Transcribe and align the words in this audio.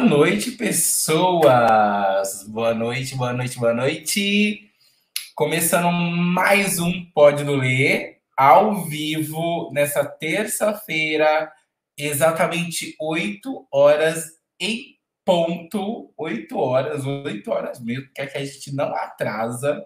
Boa 0.00 0.08
noite, 0.08 0.52
pessoas! 0.52 2.44
Boa 2.48 2.72
noite, 2.72 3.14
boa 3.14 3.34
noite, 3.34 3.58
boa 3.58 3.74
noite! 3.74 4.72
Começando 5.34 5.92
mais 5.92 6.78
um 6.78 7.04
Pode 7.12 7.44
do 7.44 7.54
Ler, 7.54 8.18
ao 8.34 8.86
vivo, 8.86 9.70
nessa 9.74 10.02
terça-feira, 10.02 11.52
exatamente 11.98 12.96
8 12.98 13.68
horas 13.70 14.24
em 14.58 14.96
ponto. 15.22 16.10
8 16.16 16.58
horas, 16.58 17.04
8 17.04 17.50
horas 17.50 17.78
mesmo, 17.78 18.08
que, 18.14 18.26
que 18.26 18.38
a 18.38 18.44
gente 18.44 18.74
não 18.74 18.94
atrasa. 18.94 19.84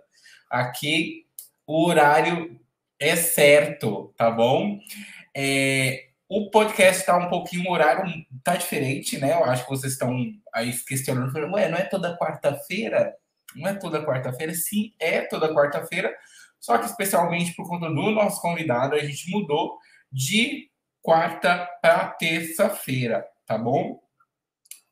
Aqui 0.48 1.26
o 1.66 1.88
horário 1.88 2.56
é 3.01 3.16
certo, 3.16 4.15
tá 4.16 4.30
bom? 4.30 4.78
É, 5.37 6.10
o 6.28 6.51
podcast 6.51 7.01
está 7.01 7.16
um 7.16 7.28
pouquinho, 7.28 7.69
o 7.69 7.73
horário 7.73 8.05
tá 8.43 8.57
diferente, 8.57 9.18
né? 9.18 9.32
Eu 9.32 9.45
acho 9.45 9.65
que 9.65 9.71
vocês 9.71 9.93
estão 9.93 10.16
aí 10.52 10.73
questionando, 10.73 11.32
falando, 11.32 11.54
ué, 11.54 11.68
não 11.68 11.79
é 11.79 11.85
toda 11.85 12.16
quarta-feira? 12.16 13.15
Não 13.54 13.68
é 13.68 13.74
toda 13.74 14.04
quarta-feira? 14.04 14.54
Sim, 14.54 14.93
é 14.98 15.21
toda 15.23 15.54
quarta-feira. 15.54 16.15
Só 16.59 16.79
que 16.79 16.87
especialmente 16.87 17.54
por 17.54 17.68
conta 17.68 17.88
do 17.88 18.10
nosso 18.10 18.40
convidado, 18.40 18.95
a 18.95 18.98
gente 18.98 19.30
mudou 19.30 19.79
de 20.10 20.71
quarta 21.02 21.68
para 21.82 22.07
terça-feira, 22.09 23.26
tá 23.46 23.59
bom? 23.59 24.01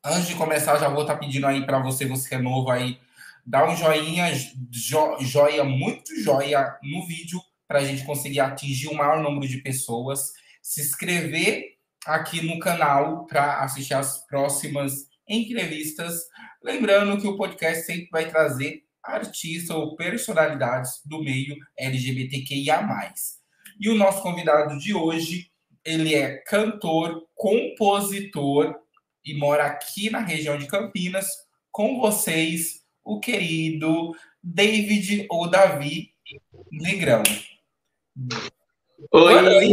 Antes 0.05 0.27
de 0.27 0.35
começar, 0.35 0.77
já 0.77 0.87
vou 0.87 1.01
estar 1.01 1.15
tá 1.15 1.19
pedindo 1.19 1.47
aí 1.47 1.65
para 1.65 1.79
você, 1.79 2.05
você 2.05 2.29
que 2.29 2.35
é 2.35 2.37
novo 2.37 2.69
aí, 2.69 2.99
dá 3.43 3.67
um 3.67 3.75
joinha, 3.75 4.31
jo, 4.69 5.17
joia, 5.21 5.63
muito 5.63 6.15
joia 6.21 6.77
no 6.83 7.07
vídeo, 7.07 7.41
para 7.67 7.79
a 7.79 7.83
gente 7.83 8.05
conseguir 8.05 8.39
atingir 8.39 8.89
o 8.89 8.93
maior 8.93 9.23
número 9.23 9.47
de 9.47 9.57
pessoas 9.57 10.33
se 10.63 10.81
inscrever 10.81 11.73
aqui 12.05 12.41
no 12.41 12.57
canal 12.57 13.25
para 13.25 13.59
assistir 13.59 13.93
as 13.93 14.25
próximas 14.25 14.93
entrevistas. 15.27 16.21
Lembrando 16.63 17.21
que 17.21 17.27
o 17.27 17.35
podcast 17.35 17.85
sempre 17.85 18.07
vai 18.09 18.29
trazer 18.29 18.81
artistas 19.03 19.69
ou 19.69 19.95
personalidades 19.97 21.01
do 21.05 21.21
meio 21.21 21.57
LGBTQIA+. 21.77 23.13
E 23.79 23.89
o 23.89 23.95
nosso 23.95 24.21
convidado 24.21 24.77
de 24.79 24.93
hoje, 24.93 25.51
ele 25.83 26.15
é 26.15 26.37
cantor, 26.37 27.27
compositor 27.35 28.73
e 29.25 29.37
mora 29.37 29.65
aqui 29.65 30.09
na 30.09 30.19
região 30.19 30.57
de 30.57 30.67
Campinas. 30.67 31.27
Com 31.71 31.99
vocês, 31.99 32.83
o 33.03 33.19
querido 33.19 34.15
David 34.41 35.25
ou 35.29 35.49
Davi 35.49 36.13
Negrão. 36.71 37.23
Oi! 39.15 39.69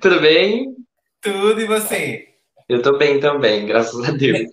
Tudo 0.00 0.20
bem? 0.20 0.74
Tudo, 1.20 1.60
e 1.60 1.66
você? 1.66 2.26
Eu 2.68 2.82
tô 2.82 2.98
bem 2.98 3.20
também, 3.20 3.64
graças 3.64 4.08
a 4.08 4.10
Deus. 4.10 4.40
Nem, 4.40 4.48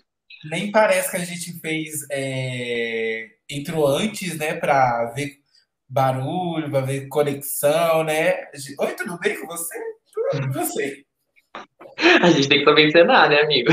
nem 0.51 0.71
parece 0.71 1.09
que 1.09 1.17
a 1.17 1.25
gente 1.25 1.59
fez. 1.59 2.05
É... 2.11 3.29
Entrou 3.49 3.87
antes, 3.87 4.37
né, 4.37 4.53
pra 4.53 5.11
ver 5.15 5.39
barulho, 5.89 6.69
pra 6.69 6.81
ver 6.81 7.07
conexão, 7.07 8.03
né? 8.03 8.35
Oi, 8.79 8.91
tudo 8.95 9.17
bem 9.17 9.39
com 9.41 9.47
você? 9.47 9.79
Tudo 10.13 10.47
com 10.47 10.53
você? 10.53 11.03
A 12.21 12.29
gente 12.29 12.47
tem 12.47 12.59
que 12.59 12.65
também 12.65 12.87
encenar, 12.87 13.29
né, 13.29 13.41
amigo? 13.41 13.71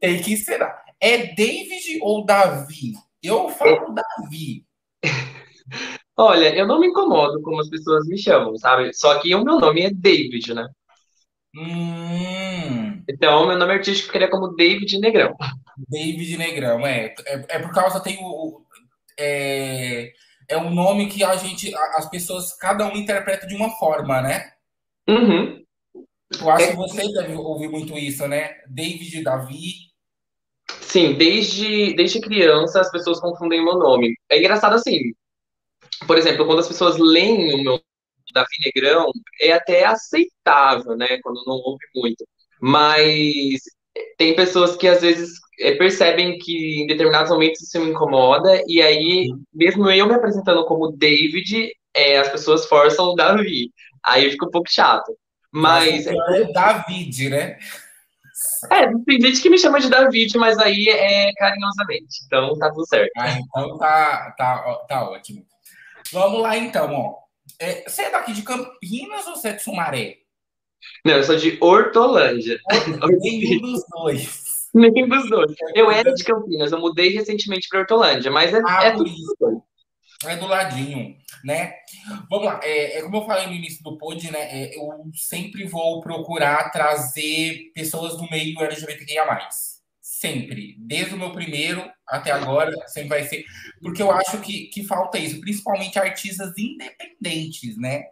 Tem 0.00 0.20
que 0.20 0.34
encenar. 0.34 0.84
É 1.00 1.34
David 1.34 1.98
ou 2.02 2.26
Davi? 2.26 2.92
Eu 3.22 3.48
falo 3.48 3.70
é... 3.70 3.94
Davi. 3.94 4.66
Olha, 6.16 6.54
eu 6.54 6.66
não 6.66 6.78
me 6.78 6.88
incomodo 6.88 7.40
como 7.42 7.60
as 7.60 7.68
pessoas 7.68 8.06
me 8.06 8.18
chamam, 8.18 8.56
sabe? 8.56 8.92
Só 8.92 9.18
que 9.18 9.34
o 9.34 9.44
meu 9.44 9.58
nome 9.58 9.82
é 9.82 9.90
David, 9.90 10.54
né? 10.54 10.68
Hum. 11.54 13.02
Então, 13.08 13.46
meu 13.46 13.58
nome 13.58 13.74
artístico 13.74 14.06
ficaria 14.06 14.30
como 14.30 14.54
David 14.54 14.98
Negrão. 14.98 15.34
David 15.88 16.36
Negrão, 16.36 16.86
é. 16.86 17.14
É, 17.26 17.44
é 17.48 17.58
por 17.58 17.72
causa 17.72 18.00
tem 18.00 18.18
o. 18.20 18.62
É, 19.18 20.12
é 20.48 20.56
um 20.56 20.70
nome 20.70 21.08
que 21.08 21.24
a 21.24 21.36
gente. 21.36 21.74
As 21.74 22.08
pessoas, 22.08 22.56
cada 22.56 22.86
um 22.86 22.96
interpreta 22.96 23.46
de 23.46 23.54
uma 23.54 23.70
forma, 23.70 24.20
né? 24.20 24.50
Uhum. 25.08 25.62
Eu 26.40 26.50
acho 26.50 26.64
é... 26.64 26.70
que 26.70 26.76
você 26.76 27.12
deve 27.12 27.34
ouvir 27.34 27.68
muito 27.68 27.96
isso, 27.98 28.26
né? 28.26 28.54
David, 28.68 29.22
Davi. 29.22 29.92
Sim, 30.80 31.14
desde, 31.14 31.94
desde 31.94 32.20
criança 32.20 32.80
as 32.80 32.90
pessoas 32.90 33.20
confundem 33.20 33.60
o 33.60 33.64
meu 33.64 33.78
nome. 33.78 34.14
É 34.30 34.38
engraçado 34.38 34.74
assim, 34.74 35.12
por 36.06 36.18
exemplo, 36.18 36.46
quando 36.46 36.60
as 36.60 36.68
pessoas 36.68 36.96
leem 36.98 37.54
o 37.54 37.62
meu 37.62 37.80
Davi 38.32 38.48
Negrão, 38.64 39.10
é 39.40 39.52
até 39.52 39.84
aceitável, 39.84 40.96
né? 40.96 41.18
Quando 41.22 41.42
não 41.46 41.54
ouve 41.54 41.84
muito. 41.94 42.26
Mas 42.60 43.60
tem 44.16 44.34
pessoas 44.34 44.76
que 44.76 44.88
às 44.88 45.02
vezes 45.02 45.38
é, 45.60 45.74
percebem 45.74 46.38
que 46.38 46.82
em 46.82 46.86
determinados 46.86 47.30
momentos 47.30 47.60
isso 47.60 47.80
me 47.80 47.90
incomoda, 47.90 48.62
e 48.66 48.80
aí, 48.80 49.28
mesmo 49.52 49.90
eu 49.90 50.06
me 50.06 50.14
apresentando 50.14 50.64
como 50.64 50.92
David, 50.92 51.70
é, 51.94 52.18
as 52.18 52.28
pessoas 52.28 52.66
forçam 52.66 53.06
o 53.06 53.14
Davi. 53.14 53.70
Aí 54.04 54.30
fica 54.30 54.46
um 54.46 54.50
pouco 54.50 54.70
chato. 54.70 55.16
Mas. 55.52 56.06
É 56.06 56.44
David, 56.52 57.28
né? 57.28 57.58
É, 58.70 58.86
tem 59.06 59.20
gente 59.20 59.42
que 59.42 59.50
me 59.50 59.58
chama 59.58 59.78
de 59.78 59.90
David, 59.90 60.36
mas 60.38 60.58
aí 60.58 60.88
é 60.88 61.32
carinhosamente. 61.34 62.24
Então 62.26 62.56
tá 62.58 62.70
tudo 62.70 62.86
certo. 62.86 63.10
Ah, 63.16 63.38
então 63.38 63.78
tá, 63.78 64.34
tá, 64.36 64.84
tá 64.88 65.10
ótimo. 65.10 65.44
Vamos 66.10 66.40
lá 66.40 66.56
então, 66.56 66.92
ó. 66.92 67.22
É, 67.58 67.88
você 67.88 68.02
é 68.02 68.10
daqui 68.10 68.32
de 68.32 68.42
Campinas 68.42 69.26
ou 69.26 69.36
você 69.36 69.48
é 69.48 69.52
de 69.52 69.62
Sumaré? 69.62 70.18
Não, 71.04 71.14
eu 71.14 71.24
sou 71.24 71.36
de 71.36 71.58
Hortolândia. 71.60 72.58
Nenhum 73.20 73.60
dos 73.60 73.84
dois. 73.88 74.68
Nenhum 74.74 75.08
dos 75.08 75.28
dois. 75.28 75.54
Eu 75.74 75.90
era 75.90 76.14
de 76.14 76.24
Campinas, 76.24 76.72
eu 76.72 76.80
mudei 76.80 77.10
recentemente 77.10 77.68
para 77.68 77.80
Hortolândia, 77.80 78.30
mas 78.30 78.54
é, 78.54 78.60
ah, 78.66 78.84
é 78.84 78.92
tudo. 78.92 79.10
É 80.24 80.36
do 80.36 80.46
ladinho, 80.46 81.16
né? 81.44 81.74
Vamos 82.30 82.46
lá. 82.46 82.60
É, 82.62 82.98
é 82.98 83.02
como 83.02 83.16
eu 83.18 83.26
falei 83.26 83.46
no 83.46 83.54
início 83.54 83.82
do 83.82 83.98
pod, 83.98 84.30
né? 84.30 84.40
É, 84.40 84.76
eu 84.76 84.88
sempre 85.14 85.66
vou 85.66 86.00
procurar 86.00 86.70
trazer 86.70 87.70
pessoas 87.74 88.16
do 88.16 88.28
meio 88.30 88.58
LGBTQIA+. 88.60 89.48
Sempre. 90.22 90.76
Desde 90.78 91.16
o 91.16 91.18
meu 91.18 91.32
primeiro 91.32 91.84
até 92.06 92.30
agora, 92.30 92.72
sempre 92.86 93.08
vai 93.08 93.24
ser. 93.24 93.44
Porque 93.80 94.00
eu 94.00 94.12
acho 94.12 94.40
que, 94.40 94.68
que 94.68 94.84
falta 94.84 95.18
isso, 95.18 95.40
principalmente 95.40 95.98
artistas 95.98 96.52
independentes, 96.56 97.76
né? 97.76 98.04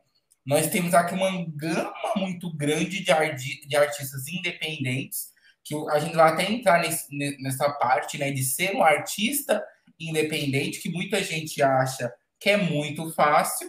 Nós 0.44 0.66
temos 0.66 0.92
aqui 0.92 1.14
uma 1.14 1.30
gama 1.54 1.94
muito 2.16 2.52
grande 2.56 3.04
de, 3.04 3.12
arti 3.12 3.64
de 3.64 3.76
artistas 3.76 4.26
independentes, 4.26 5.28
que 5.62 5.72
a 5.88 6.00
gente 6.00 6.16
vai 6.16 6.32
até 6.32 6.50
entrar 6.50 6.80
nesse, 6.80 7.06
nessa 7.40 7.70
parte, 7.74 8.18
né, 8.18 8.32
de 8.32 8.42
ser 8.42 8.74
um 8.74 8.82
artista 8.82 9.62
independente, 9.96 10.80
que 10.80 10.90
muita 10.90 11.22
gente 11.22 11.62
acha 11.62 12.12
que 12.40 12.50
é 12.50 12.56
muito 12.56 13.12
fácil, 13.12 13.68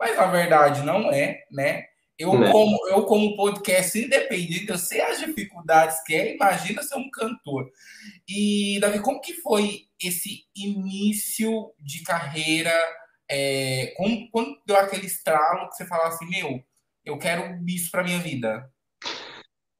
mas 0.00 0.16
na 0.16 0.26
verdade 0.28 0.82
não 0.82 1.12
é, 1.12 1.44
né? 1.50 1.84
Eu, 2.18 2.38
né? 2.38 2.50
como, 2.52 2.88
eu, 2.88 3.02
como 3.04 3.36
podcast 3.36 3.98
independente, 3.98 4.68
eu 4.68 4.78
sei 4.78 5.00
as 5.00 5.18
dificuldades 5.18 6.02
que 6.04 6.14
é, 6.14 6.34
imagina 6.34 6.82
ser 6.82 6.96
um 6.96 7.10
cantor. 7.10 7.68
E, 8.28 8.78
Davi, 8.80 9.00
como 9.00 9.20
que 9.20 9.34
foi 9.34 9.86
esse 10.00 10.44
início 10.54 11.72
de 11.80 12.02
carreira? 12.02 12.72
É, 13.28 13.94
como, 13.96 14.30
quando 14.30 14.56
deu 14.64 14.76
aquele 14.76 15.06
estralo 15.06 15.68
que 15.68 15.76
você 15.76 15.86
falou 15.86 16.06
assim, 16.06 16.28
meu, 16.28 16.62
eu 17.04 17.18
quero 17.18 17.58
isso 17.66 17.90
para 17.90 18.04
minha 18.04 18.20
vida? 18.20 18.70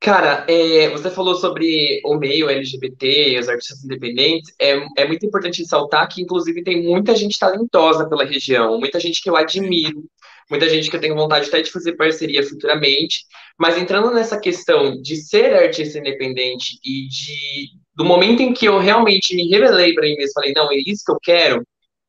Cara, 0.05 0.45
é, 0.47 0.91
você 0.91 1.11
falou 1.11 1.35
sobre 1.35 2.03
o 2.05 2.19
meio 2.19 2.51
LGBT, 2.51 3.39
os 3.39 3.49
artistas 3.49 3.83
independentes. 3.85 4.55
É, 4.61 4.73
é 4.99 5.09
muito 5.09 5.25
importante 5.25 5.63
ressaltar 5.63 6.07
que, 6.09 6.21
inclusive, 6.21 6.63
tem 6.63 6.83
muita 6.83 7.17
gente 7.17 7.39
talentosa 7.39 8.07
pela 8.07 8.23
região, 8.23 8.79
muita 8.79 9.01
gente 9.01 9.23
que 9.23 9.31
eu 9.31 9.37
admiro, 9.37 10.05
muita 10.51 10.69
gente 10.69 10.91
que 10.91 10.97
eu 10.97 11.01
tenho 11.01 11.15
vontade 11.15 11.49
até 11.49 11.63
de 11.63 11.71
fazer 11.71 11.97
parceria 11.97 12.43
futuramente. 12.43 13.25
Mas 13.59 13.79
entrando 13.79 14.11
nessa 14.13 14.39
questão 14.39 15.01
de 15.01 15.17
ser 15.17 15.55
artista 15.55 15.99
independente 15.99 16.79
e 16.85 17.09
de 17.09 17.85
do 17.97 18.05
momento 18.05 18.43
em 18.43 18.53
que 18.53 18.67
eu 18.67 18.79
realmente 18.79 19.37
me 19.37 19.49
revelei 19.49 19.95
para 19.95 20.05
mim 20.05 20.17
mesmo, 20.17 20.33
falei, 20.35 20.53
não, 20.53 20.71
é 20.73 20.77
isso 20.77 21.05
que 21.07 21.13
eu 21.13 21.19
quero, 21.23 21.65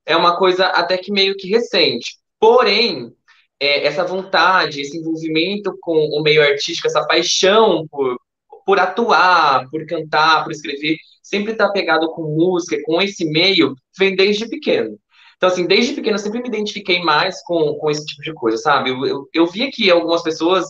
é 0.06 0.16
uma 0.16 0.38
coisa 0.38 0.66
até 0.68 0.98
que 0.98 1.12
meio 1.12 1.36
que 1.36 1.48
recente. 1.48 2.18
Porém, 2.40 3.12
é, 3.60 3.86
essa 3.86 4.04
vontade, 4.04 4.82
esse 4.82 4.98
envolvimento 4.98 5.78
com 5.82 5.96
o 5.96 6.22
meio 6.22 6.42
artístico, 6.42 6.88
essa 6.88 7.06
paixão 7.06 7.88
por, 7.90 8.18
por 8.66 8.80
atuar, 8.80 9.70
por 9.70 9.86
cantar, 9.86 10.44
por 10.44 10.52
escrever, 10.52 10.98
sempre 11.22 11.54
está 11.54 11.70
pegado 11.70 12.12
com 12.12 12.24
música, 12.24 12.82
com 12.84 13.02
esse 13.02 13.26
meio, 13.26 13.76
vem 13.98 14.16
desde 14.16 14.48
pequeno. 14.48 14.98
Então, 15.38 15.50
assim, 15.50 15.68
desde 15.68 15.94
pequeno 15.94 16.16
eu 16.16 16.20
sempre 16.20 16.42
me 16.42 16.48
identifiquei 16.48 17.02
mais 17.02 17.42
com, 17.44 17.76
com 17.76 17.92
esse 17.92 18.06
tipo 18.06 18.22
de 18.22 18.34
coisa, 18.34 18.58
sabe? 18.58 18.90
Eu, 18.90 19.06
eu, 19.06 19.30
eu 19.34 19.46
via 19.48 19.70
que 19.72 19.90
algumas 19.92 20.24
pessoas 20.24 20.66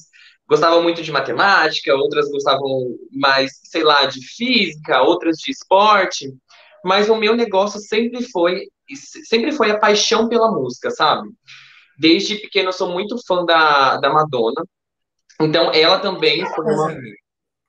gostavam 0.48 0.82
muito 0.82 1.02
de 1.02 1.12
matemática, 1.12 1.96
outras 1.96 2.30
gostavam 2.30 2.96
mais, 3.12 3.52
sei 3.64 3.84
lá, 3.84 4.06
de 4.06 4.26
física, 4.26 5.02
outras 5.02 5.38
de 5.38 5.52
esporte, 5.52 6.32
mas 6.84 7.10
o 7.10 7.16
meu 7.16 7.36
negócio 7.36 7.80
sempre 7.80 8.22
foi 8.30 8.68
sempre 9.24 9.52
foi 9.52 9.72
a 9.72 9.80
paixão 9.80 10.30
pela 10.30 10.52
música, 10.52 10.92
sabe? 10.92 11.30
Desde 11.98 12.36
pequeno 12.36 12.70
eu 12.70 12.74
sou 12.74 12.92
muito 12.92 13.18
fã 13.26 13.44
da, 13.44 13.98
da 13.98 14.12
Madonna. 14.12 14.64
Então 15.42 15.72
ela 15.74 16.00
também 16.00 16.46
foi 16.54 16.66
uma 16.66 16.96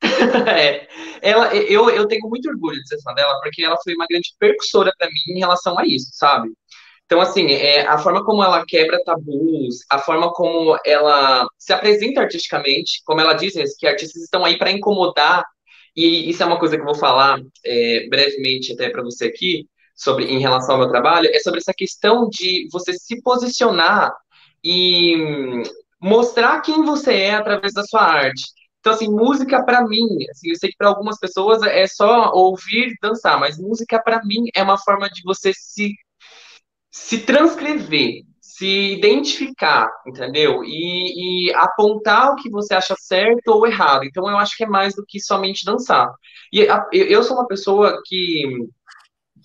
é, 0.51 0.87
ela, 1.23 1.55
eu, 1.55 1.89
eu 1.91 2.07
tenho 2.07 2.29
muito 2.29 2.49
orgulho 2.49 2.81
de 2.81 2.89
ser 2.89 3.01
fã 3.03 3.15
dela, 3.15 3.41
porque 3.41 3.65
ela 3.65 3.77
foi 3.83 3.95
uma 3.95 4.07
grande 4.07 4.35
percussora 4.39 4.93
para 4.99 5.09
mim 5.09 5.35
em 5.35 5.39
relação 5.39 5.79
a 5.79 5.87
isso, 5.87 6.11
sabe? 6.13 6.51
Então, 7.06 7.20
assim, 7.20 7.53
é, 7.53 7.87
a 7.87 7.99
forma 7.99 8.25
como 8.25 8.43
ela 8.43 8.64
quebra 8.67 9.03
tabus, 9.05 9.79
a 9.88 9.99
forma 9.99 10.32
como 10.32 10.76
ela 10.85 11.47
se 11.56 11.73
apresenta 11.73 12.20
artisticamente, 12.20 13.00
como 13.05 13.20
ela 13.20 13.32
diz, 13.32 13.55
que 13.79 13.87
artistas 13.87 14.23
estão 14.23 14.44
aí 14.44 14.58
para 14.58 14.73
incomodar, 14.73 15.44
e 15.94 16.29
isso 16.29 16.43
é 16.43 16.47
uma 16.47 16.58
coisa 16.58 16.76
que 16.76 16.82
eu 16.82 16.87
vou 16.87 16.97
falar 16.97 17.41
é, 17.64 18.08
brevemente 18.08 18.73
até 18.73 18.91
para 18.91 19.03
você 19.03 19.26
aqui, 19.26 19.67
sobre 19.94 20.25
em 20.26 20.41
relação 20.41 20.75
ao 20.75 20.81
meu 20.81 20.91
trabalho, 20.91 21.31
é 21.32 21.38
sobre 21.38 21.61
essa 21.61 21.73
questão 21.75 22.29
de 22.29 22.69
você 22.73 22.93
se 22.93 23.23
posicionar 23.23 24.12
e 24.62 25.62
mostrar 26.00 26.61
quem 26.61 26.82
você 26.85 27.14
é 27.14 27.35
através 27.35 27.73
da 27.73 27.85
sua 27.85 28.02
arte. 28.02 28.43
Então, 28.81 28.93
assim, 28.93 29.09
música 29.09 29.64
para 29.64 29.82
mim, 29.87 30.06
assim, 30.31 30.50
eu 30.50 30.56
sei 30.56 30.70
que 30.70 30.76
para 30.76 30.88
algumas 30.88 31.19
pessoas 31.19 31.62
é 31.62 31.87
só 31.87 32.32
ouvir, 32.32 32.94
dançar, 33.00 33.38
mas 33.38 33.59
música 33.59 34.00
para 34.02 34.25
mim 34.25 34.44
é 34.55 34.62
uma 34.62 34.79
forma 34.79 35.09
de 35.09 35.23
você 35.25 35.52
se 35.55 35.93
se 36.97 37.19
transcrever, 37.19 38.23
se 38.41 38.95
identificar, 38.95 39.87
entendeu? 40.07 40.65
E, 40.65 41.49
e, 41.51 41.55
apontar 41.55 42.33
o 42.33 42.37
que 42.37 42.51
você 42.51 42.75
acha 42.75 42.95
certo 42.99 43.49
ou 43.49 43.67
errado. 43.67 44.05
Então, 44.05 44.29
eu 44.29 44.39
acho 44.39 44.57
que 44.57 44.65
é 44.65 44.67
mais 44.67 44.95
do 44.95 45.05
que 45.07 45.21
somente 45.21 45.65
dançar. 45.65 46.11
E 46.51 46.67
a, 46.67 46.89
eu 46.93 47.23
sou 47.23 47.37
uma 47.37 47.47
pessoa 47.47 48.01
que 48.07 48.45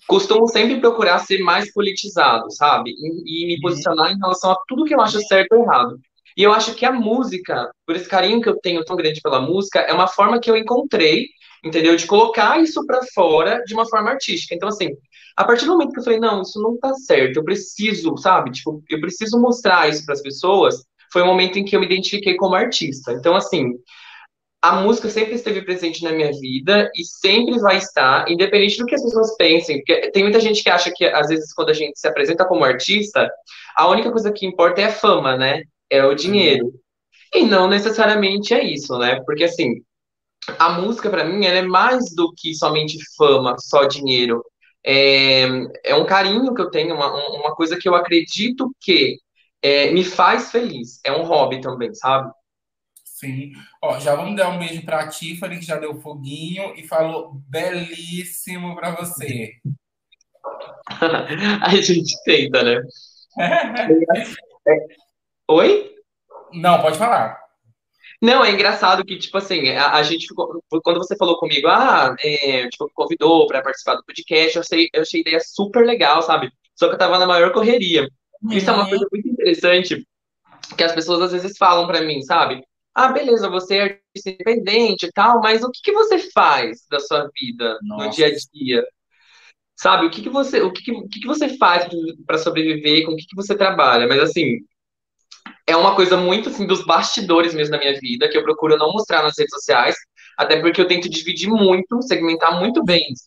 costumo 0.08 0.48
sempre 0.48 0.80
procurar 0.80 1.18
ser 1.18 1.40
mais 1.42 1.70
politizado, 1.72 2.50
sabe? 2.50 2.90
E, 2.90 3.44
e 3.44 3.46
me 3.46 3.54
uhum. 3.56 3.60
posicionar 3.60 4.10
em 4.10 4.18
relação 4.18 4.50
a 4.50 4.56
tudo 4.66 4.84
que 4.86 4.94
eu 4.94 5.00
acho 5.00 5.20
certo 5.26 5.52
ou 5.52 5.62
errado. 5.62 6.00
E 6.34 6.42
eu 6.42 6.52
acho 6.54 6.74
que 6.74 6.86
a 6.86 6.90
música, 6.90 7.70
por 7.86 7.94
esse 7.94 8.08
carinho 8.08 8.40
que 8.40 8.48
eu 8.48 8.58
tenho 8.60 8.82
tão 8.82 8.96
grande 8.96 9.20
pela 9.20 9.40
música, 9.40 9.80
é 9.80 9.92
uma 9.92 10.08
forma 10.08 10.40
que 10.40 10.50
eu 10.50 10.56
encontrei, 10.56 11.28
entendeu? 11.62 11.94
De 11.94 12.06
colocar 12.06 12.58
isso 12.58 12.84
para 12.86 13.02
fora 13.14 13.62
de 13.66 13.74
uma 13.74 13.86
forma 13.86 14.10
artística. 14.10 14.54
Então, 14.54 14.70
assim, 14.70 14.88
a 15.36 15.44
partir 15.44 15.66
do 15.66 15.72
momento 15.72 15.92
que 15.92 16.00
eu 16.00 16.04
falei, 16.04 16.20
não, 16.20 16.42
isso 16.42 16.60
não 16.60 16.78
tá 16.78 16.92
certo, 16.94 17.38
eu 17.38 17.44
preciso, 17.44 18.16
sabe? 18.16 18.50
Tipo, 18.50 18.82
eu 18.88 19.00
preciso 19.00 19.40
mostrar 19.40 19.88
isso 19.88 20.04
para 20.04 20.14
as 20.14 20.22
pessoas, 20.22 20.84
foi 21.12 21.22
o 21.22 21.26
momento 21.26 21.58
em 21.58 21.64
que 21.64 21.76
eu 21.76 21.80
me 21.80 21.86
identifiquei 21.86 22.36
como 22.36 22.54
artista. 22.54 23.12
Então, 23.12 23.34
assim, 23.36 23.72
a 24.62 24.80
música 24.80 25.08
sempre 25.10 25.34
esteve 25.34 25.62
presente 25.62 26.02
na 26.04 26.12
minha 26.12 26.30
vida 26.32 26.90
e 26.94 27.04
sempre 27.04 27.58
vai 27.58 27.78
estar, 27.78 28.30
independente 28.30 28.78
do 28.78 28.86
que 28.86 28.94
as 28.94 29.02
pessoas 29.02 29.36
pensem. 29.36 29.78
Porque 29.78 30.10
tem 30.12 30.22
muita 30.22 30.40
gente 30.40 30.62
que 30.62 30.70
acha 30.70 30.92
que, 30.94 31.04
às 31.04 31.28
vezes, 31.28 31.52
quando 31.52 31.70
a 31.70 31.74
gente 31.74 31.98
se 31.98 32.06
apresenta 32.06 32.46
como 32.46 32.64
artista, 32.64 33.28
a 33.76 33.88
única 33.88 34.10
coisa 34.10 34.32
que 34.32 34.46
importa 34.46 34.80
é 34.80 34.84
a 34.84 34.92
fama, 34.92 35.36
né? 35.36 35.62
É 35.90 36.04
o 36.04 36.14
dinheiro. 36.14 36.72
E 37.34 37.44
não 37.44 37.68
necessariamente 37.68 38.54
é 38.54 38.62
isso, 38.62 38.96
né? 38.98 39.20
Porque, 39.26 39.44
assim, 39.44 39.82
a 40.58 40.70
música, 40.80 41.10
para 41.10 41.24
mim, 41.24 41.44
ela 41.44 41.58
é 41.58 41.62
mais 41.62 42.14
do 42.14 42.32
que 42.36 42.54
somente 42.54 42.98
fama, 43.16 43.56
só 43.58 43.84
dinheiro 43.84 44.42
é, 44.84 45.44
é 45.84 45.94
um 45.94 46.06
carinho 46.06 46.54
que 46.54 46.60
eu 46.60 46.70
tenho, 46.70 46.94
uma, 46.94 47.12
uma 47.38 47.54
coisa 47.54 47.78
que 47.78 47.88
eu 47.88 47.94
acredito 47.94 48.74
que 48.80 49.18
é, 49.62 49.90
me 49.92 50.04
faz 50.04 50.50
feliz. 50.50 51.00
É 51.04 51.12
um 51.12 51.22
hobby 51.22 51.60
também, 51.60 51.94
sabe? 51.94 52.32
Sim. 53.04 53.52
Ó, 53.80 54.00
já 54.00 54.16
vamos 54.16 54.34
dar 54.36 54.48
um 54.48 54.58
beijo 54.58 54.84
para 54.84 55.00
a 55.00 55.08
Tiffany, 55.08 55.58
que 55.58 55.64
já 55.64 55.76
deu 55.76 55.94
foguinho 56.00 56.74
e 56.76 56.86
falou 56.86 57.40
belíssimo 57.48 58.74
para 58.74 58.90
você. 58.96 59.52
a 61.62 61.70
gente 61.76 62.20
tenta, 62.24 62.62
né? 62.64 62.80
É. 63.38 64.74
Oi? 65.48 65.94
Não, 66.52 66.82
pode 66.82 66.98
falar. 66.98 67.41
Não, 68.22 68.44
é 68.44 68.52
engraçado 68.52 69.04
que, 69.04 69.18
tipo 69.18 69.36
assim, 69.36 69.70
a, 69.70 69.94
a 69.94 70.02
gente 70.04 70.28
ficou, 70.28 70.62
quando 70.84 70.98
você 70.98 71.16
falou 71.16 71.36
comigo, 71.38 71.66
ah, 71.66 72.14
é, 72.22 72.68
tipo, 72.68 72.88
convidou 72.94 73.48
para 73.48 73.62
participar 73.62 73.96
do 73.96 74.04
podcast, 74.04 74.54
eu 74.54 74.62
achei, 74.62 74.88
eu 74.94 75.02
achei 75.02 75.18
a 75.18 75.22
ideia 75.22 75.40
super 75.40 75.84
legal, 75.84 76.22
sabe? 76.22 76.52
Só 76.76 76.86
que 76.86 76.94
eu 76.94 76.98
tava 76.98 77.18
na 77.18 77.26
maior 77.26 77.52
correria. 77.52 78.08
Uhum. 78.40 78.52
Isso 78.52 78.70
é 78.70 78.72
uma 78.72 78.88
coisa 78.88 79.04
muito 79.10 79.28
interessante 79.28 80.06
que 80.76 80.84
as 80.84 80.92
pessoas 80.92 81.22
às 81.22 81.32
vezes 81.32 81.58
falam 81.58 81.84
para 81.88 82.00
mim, 82.00 82.22
sabe? 82.22 82.62
Ah, 82.94 83.08
beleza, 83.08 83.48
você 83.48 83.76
é 83.76 83.82
artista 83.82 84.30
independente 84.30 85.06
e 85.06 85.12
tal, 85.12 85.40
mas 85.40 85.64
o 85.64 85.70
que, 85.72 85.80
que 85.82 85.92
você 85.92 86.30
faz 86.30 86.86
da 86.88 87.00
sua 87.00 87.28
vida 87.34 87.76
Nossa. 87.82 88.04
no 88.04 88.10
dia 88.12 88.26
a 88.28 88.30
dia? 88.54 88.86
Sabe, 89.74 90.06
o 90.06 90.10
que, 90.10 90.22
que 90.22 90.28
você, 90.28 90.60
o 90.60 90.72
que, 90.72 90.82
que, 90.84 90.92
o 90.92 91.08
que, 91.08 91.20
que 91.20 91.26
você 91.26 91.56
faz 91.56 91.88
para 92.24 92.38
sobreviver, 92.38 93.04
com 93.04 93.12
o 93.12 93.16
que, 93.16 93.26
que 93.26 93.34
você 93.34 93.56
trabalha? 93.56 94.06
Mas 94.06 94.20
assim, 94.20 94.58
é 95.72 95.76
uma 95.76 95.94
coisa 95.94 96.16
muito 96.16 96.48
assim 96.48 96.66
dos 96.66 96.84
bastidores 96.84 97.54
mesmo 97.54 97.72
da 97.72 97.78
minha 97.78 97.98
vida, 97.98 98.28
que 98.28 98.36
eu 98.36 98.42
procuro 98.42 98.76
não 98.76 98.92
mostrar 98.92 99.22
nas 99.22 99.36
redes 99.36 99.54
sociais, 99.54 99.96
até 100.36 100.60
porque 100.60 100.80
eu 100.80 100.86
tento 100.86 101.08
dividir 101.08 101.48
muito, 101.48 102.02
segmentar 102.02 102.58
muito 102.58 102.84
bem 102.84 103.00
isso. 103.12 103.24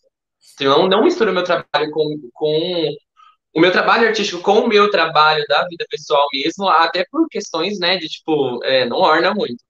Então, 0.54 0.88
não 0.88 1.04
misturo 1.04 1.32
meu 1.32 1.44
trabalho 1.44 1.90
com, 1.90 2.30
com 2.32 2.88
o 3.54 3.60
meu 3.60 3.72
trabalho 3.72 4.08
artístico 4.08 4.42
com 4.42 4.60
o 4.60 4.68
meu 4.68 4.90
trabalho 4.90 5.44
da 5.48 5.66
vida 5.66 5.84
pessoal 5.90 6.26
mesmo, 6.32 6.68
até 6.68 7.04
por 7.10 7.26
questões, 7.28 7.78
né, 7.78 7.96
de 7.96 8.08
tipo, 8.08 8.62
é, 8.64 8.84
não 8.84 8.98
orna 8.98 9.34
muito. 9.34 9.62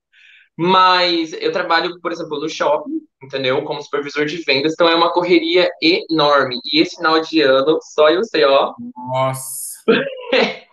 Mas 0.56 1.32
eu 1.34 1.52
trabalho, 1.52 2.00
por 2.00 2.12
exemplo, 2.12 2.40
no 2.40 2.48
shopping, 2.48 3.00
entendeu? 3.22 3.62
Como 3.62 3.82
supervisor 3.82 4.24
de 4.24 4.38
vendas, 4.38 4.72
então 4.72 4.88
é 4.88 4.94
uma 4.94 5.12
correria 5.12 5.68
enorme. 5.82 6.58
E 6.72 6.80
esse 6.80 6.96
final 6.96 7.20
de 7.20 7.42
ano, 7.42 7.78
só 7.82 8.08
eu 8.08 8.24
sei, 8.24 8.44
ó. 8.44 8.74
Nossa. 8.96 9.82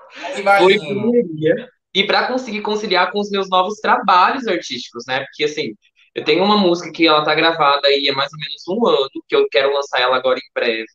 Foi 0.60 0.78
correria 0.78 1.70
e 1.94 2.04
para 2.06 2.28
conseguir 2.28 2.62
conciliar 2.62 3.12
com 3.12 3.20
os 3.20 3.30
meus 3.30 3.50
novos 3.50 3.76
trabalhos 3.80 4.48
artísticos, 4.48 5.06
né? 5.08 5.22
Porque 5.22 5.46
assim, 5.46 5.74
eu 6.16 6.24
tenho 6.24 6.44
uma 6.44 6.58
música 6.58 6.92
que 6.92 7.08
ela 7.08 7.24
tá 7.24 7.34
gravada 7.34 7.88
aí 7.88 8.10
há 8.10 8.14
mais 8.14 8.32
ou 8.34 8.40
menos 8.40 8.64
um 8.68 8.88
ano, 8.88 9.10
que 9.28 9.36
eu 9.36 9.48
quero 9.50 9.74
lançar 9.74 10.02
ela 10.02 10.16
agora 10.16 10.40
em 10.40 10.54
breve. 10.54 10.86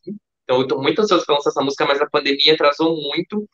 Então 0.43 0.61
eu 0.61 0.67
tô 0.67 0.81
muito 0.81 1.01
ansioso 1.01 1.25
para 1.25 1.35
lançar 1.35 1.51
essa 1.51 1.61
música, 1.61 1.85
mas 1.85 2.01
a 2.01 2.09
pandemia 2.09 2.53
atrasou 2.53 2.95
muito. 2.95 3.47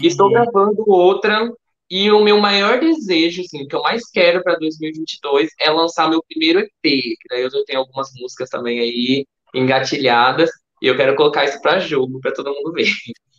E 0.00 0.06
estou 0.06 0.30
gravando 0.30 0.82
outra 0.86 1.50
e 1.90 2.10
o 2.10 2.22
meu 2.22 2.38
maior 2.38 2.78
desejo, 2.80 3.40
assim, 3.40 3.64
o 3.64 3.68
que 3.68 3.74
eu 3.74 3.82
mais 3.82 4.10
quero 4.10 4.42
para 4.42 4.58
2022 4.58 5.50
é 5.58 5.70
lançar 5.70 6.08
meu 6.08 6.22
primeiro 6.22 6.60
EP, 6.60 6.70
que 6.82 7.28
daí 7.30 7.42
eu 7.42 7.50
já 7.50 7.62
tenho 7.66 7.80
algumas 7.80 8.10
músicas 8.20 8.50
também 8.50 8.78
aí 8.78 9.26
engatilhadas, 9.54 10.50
e 10.82 10.86
eu 10.86 10.96
quero 10.96 11.16
colocar 11.16 11.44
isso 11.44 11.60
para 11.62 11.78
jogo, 11.80 12.20
para 12.20 12.32
todo 12.32 12.52
mundo 12.52 12.72
ver. 12.72 12.88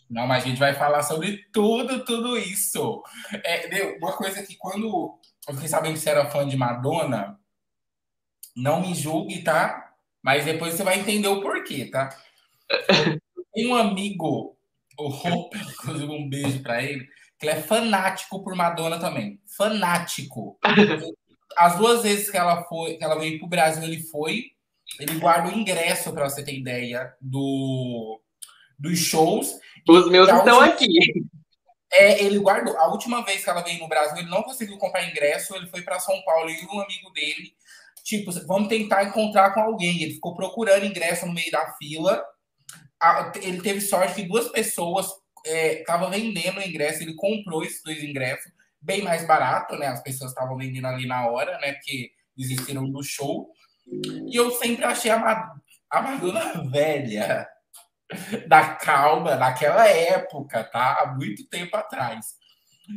Não, 0.09 0.25
mas 0.25 0.43
a 0.43 0.47
gente 0.47 0.57
vai 0.59 0.73
falar 0.73 1.03
sobre 1.03 1.45
tudo, 1.53 2.03
tudo 2.03 2.35
isso. 2.35 3.03
É, 3.43 3.97
uma 4.01 4.13
coisa 4.13 4.41
que 4.41 4.55
quando 4.57 5.19
eu 5.47 5.53
fiquei 5.53 5.69
sabendo 5.69 5.93
que 5.93 5.99
você 5.99 6.09
era 6.09 6.29
fã 6.29 6.47
de 6.47 6.57
Madonna, 6.57 7.39
não 8.55 8.81
me 8.81 8.95
julgue, 8.95 9.43
tá? 9.43 9.93
Mas 10.21 10.45
depois 10.45 10.73
você 10.73 10.83
vai 10.83 10.99
entender 10.99 11.27
o 11.27 11.41
porquê, 11.41 11.85
tá? 11.85 12.09
um 13.55 13.75
amigo, 13.75 14.57
o 14.97 15.07
Hope, 15.07 15.57
inclusive 15.57 16.11
um 16.11 16.27
beijo 16.27 16.63
para 16.63 16.81
ele, 16.83 17.07
que 17.37 17.45
ele 17.45 17.51
é 17.51 17.61
fanático 17.61 18.43
por 18.43 18.55
Madonna 18.55 18.99
também. 18.99 19.39
Fanático. 19.55 20.57
As 21.55 21.77
duas 21.77 22.01
vezes 22.01 22.31
que 22.31 22.37
ela 22.37 22.63
foi, 22.63 22.97
que 22.97 23.03
ela 23.03 23.17
veio 23.19 23.37
pro 23.37 23.47
Brasil, 23.47 23.83
ele 23.83 24.01
foi. 24.01 24.51
Ele 24.99 25.19
guarda 25.19 25.49
o 25.49 25.57
ingresso, 25.57 26.11
para 26.11 26.27
você 26.27 26.43
ter 26.43 26.57
ideia, 26.57 27.13
do 27.21 28.19
dos 28.79 28.97
shows. 28.99 29.59
Os 29.87 30.09
meus 30.09 30.29
estão 30.29 30.59
última... 30.59 30.65
aqui. 30.65 30.87
É, 31.91 32.23
ele 32.23 32.39
guardou. 32.39 32.77
A 32.77 32.87
última 32.87 33.23
vez 33.23 33.43
que 33.43 33.49
ela 33.49 33.61
veio 33.61 33.79
no 33.79 33.87
Brasil, 33.87 34.17
ele 34.17 34.29
não 34.29 34.43
conseguiu 34.43 34.77
comprar 34.77 35.09
ingresso. 35.09 35.55
Ele 35.55 35.67
foi 35.67 35.81
para 35.81 35.99
São 35.99 36.19
Paulo 36.23 36.49
e 36.49 36.65
um 36.65 36.79
amigo 36.79 37.09
dele, 37.11 37.53
tipo, 38.03 38.31
vamos 38.45 38.69
tentar 38.69 39.03
encontrar 39.03 39.53
com 39.53 39.61
alguém. 39.61 40.01
Ele 40.01 40.13
ficou 40.13 40.35
procurando 40.35 40.85
ingresso 40.85 41.25
no 41.25 41.33
meio 41.33 41.51
da 41.51 41.73
fila. 41.73 42.23
Ele 43.41 43.61
teve 43.61 43.81
sorte 43.81 44.15
que 44.15 44.27
duas 44.27 44.49
pessoas 44.49 45.07
estavam 45.45 46.07
é, 46.09 46.11
vendendo 46.11 46.59
o 46.59 46.63
ingresso. 46.63 47.01
Ele 47.01 47.15
comprou 47.15 47.63
esses 47.63 47.81
dois 47.83 48.03
ingressos, 48.03 48.51
bem 48.79 49.01
mais 49.01 49.25
barato, 49.25 49.75
né? 49.75 49.87
As 49.87 50.01
pessoas 50.01 50.31
estavam 50.31 50.57
vendendo 50.57 50.87
ali 50.87 51.07
na 51.07 51.27
hora, 51.27 51.57
né? 51.59 51.73
Porque 51.73 52.11
desistiram 52.37 52.89
do 52.89 53.03
show. 53.03 53.49
E 54.27 54.35
eu 54.35 54.51
sempre 54.51 54.85
achei 54.85 55.09
a, 55.09 55.51
a 55.89 56.01
Madonna 56.01 56.63
velha 56.69 57.47
da 58.47 58.75
calma 58.75 59.35
naquela 59.35 59.87
época, 59.87 60.63
tá? 60.63 60.99
Há 61.01 61.15
muito 61.15 61.47
tempo 61.47 61.75
atrás. 61.75 62.37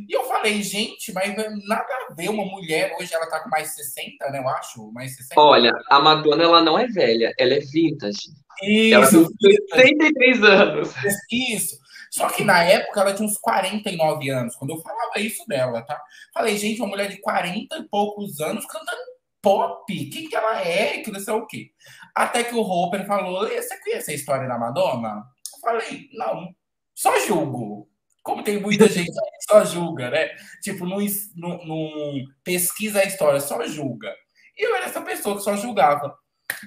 E 0.09 0.11
eu 0.11 0.23
falei, 0.23 0.63
gente, 0.63 1.13
mas 1.13 1.35
nada 1.67 1.85
a 2.09 2.13
ver 2.15 2.29
uma 2.29 2.43
mulher, 2.43 2.95
hoje 2.99 3.13
ela 3.13 3.29
tá 3.29 3.41
com 3.41 3.49
mais 3.49 3.75
60, 3.75 4.27
né, 4.31 4.39
eu 4.39 4.49
acho, 4.49 4.91
mais 4.91 5.15
60. 5.15 5.39
Olha, 5.39 5.71
a 5.87 5.99
Madonna, 5.99 6.43
ela 6.43 6.61
não 6.63 6.79
é 6.79 6.87
velha, 6.87 7.31
ela 7.37 7.53
é 7.53 7.59
vintage. 7.59 8.31
Isso, 8.63 8.95
ela 8.95 9.07
tem 9.07 9.97
63 9.97 10.43
anos. 10.43 10.93
Isso. 11.31 11.77
Só 12.09 12.27
que 12.29 12.43
na 12.43 12.63
época 12.63 13.01
ela 13.01 13.13
tinha 13.13 13.27
uns 13.27 13.37
49 13.37 14.29
anos, 14.29 14.55
quando 14.55 14.71
eu 14.71 14.81
falava 14.81 15.19
isso 15.19 15.43
dela, 15.47 15.81
tá? 15.83 15.99
Falei, 16.33 16.57
gente, 16.57 16.81
uma 16.81 16.89
mulher 16.89 17.07
de 17.07 17.17
40 17.17 17.77
e 17.77 17.83
poucos 17.83 18.39
anos 18.39 18.65
cantando 18.65 19.01
pop, 19.41 20.05
quem 20.05 20.29
que 20.29 20.35
ela 20.35 20.61
é, 20.61 20.99
que 20.99 21.11
não 21.11 21.19
sei 21.19 21.33
o 21.33 21.45
quê. 21.45 21.71
Até 22.13 22.43
que 22.43 22.55
o 22.55 22.61
Hopper 22.61 23.05
falou: 23.05 23.47
Você 23.47 23.79
conhece 23.81 24.11
a 24.11 24.15
história 24.15 24.47
da 24.47 24.57
Madonna? 24.57 25.23
Eu 25.53 25.59
falei: 25.59 26.09
Não, 26.13 26.53
só 26.93 27.17
julgo. 27.19 27.89
Como 28.21 28.43
tem 28.43 28.59
muita 28.59 28.87
gente 28.89 29.11
que 29.11 29.43
só 29.49 29.65
julga, 29.65 30.09
né? 30.09 30.29
Tipo, 30.61 30.85
não, 30.85 30.99
não, 31.35 31.65
não 31.65 32.25
pesquisa 32.43 32.99
a 32.99 33.05
história, 33.05 33.39
só 33.39 33.65
julga. 33.67 34.13
E 34.57 34.65
eu 34.65 34.75
era 34.75 34.85
essa 34.85 35.01
pessoa 35.01 35.35
que 35.35 35.43
só 35.43 35.55
julgava. 35.55 36.17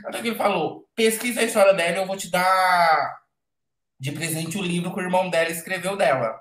Até 0.05 0.21
que 0.21 0.29
ele 0.29 0.37
falou: 0.37 0.89
pesquisa 0.95 1.41
a 1.41 1.45
história 1.45 1.73
dela 1.75 1.97
e 1.97 2.01
eu 2.01 2.07
vou 2.07 2.17
te 2.17 2.31
dar 2.31 3.25
de 3.99 4.13
presente 4.13 4.59
o 4.59 4.63
livro 4.63 4.93
que 4.93 5.01
o 5.01 5.03
irmão 5.03 5.31
dela 5.31 5.51
escreveu 5.51 5.97
dela. 5.97 6.41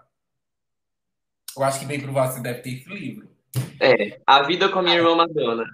Eu 1.55 1.63
acho 1.63 1.79
que 1.79 1.85
bem 1.85 2.01
provável 2.01 2.33
você 2.33 2.41
deve 2.41 2.61
ter 2.61 2.71
esse 2.71 2.89
livro. 2.89 3.29
É, 3.79 4.19
A 4.27 4.43
Vida 4.43 4.67
com 4.67 4.79
a 4.79 4.81
Minha 4.81 4.97
Irmã 4.97 5.15
Madonna. 5.15 5.65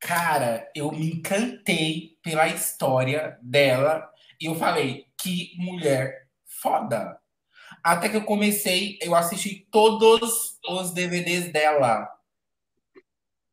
Cara, 0.00 0.66
eu 0.74 0.90
me 0.90 1.12
encantei 1.12 2.18
pela 2.22 2.48
história 2.48 3.38
dela 3.42 4.10
e 4.40 4.46
eu 4.46 4.54
falei, 4.54 5.04
que 5.20 5.52
mulher 5.58 6.26
foda. 6.46 7.18
Até 7.84 8.08
que 8.08 8.16
eu 8.16 8.24
comecei, 8.24 8.98
eu 9.02 9.14
assisti 9.14 9.68
todos 9.70 10.58
os 10.66 10.92
DVDs 10.92 11.52
dela. 11.52 12.08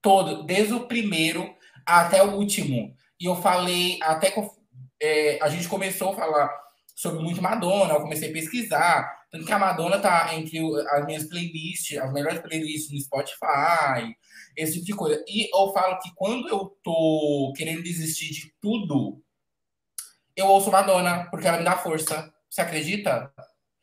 Todo, 0.02 0.44
desde 0.44 0.74
o 0.74 0.88
primeiro 0.88 1.54
até 1.86 2.24
o 2.24 2.36
último. 2.36 2.96
E 3.20 3.26
eu 3.26 3.36
falei, 3.36 4.00
até 4.02 4.32
que 4.32 4.40
eu, 4.40 4.50
é, 5.02 5.40
a 5.42 5.50
gente 5.50 5.68
começou 5.68 6.14
a 6.14 6.16
falar 6.16 6.50
sobre 6.96 7.22
muito 7.22 7.42
Madonna, 7.42 7.94
eu 7.94 8.02
comecei 8.02 8.30
a 8.30 8.34
pesquisar. 8.34 9.18
Tanto 9.30 9.46
que 9.46 9.52
a 9.52 9.60
Madonna 9.60 10.00
tá 10.00 10.34
entre 10.34 10.60
as 10.92 11.06
minhas 11.06 11.26
playlists, 11.26 11.98
as 11.98 12.14
melhores 12.14 12.40
playlists 12.40 12.92
no 12.92 13.00
Spotify, 13.00 14.16
esse 14.58 14.74
tipo 14.74 14.86
de 14.86 14.96
coisa. 14.96 15.24
E 15.28 15.50
eu 15.56 15.72
falo 15.72 16.00
que 16.00 16.10
quando 16.16 16.50
eu 16.50 16.76
tô 16.84 17.54
querendo 17.56 17.84
desistir 17.84 18.34
de 18.34 18.52
tudo, 18.60 19.22
eu 20.36 20.48
ouço 20.48 20.72
Madonna, 20.72 21.28
porque 21.30 21.48
ela 21.48 21.60
me 21.60 21.64
dá 21.64 21.78
força. 21.78 22.34
Você 22.50 22.62
acredita? 22.62 23.32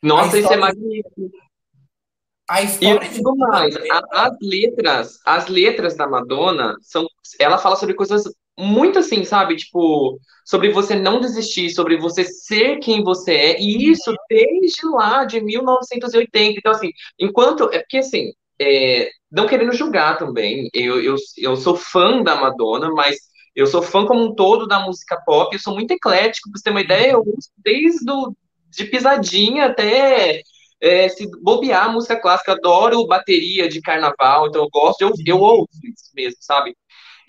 Nossa, 0.03 0.37
isso 0.37 0.51
é 0.51 0.57
magnífico. 0.57 1.31
A 2.47 2.61
história 2.61 3.07
e 3.07 3.13
tudo 3.15 3.35
mais, 3.37 3.75
as 4.11 4.37
letras, 4.39 5.19
as 5.25 5.47
letras 5.47 5.97
da 5.97 6.07
Madonna 6.07 6.75
são, 6.79 7.07
ela 7.39 7.57
fala 7.57 7.75
sobre 7.75 7.95
coisas 7.95 8.23
muito 8.57 8.99
assim, 8.99 9.23
sabe? 9.23 9.55
Tipo, 9.55 10.19
sobre 10.45 10.69
você 10.69 10.95
não 10.95 11.19
desistir, 11.19 11.71
sobre 11.71 11.97
você 11.97 12.23
ser 12.23 12.77
quem 12.77 13.03
você 13.03 13.33
é, 13.33 13.59
e 13.59 13.89
isso 13.89 14.13
desde 14.29 14.85
lá 14.85 15.25
de 15.25 15.41
1980. 15.41 16.59
Então, 16.59 16.71
assim, 16.71 16.91
enquanto. 17.19 17.63
É 17.73 17.79
porque, 17.79 17.97
assim, 17.97 18.31
é, 18.59 19.09
não 19.31 19.47
querendo 19.47 19.73
julgar 19.73 20.17
também, 20.17 20.69
eu, 20.73 21.01
eu, 21.01 21.15
eu 21.37 21.55
sou 21.57 21.75
fã 21.75 22.21
da 22.23 22.35
Madonna, 22.35 22.89
mas 22.91 23.17
eu 23.55 23.67
sou 23.67 23.81
fã 23.81 24.05
como 24.05 24.23
um 24.23 24.35
todo 24.35 24.67
da 24.67 24.79
música 24.79 25.21
pop, 25.25 25.53
eu 25.53 25.59
sou 25.59 25.73
muito 25.73 25.91
eclético, 25.91 26.49
pra 26.51 26.59
você 26.59 26.63
ter 26.63 26.71
uma 26.71 26.81
ideia, 26.81 27.11
eu 27.11 27.21
uso 27.21 27.49
desde 27.57 28.05
do, 28.05 28.35
de 28.69 28.85
pisadinha 28.85 29.67
até. 29.67 30.41
É, 30.81 31.07
se 31.07 31.25
bobear 31.41 31.91
música 31.91 32.19
clássica, 32.19 32.51
adoro 32.51 33.07
bateria 33.07 33.67
de 33.67 33.81
carnaval, 33.81 34.47
então 34.47 34.61
eu 34.63 34.69
gosto, 34.69 35.01
eu, 35.01 35.11
eu 35.25 35.39
ouço 35.39 35.69
isso 35.83 36.11
mesmo, 36.13 36.37
sabe? 36.41 36.75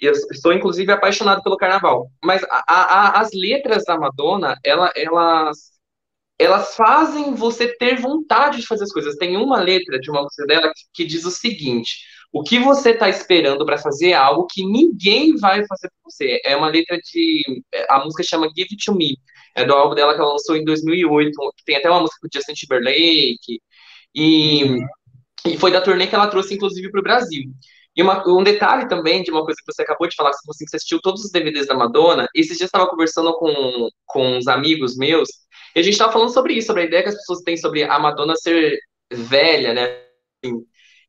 E 0.00 0.04
eu 0.04 0.12
estou, 0.12 0.52
inclusive, 0.52 0.92
apaixonado 0.92 1.42
pelo 1.42 1.56
carnaval. 1.56 2.08
Mas 2.22 2.42
a, 2.44 2.64
a, 2.68 3.20
as 3.20 3.30
letras 3.32 3.84
da 3.84 3.98
Madonna, 3.98 4.58
ela, 4.64 4.92
elas, 4.94 5.70
elas 6.38 6.74
fazem 6.74 7.34
você 7.34 7.68
ter 7.76 8.00
vontade 8.00 8.60
de 8.60 8.66
fazer 8.66 8.84
as 8.84 8.92
coisas. 8.92 9.16
Tem 9.16 9.36
uma 9.36 9.60
letra 9.60 9.98
de 9.98 10.10
uma 10.10 10.22
música 10.22 10.46
dela 10.46 10.72
que, 10.74 10.82
que 10.92 11.04
diz 11.04 11.24
o 11.24 11.30
seguinte: 11.30 11.98
O 12.32 12.42
que 12.42 12.58
você 12.58 12.90
está 12.90 13.08
esperando 13.08 13.64
para 13.64 13.78
fazer 13.78 14.10
é 14.10 14.14
algo 14.14 14.46
que 14.46 14.64
ninguém 14.64 15.36
vai 15.36 15.64
fazer 15.66 15.88
por 15.88 16.10
você. 16.10 16.40
É 16.44 16.56
uma 16.56 16.68
letra 16.68 16.98
de. 16.98 17.62
A 17.88 18.04
música 18.04 18.22
chama 18.22 18.48
Give 18.54 18.68
It 18.70 18.84
to 18.84 18.94
Me. 18.94 19.16
É 19.54 19.64
do 19.64 19.72
álbum 19.72 19.94
dela 19.94 20.14
que 20.14 20.20
ela 20.20 20.32
lançou 20.32 20.56
em 20.56 20.64
2008. 20.64 21.32
Tem 21.64 21.76
até 21.76 21.88
uma 21.90 22.00
música 22.00 22.18
com 22.20 22.28
Justin 22.32 22.52
Timberlake. 22.52 23.60
E, 24.14 24.78
e 25.46 25.56
foi 25.58 25.70
da 25.70 25.80
turnê 25.80 26.06
que 26.06 26.14
ela 26.14 26.28
trouxe, 26.28 26.54
inclusive, 26.54 26.90
para 26.90 27.00
o 27.00 27.02
Brasil. 27.02 27.44
E 27.96 28.02
uma, 28.02 28.22
um 28.28 28.42
detalhe 28.42 28.86
também 28.88 29.22
de 29.22 29.30
uma 29.30 29.42
coisa 29.42 29.58
que 29.58 29.72
você 29.72 29.82
acabou 29.82 30.06
de 30.06 30.14
falar, 30.14 30.30
que 30.30 30.46
você 30.46 30.64
assistiu 30.76 31.00
todos 31.00 31.24
os 31.24 31.30
DVDs 31.30 31.66
da 31.66 31.74
Madonna, 31.74 32.28
esses 32.34 32.58
dias 32.58 32.60
eu 32.60 32.66
estava 32.66 32.90
conversando 32.90 33.32
com, 33.38 33.88
com 34.04 34.36
uns 34.36 34.46
amigos 34.46 34.96
meus, 34.98 35.28
e 35.76 35.80
a 35.80 35.82
gente 35.82 35.92
estava 35.92 36.10
falando 36.10 36.32
sobre 36.32 36.54
isso, 36.54 36.68
sobre 36.68 36.84
a 36.84 36.86
ideia 36.86 37.02
que 37.02 37.10
as 37.10 37.16
pessoas 37.16 37.42
têm 37.42 37.54
sobre 37.54 37.84
a 37.84 37.98
Madonna 37.98 38.34
ser 38.34 38.78
velha, 39.12 39.74
né? 39.74 40.06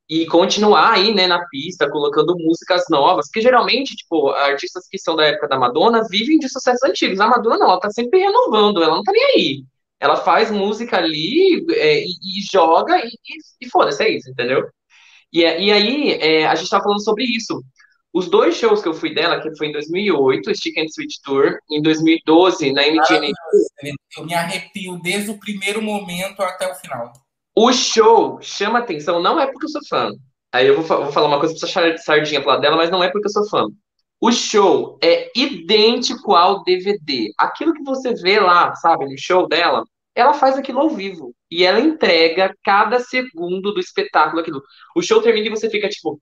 E 0.10 0.26
continuar 0.26 0.92
aí, 0.92 1.14
né, 1.14 1.26
na 1.26 1.46
pista, 1.48 1.90
colocando 1.90 2.38
músicas 2.38 2.84
novas, 2.90 3.30
que 3.30 3.40
geralmente, 3.40 3.96
tipo, 3.96 4.30
artistas 4.32 4.86
que 4.90 4.98
são 5.00 5.16
da 5.16 5.24
época 5.26 5.48
da 5.48 5.58
Madonna 5.58 6.06
vivem 6.10 6.38
de 6.38 6.50
sucessos 6.50 6.84
antigos. 6.84 7.22
A 7.22 7.28
Madonna 7.28 7.58
não, 7.58 7.70
ela 7.70 7.80
tá 7.80 7.90
sempre 7.90 8.20
renovando, 8.20 8.84
ela 8.84 8.96
não 8.98 9.04
tá 9.04 9.14
nem 9.14 9.24
aí. 9.36 9.64
Ela 10.02 10.18
faz 10.18 10.52
música 10.52 10.98
ali 10.98 11.66
é, 11.72 12.04
e, 12.04 12.10
e, 12.10 12.42
joga 12.52 12.98
e, 13.06 13.08
e, 13.08 13.66
e 13.66 13.70
foda-se, 13.70 14.04
é 14.04 14.10
isso, 14.18 14.30
entendeu? 14.30 14.68
E, 15.32 15.40
e 15.44 15.72
aí, 15.72 16.12
é, 16.12 16.46
a 16.46 16.56
gente 16.56 16.66
estava 16.66 16.84
falando 16.84 17.04
sobre 17.04 17.24
isso. 17.24 17.64
Os 18.18 18.28
dois 18.28 18.58
shows 18.58 18.82
que 18.82 18.88
eu 18.88 18.96
fui 18.96 19.14
dela, 19.14 19.40
que 19.40 19.56
foi 19.56 19.68
em 19.68 19.72
2008, 19.72 20.56
Stick 20.56 20.76
and 20.80 20.86
Sweet 20.86 21.22
Tour, 21.24 21.60
em 21.70 21.80
2012, 21.84 22.74
na 22.74 22.88
MTV. 22.88 23.32
Eu 24.18 24.26
me 24.26 24.34
arrepio 24.34 25.00
desde 25.04 25.30
o 25.30 25.40
primeiro 25.40 25.84
momento 25.84 26.42
até 26.42 26.68
o 26.68 26.74
final. 26.74 27.14
O 27.56 27.72
show 27.72 28.40
chama 28.42 28.80
atenção, 28.80 29.22
não 29.22 29.40
é 29.40 29.46
porque 29.46 29.66
eu 29.66 29.70
sou 29.70 29.86
fã. 29.88 30.12
Aí 30.52 30.66
eu 30.66 30.82
vou, 30.82 31.04
vou 31.04 31.12
falar 31.12 31.28
uma 31.28 31.40
coisa 31.40 31.54
pra 31.54 31.68
você 31.68 31.98
sardinha 32.00 32.42
pro 32.42 32.50
lado 32.50 32.62
dela, 32.62 32.76
mas 32.76 32.90
não 32.90 33.04
é 33.04 33.12
porque 33.12 33.28
eu 33.28 33.32
sou 33.32 33.48
fã. 33.48 33.68
O 34.20 34.32
show 34.32 34.98
é 35.04 35.30
idêntico 35.36 36.34
ao 36.34 36.64
DVD. 36.64 37.32
Aquilo 37.38 37.72
que 37.72 37.84
você 37.84 38.16
vê 38.16 38.40
lá, 38.40 38.74
sabe, 38.78 39.06
no 39.06 39.16
show 39.16 39.48
dela, 39.48 39.84
ela 40.16 40.34
faz 40.34 40.58
aquilo 40.58 40.80
ao 40.80 40.90
vivo. 40.90 41.36
E 41.52 41.64
ela 41.64 41.80
entrega 41.80 42.52
cada 42.64 43.00
segundo 43.00 43.72
do 43.72 43.80
espetáculo 43.80 44.42
aquilo. 44.42 44.64
O 44.96 45.04
show 45.04 45.22
termina 45.22 45.46
e 45.46 45.52
você 45.52 45.70
fica 45.70 45.88
tipo, 45.88 46.20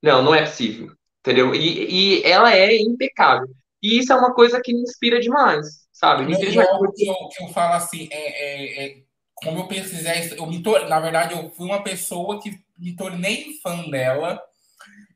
não, 0.00 0.22
não 0.22 0.32
é 0.32 0.42
possível. 0.42 0.94
Entendeu? 1.26 1.52
E, 1.56 2.20
e 2.20 2.22
ela 2.22 2.54
é 2.54 2.76
impecável. 2.76 3.48
E 3.82 3.98
isso 3.98 4.12
é 4.12 4.16
uma 4.16 4.32
coisa 4.32 4.60
que 4.60 4.72
me 4.72 4.82
inspira 4.82 5.18
demais, 5.18 5.66
sabe? 5.92 6.24
Me 6.24 6.30
inspira 6.30 6.52
demais. 6.52 6.68
Eu, 6.68 6.92
eu, 6.98 7.14
eu 7.40 7.48
falo 7.48 7.74
assim, 7.74 8.08
é, 8.12 8.14
é, 8.14 8.86
é, 8.86 8.96
como 9.34 9.58
eu 9.58 9.66
pesquisei, 9.66 10.38
eu 10.38 10.46
me 10.46 10.62
tor... 10.62 10.88
na 10.88 11.00
verdade, 11.00 11.34
eu 11.34 11.50
fui 11.50 11.66
uma 11.66 11.82
pessoa 11.82 12.40
que 12.40 12.56
me 12.78 12.94
tornei 12.94 13.58
fã 13.60 13.90
dela. 13.90 14.40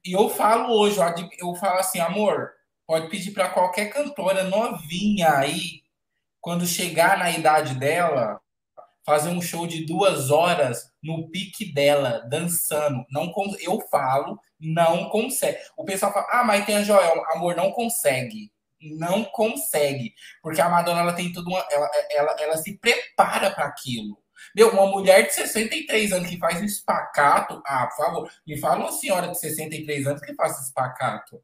E 0.05 0.13
eu 0.13 0.29
falo 0.29 0.73
hoje, 0.73 0.99
eu 1.39 1.55
falo 1.55 1.79
assim, 1.79 2.01
amor, 2.01 2.51
pode 2.89 3.09
pedir 3.09 3.31
para 3.31 3.49
qualquer 3.49 3.93
cantora 3.93 4.43
novinha 4.43 5.31
aí 5.37 5.83
quando 6.41 6.67
chegar 6.67 7.19
na 7.19 7.31
idade 7.31 7.75
dela, 7.77 8.41
fazer 9.07 9.29
um 9.29 9.41
show 9.41 9.65
de 9.65 9.87
duas 9.87 10.29
horas 10.33 10.91
no 11.01 11.31
pique 11.31 11.73
dela, 11.73 12.27
dançando. 12.29 13.05
Não 13.13 13.33
Eu 13.61 13.81
falo, 13.89 14.41
não 14.61 15.09
consegue. 15.09 15.59
O 15.77 15.85
pessoal 15.85 16.13
fala, 16.13 16.27
ah, 16.31 16.45
mas 16.45 16.67
tem 16.67 16.77
a 16.77 16.83
Joel. 16.83 17.25
Amor, 17.33 17.57
não 17.57 17.73
consegue. 17.73 18.53
Não 18.81 19.25
consegue. 19.25 20.15
Porque 20.43 20.61
a 20.61 20.69
Madonna, 20.69 21.01
ela 21.01 21.13
tem 21.13 21.33
tudo 21.33 21.49
uma... 21.49 21.67
ela, 21.71 21.91
ela, 22.11 22.37
ela 22.39 22.57
se 22.57 22.79
prepara 22.79 23.51
para 23.51 23.67
aquilo. 23.67 24.19
Meu, 24.55 24.71
uma 24.71 24.87
mulher 24.87 25.27
de 25.27 25.35
63 25.35 26.13
anos 26.13 26.29
que 26.29 26.39
faz 26.39 26.61
um 26.61 26.65
espacato, 26.65 27.63
ah, 27.67 27.87
por 27.87 28.05
favor, 28.05 28.31
me 28.47 28.59
fala 28.59 28.81
uma 28.81 28.93
senhora 28.93 29.29
de 29.29 29.39
63 29.39 30.07
anos 30.07 30.23
que 30.23 30.35
faz 30.35 30.59
espacato. 30.61 31.43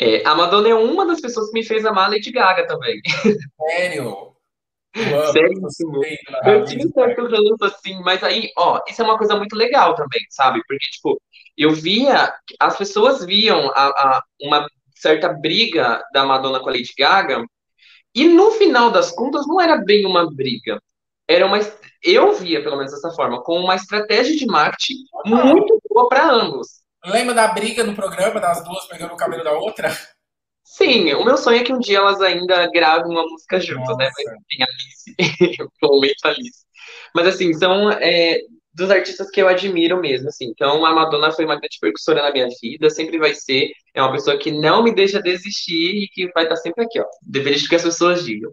É, 0.00 0.26
a 0.26 0.34
Madonna 0.34 0.68
é 0.68 0.74
uma 0.74 1.06
das 1.06 1.20
pessoas 1.20 1.50
que 1.50 1.58
me 1.58 1.64
fez 1.64 1.84
amar 1.84 2.06
a 2.06 2.08
Lady 2.08 2.30
Gaga 2.30 2.66
também. 2.66 3.00
Sério? 3.70 4.34
Sério? 5.32 5.60
Eu 6.44 6.64
tinha 6.64 6.88
certo 6.88 7.22
ranço 7.22 7.64
assim, 7.64 8.00
mas 8.02 8.22
aí, 8.22 8.50
ó, 8.56 8.80
isso 8.88 9.00
é 9.02 9.04
uma 9.04 9.18
coisa 9.18 9.36
muito 9.36 9.54
legal 9.54 9.94
também, 9.94 10.20
sabe? 10.30 10.60
Porque, 10.66 10.86
tipo, 10.90 11.20
eu 11.56 11.72
via, 11.72 12.32
as 12.60 12.76
pessoas 12.76 13.24
viam 13.24 13.70
a, 13.74 13.86
a, 13.86 14.22
uma 14.42 14.66
certa 14.94 15.28
briga 15.28 16.02
da 16.12 16.24
Madonna 16.24 16.60
com 16.60 16.68
a 16.68 16.72
Lady 16.72 16.92
Gaga, 16.98 17.44
e 18.14 18.26
no 18.26 18.50
final 18.52 18.90
das 18.90 19.10
contas 19.10 19.46
não 19.46 19.60
era 19.60 19.76
bem 19.76 20.06
uma 20.06 20.28
briga. 20.32 20.80
Era 21.28 21.46
uma. 21.46 21.58
Eu 22.02 22.32
via, 22.32 22.62
pelo 22.62 22.76
menos 22.76 22.92
dessa 22.92 23.10
forma, 23.10 23.42
com 23.42 23.60
uma 23.60 23.76
estratégia 23.76 24.36
de 24.36 24.46
marketing 24.46 24.94
muito 25.26 25.80
boa 25.90 26.08
para 26.08 26.30
ambos. 26.30 26.82
Lembra 27.04 27.34
da 27.34 27.48
briga 27.48 27.84
no 27.84 27.94
programa, 27.94 28.40
das 28.40 28.64
duas 28.64 28.86
pegando 28.86 29.12
o 29.12 29.16
cabelo 29.16 29.44
da 29.44 29.52
outra? 29.52 29.94
Sim, 30.70 31.14
o 31.14 31.24
meu 31.24 31.38
sonho 31.38 31.60
é 31.60 31.64
que 31.64 31.72
um 31.72 31.78
dia 31.78 31.98
elas 31.98 32.20
ainda 32.20 32.70
gravem 32.70 33.10
uma 33.10 33.22
música 33.22 33.58
juntas, 33.58 33.96
né? 33.96 34.10
Mas 34.14 34.24
tem 34.48 34.62
Alice, 34.62 35.68
momento 35.82 36.24
Alice. 36.24 36.66
Mas 37.14 37.26
assim, 37.26 37.52
são 37.54 37.90
é, 37.90 38.38
dos 38.74 38.90
artistas 38.90 39.30
que 39.30 39.40
eu 39.40 39.48
admiro 39.48 39.98
mesmo, 39.98 40.28
assim. 40.28 40.44
Então, 40.50 40.84
a 40.84 40.92
Madonna 40.94 41.32
foi 41.32 41.46
uma 41.46 41.58
grande 41.58 41.78
percussora 41.80 42.22
na 42.22 42.30
minha 42.30 42.48
vida, 42.62 42.90
sempre 42.90 43.18
vai 43.18 43.34
ser. 43.34 43.70
É 43.94 44.02
uma 44.02 44.12
pessoa 44.12 44.38
que 44.38 44.52
não 44.52 44.84
me 44.84 44.94
deixa 44.94 45.22
desistir 45.22 46.04
e 46.04 46.08
que 46.08 46.30
vai 46.32 46.44
estar 46.44 46.56
sempre 46.56 46.84
aqui, 46.84 47.00
ó. 47.00 47.06
Deveria 47.22 47.58
que 47.66 47.74
as 47.74 47.82
pessoas 47.82 48.24
digam. 48.24 48.52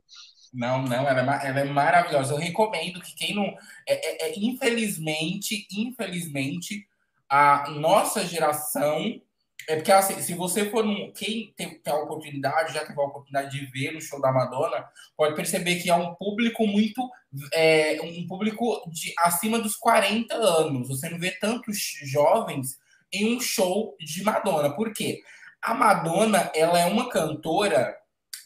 Não, 0.54 0.82
não, 0.84 1.08
ela 1.08 1.20
é, 1.20 1.50
ela 1.50 1.60
é 1.60 1.66
maravilhosa. 1.66 2.34
Eu 2.34 2.38
recomendo 2.38 3.02
que 3.02 3.14
quem 3.14 3.36
não. 3.36 3.44
É, 3.88 4.26
é, 4.26 4.30
é 4.30 4.40
infelizmente, 4.40 5.68
infelizmente, 5.70 6.88
a 7.30 7.70
nossa 7.72 8.26
geração. 8.26 9.22
É 9.68 9.76
porque, 9.76 9.92
assim, 9.92 10.22
se 10.22 10.34
você 10.36 10.70
for 10.70 10.86
um. 10.86 11.12
Quem 11.12 11.54
tem, 11.56 11.80
tem 11.80 11.94
a 11.94 11.98
oportunidade, 11.98 12.74
já 12.74 12.86
teve 12.86 13.00
a 13.00 13.04
oportunidade 13.04 13.52
de 13.52 13.66
ver 13.68 13.96
o 13.96 14.02
show 14.02 14.22
da 14.22 14.32
Madonna, 14.32 14.86
pode 15.18 15.36
perceber 15.36 15.78
que 15.78 15.90
é 15.90 15.96
um 15.96 16.14
público 16.16 16.68
muito. 16.68 17.10
É, 17.54 18.00
um 18.04 18.28
público 18.28 18.88
de 18.90 19.14
acima 19.20 19.60
dos 19.60 19.76
40 19.76 20.34
anos. 20.36 20.88
Você 20.88 21.10
não 21.10 21.20
vê 21.20 21.32
tantos 21.32 21.78
jovens 22.04 22.78
em 23.12 23.36
um 23.36 23.40
show 23.40 23.96
de 24.00 24.24
Madonna. 24.24 24.76
Por 24.76 24.94
quê? 24.94 25.22
A 25.62 25.74
Madonna, 25.74 26.52
ela 26.54 26.80
é 26.80 26.86
uma 26.86 27.10
cantora 27.10 27.96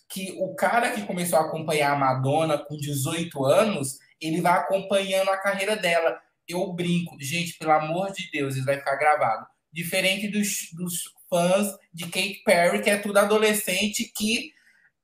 que 0.10 0.36
o 0.40 0.56
cara 0.56 0.92
que 0.92 1.06
começou 1.06 1.38
a 1.38 1.44
acompanhar 1.44 1.92
a 1.94 1.98
Madonna 1.98 2.58
com 2.58 2.76
18 2.78 3.46
anos, 3.46 4.00
ele 4.20 4.42
vai 4.42 4.54
acompanhando 4.54 5.30
a 5.30 5.38
carreira 5.38 5.76
dela. 5.76 6.20
Eu 6.48 6.72
brinco, 6.74 7.16
gente, 7.20 7.58
pelo 7.58 7.72
amor 7.72 8.12
de 8.12 8.30
Deus, 8.32 8.56
isso 8.56 8.66
vai 8.66 8.78
ficar 8.78 8.96
gravado. 8.96 9.46
Diferente 9.72 10.28
dos, 10.28 10.70
dos 10.74 11.04
fãs 11.30 11.68
de 11.94 12.06
Kate 12.06 12.42
Perry, 12.44 12.82
que 12.82 12.90
é 12.90 12.98
tudo 12.98 13.18
adolescente 13.18 14.12
que 14.16 14.52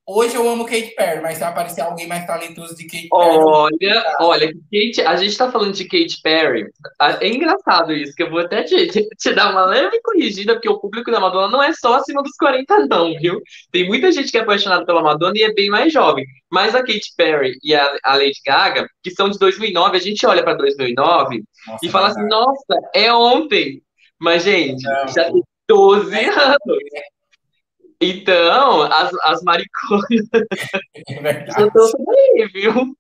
Hoje 0.07 0.36
eu 0.36 0.48
amo 0.48 0.65
Kate 0.65 0.93
Perry, 0.95 1.19
mas 1.19 1.39
se 1.39 1.43
aparecer 1.43 1.81
alguém 1.81 2.05
mais 2.05 2.27
talentoso 2.27 2.75
de 2.75 2.84
Kate 2.84 3.10
Perry. 3.10 3.38
Olha, 3.39 4.15
olha, 4.19 4.53
Kate, 4.72 5.01
a 5.01 5.15
gente 5.15 5.36
tá 5.36 5.51
falando 5.51 5.74
de 5.74 5.84
Kate 5.86 6.22
Perry. 6.22 6.67
É 7.19 7.27
engraçado 7.27 7.91
isso, 7.91 8.13
que 8.13 8.22
eu 8.22 8.29
vou 8.29 8.39
até 8.39 8.62
te, 8.62 8.86
te, 8.88 9.01
te, 9.17 9.34
dar 9.34 9.50
uma 9.50 9.65
leve 9.65 10.00
corrigida, 10.03 10.53
porque 10.53 10.69
o 10.69 10.79
público 10.79 11.10
da 11.10 11.19
Madonna 11.19 11.48
não 11.48 11.63
é 11.63 11.74
só 11.74 11.95
acima 11.95 12.22
dos 12.22 12.38
40, 12.38 12.86
não, 12.86 13.17
viu? 13.17 13.41
Tem 13.72 13.88
muita 13.88 14.12
gente 14.12 14.31
que 14.31 14.38
é 14.38 14.41
apaixonada 14.41 14.86
pela 14.86 15.01
Madonna 15.01 15.34
e 15.38 15.41
é 15.41 15.51
bem 15.51 15.69
mais 15.69 15.91
jovem. 15.91 16.24
Mas 16.51 16.75
a 16.75 16.81
Kate 16.81 17.12
Perry 17.17 17.57
e 17.63 17.74
a, 17.74 17.98
a 18.03 18.13
Lady 18.13 18.39
Gaga, 18.45 18.88
que 19.03 19.10
são 19.10 19.27
de 19.27 19.39
2009, 19.39 19.98
a 19.98 20.00
gente 20.00 20.24
olha 20.27 20.43
para 20.43 20.53
2009 20.53 21.43
nossa, 21.65 21.79
e 21.84 21.89
fala 21.89 22.10
assim: 22.10 22.27
nossa, 22.27 22.79
é 22.93 23.12
ontem. 23.12 23.81
Mas, 24.19 24.43
gente, 24.43 24.84
não, 24.84 25.07
já 25.07 25.31
tem 25.31 25.43
12 25.67 26.25
anos. 26.25 26.79
Então, 28.01 28.84
as, 28.84 29.12
as 29.24 29.41
mariconas 29.43 30.05
é 31.07 31.45
já 31.51 31.67
estão 31.67 31.91
aí, 32.10 32.48
viu? 32.53 32.95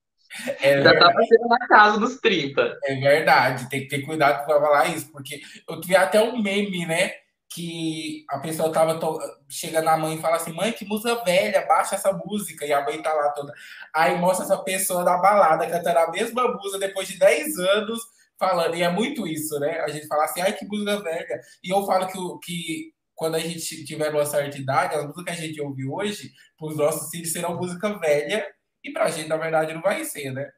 É 0.61 0.81
já 0.81 0.97
tá 0.97 1.13
passando 1.13 1.47
na 1.47 1.67
casa 1.67 1.99
dos 1.99 2.17
30. 2.19 2.77
É 2.83 2.95
verdade, 2.95 3.69
tem 3.69 3.81
que 3.81 3.87
ter 3.87 4.01
cuidado 4.01 4.45
para 4.45 4.59
falar 4.59 4.87
isso, 4.95 5.11
porque 5.11 5.39
eu 5.69 5.81
vi 5.81 5.95
até 5.95 6.21
um 6.21 6.41
meme, 6.41 6.85
né? 6.85 7.11
Que 7.49 8.25
a 8.29 8.39
pessoa 8.39 8.71
tava 8.71 8.99
to... 8.99 9.17
chega 9.47 9.81
na 9.81 9.95
mãe 9.95 10.15
e 10.15 10.21
fala 10.21 10.35
assim: 10.35 10.51
mãe, 10.51 10.73
que 10.73 10.85
música 10.85 11.23
velha, 11.23 11.65
baixa 11.65 11.95
essa 11.95 12.11
música. 12.11 12.65
E 12.65 12.73
a 12.73 12.83
mãe 12.83 13.01
tá 13.01 13.13
lá 13.13 13.29
toda. 13.29 13.53
Aí 13.93 14.17
mostra 14.17 14.45
essa 14.45 14.57
pessoa 14.57 15.05
da 15.05 15.17
balada 15.17 15.67
cantando 15.67 15.99
a 15.99 16.11
mesma 16.11 16.49
música 16.49 16.79
depois 16.79 17.07
de 17.07 17.17
10 17.17 17.57
anos 17.57 18.01
falando. 18.39 18.75
E 18.75 18.83
é 18.83 18.89
muito 18.89 19.27
isso, 19.27 19.59
né? 19.59 19.79
A 19.81 19.89
gente 19.89 20.07
fala 20.07 20.25
assim: 20.25 20.41
ai, 20.41 20.53
que 20.53 20.65
música 20.65 21.01
velha. 21.01 21.39
E 21.63 21.69
eu 21.73 21.85
falo 21.85 22.07
que, 22.07 22.45
que 22.45 22.93
quando 23.13 23.35
a 23.35 23.39
gente 23.39 23.85
tiver 23.85 24.09
uma 24.11 24.25
certa 24.25 24.57
idade, 24.57 24.95
as 24.95 25.05
músicas 25.05 25.23
que 25.23 25.31
a 25.31 25.47
gente 25.47 25.61
ouve 25.61 25.87
hoje, 25.87 26.31
para 26.57 26.67
os 26.67 26.77
nossos 26.77 27.09
filhos 27.09 27.31
serão 27.31 27.57
música 27.57 27.97
velha, 27.97 28.45
e 28.83 28.91
para 28.91 29.05
a 29.05 29.11
gente, 29.11 29.27
na 29.27 29.37
verdade, 29.37 29.73
não 29.73 29.81
vai 29.81 30.03
ser, 30.05 30.31
né? 30.31 30.49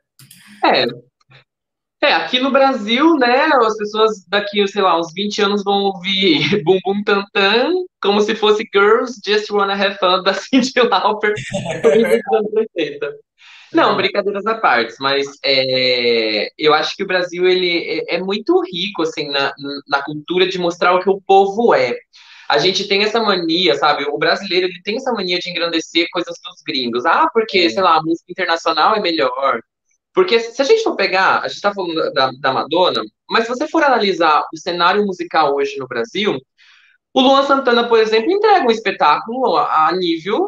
É. 0.64 0.86
É, 2.00 2.14
aqui 2.14 2.40
no 2.40 2.52
Brasil, 2.52 3.16
né, 3.16 3.50
as 3.54 3.76
pessoas 3.76 4.24
daqui, 4.28 4.68
sei 4.68 4.84
lá, 4.84 5.00
uns 5.00 5.12
20 5.14 5.42
anos 5.42 5.64
vão 5.64 5.86
ouvir 5.86 6.62
Bum 6.64 6.78
Bum 6.86 7.04
Tan 7.04 7.26
Tan 7.34 7.74
como 8.00 8.22
se 8.22 8.36
fosse 8.36 8.64
Girls 8.72 9.20
Just 9.26 9.50
Wanna 9.50 9.74
Have 9.74 9.98
Fun 9.98 10.22
da 10.24 10.34
Cindy 10.34 10.80
Lauper 10.80 11.34
Não, 13.74 13.96
brincadeiras 13.98 14.46
à 14.46 14.56
parte, 14.56 14.96
mas 15.00 15.26
é, 15.44 16.50
eu 16.58 16.74
acho 16.74 16.96
que 16.96 17.04
o 17.04 17.08
Brasil 17.08 17.46
ele 17.48 18.04
é, 18.10 18.16
é 18.16 18.20
muito 18.20 18.62
rico 18.62 19.02
assim 19.02 19.30
na, 19.30 19.54
na 19.88 20.02
cultura 20.04 20.48
de 20.48 20.58
mostrar 20.58 20.96
o 20.96 21.02
que 21.02 21.10
o 21.10 21.22
povo 21.22 21.74
é 21.74 21.98
a 22.48 22.58
gente 22.58 22.88
tem 22.88 23.04
essa 23.04 23.20
mania, 23.20 23.76
sabe? 23.76 24.06
O 24.06 24.18
brasileiro 24.18 24.68
ele 24.68 24.82
tem 24.82 24.96
essa 24.96 25.12
mania 25.12 25.38
de 25.38 25.50
engrandecer 25.50 26.08
coisas 26.12 26.36
dos 26.42 26.62
gringos. 26.66 27.06
Ah, 27.06 27.30
porque, 27.34 27.70
sei 27.70 27.84
lá, 27.84 27.98
a 27.98 28.02
música 28.02 28.32
internacional 28.32 28.96
é 28.96 29.02
melhor. 29.02 29.60
Porque 30.14 30.40
se 30.40 30.62
a 30.62 30.66
gente 30.66 30.84
for 30.84 30.96
pegar, 30.96 31.42
a 31.42 31.48
gente 31.48 31.62
tá 31.62 31.74
falando 31.74 32.12
da, 32.14 32.32
da 32.40 32.54
Madonna, 32.54 33.04
mas 33.30 33.44
se 33.44 33.50
você 33.50 33.68
for 33.68 33.84
analisar 33.84 34.46
o 34.54 34.58
cenário 34.58 35.06
musical 35.06 35.54
hoje 35.56 35.78
no 35.78 35.88
Brasil, 35.88 36.40
o 37.14 37.22
Luan 37.22 37.44
Santana, 37.44 37.88
por 37.88 38.00
exemplo, 38.00 38.32
entrega 38.32 38.66
um 38.66 38.72
espetáculo 38.72 39.58
a, 39.58 39.90
a 39.90 39.92
nível 39.92 40.48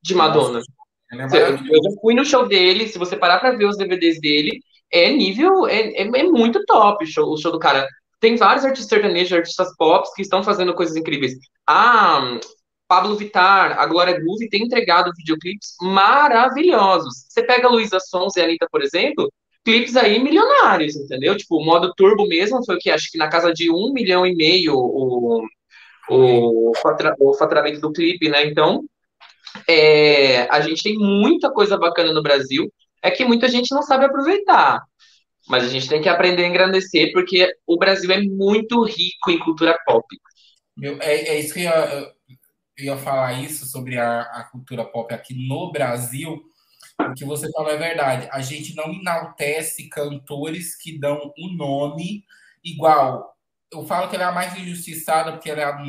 de 0.00 0.14
Madonna. 0.14 0.58
Nossa, 0.58 0.72
é 1.12 1.50
eu 1.50 1.92
fui 2.00 2.14
no 2.14 2.24
show 2.24 2.46
dele, 2.46 2.88
se 2.88 2.98
você 2.98 3.16
parar 3.16 3.38
para 3.38 3.56
ver 3.56 3.66
os 3.66 3.76
DVDs 3.76 4.20
dele, 4.20 4.60
é 4.90 5.10
nível, 5.10 5.66
é, 5.66 5.80
é, 5.80 6.02
é 6.02 6.22
muito 6.24 6.64
top 6.64 7.04
o 7.04 7.06
show, 7.06 7.32
o 7.32 7.36
show 7.36 7.52
do 7.52 7.58
cara. 7.58 7.86
Tem 8.20 8.36
vários 8.36 8.64
artistas 8.64 8.88
sertanejos, 8.88 9.32
artistas 9.32 9.74
pop 9.76 10.08
que 10.14 10.22
estão 10.22 10.42
fazendo 10.42 10.74
coisas 10.74 10.96
incríveis. 10.96 11.34
A 11.66 12.38
Pablo 12.86 13.16
Vittar, 13.16 13.78
a 13.78 13.86
Glória 13.86 14.18
Groove 14.18 14.48
tem 14.48 14.62
entregado 14.62 15.10
videoclipes 15.16 15.74
maravilhosos. 15.80 17.24
Você 17.28 17.42
pega 17.42 17.68
Luísa 17.68 17.98
Sons 17.98 18.36
e 18.36 18.40
a 18.40 18.44
Anitta, 18.44 18.68
por 18.70 18.82
exemplo, 18.82 19.32
clipes 19.64 19.96
aí 19.96 20.22
milionários, 20.22 20.94
entendeu? 20.96 21.36
Tipo, 21.36 21.56
o 21.56 21.64
modo 21.64 21.92
turbo 21.96 22.26
mesmo 22.26 22.64
foi 22.64 22.76
o 22.76 22.78
que 22.78 22.90
acho 22.90 23.10
que 23.10 23.18
na 23.18 23.28
casa 23.28 23.52
de 23.52 23.70
um 23.70 23.92
milhão 23.92 24.26
e 24.26 24.34
meio 24.34 24.74
o, 24.74 25.42
o, 26.10 26.72
o 27.18 27.34
faturamento 27.34 27.80
do 27.80 27.92
clipe, 27.92 28.28
né? 28.28 28.44
Então, 28.46 28.84
é, 29.68 30.42
a 30.50 30.60
gente 30.60 30.82
tem 30.82 30.96
muita 30.96 31.50
coisa 31.52 31.76
bacana 31.76 32.12
no 32.12 32.22
Brasil, 32.22 32.72
é 33.02 33.10
que 33.10 33.24
muita 33.24 33.48
gente 33.48 33.74
não 33.74 33.82
sabe 33.82 34.04
aproveitar. 34.04 34.82
Mas 35.48 35.64
a 35.64 35.68
gente 35.68 35.88
tem 35.88 36.00
que 36.00 36.08
aprender 36.08 36.44
a 36.44 36.48
engrandecer, 36.48 37.12
porque 37.12 37.52
o 37.66 37.76
Brasil 37.76 38.10
é 38.12 38.20
muito 38.22 38.82
rico 38.84 39.30
em 39.30 39.38
cultura 39.38 39.76
pop. 39.84 40.06
Meu, 40.76 41.00
é, 41.00 41.28
é 41.28 41.40
isso 41.40 41.52
que 41.52 41.60
eu 41.60 41.64
ia, 41.64 42.12
eu 42.78 42.84
ia 42.84 42.96
falar 42.96 43.42
isso 43.42 43.66
sobre 43.66 43.98
a, 43.98 44.20
a 44.20 44.44
cultura 44.44 44.84
pop 44.84 45.12
aqui 45.12 45.34
no 45.34 45.70
Brasil. 45.72 46.40
O 47.00 47.14
que 47.14 47.24
você 47.24 47.50
falou 47.50 47.70
é 47.70 47.76
verdade. 47.76 48.28
A 48.30 48.40
gente 48.40 48.74
não 48.76 48.92
enaltece 48.92 49.88
cantores 49.88 50.76
que 50.76 50.98
dão 50.98 51.32
o 51.36 51.46
um 51.46 51.56
nome 51.56 52.24
igual. 52.64 53.36
Eu 53.72 53.84
falo 53.84 54.08
que 54.08 54.14
ela 54.14 54.26
é 54.26 54.28
a 54.28 54.32
mais 54.32 54.56
injustiçada 54.56 55.32
porque 55.32 55.50
ela 55.50 55.60
é 55.60 55.64
a, 55.64 55.82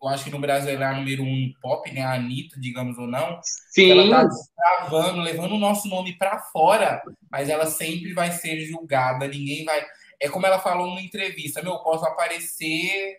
eu 0.00 0.08
acho 0.08 0.24
que 0.24 0.30
no 0.30 0.38
Brasil 0.38 0.70
ela 0.70 0.84
é 0.84 0.88
a 0.88 0.94
número 0.94 1.24
um 1.24 1.52
pop, 1.60 1.90
né? 1.92 2.02
A 2.02 2.14
Anitta, 2.14 2.58
digamos 2.60 2.96
ou 2.98 3.08
não. 3.08 3.40
Sim. 3.70 3.90
Ela 3.90 4.28
tá 4.28 4.28
travando, 4.56 5.20
levando 5.20 5.52
o 5.52 5.58
nosso 5.58 5.88
nome 5.88 6.16
para 6.16 6.38
fora, 6.38 7.02
mas 7.30 7.48
ela 7.48 7.66
sempre 7.66 8.14
vai 8.14 8.30
ser 8.30 8.60
julgada. 8.64 9.26
Ninguém 9.26 9.64
vai. 9.64 9.84
É 10.20 10.28
como 10.28 10.46
ela 10.46 10.60
falou 10.60 10.86
numa 10.86 11.02
entrevista: 11.02 11.62
meu, 11.62 11.78
posso 11.78 12.04
aparecer 12.04 13.18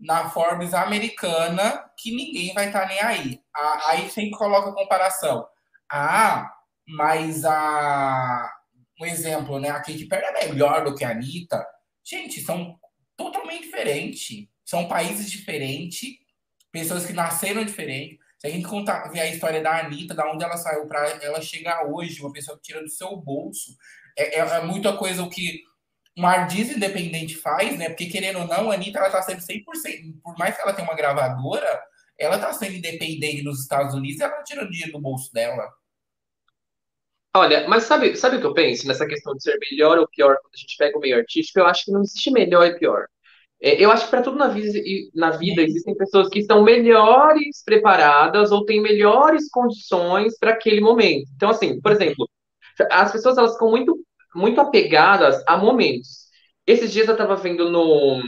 na 0.00 0.28
Forbes 0.30 0.74
americana 0.74 1.84
que 1.96 2.14
ninguém 2.14 2.52
vai 2.52 2.66
estar 2.66 2.80
tá 2.80 2.88
nem 2.88 3.00
aí. 3.00 3.40
Aí 3.86 4.10
sempre 4.10 4.36
coloca 4.36 4.70
a 4.70 4.74
comparação. 4.74 5.46
Ah, 5.90 6.52
mas 6.86 7.44
a. 7.44 8.54
Um 9.00 9.06
exemplo, 9.06 9.60
né? 9.60 9.70
A 9.70 9.80
Katy 9.80 10.06
Perry 10.06 10.24
é 10.24 10.48
melhor 10.48 10.84
do 10.84 10.92
que 10.92 11.04
a 11.04 11.10
Anitta. 11.10 11.64
Gente, 12.04 12.40
são 12.40 12.76
totalmente 13.16 13.62
diferentes 13.62 14.48
são 14.68 14.86
países 14.86 15.30
diferentes, 15.30 16.10
pessoas 16.70 17.06
que 17.06 17.14
nasceram 17.14 17.64
diferentes. 17.64 18.18
Se 18.38 18.48
a 18.48 18.50
gente 18.50 18.68
contar, 18.68 19.08
ver 19.08 19.20
a 19.20 19.26
história 19.26 19.62
da 19.62 19.80
Anitta, 19.80 20.14
da 20.14 20.30
onde 20.30 20.44
ela 20.44 20.58
saiu 20.58 20.86
para 20.86 21.08
ela 21.22 21.40
chegar 21.40 21.86
hoje, 21.86 22.20
uma 22.20 22.30
pessoa 22.30 22.54
que 22.58 22.64
tira 22.64 22.82
do 22.82 22.90
seu 22.90 23.16
bolso, 23.16 23.74
é, 24.14 24.38
é, 24.38 24.40
é 24.40 24.62
muita 24.62 24.94
coisa 24.94 25.22
o 25.22 25.30
que 25.30 25.62
um 26.14 26.26
artista 26.26 26.74
independente 26.74 27.34
faz, 27.34 27.78
né? 27.78 27.88
Porque 27.88 28.10
querendo 28.10 28.40
ou 28.40 28.46
não, 28.46 28.70
a 28.70 28.74
Anitta 28.74 28.98
ela 28.98 29.08
tá 29.08 29.22
sendo 29.22 29.40
100%, 29.40 29.64
por 30.22 30.36
mais 30.36 30.54
que 30.54 30.60
ela 30.60 30.74
tenha 30.74 30.86
uma 30.86 30.96
gravadora, 30.96 31.82
ela 32.18 32.38
tá 32.38 32.52
sendo 32.52 32.74
independente 32.74 33.42
nos 33.42 33.62
Estados 33.62 33.94
Unidos 33.94 34.20
ela 34.20 34.42
tira 34.42 34.68
dinheiro 34.68 34.92
do 34.92 35.00
bolso 35.00 35.32
dela. 35.32 35.66
Olha, 37.34 37.66
mas 37.68 37.84
sabe, 37.84 38.14
sabe 38.16 38.36
o 38.36 38.40
que 38.40 38.46
eu 38.46 38.52
penso 38.52 38.86
nessa 38.86 39.06
questão 39.06 39.34
de 39.34 39.42
ser 39.42 39.56
melhor 39.58 39.96
ou 39.96 40.06
pior 40.06 40.36
quando 40.42 40.54
a 40.54 40.58
gente 40.58 40.76
pega 40.76 40.98
o 40.98 41.00
meio 41.00 41.16
artístico? 41.16 41.58
Eu 41.58 41.66
acho 41.66 41.86
que 41.86 41.90
não 41.90 42.02
existe 42.02 42.30
melhor 42.30 42.66
e 42.66 42.78
pior. 42.78 43.06
É, 43.60 43.82
eu 43.82 43.90
acho 43.90 44.04
que 44.04 44.10
para 44.10 44.22
tudo 44.22 44.36
na 44.36 44.48
vida, 44.48 44.78
na 45.14 45.30
vida 45.30 45.62
existem 45.62 45.96
pessoas 45.96 46.28
que 46.28 46.38
estão 46.38 46.62
melhores 46.62 47.62
preparadas 47.64 48.52
ou 48.52 48.64
têm 48.64 48.80
melhores 48.80 49.48
condições 49.50 50.38
para 50.38 50.52
aquele 50.52 50.80
momento. 50.80 51.28
Então, 51.34 51.50
assim, 51.50 51.80
por 51.80 51.90
exemplo, 51.90 52.28
as 52.90 53.10
pessoas 53.10 53.36
elas 53.36 53.54
ficam 53.54 53.70
muito, 53.70 53.98
muito 54.34 54.60
apegadas 54.60 55.42
a 55.46 55.56
momentos. 55.56 56.28
Esses 56.66 56.92
dias 56.92 57.08
eu 57.08 57.14
estava 57.14 57.34
vendo 57.34 57.68
no, 57.68 58.22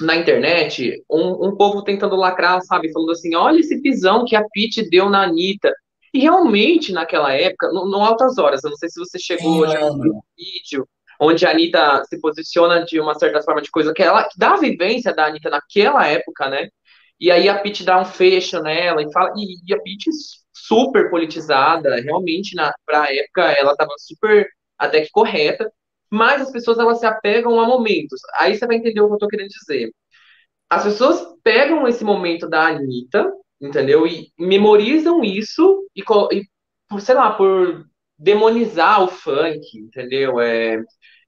na 0.00 0.16
internet 0.16 1.02
um, 1.10 1.48
um 1.48 1.56
povo 1.56 1.82
tentando 1.82 2.14
lacrar, 2.16 2.60
sabe? 2.62 2.92
Falando 2.92 3.10
assim: 3.12 3.34
olha 3.34 3.58
esse 3.58 3.80
pisão 3.80 4.24
que 4.24 4.36
a 4.36 4.44
Pete 4.52 4.88
deu 4.88 5.08
na 5.10 5.24
Anitta. 5.24 5.72
E 6.12 6.20
realmente, 6.20 6.92
naquela 6.92 7.32
época, 7.34 7.72
no, 7.72 7.86
no 7.86 7.96
Altas 7.96 8.38
Horas, 8.38 8.62
eu 8.62 8.70
não 8.70 8.76
sei 8.76 8.88
se 8.88 9.00
você 9.00 9.18
chegou 9.18 9.66
Sim, 9.66 9.72
já 9.72 9.80
no 9.80 10.22
vídeo, 10.38 10.86
onde 11.24 11.46
a 11.46 11.50
Anitta 11.50 12.04
se 12.04 12.20
posiciona 12.20 12.84
de 12.84 13.00
uma 13.00 13.14
certa 13.14 13.42
forma 13.42 13.62
de 13.62 13.70
coisa 13.70 13.92
que 13.94 14.02
ela 14.02 14.24
que 14.24 14.38
dá 14.38 14.54
a 14.54 14.58
vivência 14.58 15.14
da 15.14 15.26
Anitta 15.26 15.50
naquela 15.50 16.06
época, 16.06 16.48
né? 16.48 16.68
E 17.20 17.30
aí 17.30 17.48
a 17.48 17.58
Pete 17.58 17.84
dá 17.84 18.00
um 18.00 18.04
fecho 18.04 18.60
nela 18.62 19.02
e 19.02 19.12
fala 19.12 19.32
e, 19.36 19.56
e 19.66 19.74
a 19.74 19.80
Pete 19.80 20.10
super 20.52 21.10
politizada, 21.10 21.96
realmente 22.00 22.54
na 22.56 22.72
pra 22.86 23.12
época 23.12 23.42
ela 23.52 23.72
estava 23.72 23.92
super 23.98 24.48
até 24.78 25.02
que 25.02 25.10
correta, 25.10 25.70
mas 26.10 26.42
as 26.42 26.50
pessoas 26.52 26.78
elas 26.78 26.98
se 27.00 27.06
apegam 27.06 27.60
a 27.60 27.66
momentos. 27.66 28.20
Aí 28.38 28.56
você 28.56 28.66
vai 28.66 28.76
entender 28.76 29.00
o 29.00 29.08
que 29.08 29.14
eu 29.14 29.18
tô 29.18 29.28
querendo 29.28 29.48
dizer. 29.48 29.92
As 30.68 30.84
pessoas 30.84 31.24
pegam 31.42 31.86
esse 31.86 32.04
momento 32.04 32.48
da 32.48 32.68
Anitta, 32.68 33.30
entendeu? 33.60 34.06
E 34.06 34.32
memorizam 34.38 35.22
isso 35.24 35.86
e, 35.96 36.02
e 36.32 37.00
sei 37.00 37.14
lá, 37.14 37.32
por 37.34 37.86
demonizar 38.18 39.02
o 39.02 39.08
funk, 39.08 39.60
entendeu? 39.78 40.40
É, 40.40 40.82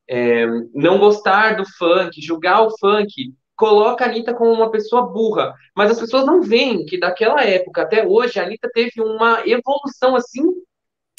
é, 0.08 0.46
não 0.74 0.98
gostar 0.98 1.56
do 1.56 1.64
funk, 1.76 2.20
julgar 2.20 2.62
o 2.62 2.76
funk. 2.78 3.34
coloca 3.56 4.04
a 4.04 4.08
Anitta 4.08 4.34
como 4.34 4.52
uma 4.52 4.70
pessoa 4.70 5.06
burra, 5.06 5.54
mas 5.74 5.90
as 5.90 5.98
pessoas 5.98 6.26
não 6.26 6.42
veem 6.42 6.84
que 6.84 6.98
daquela 6.98 7.42
época 7.42 7.82
até 7.82 8.06
hoje 8.06 8.38
a 8.38 8.44
Anitta 8.44 8.70
teve 8.72 9.00
uma 9.00 9.42
evolução 9.46 10.14
assim 10.14 10.42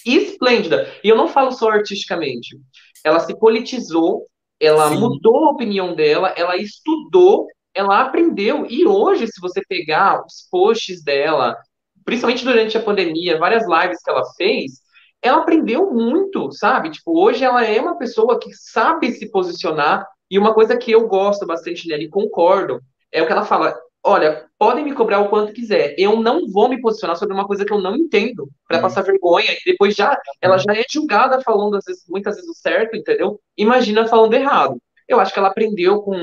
esplêndida. 0.06 0.88
E 1.04 1.10
eu 1.10 1.17
não 1.17 1.28
falo 1.28 1.52
só 1.52 1.69
artisticamente. 1.69 2.58
Ela 3.04 3.19
se 3.19 3.38
politizou, 3.38 4.28
ela 4.60 4.89
Sim. 4.89 5.00
mudou 5.00 5.45
a 5.45 5.52
opinião 5.52 5.95
dela, 5.95 6.34
ela 6.36 6.56
estudou, 6.58 7.47
ela 7.73 8.02
aprendeu. 8.02 8.65
E 8.69 8.86
hoje, 8.86 9.28
se 9.28 9.41
você 9.41 9.62
pegar 9.67 10.23
os 10.26 10.47
posts 10.50 11.04
dela, 11.04 11.58
principalmente 12.06 12.43
durante 12.43 12.78
a 12.78 12.84
pandemia, 12.84 13.38
várias 13.38 13.67
lives 13.67 14.02
que 14.02 14.10
ela 14.10 14.23
fez, 14.36 14.82
ela 15.21 15.39
aprendeu 15.39 15.91
muito, 15.91 16.51
sabe? 16.51 16.91
Tipo, 16.91 17.19
hoje 17.19 17.43
ela 17.43 17.65
é 17.65 17.80
uma 17.82 17.97
pessoa 17.97 18.39
que 18.39 18.53
sabe 18.53 19.12
se 19.12 19.30
posicionar. 19.32 20.08
E 20.30 20.38
uma 20.38 20.53
coisa 20.53 20.77
que 20.77 20.91
eu 20.91 21.08
gosto 21.08 21.45
bastante 21.45 21.88
dela 21.88 22.03
e 22.03 22.10
concordo 22.10 22.82
é 23.12 23.21
o 23.21 23.25
que 23.25 23.32
ela 23.32 23.45
fala: 23.45 23.77
olha, 24.03 24.45
podem 24.58 24.84
me 24.84 24.93
cobrar 24.93 25.19
o 25.19 25.30
quanto 25.30 25.53
quiser, 25.53 25.95
eu 25.97 26.19
não 26.21 26.47
vou 26.49 26.69
me 26.69 26.80
posicionar 26.82 27.17
sobre 27.17 27.34
uma 27.34 27.47
coisa 27.47 27.65
que 27.65 27.73
eu 27.73 27.82
não 27.82 27.95
entendo 27.95 28.47
para 28.67 28.77
uhum. 28.77 28.84
passar 28.84 29.01
vergonha. 29.03 29.51
E 29.51 29.71
depois 29.71 29.95
já 29.95 30.17
ela 30.41 30.58
já 30.58 30.73
é 30.73 30.84
julgada 30.89 31.41
falando 31.41 31.75
às 31.75 31.86
vezes, 31.86 32.03
muitas 32.08 32.36
vezes 32.36 32.49
o 32.49 32.53
certo, 32.53 32.95
entendeu? 32.95 33.39
Imagina 33.58 34.08
falando 34.08 34.34
errado. 34.34 34.82
Eu 35.08 35.19
acho 35.19 35.34
que 35.34 35.39
ela 35.39 35.49
aprendeu 35.49 36.01
com 36.01 36.15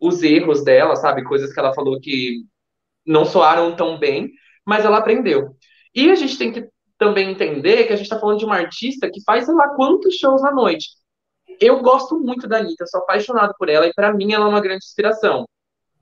os 0.00 0.22
erros 0.22 0.64
dela, 0.64 0.96
sabe? 0.96 1.24
Coisas 1.24 1.52
que 1.52 1.60
ela 1.60 1.74
falou 1.74 2.00
que 2.00 2.44
não 3.06 3.24
soaram 3.24 3.74
tão 3.76 3.98
bem, 3.98 4.30
mas 4.64 4.84
ela 4.84 4.98
aprendeu. 4.98 5.56
E 5.94 6.10
a 6.10 6.14
gente 6.14 6.36
tem 6.36 6.52
que 6.52 6.68
também 6.98 7.30
entender 7.30 7.84
que 7.86 7.92
a 7.92 7.96
gente 7.96 8.06
está 8.06 8.18
falando 8.18 8.38
de 8.38 8.44
uma 8.44 8.56
artista 8.56 9.10
que 9.10 9.22
faz 9.22 9.44
sei 9.46 9.54
lá 9.54 9.68
quantos 9.74 10.14
shows 10.16 10.42
na 10.42 10.52
noite. 10.52 10.88
Eu 11.60 11.80
gosto 11.80 12.18
muito 12.18 12.46
da 12.48 12.58
Anitta, 12.58 12.86
sou 12.86 13.00
apaixonado 13.00 13.54
por 13.58 13.68
ela 13.68 13.86
e 13.86 13.92
para 13.94 14.12
mim 14.12 14.32
ela 14.32 14.46
é 14.46 14.48
uma 14.48 14.60
grande 14.60 14.84
inspiração. 14.84 15.46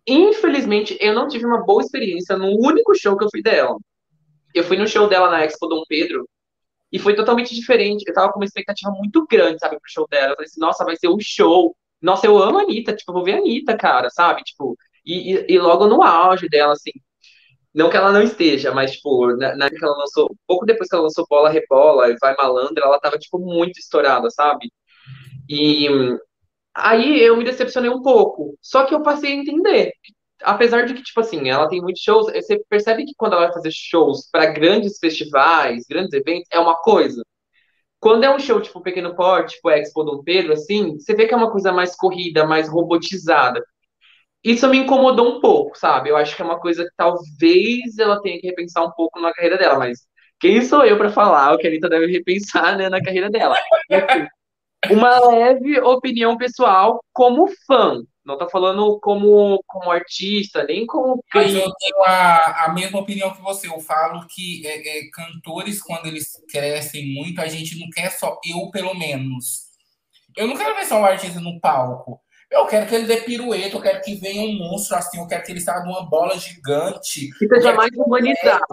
Infelizmente, 0.06 0.96
eu 1.00 1.14
não 1.14 1.28
tive 1.28 1.46
uma 1.46 1.64
boa 1.64 1.82
experiência 1.82 2.36
no 2.36 2.48
único 2.48 2.94
show 2.94 3.16
que 3.16 3.24
eu 3.24 3.30
fui 3.30 3.42
dela. 3.42 3.76
Eu 4.54 4.64
fui 4.64 4.76
no 4.76 4.86
show 4.86 5.08
dela 5.08 5.30
na 5.30 5.44
Expo 5.44 5.66
Dom 5.66 5.82
Pedro 5.88 6.28
e 6.92 6.98
foi 6.98 7.14
totalmente 7.14 7.54
diferente. 7.54 8.04
Eu 8.06 8.14
tava 8.14 8.32
com 8.32 8.38
uma 8.38 8.44
expectativa 8.44 8.90
muito 8.92 9.26
grande, 9.26 9.58
sabe, 9.58 9.78
pro 9.80 9.90
show 9.90 10.06
dela. 10.08 10.32
Eu 10.32 10.36
falei 10.36 10.46
assim, 10.46 10.60
nossa, 10.60 10.84
vai 10.84 10.96
ser 10.96 11.08
um 11.08 11.18
show. 11.20 11.74
Nossa, 12.00 12.26
eu 12.26 12.38
amo 12.38 12.58
a 12.58 12.62
Anitta, 12.62 12.94
tipo, 12.94 13.10
eu 13.10 13.14
vou 13.14 13.24
ver 13.24 13.34
a 13.34 13.38
Anitta, 13.38 13.76
cara, 13.76 14.10
sabe? 14.10 14.42
Tipo, 14.42 14.76
e, 15.04 15.34
e, 15.34 15.46
e 15.54 15.58
logo 15.58 15.86
no 15.86 16.02
auge 16.02 16.48
dela, 16.48 16.72
assim, 16.72 16.92
não 17.74 17.90
que 17.90 17.96
ela 17.96 18.12
não 18.12 18.22
esteja, 18.22 18.72
mas, 18.72 18.92
tipo, 18.92 19.36
na, 19.36 19.56
na, 19.56 19.68
que 19.70 19.84
ela 19.84 19.96
lançou, 19.96 20.34
pouco 20.46 20.64
depois 20.64 20.88
que 20.88 20.94
ela 20.94 21.04
lançou 21.04 21.26
Bola 21.28 21.50
Rebola 21.50 22.10
e 22.10 22.16
Vai 22.20 22.34
Malandra, 22.36 22.84
ela 22.84 23.00
tava, 23.00 23.18
tipo, 23.18 23.38
muito 23.38 23.78
estourada, 23.78 24.30
sabe? 24.30 24.72
E 25.48 25.88
aí 26.74 27.20
eu 27.22 27.36
me 27.36 27.44
decepcionei 27.44 27.90
um 27.90 28.02
pouco. 28.02 28.56
Só 28.62 28.86
que 28.86 28.94
eu 28.94 29.02
passei 29.02 29.32
a 29.32 29.36
entender. 29.36 29.92
Apesar 30.42 30.82
de 30.86 30.94
que, 30.94 31.02
tipo 31.02 31.20
assim, 31.20 31.48
ela 31.50 31.68
tem 31.68 31.80
muitos 31.80 32.02
shows, 32.02 32.26
você 32.32 32.58
percebe 32.68 33.04
que 33.06 33.14
quando 33.16 33.34
ela 33.34 33.46
vai 33.46 33.54
fazer 33.54 33.70
shows 33.72 34.28
para 34.30 34.46
grandes 34.46 34.98
festivais, 34.98 35.84
grandes 35.88 36.12
eventos, 36.12 36.48
é 36.52 36.58
uma 36.60 36.76
coisa. 36.76 37.22
Quando 38.00 38.24
é 38.24 38.34
um 38.34 38.38
show, 38.38 38.60
tipo, 38.60 38.82
pequeno 38.82 39.16
porte, 39.16 39.56
tipo 39.56 39.70
Expo 39.70 40.04
Dom 40.04 40.22
Pedro, 40.22 40.52
assim, 40.54 40.98
você 40.98 41.14
vê 41.14 41.26
que 41.26 41.34
é 41.34 41.36
uma 41.36 41.50
coisa 41.50 41.72
mais 41.72 41.96
corrida, 41.96 42.46
mais 42.46 42.68
robotizada 42.68 43.64
isso 44.44 44.68
me 44.68 44.78
incomodou 44.78 45.36
um 45.36 45.40
pouco, 45.40 45.76
sabe? 45.76 46.10
Eu 46.10 46.16
acho 46.16 46.36
que 46.36 46.42
é 46.42 46.44
uma 46.44 46.60
coisa 46.60 46.84
que 46.84 46.90
talvez 46.96 47.98
ela 47.98 48.20
tenha 48.20 48.38
que 48.38 48.46
repensar 48.46 48.84
um 48.84 48.92
pouco 48.92 49.18
na 49.20 49.32
carreira 49.32 49.56
dela, 49.56 49.78
mas 49.78 50.06
quem 50.38 50.62
sou 50.62 50.84
eu 50.84 50.98
para 50.98 51.10
falar 51.10 51.54
o 51.54 51.58
que 51.58 51.66
a 51.66 51.70
Anitta 51.70 51.88
deve 51.88 52.06
repensar 52.06 52.76
né, 52.76 52.88
na 52.88 53.02
carreira 53.02 53.30
dela? 53.30 53.56
Assim, 53.90 54.26
uma 54.90 55.18
leve 55.28 55.80
opinião 55.80 56.36
pessoal 56.36 57.02
como 57.12 57.48
fã. 57.66 58.02
Não 58.24 58.38
tô 58.38 58.48
falando 58.48 58.98
como, 59.00 59.62
como 59.66 59.90
artista, 59.90 60.64
nem 60.64 60.86
como. 60.86 61.22
Mas 61.34 61.52
eu 61.52 61.70
tenho 61.78 62.02
a, 62.04 62.64
a 62.64 62.72
mesma 62.72 62.98
opinião 62.98 63.34
que 63.34 63.42
você. 63.42 63.68
Eu 63.68 63.78
falo 63.80 64.26
que 64.28 64.66
é, 64.66 64.98
é, 64.98 65.10
cantores, 65.10 65.82
quando 65.82 66.06
eles 66.06 66.32
crescem 66.50 67.14
muito, 67.14 67.40
a 67.40 67.46
gente 67.46 67.78
não 67.78 67.88
quer 67.90 68.10
só. 68.10 68.38
Eu, 68.46 68.70
pelo 68.70 68.94
menos. 68.94 69.64
Eu 70.36 70.46
não 70.46 70.56
quero 70.56 70.74
ver 70.74 70.86
só 70.86 70.98
um 70.98 71.04
artista 71.04 71.38
no 71.38 71.60
palco. 71.60 72.18
Eu 72.54 72.66
quero 72.66 72.86
que 72.86 72.94
ele 72.94 73.06
dê 73.06 73.16
pirueta, 73.16 73.76
eu 73.76 73.80
quero 73.80 74.00
que 74.00 74.14
venha 74.14 74.42
um 74.42 74.58
monstro 74.58 74.96
assim, 74.96 75.18
eu 75.18 75.26
quero 75.26 75.42
que 75.42 75.50
ele 75.50 75.60
saia 75.60 75.82
de 75.82 75.88
uma 75.88 76.08
bola 76.08 76.38
gigante. 76.38 77.28
Que 77.36 77.48
seja 77.48 77.72
mais 77.72 77.90
humanizado. 77.96 78.64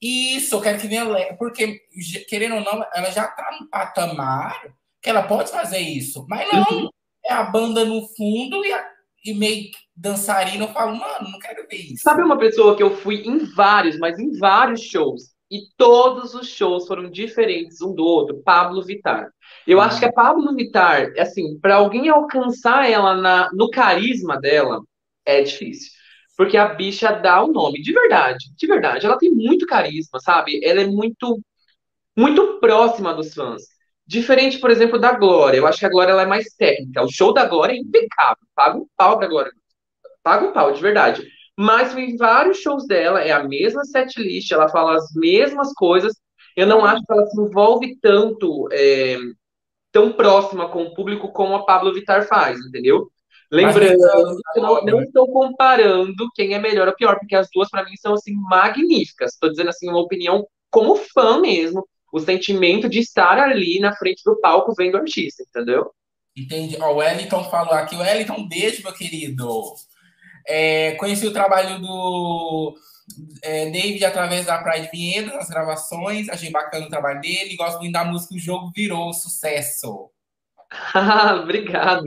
Isso, 0.00 0.54
eu 0.54 0.60
quero 0.60 0.80
que 0.80 0.86
venha 0.86 1.04
leve, 1.04 1.36
porque, 1.36 1.80
querendo 2.28 2.56
ou 2.56 2.60
não, 2.62 2.84
ela 2.94 3.10
já 3.10 3.26
tá 3.26 3.56
no 3.60 3.68
patamar 3.68 4.58
que 5.02 5.10
ela 5.10 5.22
pode 5.22 5.50
fazer 5.50 5.78
isso. 5.78 6.24
Mas 6.28 6.50
não, 6.50 6.78
uhum. 6.78 6.88
é 7.26 7.32
a 7.34 7.42
banda 7.44 7.84
no 7.84 8.08
fundo 8.08 8.64
e, 8.64 8.72
a, 8.72 8.86
e 9.24 9.34
meio 9.34 9.70
dançarina. 9.94 10.64
Eu 10.64 10.72
falo, 10.72 10.96
mano, 10.96 11.30
não 11.30 11.38
quero 11.38 11.66
ver 11.68 11.76
isso. 11.76 12.02
Sabe 12.02 12.22
uma 12.22 12.38
pessoa 12.38 12.74
que 12.74 12.82
eu 12.82 12.96
fui 12.96 13.22
em 13.26 13.44
vários, 13.54 13.98
mas 13.98 14.18
em 14.18 14.38
vários 14.38 14.80
shows, 14.80 15.34
e 15.50 15.60
todos 15.76 16.34
os 16.34 16.48
shows 16.48 16.86
foram 16.86 17.10
diferentes 17.10 17.80
um 17.80 17.94
do 17.94 18.02
outro? 18.02 18.42
Pablo 18.42 18.82
Vittar. 18.82 19.28
Eu 19.66 19.80
acho 19.80 19.98
que 19.98 20.04
a 20.04 20.12
Pablo 20.12 20.54
Vittar, 20.54 21.12
assim, 21.18 21.58
para 21.58 21.76
alguém 21.76 22.08
alcançar 22.08 22.90
ela 22.90 23.14
na, 23.16 23.50
no 23.52 23.70
carisma 23.70 24.38
dela, 24.38 24.82
é 25.24 25.42
difícil. 25.42 25.90
Porque 26.36 26.56
a 26.56 26.68
bicha 26.74 27.12
dá 27.12 27.42
o 27.42 27.52
nome, 27.52 27.80
de 27.80 27.92
verdade, 27.92 28.46
de 28.56 28.66
verdade. 28.66 29.06
Ela 29.06 29.18
tem 29.18 29.30
muito 29.30 29.66
carisma, 29.66 30.18
sabe? 30.20 30.60
Ela 30.64 30.82
é 30.82 30.86
muito, 30.86 31.40
muito 32.16 32.58
próxima 32.60 33.14
dos 33.14 33.32
fãs. 33.32 33.62
Diferente, 34.06 34.58
por 34.58 34.70
exemplo, 34.70 34.98
da 34.98 35.12
Glória. 35.12 35.58
Eu 35.58 35.66
acho 35.66 35.78
que 35.78 35.86
a 35.86 35.90
Glória 35.90 36.12
ela 36.12 36.22
é 36.22 36.26
mais 36.26 36.46
técnica. 36.54 37.02
O 37.02 37.10
show 37.10 37.32
da 37.32 37.46
Glória 37.46 37.74
é 37.74 37.78
impecável. 37.78 38.44
Paga 38.54 38.78
um 38.78 38.86
pau 38.96 39.18
pra 39.18 39.28
Glória. 39.28 39.52
Paga 40.22 40.46
um 40.46 40.52
pau, 40.52 40.72
de 40.72 40.82
verdade. 40.82 41.26
Mas 41.56 41.96
em 41.96 42.16
vários 42.16 42.58
shows 42.58 42.86
dela, 42.86 43.22
é 43.22 43.30
a 43.32 43.44
mesma 43.44 43.84
setlist, 43.84 44.50
ela 44.50 44.68
fala 44.68 44.96
as 44.96 45.12
mesmas 45.14 45.72
coisas. 45.72 46.12
Eu 46.56 46.66
não 46.66 46.84
acho 46.84 47.04
que 47.04 47.12
ela 47.12 47.26
se 47.26 47.40
envolve 47.40 47.96
tanto 48.00 48.68
é, 48.72 49.16
tão 49.94 50.12
próxima 50.12 50.68
com 50.68 50.82
o 50.82 50.92
público 50.92 51.30
como 51.32 51.54
a 51.54 51.64
Pablo 51.64 51.94
Vittar 51.94 52.26
faz, 52.26 52.58
entendeu? 52.58 53.08
Lembrando, 53.48 54.02
eu 54.56 54.62
não, 54.62 54.84
não, 54.84 55.02
estou 55.02 55.30
comparando 55.32 56.28
quem 56.34 56.52
é 56.52 56.58
melhor 56.58 56.88
ou 56.88 56.96
pior, 56.96 57.16
porque 57.16 57.36
as 57.36 57.48
duas 57.54 57.70
para 57.70 57.84
mim 57.84 57.94
são 57.96 58.14
assim 58.14 58.34
magníficas. 58.34 59.34
Estou 59.34 59.48
dizendo 59.48 59.70
assim 59.70 59.88
uma 59.88 60.00
opinião 60.00 60.44
como 60.68 60.96
fã 60.96 61.40
mesmo, 61.40 61.86
o 62.12 62.18
sentimento 62.18 62.88
de 62.88 62.98
estar 62.98 63.38
ali 63.38 63.78
na 63.78 63.94
frente 63.94 64.24
do 64.24 64.40
palco 64.40 64.74
vendo 64.76 64.94
o 64.94 64.98
artista, 64.98 65.44
entendeu? 65.44 65.92
Entendi. 66.36 66.76
Ó, 66.80 66.94
o 66.94 66.96
Wellington 66.96 67.44
falou 67.44 67.74
aqui. 67.74 67.94
O 67.94 68.00
Wellington, 68.00 68.34
um 68.34 68.48
beijo, 68.48 68.82
meu 68.82 68.92
querido. 68.92 69.62
É, 70.48 70.96
conheci 70.96 71.24
o 71.24 71.32
trabalho 71.32 71.80
do 71.80 72.74
é, 73.42 73.70
David 73.70 74.04
através 74.04 74.46
da 74.46 74.62
Pride 74.62 74.88
Vinhedo, 74.92 75.32
nas 75.32 75.48
gravações, 75.48 76.28
achei 76.28 76.50
bacana 76.50 76.86
o 76.86 76.90
trabalho 76.90 77.20
dele, 77.20 77.56
gosto 77.56 77.78
muito 77.78 77.92
da 77.92 78.04
música, 78.04 78.34
o 78.34 78.38
jogo 78.38 78.72
virou 78.74 79.12
sucesso. 79.12 80.10
Obrigado. 81.42 82.04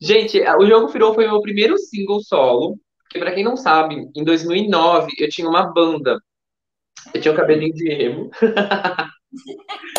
Gente, 0.00 0.40
o 0.40 0.66
jogo 0.66 0.88
virou 0.88 1.14
foi 1.14 1.26
meu 1.26 1.40
primeiro 1.40 1.78
single 1.78 2.20
solo, 2.22 2.78
que 3.10 3.18
para 3.18 3.32
quem 3.32 3.44
não 3.44 3.56
sabe, 3.56 4.10
em 4.14 4.24
2009 4.24 5.12
eu 5.18 5.28
tinha 5.28 5.48
uma 5.48 5.72
banda. 5.72 6.18
Eu 7.12 7.20
tinha 7.20 7.32
um 7.32 7.36
cabelinho 7.36 7.74
de 7.74 7.90
emo. 7.90 8.30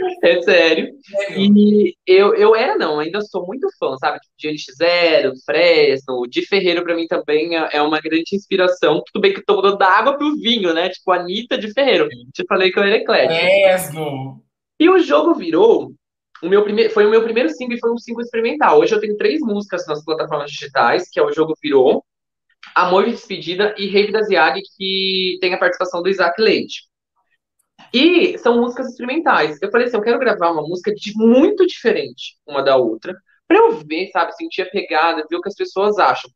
É 0.22 0.42
sério. 0.42 0.92
E 1.36 1.94
eu, 2.06 2.34
eu 2.34 2.54
era, 2.54 2.76
não, 2.76 2.98
ainda 2.98 3.20
sou 3.20 3.46
muito 3.46 3.68
fã, 3.78 3.96
sabe? 3.98 4.18
De 4.36 4.48
NX0, 4.48 5.32
Fresno, 5.44 6.22
de 6.28 6.46
Ferreiro 6.46 6.82
pra 6.82 6.94
mim 6.94 7.06
também 7.06 7.56
é, 7.56 7.68
é 7.72 7.82
uma 7.82 8.00
grande 8.00 8.34
inspiração. 8.34 9.02
Tudo 9.12 9.22
bem 9.22 9.32
que 9.32 9.40
eu 9.40 9.44
tô 9.44 9.56
mudando 9.56 9.78
da 9.78 9.88
água 9.88 10.16
pro 10.16 10.36
vinho, 10.36 10.72
né? 10.74 10.88
Tipo, 10.90 11.12
Anitta 11.12 11.56
de 11.56 11.72
Ferreiro. 11.72 12.08
Te 12.32 12.44
falei 12.46 12.70
que 12.70 12.78
eu 12.78 12.82
era 12.82 12.96
eclético. 12.96 13.40
Fresno! 13.40 14.42
E 14.78 14.88
o 14.88 14.98
jogo 14.98 15.34
virou. 15.34 15.92
O 16.42 16.48
meu 16.48 16.62
primeiro, 16.62 16.90
foi 16.90 17.04
o 17.06 17.10
meu 17.10 17.22
primeiro 17.22 17.50
single 17.50 17.76
e 17.76 17.80
foi 17.80 17.92
um 17.92 17.98
single 17.98 18.22
experimental. 18.22 18.80
Hoje 18.80 18.94
eu 18.94 19.00
tenho 19.00 19.16
três 19.16 19.40
músicas 19.40 19.86
nas 19.86 20.02
plataformas 20.02 20.50
digitais, 20.50 21.08
que 21.10 21.20
é 21.20 21.22
o 21.22 21.32
Jogo 21.32 21.54
Virou, 21.62 22.02
Amor 22.74 23.04
de 23.04 23.10
Despedida 23.10 23.74
e 23.76 23.88
Rave 23.88 24.12
da 24.12 24.22
Ziag, 24.22 24.60
que 24.76 25.38
tem 25.40 25.52
a 25.52 25.58
participação 25.58 26.02
do 26.02 26.08
Isaac 26.08 26.40
Leite. 26.40 26.89
E 27.92 28.38
são 28.38 28.60
músicas 28.60 28.88
experimentais. 28.88 29.60
Eu 29.60 29.70
falei 29.70 29.86
assim, 29.86 29.96
eu 29.96 30.02
quero 30.02 30.18
gravar 30.18 30.50
uma 30.50 30.62
música 30.62 30.92
de 30.94 31.12
muito 31.16 31.66
diferente 31.66 32.36
uma 32.46 32.62
da 32.62 32.76
outra, 32.76 33.16
para 33.48 33.58
eu 33.58 33.72
ver, 33.72 34.10
sabe, 34.12 34.32
sentir 34.36 34.62
a 34.62 34.70
pegada, 34.70 35.26
ver 35.28 35.36
o 35.36 35.40
que 35.40 35.48
as 35.48 35.56
pessoas 35.56 35.98
acham. 35.98 36.30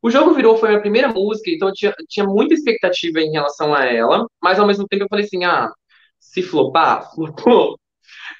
O 0.00 0.10
jogo 0.10 0.32
virou 0.32 0.56
foi 0.56 0.68
a 0.68 0.72
minha 0.72 0.80
primeira 0.80 1.08
música, 1.08 1.50
então 1.50 1.68
eu 1.68 1.74
tinha, 1.74 1.94
tinha 2.08 2.26
muita 2.26 2.54
expectativa 2.54 3.20
em 3.20 3.32
relação 3.32 3.74
a 3.74 3.84
ela, 3.84 4.26
mas 4.40 4.58
ao 4.58 4.66
mesmo 4.66 4.86
tempo 4.86 5.04
eu 5.04 5.08
falei 5.08 5.24
assim, 5.24 5.44
ah, 5.44 5.72
se 6.18 6.42
flopar, 6.42 7.10
flopou. 7.14 7.78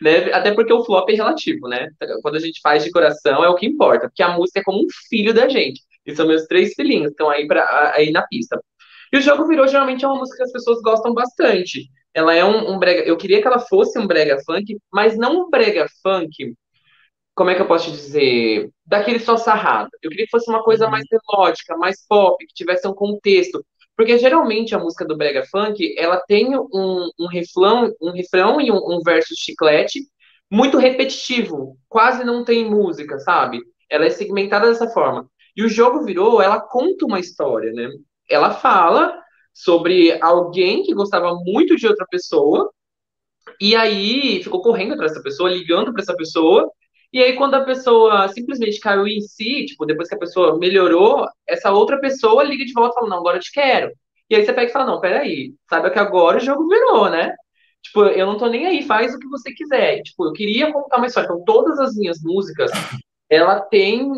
Né? 0.01 0.33
Até 0.33 0.53
porque 0.55 0.73
o 0.73 0.85
flop 0.85 1.09
é 1.11 1.15
relativo, 1.15 1.69
né? 1.69 1.89
Quando 2.23 2.37
a 2.37 2.41
gente 2.41 2.61
faz 2.61 2.85
de 2.85 2.91
coração 2.91 3.45
é 3.45 3.49
o 3.49 3.55
que 3.55 3.67
importa, 3.67 4.09
porque 4.09 4.23
a 4.23 4.37
música 4.37 4.61
é 4.61 4.63
como 4.63 4.79
um 4.79 4.89
filho 5.09 5.33
da 5.35 5.49
gente. 5.49 5.81
E 6.05 6.15
são 6.15 6.27
meus 6.27 6.47
três 6.47 6.75
filhinhos, 6.75 7.13
estão 7.13 7.31
aí, 7.31 7.47
aí 7.95 8.11
na 8.11 8.23
pista. 8.23 8.61
E 9.13 9.19
o 9.19 9.21
jogo 9.21 9.47
virou 9.47 9.69
geralmente 9.69 10.05
é 10.05 10.09
uma 10.09 10.19
música 10.19 10.39
que 10.39 10.45
as 10.45 10.53
pessoas 10.53 10.81
gostam 10.83 11.15
bastante 11.15 11.89
ela 12.15 12.35
é 12.35 12.45
um, 12.45 12.73
um, 12.73 12.79
brega. 12.79 13.03
Eu 13.03 13.17
queria 13.17 13.41
que 13.41 13.47
ela 13.47 13.59
fosse 13.59 13.99
um 13.99 14.07
brega 14.07 14.39
funk, 14.45 14.79
mas 14.93 15.17
não 15.17 15.47
um 15.47 15.51
brega 15.51 15.87
funk 16.03 16.55
como 17.35 17.51
é 17.51 17.55
que 17.55 17.63
eu 17.63 17.67
posso 17.67 17.91
te 17.91 17.93
dizer? 17.93 18.71
Daquele 18.85 19.19
só 19.19 19.37
sarrado. 19.37 19.91
Eu 20.03 20.11
queria 20.11 20.27
que 20.27 20.31
fosse 20.31 20.51
uma 20.51 20.63
coisa 20.63 20.89
mais 20.89 21.05
melódica, 21.11 21.77
mais 21.77 22.07
pop, 22.07 22.45
que 22.47 22.55
tivesse 22.55 22.87
um 22.87 22.95
contexto. 22.95 23.65
Porque 23.97 24.19
geralmente 24.19 24.75
a 24.75 24.79
música 24.79 25.05
do 25.05 25.17
Brega 25.17 25.45
Funk, 25.51 25.95
ela 25.99 26.19
tem 26.27 26.57
um, 26.57 27.11
um 27.19 27.27
refrão, 27.27 27.93
um 28.01 28.11
refrão 28.11 28.61
e 28.61 28.71
um, 28.71 28.77
um 28.77 29.01
verso 29.05 29.35
chiclete 29.37 30.01
muito 30.51 30.79
repetitivo. 30.79 31.77
Quase 31.89 32.25
não 32.25 32.45
tem 32.45 32.69
música, 32.69 33.19
sabe? 33.19 33.61
Ela 33.91 34.07
é 34.07 34.11
segmentada 34.11 34.69
dessa 34.69 34.89
forma. 34.89 35.27
E 35.57 35.65
o 35.65 35.69
jogo 35.69 36.05
virou, 36.05 36.41
ela 36.41 36.61
conta 36.61 37.07
uma 37.07 37.21
história, 37.21 37.73
né? 37.73 37.89
Ela 38.29 38.51
fala 38.53 39.22
sobre 39.53 40.19
alguém 40.21 40.83
que 40.83 40.95
gostava 40.95 41.35
muito 41.35 41.77
de 41.77 41.87
outra 41.87 42.07
pessoa, 42.11 42.71
e 43.61 43.77
aí 43.77 44.43
ficou 44.43 44.63
correndo 44.63 44.95
atrás 44.95 45.13
dessa 45.13 45.23
pessoa, 45.23 45.51
ligando 45.51 45.93
para 45.93 46.03
essa 46.03 46.17
pessoa, 46.17 46.71
e 47.13 47.23
aí 47.23 47.35
quando 47.35 47.55
a 47.55 47.65
pessoa 47.65 48.29
simplesmente 48.29 48.81
caiu 48.81 49.07
em 49.07 49.21
si, 49.21 49.67
tipo, 49.67 49.85
depois 49.85 50.09
que 50.09 50.15
a 50.15 50.19
pessoa 50.19 50.59
melhorou, 50.59 51.27
essa 51.47 51.71
outra 51.71 52.01
pessoa 52.01 52.43
liga 52.43 52.65
de 52.65 52.73
volta 52.73 52.93
e 52.93 52.95
fala, 52.95 53.11
não, 53.11 53.19
agora 53.19 53.37
eu 53.37 53.43
te 53.43 53.53
quero. 53.53 53.93
E 54.31 54.35
aí 54.35 54.45
você 54.45 54.53
pega 54.53 54.71
e 54.71 54.73
fala, 54.73 54.87
não, 54.87 55.01
peraí, 55.01 55.53
saiba 55.69 55.91
que 55.91 55.99
agora 55.99 56.39
o 56.39 56.41
jogo 56.41 56.67
virou, 56.67 57.11
né? 57.11 57.35
Tipo, 57.83 58.05
eu 58.05 58.27
não 58.27 58.39
tô 58.39 58.47
nem 58.47 58.67
aí, 58.67 58.83
faz 58.83 59.15
o 59.15 59.19
que 59.19 59.29
você 59.29 59.53
quiser. 59.53 60.01
Tipo, 60.03 60.27
eu 60.27 60.33
queria 60.33 60.73
contar 60.73 60.97
uma 60.99 61.07
história. 61.07 61.27
Então, 61.27 61.45
todas 61.45 61.79
as 61.81 61.95
minhas 61.95 62.19
músicas, 62.23 62.71
ela 63.29 63.61
tem 63.61 64.11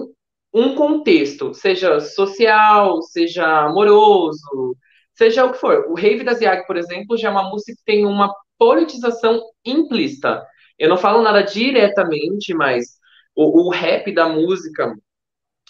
um 0.52 0.74
contexto, 0.76 1.52
seja 1.52 1.98
social, 1.98 3.02
seja 3.02 3.64
amoroso, 3.64 4.76
seja 5.14 5.44
o 5.44 5.52
que 5.52 5.58
for. 5.58 5.86
O 5.88 5.94
Rave 5.94 6.24
da 6.24 6.34
Ziag, 6.34 6.66
por 6.66 6.76
exemplo, 6.76 7.16
já 7.16 7.28
é 7.28 7.30
uma 7.30 7.50
música 7.50 7.76
que 7.76 7.84
tem 7.84 8.06
uma 8.06 8.32
politização 8.58 9.42
implícita. 9.64 10.46
Eu 10.78 10.88
não 10.88 10.96
falo 10.96 11.22
nada 11.22 11.42
diretamente, 11.42 12.54
mas 12.54 12.98
o, 13.34 13.66
o 13.66 13.70
rap 13.70 14.12
da 14.12 14.28
música 14.28 14.94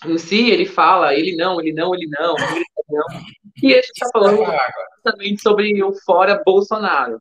em 0.06 0.18
si, 0.18 0.50
ele 0.50 0.66
fala, 0.66 1.14
ele 1.14 1.36
não, 1.36 1.60
ele 1.60 1.72
não, 1.72 1.94
ele 1.94 2.06
não, 2.08 2.36
ele 2.36 2.64
não. 2.88 3.04
E 3.62 3.72
a 3.72 3.76
gente 3.76 3.90
está 3.90 4.08
falando 4.12 4.44
justamente 4.96 5.42
sobre 5.42 5.82
o 5.82 5.92
fora 6.04 6.42
Bolsonaro. 6.44 7.20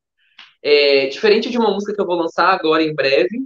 É, 0.61 1.07
diferente 1.07 1.49
de 1.49 1.57
uma 1.57 1.71
música 1.71 1.93
que 1.93 2.01
eu 2.01 2.05
vou 2.05 2.15
lançar 2.15 2.53
agora 2.53 2.83
em 2.83 2.95
breve, 2.95 3.45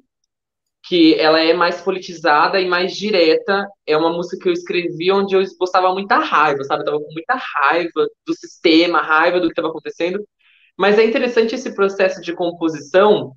que 0.88 1.16
ela 1.16 1.40
é 1.40 1.54
mais 1.54 1.82
politizada 1.82 2.60
e 2.62 2.68
mais 2.68 2.96
direta. 2.96 3.68
É 3.86 3.98
uma 3.98 4.12
música 4.12 4.42
que 4.42 4.50
eu 4.50 4.54
escrevi 4.54 5.12
onde 5.12 5.36
eu 5.36 5.44
postava 5.58 5.94
muita 5.94 6.18
raiva, 6.20 6.64
sabe? 6.64 6.82
Eu 6.82 6.86
tava 6.86 7.00
com 7.00 7.12
muita 7.12 7.36
raiva 7.36 8.08
do 8.26 8.34
sistema, 8.34 9.02
raiva 9.02 9.40
do 9.40 9.48
que 9.48 9.52
estava 9.52 9.68
acontecendo. 9.70 10.26
Mas 10.78 10.98
é 10.98 11.06
interessante 11.06 11.56
esse 11.56 11.74
processo 11.76 12.22
de 12.22 12.34
composição, 12.34 13.34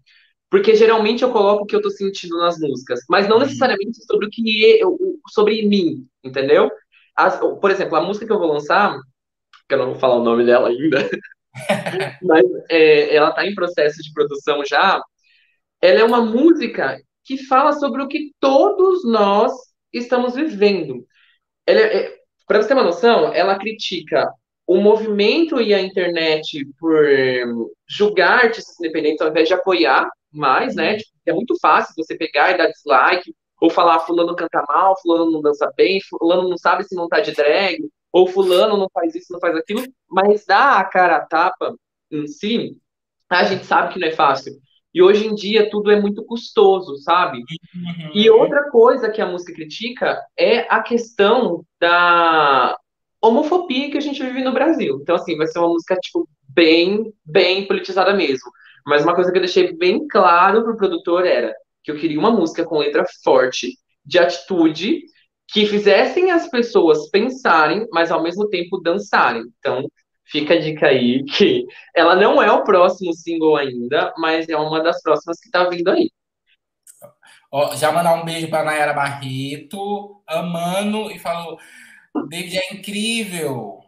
porque 0.51 0.75
geralmente 0.75 1.23
eu 1.23 1.33
coloco 1.33 1.65
o 1.65 1.67
que 1.67 1.75
eu 1.75 1.83
tô 1.83 1.91
sentindo 1.91 2.37
nas 2.39 2.59
músicas, 2.59 3.01
mas 3.09 3.29
não 3.29 3.37
uhum. 3.37 3.43
necessariamente 3.43 4.05
sobre 4.05 4.27
o 4.27 4.31
que 4.31 4.79
eu, 4.79 4.99
sobre 5.29 5.67
mim, 5.67 6.07
entendeu? 6.23 6.71
As, 7.17 7.39
por 7.39 7.71
exemplo, 7.71 7.97
a 7.97 8.03
música 8.03 8.27
que 8.27 8.33
eu 8.33 8.39
vou 8.39 8.53
lançar, 8.53 8.99
que 9.69 9.75
eu 9.75 9.79
não 9.79 9.87
vou 9.93 9.99
falar 9.99 10.17
o 10.17 10.25
nome 10.25 10.45
dela 10.45 10.69
ainda, 10.69 11.09
mas 12.23 12.45
é, 12.69 13.15
ela 13.15 13.33
tá 13.33 13.47
em 13.47 13.55
processo 13.55 14.03
de 14.03 14.13
produção 14.13 14.63
já. 14.67 15.03
Ela 15.81 16.01
é 16.01 16.05
uma 16.05 16.21
música 16.21 17.01
que 17.37 17.47
fala 17.47 17.73
sobre 17.75 18.03
o 18.03 18.09
que 18.09 18.33
todos 18.41 19.05
nós 19.05 19.53
estamos 19.93 20.35
vivendo. 20.35 21.07
É, 21.67 22.19
Para 22.47 22.61
você 22.61 22.69
ter 22.69 22.75
uma 22.75 22.83
noção, 22.85 23.33
ela 23.33 23.57
critica 23.57 24.29
o 24.67 24.81
movimento 24.81 25.61
e 25.61 25.73
a 25.73 25.81
internet 25.81 26.67
por 26.79 27.05
julgar 27.89 28.47
artistas 28.47 28.79
independentes 28.81 29.21
ao 29.21 29.29
invés 29.29 29.47
de 29.49 29.55
apoiar 29.55 30.09
mais, 30.33 30.75
né? 30.75 30.97
Tipo, 30.97 31.11
é 31.27 31.33
muito 31.33 31.57
fácil 31.61 31.95
você 31.97 32.17
pegar 32.17 32.51
e 32.51 32.59
dar 32.59 32.67
dislike, 32.69 33.33
ou 33.61 33.71
falar 33.71 34.01
fulano 34.01 34.35
canta 34.35 34.65
mal, 34.69 35.01
fulano 35.01 35.31
não 35.31 35.41
dança 35.41 35.73
bem, 35.77 36.01
fulano 36.09 36.49
não 36.49 36.59
sabe 36.59 36.83
se 36.85 36.97
montar 36.97 37.21
de 37.21 37.33
drag, 37.33 37.79
ou 38.13 38.27
fulano 38.27 38.77
não 38.77 38.89
faz 38.93 39.15
isso, 39.15 39.33
não 39.33 39.41
faz 39.41 39.55
aquilo, 39.57 39.85
mas 40.09 40.45
dar 40.45 40.81
a 40.81 40.85
cara 40.85 41.17
a 41.17 41.27
tapa 41.27 41.77
em 42.11 42.27
si, 42.27 42.77
a 43.29 43.45
gente 43.45 43.65
sabe 43.67 43.93
que 43.93 44.01
não 44.01 44.09
é 44.09 44.13
fácil. 44.13 44.53
E 44.93 45.03
hoje 45.03 45.27
em 45.27 45.35
dia 45.35 45.71
tudo 45.71 45.91
é 45.91 46.01
muito 46.01 46.25
custoso, 46.25 46.97
sabe? 46.99 47.39
Uhum. 47.39 48.11
E 48.15 48.29
outra 48.31 48.71
coisa 48.71 49.11
que 49.11 49.21
a 49.21 49.27
música 49.27 49.53
critica 49.53 50.21
é 50.37 50.67
a 50.69 50.83
questão 50.83 51.65
da 51.81 52.77
homofobia 53.23 53.91
que 53.91 53.99
a 53.99 54.01
gente 54.01 54.23
vive 54.23 54.43
no 54.43 54.53
Brasil. 54.53 54.99
Então, 55.01 55.15
assim, 55.15 55.37
vai 55.37 55.47
ser 55.47 55.59
uma 55.59 55.69
música, 55.69 55.97
tipo, 55.97 56.29
bem, 56.49 57.13
bem 57.25 57.67
politizada 57.67 58.15
mesmo. 58.15 58.51
Mas 58.87 59.05
uma 59.05 59.15
coisa 59.15 59.31
que 59.31 59.39
eu 59.39 59.43
deixei 59.43 59.77
bem 59.77 60.07
claro 60.09 60.65
pro 60.65 60.77
produtor 60.77 61.27
era 61.27 61.55
que 61.83 61.91
eu 61.91 61.97
queria 61.97 62.19
uma 62.19 62.31
música 62.31 62.65
com 62.65 62.79
letra 62.79 63.05
forte, 63.23 63.77
de 64.05 64.19
atitude, 64.19 65.03
que 65.53 65.67
fizessem 65.67 66.31
as 66.31 66.49
pessoas 66.49 67.11
pensarem, 67.11 67.87
mas 67.93 68.11
ao 68.11 68.23
mesmo 68.23 68.49
tempo 68.49 68.81
dançarem. 68.81 69.45
Então, 69.59 69.87
Fica 70.31 70.55
a 70.55 70.61
dica 70.61 70.87
aí 70.87 71.25
que 71.25 71.67
ela 71.95 72.15
não 72.15 72.41
é 72.41 72.51
o 72.53 72.63
próximo 72.63 73.13
single 73.13 73.57
ainda, 73.57 74.15
mas 74.17 74.49
é 74.49 74.57
uma 74.57 74.83
das 74.83 75.03
próximas 75.03 75.41
que 75.41 75.51
tá 75.51 75.69
vindo 75.69 75.89
aí. 75.91 76.11
Ó, 77.53 77.75
já 77.75 77.91
mandar 77.91 78.15
um 78.15 78.25
beijo 78.25 78.49
para 78.49 78.65
Nayara 78.65 78.93
Barreto, 78.93 80.23
amando, 80.27 81.11
e 81.11 81.19
falou: 81.19 81.59
David 82.29 82.59
é 82.59 82.75
incrível. 82.75 83.81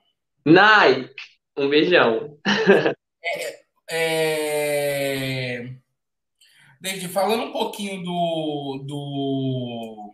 Nai, 0.44 1.08
um 1.56 1.68
beijão. 1.68 2.38
É, 3.24 3.62
é... 3.88 5.72
David, 6.80 7.08
falando 7.08 7.44
um 7.44 7.52
pouquinho 7.52 8.02
do, 8.02 8.84
do 8.84 10.12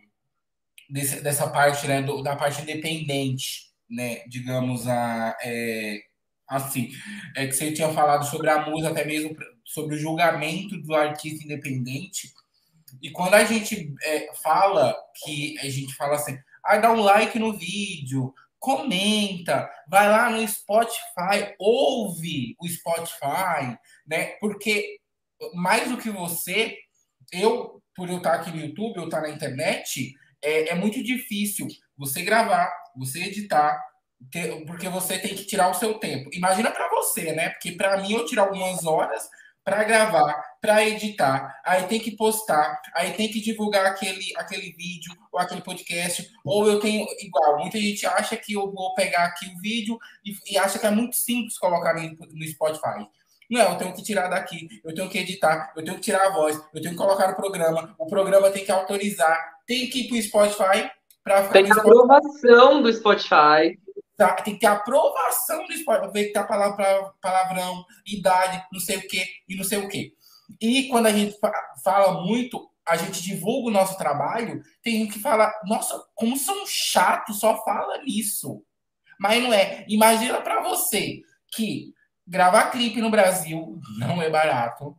desse, 0.89 1.21
dessa 1.23 1.49
parte, 1.49 1.87
né, 1.87 2.03
do, 2.03 2.21
da 2.21 2.35
parte 2.35 2.61
independente, 2.61 3.71
né, 3.89 4.23
digamos 4.27 4.87
a 4.87 5.35
é, 5.41 5.99
assim, 6.49 6.89
é 7.35 7.45
que 7.45 7.53
você 7.53 7.71
tinha 7.71 7.93
falado 7.93 8.25
sobre 8.25 8.49
a 8.49 8.65
música, 8.65 8.89
até 8.89 9.05
mesmo 9.05 9.35
sobre 9.63 9.95
o 9.95 9.99
julgamento 9.99 10.77
do 10.81 10.95
artista 10.95 11.45
independente. 11.45 12.33
E 13.01 13.11
quando 13.11 13.35
a 13.35 13.43
gente 13.43 13.93
é, 14.01 14.33
fala 14.41 14.95
que 15.23 15.57
a 15.59 15.69
gente 15.69 15.93
fala 15.95 16.15
assim, 16.15 16.37
ah, 16.63 16.77
dá 16.77 16.91
um 16.91 17.01
like 17.01 17.37
no 17.37 17.57
vídeo, 17.57 18.33
comenta, 18.57 19.69
vai 19.87 20.09
lá 20.09 20.29
no 20.29 20.45
Spotify, 20.47 21.55
ouve 21.59 22.55
o 22.59 22.67
Spotify, 22.67 23.77
né? 24.07 24.35
Porque 24.39 24.99
mais 25.53 25.89
do 25.89 25.97
que 25.97 26.09
você, 26.09 26.75
eu, 27.31 27.81
por 27.95 28.09
eu 28.09 28.17
estar 28.17 28.33
aqui 28.33 28.51
no 28.51 28.59
YouTube, 28.59 28.97
eu 28.97 29.05
estar 29.05 29.21
na 29.21 29.29
internet, 29.29 30.13
é, 30.41 30.69
é 30.69 30.75
muito 30.75 31.01
difícil 31.03 31.67
você 31.97 32.23
gravar, 32.23 32.71
você 32.95 33.23
editar, 33.23 33.79
porque 34.67 34.89
você 34.89 35.17
tem 35.17 35.35
que 35.35 35.45
tirar 35.45 35.69
o 35.69 35.73
seu 35.73 35.95
tempo. 35.95 36.29
Imagina 36.33 36.71
para 36.71 36.89
você, 36.89 37.31
né? 37.33 37.49
Porque 37.49 37.71
para 37.71 37.97
mim 37.97 38.13
eu 38.13 38.25
tiro 38.25 38.41
algumas 38.41 38.85
horas 38.85 39.29
para 39.63 39.83
gravar, 39.83 40.33
para 40.59 40.83
editar, 40.83 41.61
aí 41.63 41.83
tem 41.83 41.99
que 41.99 42.15
postar, 42.15 42.81
aí 42.95 43.11
tem 43.13 43.29
que 43.29 43.39
divulgar 43.39 43.85
aquele, 43.85 44.33
aquele 44.35 44.71
vídeo 44.71 45.13
ou 45.31 45.39
aquele 45.39 45.61
podcast, 45.61 46.27
ou 46.43 46.67
eu 46.67 46.79
tenho 46.79 47.05
igual, 47.19 47.59
muita 47.59 47.77
gente 47.77 48.03
acha 48.05 48.35
que 48.35 48.53
eu 48.53 48.71
vou 48.71 48.95
pegar 48.95 49.25
aqui 49.25 49.45
o 49.45 49.61
vídeo 49.61 49.99
e, 50.25 50.33
e 50.53 50.57
acha 50.57 50.79
que 50.79 50.87
é 50.87 50.91
muito 50.91 51.15
simples 51.15 51.59
colocar 51.59 51.93
no, 51.93 52.01
no 52.01 52.47
Spotify. 52.47 53.07
Não, 53.49 53.71
eu 53.71 53.77
tenho 53.77 53.93
que 53.93 54.03
tirar 54.03 54.27
daqui, 54.27 54.67
eu 54.83 54.93
tenho 54.93 55.09
que 55.09 55.19
editar, 55.19 55.71
eu 55.75 55.83
tenho 55.83 55.97
que 55.97 56.03
tirar 56.03 56.27
a 56.27 56.31
voz, 56.31 56.55
eu 56.73 56.81
tenho 56.81 56.93
que 56.93 56.99
colocar 56.99 57.27
no 57.27 57.35
programa, 57.35 57.95
o 57.99 58.07
programa 58.07 58.49
tem 58.49 58.65
que 58.65 58.71
autorizar, 58.71 59.59
tem 59.67 59.87
que 59.87 60.01
ir 60.01 60.07
para 60.07 60.17
o 60.17 60.21
Spotify 60.21 60.91
para 61.23 61.43
ficar. 61.43 61.53
Tem 61.53 61.71
a 61.71 61.75
aprovação 61.75 62.81
do 62.81 62.91
Spotify. 62.91 63.77
Tá, 64.19 64.33
tem 64.33 64.55
que 64.55 64.59
ter 64.59 64.65
aprovação 64.65 65.65
do 65.65 65.71
esporte, 65.71 66.11
ver 66.11 66.25
que 66.25 66.33
tá 66.33 66.43
palavra, 66.43 67.13
palavrão, 67.21 67.85
idade, 68.05 68.61
não 68.69 68.77
sei 68.77 68.97
o 68.97 69.07
que 69.07 69.25
e 69.47 69.55
não 69.55 69.63
sei 69.63 69.77
o 69.77 69.87
que. 69.87 70.13
E 70.59 70.89
quando 70.89 71.05
a 71.05 71.11
gente 71.13 71.37
fala 71.81 72.21
muito, 72.25 72.69
a 72.85 72.97
gente 72.97 73.23
divulga 73.23 73.69
o 73.69 73.71
nosso 73.71 73.97
trabalho, 73.97 74.61
tem 74.83 75.07
que 75.07 75.19
fala, 75.19 75.49
nossa, 75.63 76.03
como 76.15 76.35
são 76.35 76.65
chatos, 76.67 77.39
só 77.39 77.63
fala 77.63 78.03
nisso. 78.03 78.61
Mas 79.17 79.41
não 79.41 79.53
é. 79.53 79.85
Imagina 79.87 80.41
para 80.41 80.63
você 80.63 81.21
que 81.53 81.93
gravar 82.27 82.71
clipe 82.71 82.99
no 82.99 83.09
Brasil 83.09 83.79
não 83.99 84.21
é 84.21 84.29
barato. 84.29 84.97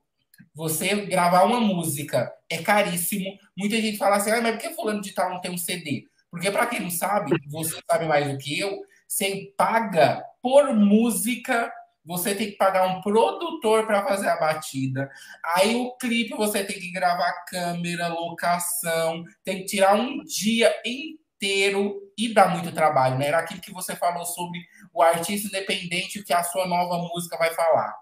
Você 0.55 0.95
gravar 1.05 1.45
uma 1.45 1.61
música 1.61 2.33
é 2.49 2.63
caríssimo. 2.63 3.39
Muita 3.55 3.77
gente 3.77 3.99
fala 3.99 4.17
assim, 4.17 4.31
ah, 4.31 4.41
mas 4.41 4.53
por 4.53 4.63
que 4.63 4.75
fulano 4.75 5.03
de 5.03 5.13
tal 5.13 5.29
não 5.29 5.43
tem 5.43 5.51
um 5.51 5.59
CD? 5.59 6.07
Porque 6.31 6.51
para 6.51 6.67
quem 6.67 6.81
não 6.81 6.91
sabe, 6.91 7.33
você 7.49 7.79
sabe 7.91 8.07
mais 8.07 8.31
do 8.31 8.39
que 8.39 8.59
eu, 8.59 8.81
você 9.11 9.53
paga 9.57 10.25
por 10.41 10.73
música, 10.73 11.71
você 12.05 12.33
tem 12.33 12.53
que 12.53 12.57
pagar 12.57 12.87
um 12.87 13.03
produtor 13.03 13.85
para 13.85 14.07
fazer 14.07 14.29
a 14.29 14.39
batida. 14.39 15.11
Aí 15.57 15.75
o 15.75 15.97
clipe 15.97 16.37
você 16.37 16.63
tem 16.63 16.79
que 16.79 16.93
gravar 16.93 17.45
câmera, 17.47 18.07
locação, 18.07 19.25
tem 19.45 19.59
que 19.59 19.65
tirar 19.65 19.97
um 19.97 20.23
dia 20.23 20.73
inteiro 20.87 22.01
e 22.17 22.33
dá 22.33 22.49
muito 22.49 22.73
trabalho, 22.73 23.19
né? 23.19 23.27
Era 23.27 23.39
aquilo 23.39 23.61
que 23.61 23.73
você 23.73 23.97
falou 23.97 24.25
sobre 24.25 24.61
o 24.95 25.03
artista 25.03 25.49
independente, 25.49 26.21
o 26.21 26.25
que 26.25 26.33
a 26.33 26.45
sua 26.45 26.67
nova 26.67 26.97
música 26.99 27.37
vai 27.37 27.53
falar. 27.53 27.93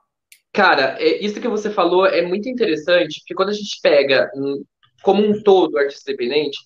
Cara, 0.52 0.96
é, 1.00 1.24
isso 1.24 1.40
que 1.40 1.48
você 1.48 1.70
falou 1.70 2.06
é 2.06 2.20
muito 2.20 2.50
interessante, 2.50 3.20
porque 3.20 3.34
quando 3.34 3.48
a 3.50 3.54
gente 3.54 3.80
pega 3.82 4.30
como 5.02 5.24
um 5.24 5.42
todo, 5.42 5.78
artista 5.78 6.10
independente, 6.10 6.58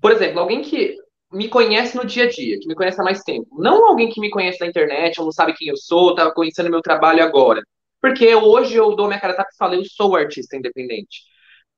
por 0.00 0.10
exemplo, 0.10 0.40
alguém 0.40 0.62
que 0.62 0.96
me 1.34 1.48
conhece 1.48 1.96
no 1.96 2.04
dia 2.04 2.24
a 2.24 2.28
dia, 2.28 2.58
que 2.60 2.66
me 2.66 2.74
conhece 2.74 3.00
há 3.00 3.04
mais 3.04 3.22
tempo. 3.22 3.48
Não 3.60 3.86
alguém 3.86 4.08
que 4.08 4.20
me 4.20 4.30
conhece 4.30 4.60
na 4.60 4.66
internet, 4.66 5.18
ou 5.18 5.26
não 5.26 5.32
sabe 5.32 5.54
quem 5.54 5.68
eu 5.68 5.76
sou, 5.76 6.14
tá 6.14 6.30
conhecendo 6.30 6.70
meu 6.70 6.80
trabalho 6.80 7.22
agora. 7.22 7.62
Porque 8.00 8.34
hoje 8.34 8.76
eu 8.76 8.94
dou 8.94 9.06
minha 9.08 9.20
cara 9.20 9.34
tapa 9.34 9.50
e 9.52 9.56
falo, 9.56 9.74
eu 9.74 9.84
sou 9.84 10.14
artista 10.16 10.56
independente. 10.56 11.22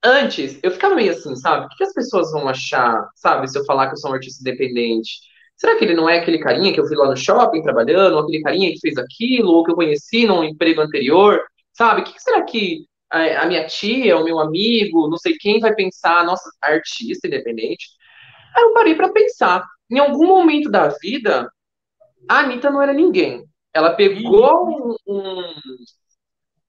Antes, 0.04 0.58
eu 0.62 0.70
ficava 0.70 0.94
meio 0.94 1.12
assim, 1.12 1.34
sabe? 1.36 1.66
O 1.66 1.68
que 1.76 1.84
as 1.84 1.92
pessoas 1.92 2.30
vão 2.32 2.48
achar, 2.48 3.08
sabe, 3.16 3.48
se 3.48 3.58
eu 3.58 3.64
falar 3.64 3.88
que 3.88 3.94
eu 3.94 3.96
sou 3.98 4.10
um 4.10 4.14
artista 4.14 4.40
independente? 4.42 5.20
Será 5.56 5.76
que 5.76 5.84
ele 5.84 5.94
não 5.94 6.08
é 6.08 6.18
aquele 6.18 6.38
carinha 6.38 6.72
que 6.72 6.78
eu 6.80 6.86
fui 6.86 6.96
lá 6.96 7.08
no 7.08 7.16
shopping 7.16 7.62
trabalhando, 7.62 8.14
ou 8.14 8.20
aquele 8.20 8.42
carinha 8.42 8.70
que 8.72 8.80
fez 8.80 8.96
aquilo, 8.98 9.50
ou 9.52 9.64
que 9.64 9.70
eu 9.72 9.76
conheci 9.76 10.26
num 10.26 10.44
emprego 10.44 10.80
anterior? 10.82 11.40
Sabe? 11.72 12.02
O 12.02 12.04
que 12.04 12.20
será 12.20 12.42
que 12.42 12.84
a 13.10 13.46
minha 13.46 13.66
tia, 13.66 14.16
o 14.18 14.24
meu 14.24 14.38
amigo, 14.38 15.08
não 15.08 15.16
sei 15.16 15.34
quem 15.38 15.60
vai 15.60 15.74
pensar, 15.74 16.24
nossa, 16.24 16.50
artista 16.62 17.26
independente? 17.26 17.86
Aí 18.56 18.62
eu 18.62 18.72
parei 18.72 18.94
para 18.94 19.10
pensar. 19.10 19.64
Em 19.90 19.98
algum 19.98 20.26
momento 20.26 20.70
da 20.70 20.88
vida, 20.88 21.50
a 22.28 22.40
Anitta 22.40 22.70
não 22.70 22.80
era 22.80 22.92
ninguém. 22.92 23.44
Ela 23.72 23.94
pegou 23.94 24.66
um, 24.66 24.96
um, 25.06 25.54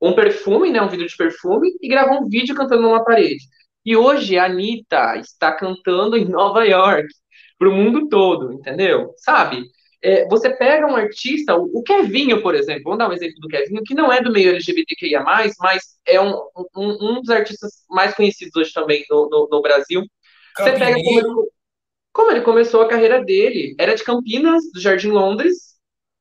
um 0.01 0.13
perfume, 0.13 0.69
né, 0.69 0.81
um 0.81 0.89
vidro 0.89 1.07
de 1.07 1.15
perfume, 1.15 1.71
e 1.81 1.87
gravou 1.87 2.21
um 2.21 2.27
vídeo 2.27 2.53
cantando 2.53 2.81
numa 2.81 3.03
parede. 3.03 3.45
E 3.85 3.95
hoje 3.95 4.37
a 4.37 4.45
Anitta 4.45 5.15
está 5.15 5.53
cantando 5.53 6.17
em 6.17 6.25
Nova 6.25 6.65
York, 6.65 7.07
para 7.57 7.69
o 7.69 7.73
mundo 7.73 8.07
todo, 8.09 8.53
entendeu? 8.53 9.13
Sabe? 9.17 9.63
É, 10.01 10.27
você 10.27 10.49
pega 10.49 10.85
um 10.85 10.95
artista, 10.95 11.55
o 11.55 11.81
Kevinho, 11.81 12.41
por 12.41 12.53
exemplo, 12.53 12.83
vamos 12.83 12.99
dar 12.99 13.09
um 13.09 13.13
exemplo 13.13 13.39
do 13.39 13.47
Kevinho, 13.47 13.83
que 13.83 13.95
não 13.95 14.11
é 14.11 14.21
do 14.21 14.31
meio 14.31 14.51
LGBTQIA, 14.51 15.23
mas 15.23 15.55
é 16.05 16.21
um, 16.21 16.33
um, 16.75 16.97
um 17.01 17.21
dos 17.21 17.29
artistas 17.29 17.83
mais 17.89 18.13
conhecidos 18.13 18.55
hoje 18.55 18.71
também 18.73 19.03
no, 19.09 19.27
no, 19.29 19.47
no 19.49 19.61
Brasil. 19.61 20.03
Você 20.55 20.71
pega 20.73 20.95
como, 21.01 21.49
como 22.17 22.31
ele 22.31 22.41
começou 22.41 22.81
a 22.81 22.87
carreira 22.87 23.23
dele. 23.23 23.75
Era 23.79 23.95
de 23.95 24.03
Campinas, 24.03 24.63
do 24.73 24.81
Jardim 24.81 25.11
Londres, 25.11 25.75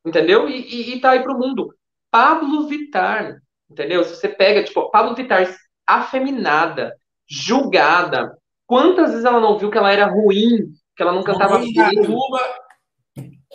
entendeu? 0.04 0.46
E, 0.46 0.60
e, 0.60 0.94
e 0.94 1.00
tá 1.00 1.12
aí 1.12 1.22
pro 1.22 1.38
mundo. 1.38 1.74
Pablo 2.10 2.68
Vittar, 2.68 3.38
entendeu? 3.68 4.04
Se 4.04 4.14
você 4.14 4.28
pega, 4.28 4.62
tipo, 4.62 4.90
Pablo 4.90 5.14
Vittar, 5.14 5.48
afeminada, 5.86 6.94
julgada. 7.26 8.36
Quantas 8.66 9.10
vezes 9.10 9.24
ela 9.24 9.40
não 9.40 9.58
viu 9.58 9.70
que 9.70 9.78
ela 9.78 9.90
era 9.90 10.06
ruim, 10.06 10.66
que 10.94 11.02
ela 11.02 11.12
não 11.12 11.22
cantava 11.22 11.58
bem, 11.58 11.72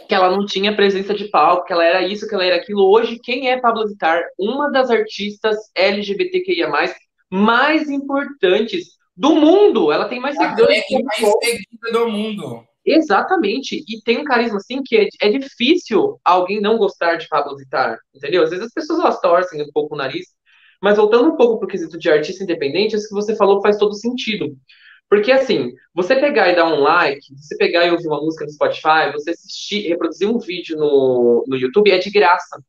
que 0.07 0.15
ela 0.15 0.31
não 0.31 0.43
tinha 0.43 0.75
presença 0.75 1.13
de 1.13 1.25
palco, 1.25 1.65
que 1.65 1.73
ela 1.73 1.85
era 1.85 2.01
isso, 2.01 2.27
que 2.27 2.33
ela 2.33 2.43
era 2.43 2.55
aquilo. 2.55 2.89
Hoje, 2.89 3.19
quem 3.23 3.51
é 3.51 3.59
Pablo 3.59 3.87
Vittar? 3.87 4.23
Uma 4.37 4.71
das 4.71 4.89
artistas 4.89 5.57
LGBTQIA+, 5.75 6.71
mais 7.29 7.87
importantes 7.87 8.99
do 9.21 9.35
mundo. 9.35 9.91
Ela 9.91 10.09
tem 10.09 10.19
mais 10.19 10.35
seguidores. 10.35 10.83
É 10.91 11.03
mais 11.03 11.33
seguida 11.43 11.91
do 11.91 12.09
mundo. 12.09 12.65
Exatamente. 12.83 13.85
E 13.87 14.01
tem 14.01 14.17
um 14.17 14.23
carisma 14.23 14.57
assim 14.57 14.81
que 14.83 14.97
é, 14.97 15.07
é, 15.21 15.29
difícil 15.29 16.19
alguém 16.25 16.59
não 16.59 16.79
gostar 16.79 17.17
de 17.17 17.27
Pablo 17.27 17.55
Vittar, 17.55 17.99
entendeu? 18.15 18.41
Às 18.41 18.49
vezes 18.49 18.65
as 18.65 18.73
pessoas 18.73 18.99
elas 18.99 19.21
torcem 19.21 19.61
um 19.61 19.71
pouco 19.71 19.93
o 19.93 19.97
nariz. 19.97 20.25
Mas 20.81 20.97
voltando 20.97 21.29
um 21.29 21.37
pouco 21.37 21.59
para 21.59 21.67
o 21.67 21.69
quesito 21.69 21.99
de 21.99 22.09
artista 22.09 22.43
independente, 22.43 22.95
isso 22.95 23.07
que 23.07 23.13
você 23.13 23.35
falou 23.35 23.61
faz 23.61 23.77
todo 23.77 23.93
sentido. 23.93 24.57
Porque 25.07 25.31
assim, 25.31 25.71
você 25.93 26.15
pegar 26.15 26.49
e 26.49 26.55
dar 26.55 26.65
um 26.65 26.79
like, 26.79 27.21
você 27.35 27.55
pegar 27.57 27.85
e 27.85 27.91
ouvir 27.91 28.07
uma 28.07 28.19
música 28.19 28.45
no 28.45 28.51
Spotify, 28.51 29.11
você 29.13 29.29
assistir, 29.29 29.87
reproduzir 29.87 30.27
um 30.27 30.39
vídeo 30.39 30.75
no, 30.77 31.45
no 31.47 31.55
YouTube 31.55 31.91
é 31.91 31.99
de 31.99 32.09
graça. 32.09 32.59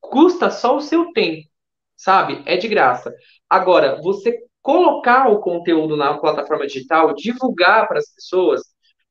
Custa 0.00 0.50
só 0.50 0.76
o 0.76 0.80
seu 0.80 1.12
tempo, 1.12 1.48
sabe? 1.96 2.42
É 2.46 2.56
de 2.56 2.68
graça. 2.68 3.12
Agora, 3.48 4.00
você 4.00 4.38
colocar 4.62 5.28
o 5.28 5.40
conteúdo 5.40 5.96
na 5.96 6.18
plataforma 6.18 6.66
digital, 6.66 7.14
divulgar 7.14 7.88
para 7.88 7.98
as 7.98 8.12
pessoas, 8.14 8.62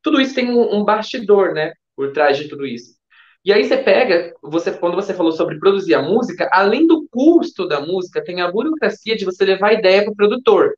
tudo 0.02 0.22
isso 0.22 0.36
tem 0.36 0.50
um, 0.50 0.76
um, 0.76 0.84
bastidor, 0.84 1.54
né, 1.54 1.74
por 1.96 2.14
trás 2.14 2.38
de 2.38 2.48
tudo 2.48 2.66
isso. 2.66 2.98
E 3.44 3.54
aí 3.54 3.64
você 3.64 3.78
pega, 3.78 4.34
você 4.42 4.72
quando 4.72 4.96
você 4.96 5.14
falou 5.14 5.32
sobre 5.32 5.60
produzir 5.60 5.96
a 5.96 6.02
música, 6.02 6.50
além 6.52 6.86
do 6.86 7.08
custo 7.10 7.68
da 7.68 7.80
música, 7.80 8.24
tem 8.24 8.42
a 8.42 8.52
burocracia 8.52 9.16
de 9.16 9.26
você 9.26 9.46
levar 9.46 9.70
a 9.70 9.74
ideia 9.74 10.04
para 10.04 10.12
o 10.12 10.16
produtor. 10.16 10.76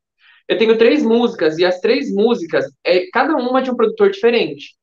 Eu 0.47 0.57
tenho 0.57 0.77
três 0.77 1.03
músicas 1.03 1.57
e 1.57 1.65
as 1.65 1.79
três 1.79 2.13
músicas 2.13 2.65
é 2.83 3.07
cada 3.11 3.35
uma 3.35 3.61
de 3.61 3.71
um 3.71 3.75
produtor 3.75 4.11
diferente. 4.11 4.75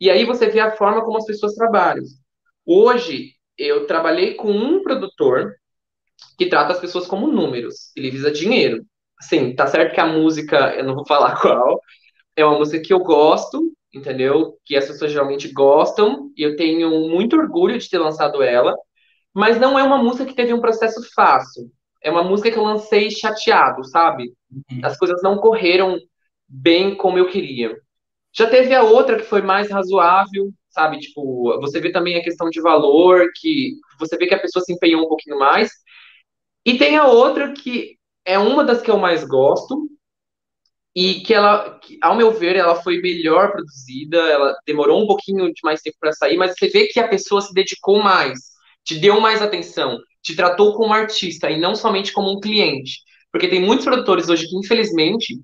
E 0.00 0.10
aí 0.10 0.24
você 0.24 0.48
vê 0.48 0.60
a 0.60 0.70
forma 0.70 1.04
como 1.04 1.16
as 1.18 1.26
pessoas 1.26 1.54
trabalham. 1.54 2.04
Hoje 2.64 3.32
eu 3.56 3.86
trabalhei 3.86 4.34
com 4.34 4.50
um 4.50 4.82
produtor 4.82 5.56
que 6.36 6.46
trata 6.46 6.72
as 6.72 6.80
pessoas 6.80 7.06
como 7.06 7.32
números. 7.32 7.90
Ele 7.96 8.10
visa 8.10 8.30
dinheiro. 8.30 8.84
Sim, 9.20 9.54
tá 9.54 9.66
certo 9.66 9.94
que 9.94 10.00
a 10.00 10.06
música, 10.06 10.74
eu 10.74 10.84
não 10.84 10.94
vou 10.94 11.06
falar 11.06 11.38
qual, 11.40 11.80
é 12.36 12.44
uma 12.44 12.58
música 12.58 12.82
que 12.82 12.92
eu 12.92 13.00
gosto, 13.00 13.72
entendeu? 13.92 14.56
Que 14.64 14.76
as 14.76 14.86
pessoas 14.86 15.12
geralmente 15.12 15.52
gostam, 15.52 16.30
e 16.36 16.42
eu 16.42 16.56
tenho 16.56 16.90
muito 17.08 17.36
orgulho 17.36 17.78
de 17.78 17.88
ter 17.88 17.98
lançado 17.98 18.42
ela, 18.42 18.76
mas 19.34 19.58
não 19.58 19.78
é 19.78 19.82
uma 19.82 19.98
música 20.02 20.24
que 20.24 20.34
teve 20.34 20.52
um 20.54 20.60
processo 20.60 21.00
fácil. 21.14 21.70
É 22.02 22.10
uma 22.10 22.22
música 22.22 22.50
que 22.50 22.58
eu 22.58 22.64
lancei 22.64 23.10
chateado, 23.10 23.84
sabe? 23.84 24.32
Uhum. 24.50 24.80
As 24.84 24.96
coisas 24.96 25.20
não 25.22 25.38
correram 25.38 25.98
bem 26.48 26.94
como 26.96 27.18
eu 27.18 27.28
queria. 27.28 27.76
Já 28.32 28.48
teve 28.48 28.74
a 28.74 28.82
outra 28.82 29.16
que 29.16 29.24
foi 29.24 29.42
mais 29.42 29.70
razoável, 29.70 30.50
sabe? 30.70 30.98
Tipo, 31.00 31.58
você 31.60 31.80
vê 31.80 31.90
também 31.90 32.16
a 32.16 32.22
questão 32.22 32.48
de 32.50 32.60
valor, 32.60 33.28
que 33.36 33.74
você 33.98 34.16
vê 34.16 34.26
que 34.26 34.34
a 34.34 34.40
pessoa 34.40 34.64
se 34.64 34.72
empenhou 34.72 35.04
um 35.04 35.08
pouquinho 35.08 35.38
mais. 35.38 35.70
E 36.64 36.78
tem 36.78 36.96
a 36.96 37.06
outra 37.06 37.52
que 37.52 37.97
é 38.28 38.38
uma 38.38 38.62
das 38.62 38.82
que 38.82 38.90
eu 38.90 38.98
mais 38.98 39.24
gosto 39.24 39.88
e 40.94 41.20
que 41.22 41.32
ela, 41.32 41.80
ao 42.02 42.14
meu 42.14 42.30
ver, 42.30 42.56
ela 42.56 42.74
foi 42.82 43.00
melhor 43.00 43.52
produzida, 43.52 44.18
ela 44.18 44.54
demorou 44.66 45.02
um 45.02 45.06
pouquinho 45.06 45.46
de 45.46 45.60
mais 45.64 45.80
tempo 45.80 45.96
para 45.98 46.12
sair, 46.12 46.36
mas 46.36 46.52
você 46.52 46.68
vê 46.68 46.88
que 46.88 47.00
a 47.00 47.08
pessoa 47.08 47.40
se 47.40 47.54
dedicou 47.54 48.02
mais, 48.02 48.38
te 48.84 48.96
deu 48.96 49.18
mais 49.18 49.40
atenção, 49.40 49.98
te 50.22 50.36
tratou 50.36 50.74
como 50.74 50.92
artista 50.92 51.50
e 51.50 51.58
não 51.58 51.74
somente 51.74 52.12
como 52.12 52.30
um 52.30 52.40
cliente. 52.40 52.98
Porque 53.32 53.48
tem 53.48 53.62
muitos 53.62 53.86
produtores 53.86 54.28
hoje 54.28 54.46
que, 54.46 54.56
infelizmente, 54.58 55.34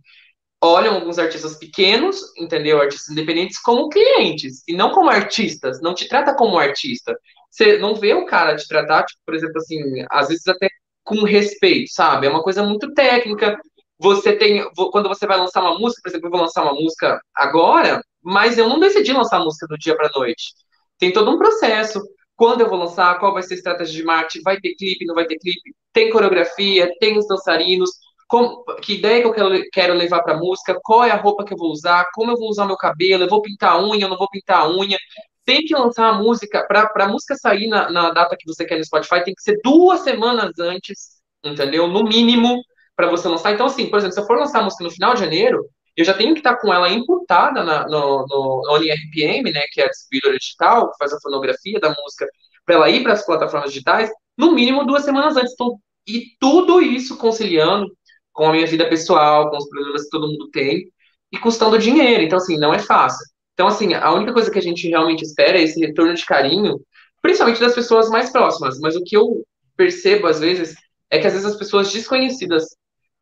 olham 0.63 0.97
alguns 0.97 1.19
artistas 1.19 1.57
pequenos, 1.57 2.21
entendeu? 2.37 2.81
Artistas 2.83 3.09
independentes 3.11 3.59
como 3.61 3.89
clientes 3.89 4.63
e 4.69 4.75
não 4.75 4.91
como 4.91 5.09
artistas, 5.09 5.81
não 5.81 5.95
te 5.95 6.07
trata 6.07 6.35
como 6.35 6.59
artista. 6.59 7.17
Você 7.51 7.79
não 7.79 7.95
vê 7.95 8.13
o 8.13 8.27
cara 8.27 8.57
te 8.57 8.69
tratar, 8.69 9.05
tipo, 9.05 9.21
por 9.25 9.35
exemplo, 9.35 9.57
assim, 9.59 9.79
às 10.11 10.29
vezes 10.29 10.47
até 10.47 10.69
com 11.05 11.23
respeito, 11.25 11.93
sabe? 11.93 12.27
É 12.27 12.31
uma 12.31 12.43
coisa 12.43 12.63
muito 12.63 12.93
técnica. 12.93 13.59
Você 13.99 14.35
tem, 14.37 14.65
quando 14.91 15.09
você 15.09 15.27
vai 15.27 15.39
lançar 15.39 15.61
uma 15.61 15.79
música, 15.79 16.03
por 16.03 16.09
exemplo, 16.09 16.27
eu 16.27 16.31
vou 16.33 16.41
lançar 16.41 16.63
uma 16.63 16.75
música 16.75 17.21
agora, 17.35 18.03
mas 18.23 18.59
eu 18.59 18.69
não 18.69 18.81
decidi 18.81 19.13
lançar 19.13 19.41
a 19.41 19.45
música 19.45 19.67
do 19.67 19.79
dia 19.79 19.97
para 19.97 20.11
noite. 20.15 20.53
Tem 20.99 21.13
todo 21.13 21.31
um 21.31 21.39
processo. 21.39 22.03
Quando 22.37 22.63
eu 22.63 22.69
vou 22.69 22.79
lançar, 22.79 23.19
qual 23.21 23.33
vai 23.33 23.43
ser 23.43 23.55
a 23.55 23.57
estratégia 23.59 23.95
de 23.95 24.03
marketing? 24.03 24.43
Vai 24.43 24.59
ter 24.59 24.75
clipe, 24.75 25.05
não 25.05 25.15
vai 25.15 25.27
ter 25.27 25.39
clipe? 25.39 25.75
Tem 25.93 26.11
coreografia, 26.11 26.93
tem 26.99 27.17
os 27.17 27.29
dançarinos, 27.29 27.91
como, 28.27 28.65
que 28.83 28.95
ideia 28.95 29.21
que 29.21 29.29
eu 29.29 29.33
quero, 29.33 29.65
quero 29.73 29.95
levar 29.95 30.23
para 30.23 30.37
música, 30.37 30.79
qual 30.83 31.05
é 31.05 31.11
a 31.11 31.17
roupa 31.17 31.45
que 31.45 31.53
eu 31.55 31.59
vou 31.59 31.71
usar, 31.71 32.07
como 32.13 32.33
eu 32.33 32.37
vou 32.37 32.49
usar 32.49 32.67
meu 32.67 32.77
cabelo, 32.77 33.25
eu 33.25 33.29
vou 33.29 33.43
pintar 33.43 33.73
a 33.73 33.83
unha, 33.83 34.07
eu 34.07 34.09
não 34.09 34.17
vou 34.17 34.29
pintar 34.29 34.63
a 34.63 34.69
unha 34.69 34.99
tem 35.45 35.63
que 35.65 35.75
lançar 35.75 36.09
a 36.09 36.15
música, 36.15 36.67
para 36.67 36.91
a 37.05 37.09
música 37.09 37.35
sair 37.37 37.69
na, 37.69 37.91
na, 37.91 38.11
data 38.11 38.37
que 38.39 38.47
você 38.47 38.65
quer 38.65 38.79
no 38.79 38.85
Spotify, 38.85 39.25
tem 39.25 39.35
que 39.35 39.43
ser 39.43 39.59
duas 39.63 40.01
semanas 40.01 40.59
antes, 40.59 41.21
entendeu? 41.45 41.87
No 41.89 42.05
mínimo, 42.05 42.63
para 42.97 43.09
você 43.09 43.29
lançar. 43.29 43.53
Então, 43.53 43.67
assim, 43.67 43.91
por 43.91 43.99
exemplo, 43.99 44.15
se 44.15 44.21
eu 44.21 44.27
for 44.27 44.39
lançar 44.39 44.61
a 44.61 44.63
música 44.63 44.85
no 44.85 44.91
final 44.91 45.15
de 45.15 45.21
janeiro, 45.21 45.65
eu 45.97 46.05
já 46.05 46.15
tenho 46.15 46.35
que 46.35 46.41
estar 46.41 46.57
com 46.57 46.73
ela 46.73 46.89
imputada 46.89 47.63
na, 47.63 47.87
no, 47.87 48.27
no, 48.27 48.63
no 48.67 48.79
né, 48.79 49.63
que 49.73 49.81
é 49.81 49.85
a 49.85 49.89
distribuidora 49.89 50.39
digital, 50.39 50.91
que 50.91 50.99
faz 50.99 51.13
a 51.13 51.21
fonografia 51.21 51.79
da 51.79 51.91
música, 51.91 52.27
para 52.65 52.75
ela 52.77 52.91
ir 52.91 53.03
para 53.03 53.13
as 53.13 53.25
plataformas 53.25 53.71
digitais, 53.71 54.11
no 54.37 54.53
mínimo 54.53 54.85
duas 54.85 55.05
semanas 55.05 55.37
antes. 55.37 55.53
Então, 55.53 55.79
e 56.07 56.27
tudo 56.41 56.81
isso 56.81 57.17
conciliando 57.17 57.87
com 58.33 58.49
a 58.49 58.53
minha 58.53 58.67
vida 58.67 58.89
pessoal, 58.89 59.51
com 59.51 59.57
os 59.57 59.69
problemas 59.69 60.03
que 60.05 60.11
todo 60.11 60.29
mundo 60.29 60.51
tem, 60.51 60.85
e 61.33 61.39
custando 61.39 61.79
dinheiro. 61.79 62.23
Então, 62.23 62.39
assim, 62.39 62.59
não 62.59 62.75
é 62.75 62.79
fácil. 62.79 63.25
Então, 63.55 63.69
assim, 63.69 63.95
a 63.95 64.13
única 64.13 64.33
coisa 64.33 64.51
que 64.51 64.59
a 64.59 64.63
gente 64.63 64.89
realmente 64.89 65.23
espera 65.23 65.59
é 65.59 65.63
esse 65.63 65.81
retorno 65.81 66.15
de 66.15 66.27
carinho, 66.27 66.81
principalmente 67.23 67.61
das 67.61 67.75
pessoas 67.75 68.11
mais 68.11 68.31
próximas. 68.31 68.79
Mas 68.81 68.97
o 68.97 69.05
que 69.05 69.17
eu 69.17 69.45
percebo, 69.77 70.27
às 70.27 70.41
vezes, 70.41 70.75
é 71.11 71.19
que 71.19 71.27
às 71.27 71.33
vezes 71.33 71.49
as 71.49 71.57
pessoas 71.57 71.93
desconhecidas, 71.93 72.65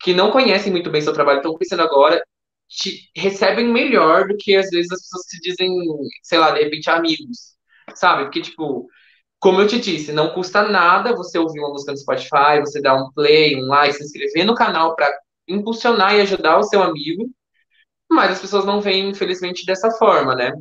que 0.01 0.15
não 0.15 0.31
conhecem 0.31 0.73
muito 0.73 0.91
bem 0.91 1.03
seu 1.03 1.13
trabalho, 1.13 1.39
estão 1.39 1.53
conhecendo 1.53 1.83
agora, 1.83 2.23
te 2.69 3.11
recebem 3.15 3.69
melhor 3.69 4.27
do 4.27 4.37
que 4.37 4.57
às 4.57 4.71
vezes 4.71 4.91
as 4.91 5.03
pessoas 5.03 5.27
que 5.31 5.39
dizem, 5.41 5.71
sei 6.23 6.39
lá, 6.39 6.51
de 6.53 6.63
repente 6.63 6.89
amigos, 6.89 7.55
sabe? 7.95 8.25
Porque, 8.25 8.41
tipo, 8.41 8.89
como 9.39 9.61
eu 9.61 9.67
te 9.67 9.79
disse, 9.79 10.13
não 10.13 10.31
custa 10.33 10.67
nada 10.69 11.15
você 11.15 11.39
ouvir 11.39 11.61
uma 11.61 11.71
música 11.71 11.93
no 11.93 11.99
Spotify, 11.99 12.61
você 12.61 12.81
dar 12.81 12.97
um 12.97 13.11
play, 13.13 13.57
um 13.57 13.67
like, 13.67 13.95
se 13.97 14.05
inscrever 14.05 14.47
no 14.47 14.55
canal 14.55 14.97
para 14.97 15.13
impulsionar 15.47 16.17
e 16.17 16.23
ajudar 16.23 16.59
o 16.59 16.63
seu 16.63 16.83
amigo 16.83 17.31
mas 18.13 18.33
as 18.33 18.41
pessoas 18.41 18.65
não 18.65 18.81
veem, 18.81 19.11
infelizmente, 19.11 19.65
dessa 19.65 19.91
forma, 19.93 20.35
né? 20.35 20.53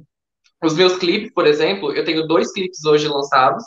Os 0.64 0.76
meus 0.76 0.96
clipes, 0.98 1.32
por 1.34 1.48
exemplo, 1.48 1.92
eu 1.94 2.04
tenho 2.06 2.28
dois 2.28 2.52
clipes 2.52 2.84
hoje 2.86 3.08
lançados, 3.08 3.64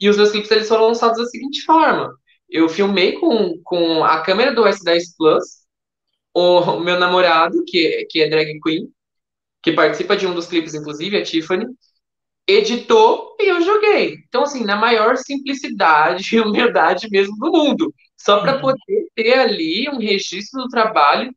e 0.00 0.08
os 0.08 0.16
meus 0.16 0.30
clipes 0.30 0.50
eles 0.50 0.68
foram 0.68 0.88
lançados 0.88 1.18
da 1.18 1.26
seguinte 1.26 1.62
forma: 1.64 2.12
eu 2.48 2.68
filmei 2.68 3.12
com, 3.12 3.60
com 3.64 4.04
a 4.04 4.22
câmera 4.22 4.54
do 4.54 4.62
S10 4.62 5.02
Plus, 5.16 5.44
o 6.34 6.80
meu 6.80 6.98
namorado, 6.98 7.64
que, 7.66 8.06
que 8.10 8.22
é 8.22 8.28
drag 8.28 8.58
queen, 8.60 8.88
que 9.62 9.72
participa 9.72 10.16
de 10.16 10.26
um 10.26 10.34
dos 10.34 10.46
clipes, 10.46 10.74
inclusive, 10.74 11.16
a 11.16 11.22
Tiffany, 11.22 11.66
editou 12.46 13.36
e 13.38 13.48
eu 13.50 13.60
joguei. 13.62 14.16
Então, 14.28 14.44
assim, 14.44 14.64
na 14.64 14.76
maior 14.76 15.16
simplicidade 15.16 16.34
e 16.34 16.40
humildade 16.40 17.08
mesmo 17.10 17.36
do 17.36 17.50
mundo. 17.52 17.94
Só 18.16 18.40
para 18.40 18.54
uhum. 18.54 18.60
poder 18.60 19.06
ter 19.14 19.34
ali 19.34 19.88
um 19.90 19.98
registro 19.98 20.62
do 20.62 20.68
trabalho 20.68 21.32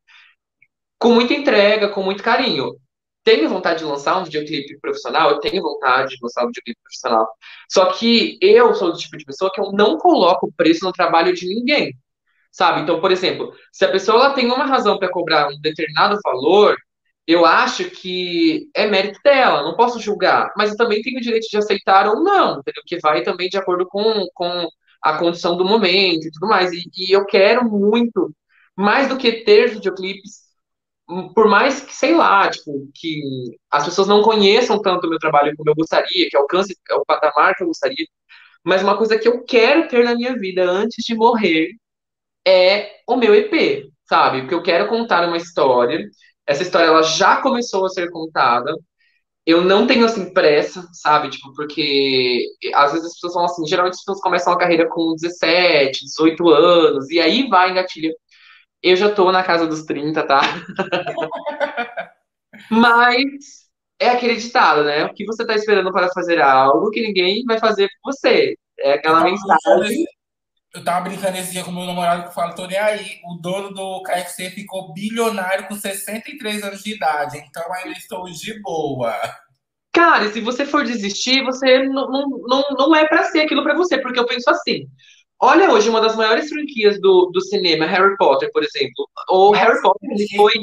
com 1.02 1.12
muita 1.14 1.34
entrega, 1.34 1.90
com 1.90 2.04
muito 2.04 2.22
carinho. 2.24 2.76
Tenho 3.24 3.50
vontade 3.50 3.80
de 3.80 3.86
lançar 3.86 4.18
um 4.20 4.24
videoclipe 4.24 4.80
profissional, 4.80 5.32
eu 5.32 5.40
tenho 5.40 5.62
vontade 5.62 6.16
de 6.16 6.18
lançar 6.22 6.44
um 6.44 6.48
videoclipe 6.48 6.80
profissional. 6.84 7.28
Só 7.72 7.86
que 7.94 8.38
eu 8.42 8.74
sou 8.76 8.92
do 8.92 8.98
tipo 8.98 9.18
de 9.18 9.26
pessoa 9.26 9.52
que 9.52 9.60
eu 9.60 9.72
não 9.72 9.98
coloco 9.98 10.54
preço 10.56 10.86
no 10.86 10.92
trabalho 10.92 11.34
de 11.34 11.48
ninguém. 11.48 11.94
Sabe? 12.52 12.82
Então, 12.82 13.02
por 13.02 13.12
exemplo, 13.12 13.54
se 13.72 13.86
a 13.86 13.92
pessoa 13.92 14.26
ela 14.26 14.34
tem 14.34 14.46
uma 14.48 14.66
razão 14.66 15.00
para 15.00 15.10
cobrar 15.10 15.50
um 15.50 15.60
determinado 15.60 16.20
valor, 16.24 16.78
eu 17.26 17.46
acho 17.46 17.90
que 17.90 18.70
é 18.76 18.88
mérito 18.88 19.20
dela, 19.24 19.64
não 19.64 19.76
posso 19.76 20.00
julgar, 20.00 20.52
mas 20.58 20.72
eu 20.72 20.78
também 20.78 21.02
tenho 21.02 21.18
o 21.18 21.22
direito 21.22 21.48
de 21.50 21.58
aceitar 21.58 22.08
ou 22.08 22.24
não, 22.24 22.60
entendeu? 22.60 22.84
Que 22.86 23.00
vai 23.00 23.24
também 23.24 23.50
de 23.50 23.58
acordo 23.58 23.88
com, 23.88 24.28
com 24.34 24.68
a 25.02 25.18
condição 25.18 25.58
do 25.58 25.66
momento 25.66 26.28
e 26.28 26.32
tudo 26.32 26.48
mais. 26.48 26.72
E, 26.74 26.84
e 26.98 27.12
eu 27.16 27.26
quero 27.26 27.66
muito, 27.70 28.36
mais 28.76 29.08
do 29.08 29.18
que 29.18 29.32
ter 29.44 29.70
videoclipes, 29.70 30.41
por 31.36 31.48
mais 31.50 31.82
que, 31.82 31.94
sei 31.96 32.16
lá, 32.16 32.50
tipo, 32.50 32.90
que 32.96 33.22
as 33.72 33.86
pessoas 33.86 34.08
não 34.08 34.22
conheçam 34.24 34.82
tanto 34.82 35.08
o 35.08 35.10
meu 35.10 35.20
trabalho 35.20 35.54
como 35.58 35.70
eu 35.70 35.76
gostaria, 35.76 36.30
que 36.30 36.38
alcance 36.38 36.78
o 36.92 37.06
patamar 37.06 37.56
que 37.56 37.64
eu 37.64 37.68
gostaria, 37.68 38.06
mas 38.64 38.84
uma 38.84 38.98
coisa 38.98 39.18
que 39.20 39.28
eu 39.28 39.44
quero 39.46 39.88
ter 39.90 40.04
na 40.06 40.16
minha 40.16 40.36
vida 40.38 40.64
antes 40.70 41.04
de 41.06 41.16
morrer 41.16 41.70
é 42.48 42.92
o 43.08 43.16
meu 43.18 43.36
EP, 43.36 43.90
sabe? 44.08 44.42
Porque 44.42 44.56
eu 44.56 44.64
quero 44.64 44.88
contar 44.90 45.28
uma 45.28 45.38
história 45.38 46.08
essa 46.48 46.64
história 46.64 46.88
ela 46.88 47.04
já 47.04 47.42
começou 47.42 47.86
a 47.86 47.90
ser 47.90 48.10
contada. 48.12 48.74
Eu 49.46 49.64
não 49.64 49.88
tenho 49.88 50.06
assim 50.06 50.34
pressa, 50.34 50.88
sabe? 50.94 51.30
Tipo, 51.30 51.54
porque 51.56 52.46
às 52.76 52.92
vezes 52.94 53.08
as 53.08 53.14
pessoas 53.16 53.34
falam 53.34 53.50
assim, 53.50 53.68
geralmente 53.68 53.94
as 53.96 54.00
pessoas 54.02 54.22
começam 54.22 54.54
a 54.54 54.58
carreira 54.58 54.88
com 54.90 55.16
17, 55.16 56.06
18 56.06 56.50
anos, 56.50 57.10
e 57.10 57.20
aí 57.20 57.48
vai 57.50 57.72
engatilha. 57.72 58.14
Eu 58.84 58.96
já 58.96 59.12
tô 59.12 59.32
na 59.32 59.44
casa 59.44 59.68
dos 59.68 59.84
30, 59.84 60.26
tá? 60.26 60.42
Mas 62.70 63.70
é 64.00 64.10
aquele 64.10 64.36
ditado, 64.36 64.84
né? 64.84 65.06
O 65.06 65.14
que 65.14 65.26
você 65.26 65.46
tá 65.46 65.56
esperando 65.56 65.92
para 65.92 66.10
fazer 66.10 66.42
algo 66.42 66.90
que 66.90 67.02
ninguém 67.02 67.44
vai 67.46 67.60
fazer 67.60 67.88
por 68.02 68.12
você. 68.12 68.56
É 68.80 68.94
aquela 68.94 69.24
mensagem 69.24 70.06
eu 70.74 70.84
tava 70.86 71.10
brincando 71.10 71.38
esse 71.38 71.52
dia 71.52 71.64
com 71.64 71.72
meu 71.72 71.86
namorado 71.86 72.30
que 72.30 72.34
fala, 72.34 72.56
tô 72.56 72.66
nem 72.66 72.78
aí. 72.78 73.20
O 73.26 73.42
dono 73.42 73.74
do 73.74 74.02
KFC 74.04 74.52
ficou 74.52 74.94
bilionário 74.94 75.68
com 75.68 75.76
63 75.76 76.64
anos 76.64 76.82
de 76.82 76.96
idade, 76.96 77.38
então 77.38 77.64
ainda 77.74 77.98
estou 77.98 78.24
de 78.24 78.62
boa. 78.62 79.14
Cara, 79.92 80.32
se 80.32 80.40
você 80.40 80.66
for 80.66 80.86
desistir, 80.86 81.44
você 81.44 81.84
não, 81.84 82.10
não, 82.10 82.30
não, 82.48 82.64
não 82.78 82.96
é 82.96 83.06
para 83.06 83.26
ser 83.26 83.42
aquilo 83.42 83.64
para 83.64 83.76
você, 83.76 83.98
porque 83.98 84.18
eu 84.18 84.26
penso 84.26 84.50
assim. 84.50 84.88
Olha 85.44 85.72
hoje 85.72 85.90
uma 85.90 86.00
das 86.00 86.16
maiores 86.16 86.50
franquias 86.50 87.02
do, 87.02 87.32
do 87.34 87.42
cinema, 87.42 87.86
Harry 87.86 88.16
Potter, 88.16 88.52
por 88.52 88.64
exemplo. 88.64 89.10
O 89.28 89.52
Nossa, 89.52 89.64
Harry 89.64 89.82
Potter 89.82 90.10
ele 90.12 90.28
foi 90.36 90.54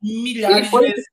milhares 0.00 0.56
ele 0.56 0.66
foi, 0.66 0.80
de 0.86 0.92
vezes. 0.92 1.04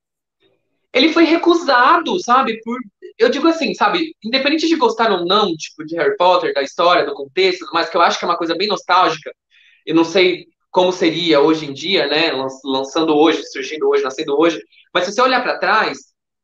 Ele 0.92 1.12
foi 1.12 1.24
recusado, 1.24 2.22
sabe, 2.22 2.60
por 2.62 2.78
eu 3.18 3.28
digo 3.28 3.48
assim, 3.48 3.74
sabe, 3.74 4.14
independente 4.22 4.68
de 4.68 4.76
gostar 4.76 5.10
ou 5.10 5.26
não, 5.26 5.52
tipo, 5.56 5.84
de 5.84 5.96
Harry 5.96 6.16
Potter, 6.16 6.54
da 6.54 6.62
história, 6.62 7.04
do 7.04 7.14
contexto, 7.14 7.66
mas 7.72 7.90
que 7.90 7.96
eu 7.96 8.00
acho 8.00 8.16
que 8.16 8.24
é 8.24 8.28
uma 8.28 8.38
coisa 8.38 8.54
bem 8.54 8.68
nostálgica, 8.68 9.34
eu 9.84 9.94
não 9.94 10.04
sei 10.04 10.46
como 10.70 10.92
seria 10.92 11.40
hoje 11.40 11.66
em 11.66 11.72
dia, 11.72 12.06
né, 12.06 12.30
lançando 12.64 13.16
hoje, 13.16 13.42
surgindo 13.50 13.88
hoje, 13.88 14.04
nascendo 14.04 14.38
hoje, 14.38 14.62
mas 14.94 15.04
se 15.04 15.12
você 15.12 15.20
olhar 15.20 15.42
para 15.42 15.58
trás, 15.58 15.98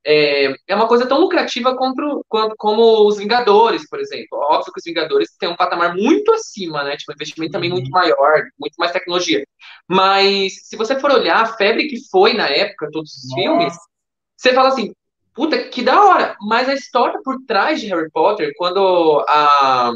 é, 0.06 0.54
é 0.66 0.74
uma 0.74 0.88
coisa 0.88 1.06
tão 1.06 1.18
lucrativa 1.18 1.76
quanto, 1.76 2.24
quanto, 2.28 2.54
como 2.58 3.06
os 3.08 3.16
Vingadores, 3.18 3.88
por 3.88 4.00
exemplo. 4.00 4.38
Óbvio 4.38 4.72
que 4.72 4.78
os 4.78 4.84
Vingadores 4.84 5.30
têm 5.38 5.48
um 5.48 5.56
patamar 5.56 5.94
muito 5.94 6.32
acima, 6.32 6.84
né? 6.84 6.96
Tipo, 6.96 7.12
um 7.12 7.14
investimento 7.14 7.52
também 7.52 7.70
muito 7.70 7.86
uhum. 7.86 7.92
maior, 7.92 8.42
muito 8.58 8.74
mais 8.78 8.92
tecnologia. 8.92 9.44
Mas 9.88 10.68
se 10.68 10.76
você 10.76 10.98
for 10.98 11.10
olhar 11.10 11.42
a 11.42 11.56
febre 11.56 11.88
que 11.88 11.96
foi 12.10 12.34
na 12.34 12.48
época, 12.48 12.90
todos 12.92 13.10
os 13.12 13.30
Nossa. 13.30 13.42
filmes, 13.42 13.74
você 14.36 14.52
fala 14.52 14.68
assim, 14.68 14.92
Puta, 15.34 15.68
que 15.68 15.82
da 15.82 16.00
hora! 16.00 16.36
Mas 16.40 16.68
a 16.68 16.74
história 16.74 17.20
por 17.24 17.36
trás 17.44 17.80
de 17.80 17.88
Harry 17.88 18.08
Potter, 18.10 18.52
quando 18.56 19.24
a, 19.28 19.90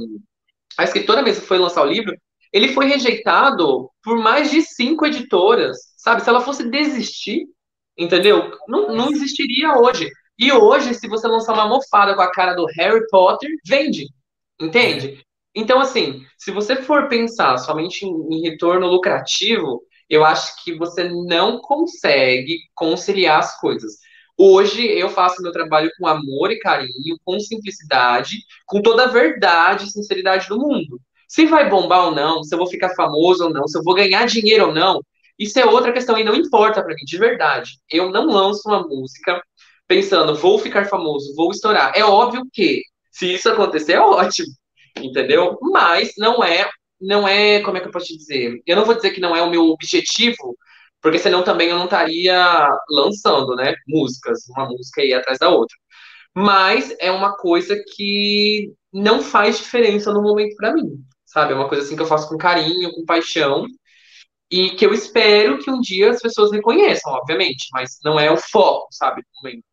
a 0.77 0.85
escritora 0.85 1.23
mesmo 1.23 1.47
foi 1.47 1.59
lançar 1.59 1.83
o 1.83 1.89
livro, 1.89 2.13
ele 2.53 2.73
foi 2.73 2.87
rejeitado 2.87 3.89
por 4.03 4.19
mais 4.19 4.51
de 4.51 4.63
cinco 4.63 5.07
editoras, 5.07 5.79
sabe? 5.97 6.23
Se 6.23 6.29
ela 6.29 6.41
fosse 6.41 6.69
desistir, 6.69 7.47
entendeu? 7.99 8.53
Não, 8.69 8.95
não 8.95 9.11
existiria 9.11 9.77
hoje. 9.77 10.11
E 10.39 10.53
hoje, 10.53 10.95
se 10.95 11.09
você 11.09 11.27
lançar 11.27 11.53
uma 11.53 11.67
mofada 11.67 12.15
com 12.15 12.23
a 12.23 12.31
cara 12.31 12.55
do 12.55 12.65
Harry 12.77 13.05
Potter, 13.11 13.51
vende, 13.67 14.07
entende? 14.61 15.21
Então, 15.55 15.81
assim, 15.81 16.25
se 16.37 16.53
você 16.53 16.77
for 16.77 17.09
pensar 17.09 17.59
somente 17.59 18.07
em, 18.07 18.13
em 18.35 18.43
retorno 18.43 18.87
lucrativo, 18.87 19.83
eu 20.09 20.25
acho 20.25 20.63
que 20.63 20.75
você 20.77 21.05
não 21.05 21.61
consegue 21.61 22.59
conciliar 22.75 23.41
as 23.41 23.61
coisas. 23.61 23.95
Hoje 24.37 24.87
eu 24.87 25.09
faço 25.09 25.43
meu 25.43 25.51
trabalho 25.51 25.91
com 25.99 26.07
amor 26.07 26.53
e 26.53 26.61
carinho, 26.61 27.19
com 27.25 27.41
simplicidade, 27.41 28.37
com 28.67 28.81
toda 28.81 29.05
a 29.05 29.09
verdade 29.09 29.85
e 29.87 29.91
sinceridade 29.91 30.49
do 30.49 30.59
mundo. 30.59 31.01
Se 31.27 31.45
vai 31.45 31.69
bombar 31.69 32.07
ou 32.07 32.15
não, 32.15 32.45
se 32.45 32.55
eu 32.55 32.59
vou 32.59 32.69
ficar 32.69 32.95
famoso 32.95 33.45
ou 33.45 33.51
não, 33.51 33.67
se 33.67 33.77
eu 33.77 33.83
vou 33.83 33.95
ganhar 33.95 34.25
dinheiro 34.27 34.69
ou 34.69 34.73
não, 34.73 35.03
isso 35.39 35.59
é 35.59 35.65
outra 35.65 35.93
questão 35.93 36.19
e 36.19 36.25
não 36.25 36.35
importa 36.35 36.83
para 36.83 36.95
mim, 36.95 37.05
de 37.05 37.19
verdade. 37.19 37.73
Eu 37.91 38.11
não 38.11 38.27
lanço 38.27 38.63
uma 38.69 38.87
música 38.87 39.43
pensando, 39.87 40.35
vou 40.35 40.59
ficar 40.59 40.87
famoso, 40.87 41.35
vou 41.35 41.51
estourar. 41.51 41.93
É 41.95 42.05
óbvio 42.05 42.43
que, 42.53 42.83
se 43.11 43.35
isso 43.35 43.49
acontecer, 43.49 43.95
é 43.95 44.01
ótimo, 44.01 44.49
entendeu? 45.01 45.59
Mas 45.73 46.13
não 46.19 46.43
é, 46.43 46.69
não 47.01 47.27
é, 47.27 47.61
como 47.61 47.77
é 47.77 47.81
que 47.81 47.89
eu 47.89 47.93
posso 47.93 48.07
te 48.07 48.17
dizer? 48.17 48.61
Eu 48.67 48.77
não 48.77 48.85
vou 48.85 48.95
dizer 48.95 49.11
que 49.11 49.21
não 49.21 49.35
é 49.37 49.43
o 49.43 49.51
meu 49.51 49.67
objetivo 49.67 50.57
porque 51.01 51.19
senão 51.19 51.43
também 51.45 51.69
eu 51.69 51.79
não 51.79 51.85
estaria 51.85 52.69
lançando, 52.91 53.55
né, 53.55 53.75
músicas, 53.87 54.41
uma 54.51 54.67
música 54.67 55.01
aí 55.01 55.13
atrás 55.13 55.39
da 55.39 55.49
outra. 55.49 55.77
Mas 56.35 56.95
é 57.01 57.11
uma 57.11 57.37
coisa 57.37 57.77
que 57.95 58.73
não 58.93 59.23
faz 59.23 59.59
diferença 59.59 60.13
no 60.13 60.23
momento 60.23 60.57
para 60.57 60.73
mim, 60.73 61.03
sabe? 61.27 61.53
É 61.53 61.57
uma 61.57 61.69
coisa 61.69 61.85
assim 61.85 61.97
que 61.97 62.03
eu 62.03 62.07
faço 62.07 62.29
com 62.29 62.37
carinho, 62.39 62.93
com 62.93 63.05
paixão, 63.05 63.67
e 64.51 64.71
que 64.71 64.87
eu 64.87 64.95
espero 64.95 65.59
que 65.59 65.71
um 65.71 65.81
dia 65.81 66.11
as 66.11 66.21
pessoas 66.21 66.51
reconheçam, 66.51 67.13
obviamente, 67.13 67.69
mas 67.73 67.99
não 68.03 68.19
é 68.19 68.31
o 68.31 68.37
foco, 68.37 68.89
sabe, 68.91 69.23
momento. 69.37 69.65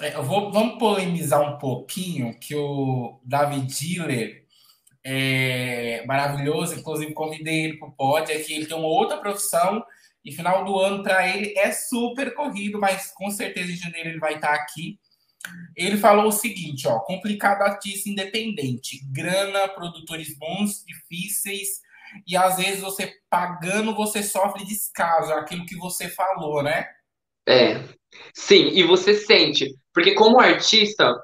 É, 0.00 0.14
eu 0.14 0.22
vou, 0.22 0.50
vamos 0.50 0.78
polemizar 0.78 1.40
um 1.40 1.58
pouquinho 1.58 2.38
que 2.38 2.54
o 2.54 3.20
David 3.24 3.66
Diller 3.66 4.42
é 5.04 6.04
maravilhoso, 6.06 6.74
inclusive 6.74 7.12
convidei 7.12 7.64
ele 7.64 7.78
para 7.78 7.88
o 7.88 7.92
pod, 7.92 8.30
é 8.30 8.38
que 8.38 8.52
ele 8.52 8.66
tem 8.66 8.76
uma 8.76 8.86
outra 8.86 9.18
profissão 9.18 9.84
e 10.24 10.30
final 10.32 10.64
do 10.64 10.78
ano 10.78 11.02
para 11.02 11.26
ele 11.26 11.52
é 11.58 11.72
super 11.72 12.34
corrido, 12.34 12.78
mas 12.78 13.12
com 13.12 13.30
certeza 13.30 13.72
em 13.72 13.76
janeiro 13.76 14.10
ele 14.10 14.20
vai 14.20 14.34
estar 14.34 14.54
aqui. 14.54 14.98
Ele 15.76 15.96
falou 15.96 16.28
o 16.28 16.32
seguinte, 16.32 16.86
ó, 16.86 17.00
complicado 17.00 17.62
artista 17.62 18.08
independente, 18.08 19.04
grana, 19.10 19.66
produtores 19.68 20.38
bons, 20.38 20.84
difíceis, 20.86 21.80
e 22.26 22.36
às 22.36 22.56
vezes 22.56 22.80
você 22.80 23.12
pagando, 23.30 23.94
você 23.94 24.22
sofre 24.22 24.64
descaso, 24.64 25.32
aquilo 25.32 25.66
que 25.66 25.76
você 25.76 26.08
falou, 26.08 26.62
né? 26.62 26.86
É. 27.46 27.82
Sim, 28.34 28.68
e 28.68 28.82
você 28.82 29.14
sente, 29.14 29.66
porque 29.92 30.14
como 30.14 30.40
artista, 30.40 31.14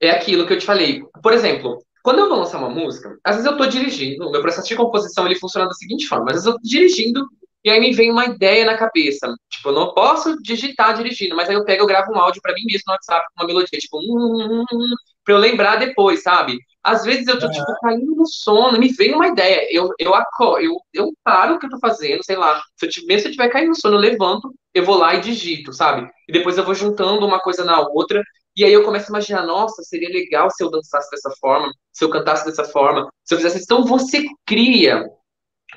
é 0.00 0.10
aquilo 0.10 0.46
que 0.46 0.52
eu 0.54 0.58
te 0.58 0.66
falei. 0.66 1.02
Por 1.22 1.32
exemplo, 1.32 1.84
quando 2.02 2.20
eu 2.20 2.28
vou 2.28 2.38
lançar 2.38 2.58
uma 2.58 2.70
música, 2.70 3.16
às 3.24 3.36
vezes 3.36 3.50
eu 3.50 3.56
tô 3.56 3.66
dirigindo, 3.66 4.26
o 4.28 4.32
meu 4.32 4.40
processo 4.40 4.68
de 4.68 4.76
composição 4.76 5.26
ele 5.26 5.38
funciona 5.38 5.66
da 5.66 5.74
seguinte 5.74 6.06
forma, 6.06 6.26
às 6.26 6.32
vezes 6.32 6.46
eu 6.46 6.54
tô 6.54 6.60
dirigindo 6.62 7.26
e 7.62 7.70
aí 7.70 7.78
me 7.78 7.92
vem 7.92 8.10
uma 8.10 8.24
ideia 8.24 8.64
na 8.64 8.76
cabeça. 8.76 9.34
Tipo, 9.50 9.68
eu 9.68 9.74
não 9.74 9.92
posso 9.94 10.36
digitar 10.42 10.94
dirigindo, 10.96 11.36
mas 11.36 11.48
aí 11.48 11.54
eu 11.54 11.64
pego, 11.64 11.82
eu 11.82 11.86
gravo 11.86 12.12
um 12.12 12.18
áudio 12.18 12.40
para 12.40 12.54
mim 12.54 12.62
mesmo 12.64 12.84
no 12.86 12.94
WhatsApp 12.94 13.26
com 13.34 13.42
uma 13.42 13.46
melodia, 13.46 13.78
tipo, 13.78 13.98
hum, 13.98 14.02
hum, 14.18 14.60
hum, 14.62 14.64
hum, 14.72 14.94
pra 15.24 15.34
eu 15.34 15.38
lembrar 15.38 15.76
depois, 15.76 16.22
sabe? 16.22 16.56
Às 16.82 17.04
vezes 17.04 17.26
eu 17.26 17.38
tô, 17.38 17.46
é. 17.46 17.50
tipo, 17.50 17.80
caindo 17.80 18.14
no 18.14 18.26
sono, 18.26 18.78
me 18.78 18.88
vem 18.92 19.14
uma 19.14 19.28
ideia. 19.28 19.66
Eu, 19.70 19.90
eu, 19.98 20.14
acordo, 20.14 20.64
eu, 20.64 20.76
eu 20.92 21.12
paro 21.22 21.54
o 21.54 21.58
que 21.58 21.66
eu 21.66 21.70
tô 21.70 21.78
fazendo, 21.78 22.24
sei 22.24 22.36
lá. 22.36 22.62
Se 22.76 22.86
eu, 22.86 23.06
mesmo 23.06 23.22
se 23.22 23.28
eu 23.28 23.32
tiver 23.32 23.48
caindo 23.48 23.68
no 23.68 23.76
sono, 23.76 23.96
eu 23.96 24.00
levanto, 24.00 24.52
eu 24.72 24.84
vou 24.84 24.96
lá 24.96 25.14
e 25.14 25.20
digito, 25.20 25.72
sabe? 25.72 26.08
E 26.28 26.32
depois 26.32 26.56
eu 26.56 26.64
vou 26.64 26.74
juntando 26.74 27.26
uma 27.26 27.40
coisa 27.40 27.64
na 27.64 27.80
outra. 27.80 28.22
E 28.56 28.64
aí 28.64 28.72
eu 28.72 28.84
começo 28.84 29.06
a 29.06 29.10
imaginar, 29.10 29.42
nossa, 29.42 29.82
seria 29.82 30.08
legal 30.08 30.50
se 30.50 30.62
eu 30.64 30.70
dançasse 30.70 31.10
dessa 31.10 31.30
forma, 31.38 31.70
se 31.92 32.04
eu 32.04 32.10
cantasse 32.10 32.44
dessa 32.46 32.64
forma, 32.64 33.10
se 33.24 33.34
eu 33.34 33.38
fizesse 33.38 33.56
isso. 33.56 33.64
Então 33.64 33.84
você 33.84 34.24
cria 34.46 35.06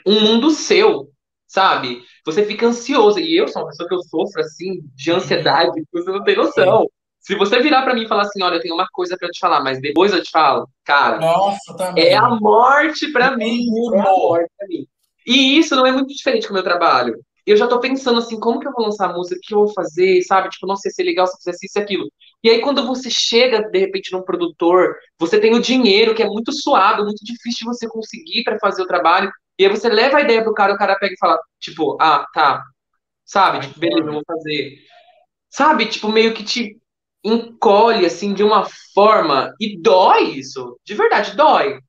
um 0.05 0.21
mundo 0.21 0.51
seu, 0.51 1.09
sabe? 1.47 2.01
Você 2.25 2.45
fica 2.45 2.65
ansioso. 2.67 3.19
E 3.19 3.35
eu 3.37 3.47
sou 3.47 3.61
uma 3.61 3.69
pessoa 3.69 3.87
que 3.89 3.95
eu 3.95 4.01
sofro, 4.03 4.41
assim, 4.41 4.81
de 4.95 5.11
ansiedade, 5.11 5.83
você 5.91 6.11
não 6.11 6.23
tem 6.23 6.35
noção. 6.35 6.87
Se 7.24 7.36
você 7.36 7.59
virar 7.61 7.84
para 7.84 7.93
mim 7.93 8.03
e 8.03 8.07
falar 8.07 8.24
assim, 8.24 8.43
olha, 8.43 8.55
eu 8.55 8.61
tenho 8.61 8.76
uma 8.76 8.88
coisa 8.91 9.15
para 9.17 9.30
te 9.30 9.39
falar, 9.39 9.63
mas 9.63 9.80
depois 9.80 10.11
eu 10.11 10.21
te 10.21 10.30
falo, 10.30 10.67
cara, 10.84 11.19
Nossa, 11.19 11.76
também. 11.78 12.03
é 12.05 12.15
a 12.15 12.30
morte 12.30 13.11
para 13.13 13.36
mim. 13.38 13.65
É 13.95 13.99
a 13.99 14.03
morte 14.03 14.51
pra 14.57 14.67
mim. 14.67 14.86
E 15.26 15.57
isso 15.57 15.74
não 15.76 15.86
é 15.86 15.91
muito 15.91 16.09
diferente 16.13 16.45
com 16.47 16.53
o 16.53 16.55
meu 16.55 16.63
trabalho. 16.63 17.15
eu 17.47 17.55
já 17.57 17.65
tô 17.67 17.80
pensando 17.80 18.19
assim, 18.19 18.38
como 18.39 18.59
que 18.59 18.67
eu 18.67 18.74
vou 18.74 18.86
lançar 18.86 19.09
a 19.09 19.13
música, 19.13 19.38
o 19.38 19.39
que 19.41 19.53
eu 19.53 19.59
vou 19.59 19.74
fazer, 19.74 20.21
sabe? 20.24 20.49
Tipo, 20.49 20.67
não 20.67 20.76
sei 20.76 20.91
se 20.91 21.01
é 21.01 21.05
legal 21.05 21.26
se 21.28 21.34
eu 21.34 21.38
fizesse 21.38 21.65
isso 21.65 21.80
e 21.80 21.82
aquilo. 21.82 22.09
E 22.43 22.49
aí, 22.49 22.59
quando 22.59 22.86
você 22.86 23.09
chega, 23.09 23.61
de 23.69 23.80
repente, 23.80 24.11
num 24.11 24.21
produtor, 24.21 24.95
você 25.17 25.39
tem 25.39 25.53
o 25.53 25.61
dinheiro, 25.61 26.13
que 26.13 26.24
é 26.24 26.28
muito 26.28 26.51
suado, 26.51 27.03
muito 27.05 27.24
difícil 27.24 27.59
de 27.59 27.65
você 27.78 27.88
conseguir 27.88 28.43
para 28.43 28.59
fazer 28.59 28.82
o 28.82 28.88
trabalho, 28.88 29.32
e 29.57 29.65
aí 29.65 29.69
você 29.71 29.88
leva 29.88 30.17
a 30.17 30.21
ideia 30.21 30.43
pro 30.43 30.53
cara, 30.53 30.74
o 30.74 30.78
cara 30.78 30.97
pega 30.97 31.13
e 31.13 31.17
fala, 31.17 31.39
tipo, 31.59 31.97
ah, 32.01 32.26
tá, 32.34 32.61
sabe? 33.26 33.61
Tipo, 33.61 33.80
beleza, 33.80 34.09
eu 34.09 34.13
vou 34.13 34.24
fazer. 34.28 34.78
Sabe? 35.49 35.86
Tipo, 35.88 36.09
meio 36.09 36.34
que 36.34 36.43
te 36.43 36.78
encolhe, 37.24 38.05
assim, 38.05 38.34
de 38.34 38.43
uma 38.43 38.67
forma, 38.93 39.53
e 39.59 39.82
dói 39.82 40.32
isso, 40.32 40.78
de 40.86 40.93
verdade, 40.93 41.36
dói. 41.36 41.80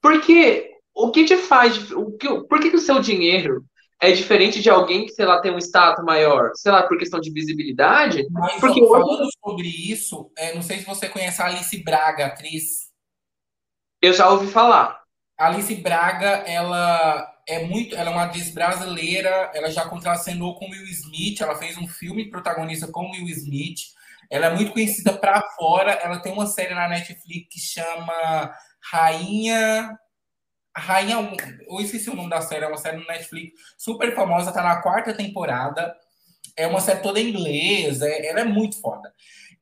Porque 0.00 0.70
o 0.94 1.10
que 1.10 1.24
te 1.24 1.36
faz, 1.36 1.90
o 1.90 2.12
que, 2.12 2.28
por 2.44 2.60
que, 2.60 2.70
que 2.70 2.76
o 2.76 2.80
seu 2.80 3.00
dinheiro 3.00 3.64
é 4.00 4.12
diferente 4.12 4.60
de 4.60 4.68
alguém 4.70 5.06
que, 5.06 5.12
sei 5.12 5.24
lá, 5.24 5.40
tem 5.40 5.52
um 5.52 5.58
status 5.58 6.04
maior, 6.04 6.50
sei 6.54 6.70
lá, 6.70 6.82
por 6.82 6.98
questão 6.98 7.18
de 7.18 7.32
visibilidade. 7.32 8.26
Mas 8.30 8.60
porque 8.60 8.82
ó, 8.82 8.88
falando 8.88 9.22
hoje... 9.22 9.30
sobre 9.42 9.66
isso, 9.66 10.30
é, 10.36 10.54
não 10.54 10.62
sei 10.62 10.78
se 10.78 10.84
você 10.84 11.08
conhece 11.08 11.40
a 11.40 11.46
Alice 11.46 11.76
Braga, 11.82 12.26
atriz. 12.26 12.90
Eu 14.02 14.12
já 14.12 14.28
ouvi 14.28 14.46
falar. 14.48 15.02
Alice 15.36 15.74
Braga, 15.76 16.44
ela 16.46 17.34
é 17.48 17.64
muito, 17.64 17.96
ela 17.96 18.10
é 18.10 18.12
uma 18.12 18.24
atriz 18.24 18.50
brasileira, 18.50 19.50
ela 19.54 19.70
já 19.70 19.86
contracenou 19.86 20.54
com 20.54 20.70
Will 20.70 20.84
Smith, 20.84 21.40
ela 21.40 21.56
fez 21.56 21.76
um 21.76 21.88
filme 21.88 22.30
protagonista 22.30 22.86
com 22.86 23.10
Will 23.10 23.28
Smith. 23.28 23.80
Ela 24.30 24.46
é 24.46 24.54
muito 24.54 24.72
conhecida 24.72 25.12
para 25.12 25.42
fora, 25.56 25.92
ela 25.92 26.20
tem 26.20 26.32
uma 26.32 26.46
série 26.46 26.74
na 26.74 26.88
Netflix 26.88 27.48
que 27.50 27.60
chama 27.60 28.54
Rainha 28.92 29.98
Rainha, 30.76 31.30
eu 31.68 31.80
esqueci 31.80 32.10
o 32.10 32.16
nome 32.16 32.28
da 32.28 32.40
série, 32.40 32.64
é 32.64 32.68
uma 32.68 32.76
série 32.76 32.96
no 32.96 33.06
Netflix 33.06 33.52
super 33.78 34.14
famosa, 34.14 34.52
tá 34.52 34.62
na 34.62 34.82
quarta 34.82 35.14
temporada. 35.14 35.94
É 36.56 36.66
uma 36.66 36.80
série 36.80 37.00
toda 37.00 37.20
em 37.20 37.28
inglês, 37.28 38.02
é, 38.02 38.26
ela 38.26 38.40
é 38.40 38.44
muito 38.44 38.80
foda. 38.80 39.12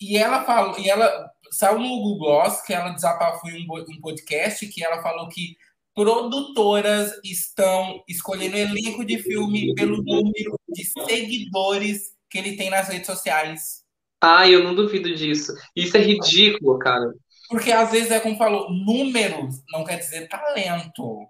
E 0.00 0.16
ela 0.16 0.44
falou, 0.44 0.78
e 0.78 0.88
ela 0.88 1.30
saiu 1.50 1.78
no 1.78 1.88
Google 1.88 2.18
Gloss 2.18 2.62
que 2.62 2.72
ela 2.72 2.90
desabafou 2.90 3.50
em 3.50 3.66
um 3.66 4.00
podcast 4.00 4.66
que 4.66 4.82
ela 4.82 5.02
falou 5.02 5.28
que 5.28 5.56
produtoras 5.94 7.12
estão 7.22 8.02
escolhendo 8.08 8.56
elenco 8.56 9.04
de 9.04 9.18
filme 9.22 9.74
pelo 9.74 10.02
número 10.02 10.58
de 10.68 10.84
seguidores 10.84 12.14
que 12.30 12.38
ele 12.38 12.56
tem 12.56 12.70
nas 12.70 12.88
redes 12.88 13.06
sociais. 13.06 13.81
Ah, 14.22 14.48
eu 14.48 14.62
não 14.62 14.72
duvido 14.72 15.12
disso. 15.12 15.52
Isso 15.74 15.96
é 15.96 16.00
ridículo, 16.00 16.78
cara. 16.78 17.12
Porque 17.48 17.72
às 17.72 17.90
vezes 17.90 18.12
é 18.12 18.20
como 18.20 18.38
falou, 18.38 18.70
números 18.70 19.56
não 19.72 19.82
quer 19.82 19.98
dizer 19.98 20.28
talento. 20.28 21.26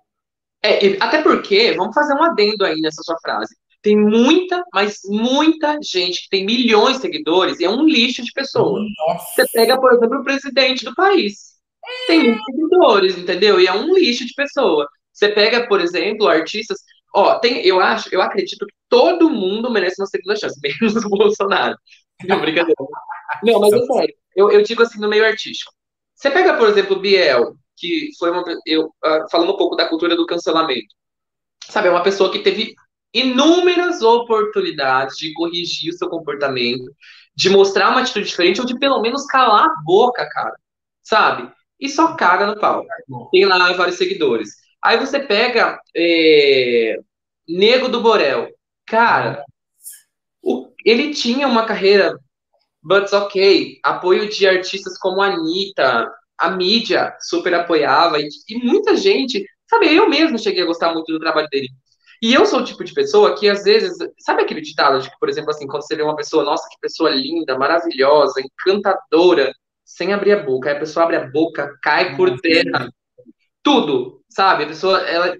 É, 0.63 1.03
até 1.03 1.23
porque, 1.23 1.73
vamos 1.73 1.95
fazer 1.95 2.13
um 2.13 2.23
adendo 2.23 2.65
aí 2.67 2.79
nessa 2.83 3.03
sua 3.03 3.17
frase. 3.23 3.57
Tem 3.81 3.97
muita, 3.97 4.63
mas 4.75 5.01
muita 5.07 5.79
gente 5.83 6.23
que 6.23 6.29
tem 6.29 6.45
milhões 6.45 6.97
de 6.97 7.03
seguidores 7.03 7.59
e 7.59 7.65
é 7.65 7.71
um 7.71 7.85
lixo 7.85 8.23
de 8.23 8.31
pessoa. 8.31 8.79
Nossa. 9.09 9.27
Você 9.35 9.47
pega, 9.53 9.81
por 9.81 9.93
exemplo, 9.93 10.21
o 10.21 10.25
presidente 10.25 10.85
do 10.85 10.95
país. 10.95 11.53
É. 11.85 12.07
Tem 12.07 12.23
muitos 12.25 12.45
seguidores, 12.45 13.19
entendeu? 13.19 13.59
E 13.59 13.67
é 13.67 13.73
um 13.73 13.95
lixo 13.95 14.27
de 14.27 14.35
pessoa. 14.35 14.87
Você 15.13 15.31
pega, 15.31 15.67
por 15.67 15.81
exemplo, 15.81 16.29
artistas. 16.29 16.79
Ó, 17.15 17.39
tem, 17.39 17.67
eu 17.67 17.81
acho, 17.81 18.09
eu 18.15 18.23
acredito 18.23 18.67
que 18.67 18.75
todo 18.89 19.31
mundo 19.31 19.71
merece 19.71 20.01
uma 20.01 20.07
segunda 20.07 20.37
chance, 20.37 20.61
menos 20.63 21.05
o 21.05 21.09
Bolsonaro. 21.09 21.77
Não, 22.29 22.41
brincadeira. 22.41 22.75
Não, 23.43 23.61
mas 23.61 23.73
é 23.73 23.87
sério. 23.87 24.15
Eu, 24.37 24.51
eu 24.51 24.63
digo 24.63 24.83
assim 24.83 25.01
no 25.01 25.09
meio 25.09 25.25
artístico. 25.25 25.73
Você 26.15 26.31
pega, 26.31 26.57
por 26.57 26.69
exemplo, 26.69 27.01
Biel, 27.01 27.57
que 27.77 28.11
foi 28.19 28.31
uma. 28.31 28.45
Eu, 28.67 28.87
uh, 28.87 29.31
falando 29.31 29.53
um 29.53 29.57
pouco 29.57 29.77
da 29.77 29.89
cultura 29.89 30.17
do 30.17 30.27
cancelamento. 30.27 30.95
Sabe, 31.69 31.89
é 31.89 31.91
uma 31.91 32.03
pessoa 32.03 32.31
que 32.31 32.41
teve 32.41 32.75
inúmeras 33.13 34.03
oportunidades 34.03 35.17
de 35.17 35.33
corrigir 35.35 35.91
o 35.91 35.97
seu 35.97 36.09
comportamento, 36.09 36.85
de 37.35 37.51
mostrar 37.51 37.91
uma 37.91 38.01
atitude 38.01 38.27
diferente, 38.27 38.61
ou 38.61 38.67
de 38.67 38.79
pelo 38.79 39.01
menos 39.01 39.27
calar 39.27 39.67
a 39.67 39.75
boca, 39.85 40.29
cara. 40.31 40.55
Sabe? 41.03 41.53
E 41.79 41.89
só 41.89 42.15
caga 42.15 42.47
no 42.47 42.59
pau. 42.59 42.85
Tem 43.31 43.45
lá 43.45 43.73
vários 43.73 43.97
seguidores. 43.97 44.51
Aí 44.83 44.99
você 44.99 45.21
pega 45.21 45.81
é, 45.95 46.97
Nego 47.49 47.89
do 47.89 48.01
Borel. 48.01 48.49
Cara, 48.87 49.45
o, 49.45 49.52
ele 50.85 51.13
tinha 51.15 51.47
uma 51.47 51.65
carreira 51.65 52.19
But 52.83 53.13
ok, 53.13 53.79
apoio 53.85 54.29
de 54.29 54.47
artistas 54.47 54.99
como 54.99 55.23
a 55.23 55.27
Anitta, 55.27 56.11
a 56.37 56.51
mídia 56.51 57.17
super 57.21 57.55
apoiava, 57.55 58.19
e, 58.19 58.29
e, 58.49 58.59
muita 58.59 58.97
gente, 58.97 59.47
sabe, 59.71 59.95
eu 59.95 60.09
mesmo 60.09 60.37
cheguei 60.37 60.65
a 60.65 60.67
gostar 60.67 60.93
muito 60.93 61.13
do 61.13 61.21
trabalho 61.21 61.49
dele. 61.49 61.69
E 62.21 62.35
eu 62.35 62.45
sou 62.45 62.61
o 62.61 62.65
tipo 62.65 62.83
de 62.83 62.93
pessoa 62.93 63.37
que, 63.37 63.49
às 63.49 63.63
vezes, 63.63 63.97
sabe 64.19 64.43
aquele 64.43 64.61
ditado 64.61 65.01
de 65.01 65.09
que, 65.09 65.19
por 65.19 65.29
exemplo, 65.29 65.51
assim, 65.51 65.67
quando 65.67 65.87
você 65.87 65.95
vê 65.95 66.03
uma 66.03 66.17
pessoa, 66.17 66.45
nossa, 66.45 66.69
que 66.69 66.81
pessoa 66.81 67.11
linda, 67.11 67.57
maravilhosa, 67.57 68.41
encantadora, 68.41 69.53
sem 69.85 70.13
abrir 70.13 70.33
a 70.33 70.43
boca, 70.43 70.71
aí 70.71 70.77
a 70.77 70.81
pessoa 70.81 71.05
abre 71.05 71.17
a 71.17 71.31
boca, 71.31 71.73
cai 71.83 72.17
por 72.17 72.41
terra, 72.41 72.89
tudo, 73.63 74.23
sabe? 74.29 74.65
A 74.65 74.69
pessoa, 74.69 75.01
ela 75.03 75.29
é 75.29 75.37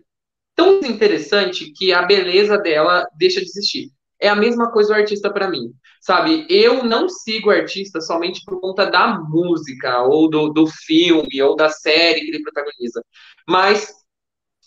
tão 0.55 0.81
interessante 0.81 1.73
que 1.73 1.93
a 1.93 2.03
beleza 2.03 2.59
dela 2.59 3.07
deixa 3.17 3.41
de 3.41 3.47
existir. 3.47 3.91
É 4.23 4.29
a 4.29 4.37
mesma 4.37 4.71
coisa 4.71 4.93
o 4.93 4.97
artista 4.97 5.33
para 5.33 5.51
mim. 5.51 5.73
Sabe, 6.01 6.47
eu 6.49 6.85
não 6.85 7.09
sigo 7.09 7.51
artista 7.51 8.01
somente 8.01 8.45
por 8.45 8.61
conta 8.61 8.87
da 8.87 9.19
música, 9.19 10.03
ou 10.03 10.31
do, 10.31 10.49
do 10.49 10.65
filme, 10.69 11.43
ou 11.43 11.57
da 11.57 11.69
série 11.69 12.21
que 12.21 12.29
ele 12.29 12.43
protagoniza, 12.43 13.05
mas 13.49 13.93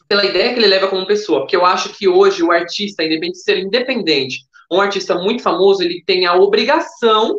pela 0.09 0.25
ideia 0.25 0.53
que 0.53 0.59
ele 0.59 0.67
leva 0.67 0.89
como 0.89 1.07
pessoa. 1.07 1.39
Porque 1.39 1.55
eu 1.55 1.65
acho 1.65 1.93
que 1.97 2.05
hoje 2.05 2.43
o 2.43 2.51
artista, 2.51 3.01
independente 3.01 3.37
de 3.37 3.43
ser 3.43 3.57
independente, 3.59 4.39
um 4.69 4.81
artista 4.81 5.15
muito 5.15 5.41
famoso, 5.41 5.81
ele 5.81 6.03
tem 6.05 6.25
a 6.25 6.35
obrigação 6.35 7.37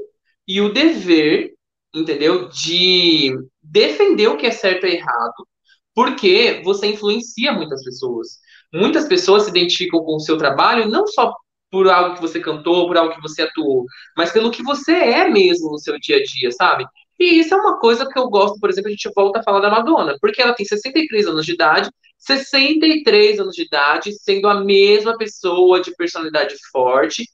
e 0.49 0.62
o 0.62 0.73
dever, 0.73 1.53
entendeu? 1.95 2.49
De 2.49 3.37
defender 3.62 4.29
o 4.29 4.39
que 4.39 4.47
é 4.47 4.51
certo 4.51 4.87
e 4.87 4.95
errado, 4.95 5.47
porque 5.95 6.62
você 6.64 6.87
influencia 6.87 7.53
muitas 7.53 7.85
pessoas. 7.85 8.39
Muitas 8.73 9.07
pessoas 9.07 9.43
se 9.43 9.51
identificam 9.51 10.01
com 10.03 10.17
o 10.17 10.21
seu 10.21 10.39
trabalho 10.39 10.89
não 10.89 11.07
só 11.07 11.31
por 11.71 11.89
algo 11.89 12.14
que 12.14 12.21
você 12.21 12.41
cantou, 12.41 12.87
por 12.87 12.97
algo 12.97 13.14
que 13.14 13.21
você 13.21 13.43
atuou, 13.43 13.85
mas 14.17 14.33
pelo 14.33 14.51
que 14.51 14.62
você 14.62 14.93
é 14.93 15.29
mesmo 15.29 15.71
no 15.71 15.79
seu 15.79 15.99
dia 15.99 16.17
a 16.17 16.23
dia, 16.23 16.51
sabe? 16.53 16.87
E 17.19 17.41
isso 17.41 17.55
é 17.55 17.57
uma 17.57 17.79
coisa 17.79 18.07
que 18.07 18.19
eu 18.19 18.29
gosto, 18.29 18.61
por 18.61 18.69
exemplo, 18.71 18.89
a 18.89 18.91
gente 18.91 19.11
volta 19.14 19.41
a 19.41 19.43
falar 19.43 19.61
da 19.61 19.71
Madonna, 19.71 20.17
porque 20.21 20.41
ela 20.41 20.55
tem 20.55 20.67
63 20.67 21.27
anos 21.27 21.47
de 21.47 21.53
idade, 21.53 21.91
63 22.19 23.41
anos 23.41 23.55
de 23.55 23.62
idade, 23.62 24.12
sendo 24.12 24.49
a 24.49 24.62
mesma 24.62 25.17
pessoa 25.17 25.81
de 25.81 25.95
personalidade 25.97 26.55
forte 26.71 27.25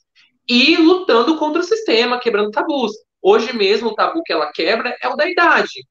e 0.49 0.77
lutando 0.77 1.37
contra 1.37 1.61
o 1.61 1.65
sistema, 1.65 2.21
quebrando 2.21 2.51
tabus. 2.51 2.93
Hoje 3.21 3.53
mesmo 3.53 3.91
o 3.91 3.95
tabu 3.95 4.23
que 4.25 4.33
ela 4.33 4.53
quebra 4.53 4.97
é 5.01 5.09
o 5.09 5.17
da 5.17 5.29
idade. 5.29 5.87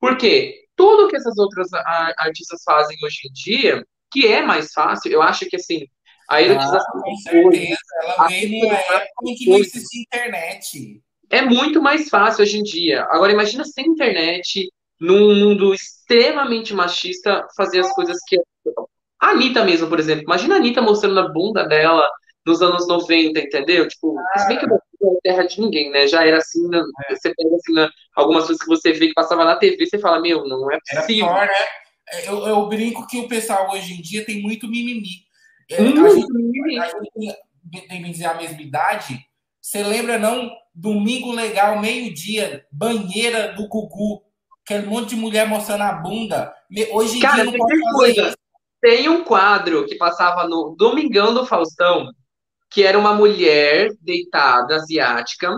Por 0.00 0.16
quê? 0.16 0.64
Tudo 0.76 1.08
que 1.08 1.16
essas 1.16 1.38
outras 1.38 1.72
artistas 2.18 2.62
fazem 2.64 2.96
hoje 3.02 3.28
em 3.28 3.32
dia, 3.32 3.86
que 4.10 4.26
é 4.26 4.42
mais 4.42 4.72
fácil, 4.72 5.10
eu 5.10 5.22
acho 5.22 5.46
que 5.46 5.56
assim, 5.56 5.86
a 6.28 6.42
erotização. 6.42 6.80
Ah, 6.80 7.02
com 7.02 7.16
certeza. 7.16 7.76
Ela 8.02 8.26
veio 8.28 8.64
numa 8.64 8.74
época 8.74 9.34
que 9.36 9.50
não 9.50 9.58
existia 9.58 10.02
internet. 10.02 11.02
É 11.30 11.42
muito 11.42 11.82
mais 11.82 12.08
fácil 12.08 12.42
hoje 12.42 12.58
em 12.58 12.62
dia. 12.62 13.04
Agora, 13.10 13.32
imagina 13.32 13.64
sem 13.64 13.86
internet, 13.86 14.70
num 15.00 15.34
mundo 15.34 15.74
extremamente 15.74 16.74
machista, 16.74 17.46
fazer 17.56 17.80
as 17.80 17.92
coisas 17.92 18.16
que. 18.26 18.38
A 19.20 19.30
Anitta 19.30 19.64
mesmo, 19.64 19.88
por 19.88 19.98
exemplo. 19.98 20.24
Imagina 20.24 20.54
a 20.54 20.58
Anitta 20.58 20.82
mostrando 20.82 21.18
a 21.18 21.28
bunda 21.28 21.64
dela 21.64 22.08
nos 22.44 22.62
anos 22.62 22.86
90, 22.86 23.40
entendeu? 23.40 23.88
Tipo, 23.88 24.16
ah. 24.18 24.38
se 24.38 24.48
bem 24.48 24.58
que 24.58 24.66
não 24.66 24.76
é 24.76 25.20
terra 25.22 25.42
de 25.44 25.60
ninguém, 25.60 25.90
né? 25.90 26.06
Já 26.06 26.24
era 26.24 26.38
assim, 26.38 26.68
né? 26.68 26.80
você 27.10 27.34
pega 27.34 27.56
assim, 27.56 27.72
né? 27.72 27.88
algumas 28.14 28.46
coisas 28.46 28.62
que 28.62 28.68
você 28.68 28.92
vê 28.92 29.08
que 29.08 29.14
passava 29.14 29.44
na 29.44 29.56
TV, 29.56 29.84
você 29.84 29.98
fala, 29.98 30.20
meu, 30.20 30.44
não 30.46 30.70
é 30.70 30.78
possível. 30.78 30.98
Era 30.98 31.06
pior, 31.06 31.46
né? 31.46 32.24
Eu, 32.24 32.46
eu 32.46 32.68
brinco 32.68 33.06
que 33.06 33.18
o 33.18 33.26
pessoal 33.26 33.68
hoje 33.72 33.94
em 33.94 34.00
dia 34.00 34.24
tem 34.24 34.40
muito 34.40 34.68
mimimi. 34.68 35.25
É, 35.70 35.76
a, 35.76 35.84
gente, 35.84 36.78
a 36.78 36.88
gente 36.88 37.88
tem, 37.88 38.02
dizer 38.10 38.26
a 38.26 38.34
mesma 38.34 38.62
idade. 38.62 39.18
Você 39.60 39.82
lembra, 39.82 40.18
não? 40.18 40.50
Domingo 40.74 41.32
Legal, 41.32 41.80
meio-dia, 41.80 42.64
banheira 42.70 43.52
do 43.54 43.66
Gugu. 43.68 44.22
Aquele 44.64 44.86
monte 44.86 45.10
de 45.10 45.16
mulher 45.16 45.48
mostrando 45.48 45.82
a 45.82 45.92
bunda. 45.92 46.54
Hoje 46.92 47.18
em 47.18 47.20
Cara, 47.20 47.42
dia 47.42 47.44
não 47.44 47.52
pode 47.52 47.80
fazer 47.80 47.92
coisa. 47.92 48.22
Isso. 48.28 48.36
Tem 48.80 49.08
um 49.08 49.24
quadro 49.24 49.86
que 49.86 49.96
passava 49.96 50.46
no 50.46 50.76
Domingão 50.76 51.34
do 51.34 51.46
Faustão, 51.46 52.10
que 52.70 52.82
era 52.82 52.98
uma 52.98 53.14
mulher 53.14 53.88
deitada, 54.00 54.76
asiática, 54.76 55.50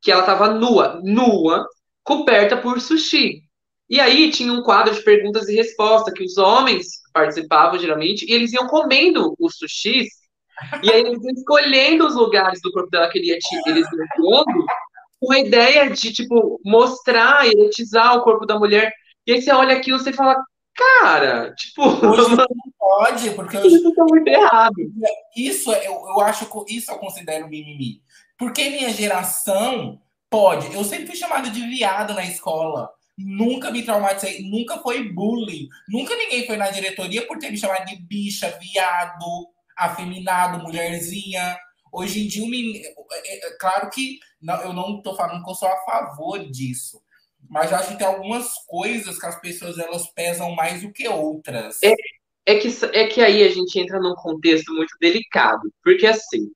que 0.00 0.10
ela 0.10 0.22
tava 0.22 0.48
nua, 0.54 1.00
nua, 1.04 1.66
coberta 2.02 2.56
por 2.56 2.80
sushi. 2.80 3.42
E 3.88 4.00
aí 4.00 4.30
tinha 4.30 4.52
um 4.52 4.62
quadro 4.62 4.94
de 4.94 5.02
perguntas 5.02 5.48
e 5.48 5.54
respostas 5.54 6.14
que 6.14 6.24
os 6.24 6.38
homens 6.38 7.01
participavam 7.12 7.78
geralmente 7.78 8.24
e 8.28 8.32
eles 8.32 8.52
iam 8.52 8.66
comendo 8.66 9.34
os 9.38 9.56
sushis 9.56 10.08
e 10.82 10.90
aí 10.90 11.00
eles 11.00 11.22
iam 11.22 11.32
escolhendo 11.32 12.06
os 12.06 12.14
lugares 12.14 12.60
do 12.62 12.72
corpo 12.72 12.90
dela 12.90 13.08
que 13.10 13.18
ele 13.18 13.28
ia, 13.28 13.38
eles 13.66 13.86
iam 13.92 14.44
com 15.20 15.32
a 15.32 15.38
ideia 15.38 15.88
de 15.88 16.12
tipo 16.12 16.60
mostrar, 16.64 17.46
erotizar 17.46 18.16
o 18.16 18.22
corpo 18.22 18.44
da 18.44 18.58
mulher. 18.58 18.92
E 19.26 19.32
aí 19.32 19.42
você 19.42 19.52
olha 19.52 19.76
aquilo 19.76 19.98
e 19.98 20.00
você 20.00 20.12
fala, 20.12 20.36
cara, 20.74 21.54
tipo, 21.54 21.82
hoje 21.82 22.34
não 22.36 22.46
pode, 22.76 23.30
porque 23.30 23.56
eu, 23.56 23.66
Isso 23.66 23.94
tá 23.94 24.04
muito 24.08 24.26
errado. 24.28 24.74
isso 25.36 25.72
é, 25.72 25.86
eu, 25.86 25.92
eu 25.92 26.20
acho 26.20 26.46
que 26.46 26.76
isso 26.76 26.90
eu 26.90 26.98
considero 26.98 27.48
mimimi. 27.48 28.02
Porque 28.36 28.68
minha 28.70 28.90
geração 28.90 30.00
pode. 30.28 30.74
Eu 30.74 30.82
sempre 30.82 31.06
fui 31.06 31.16
chamado 31.16 31.50
de 31.50 31.60
viado 31.60 32.14
na 32.14 32.24
escola. 32.24 32.90
Nunca 33.18 33.70
me 33.70 33.82
traumatizei, 33.82 34.42
nunca 34.48 34.78
foi 34.78 35.12
bullying. 35.12 35.68
Nunca 35.88 36.16
ninguém 36.16 36.46
foi 36.46 36.56
na 36.56 36.70
diretoria 36.70 37.26
por 37.26 37.38
ter 37.38 37.50
me 37.50 37.58
chamado 37.58 37.84
de 37.86 37.96
bicha, 37.96 38.58
viado, 38.58 39.48
afeminado, 39.76 40.62
mulherzinha. 40.62 41.56
Hoje 41.92 42.24
em 42.24 42.26
dia, 42.26 42.42
um 42.42 42.48
menino, 42.48 42.84
é, 43.12 43.48
é, 43.48 43.56
claro 43.58 43.90
que 43.90 44.18
não, 44.40 44.60
eu 44.62 44.72
não 44.72 44.96
estou 44.96 45.14
falando 45.14 45.44
que 45.44 45.50
eu 45.50 45.54
sou 45.54 45.68
a 45.68 45.84
favor 45.84 46.38
disso, 46.50 47.02
mas 47.48 47.70
eu 47.70 47.76
acho 47.76 47.92
que 47.92 47.98
tem 47.98 48.06
algumas 48.06 48.54
coisas 48.66 49.18
que 49.18 49.26
as 49.26 49.38
pessoas 49.40 49.78
elas 49.78 50.08
pesam 50.14 50.54
mais 50.54 50.82
do 50.82 50.92
que 50.92 51.06
outras. 51.06 51.78
É, 51.82 51.92
é, 52.46 52.58
que, 52.58 52.68
é 52.92 53.06
que 53.08 53.20
aí 53.20 53.42
a 53.42 53.50
gente 53.50 53.78
entra 53.78 54.00
num 54.00 54.14
contexto 54.14 54.72
muito 54.72 54.96
delicado, 54.98 55.70
porque 55.84 56.06
assim, 56.06 56.50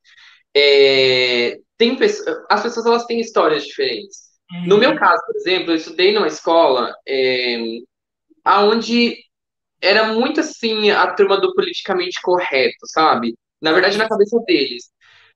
é, 0.56 1.58
tem 1.76 1.98
as 2.50 2.62
pessoas 2.62 2.86
elas 2.86 3.04
têm 3.04 3.20
histórias 3.20 3.64
diferentes. 3.64 4.25
No 4.66 4.78
meu 4.78 4.96
caso, 4.96 5.22
por 5.26 5.36
exemplo, 5.36 5.72
eu 5.72 5.76
estudei 5.76 6.12
numa 6.12 6.28
escola 6.28 6.94
é, 7.06 7.58
onde 8.46 9.16
era 9.80 10.12
muito 10.12 10.40
assim 10.40 10.90
a 10.90 11.12
turma 11.14 11.40
do 11.40 11.52
politicamente 11.54 12.20
correto, 12.22 12.86
sabe? 12.86 13.34
Na 13.60 13.72
verdade, 13.72 13.98
na 13.98 14.08
cabeça 14.08 14.38
deles. 14.46 14.84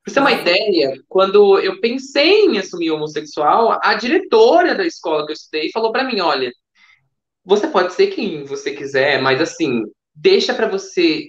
Pra 0.02 0.12
você 0.12 0.14
ter 0.14 0.20
uma 0.20 0.32
ideia, 0.32 0.94
quando 1.08 1.58
eu 1.58 1.80
pensei 1.80 2.46
em 2.46 2.58
assumir 2.58 2.90
homossexual, 2.90 3.78
a 3.82 3.94
diretora 3.94 4.74
da 4.74 4.86
escola 4.86 5.26
que 5.26 5.32
eu 5.32 5.34
estudei 5.34 5.70
falou 5.72 5.92
para 5.92 6.04
mim: 6.04 6.20
olha, 6.20 6.50
você 7.44 7.68
pode 7.68 7.92
ser 7.94 8.08
quem 8.08 8.44
você 8.44 8.72
quiser, 8.72 9.20
mas 9.20 9.40
assim, 9.40 9.82
deixa 10.14 10.54
para 10.54 10.68
você 10.68 11.26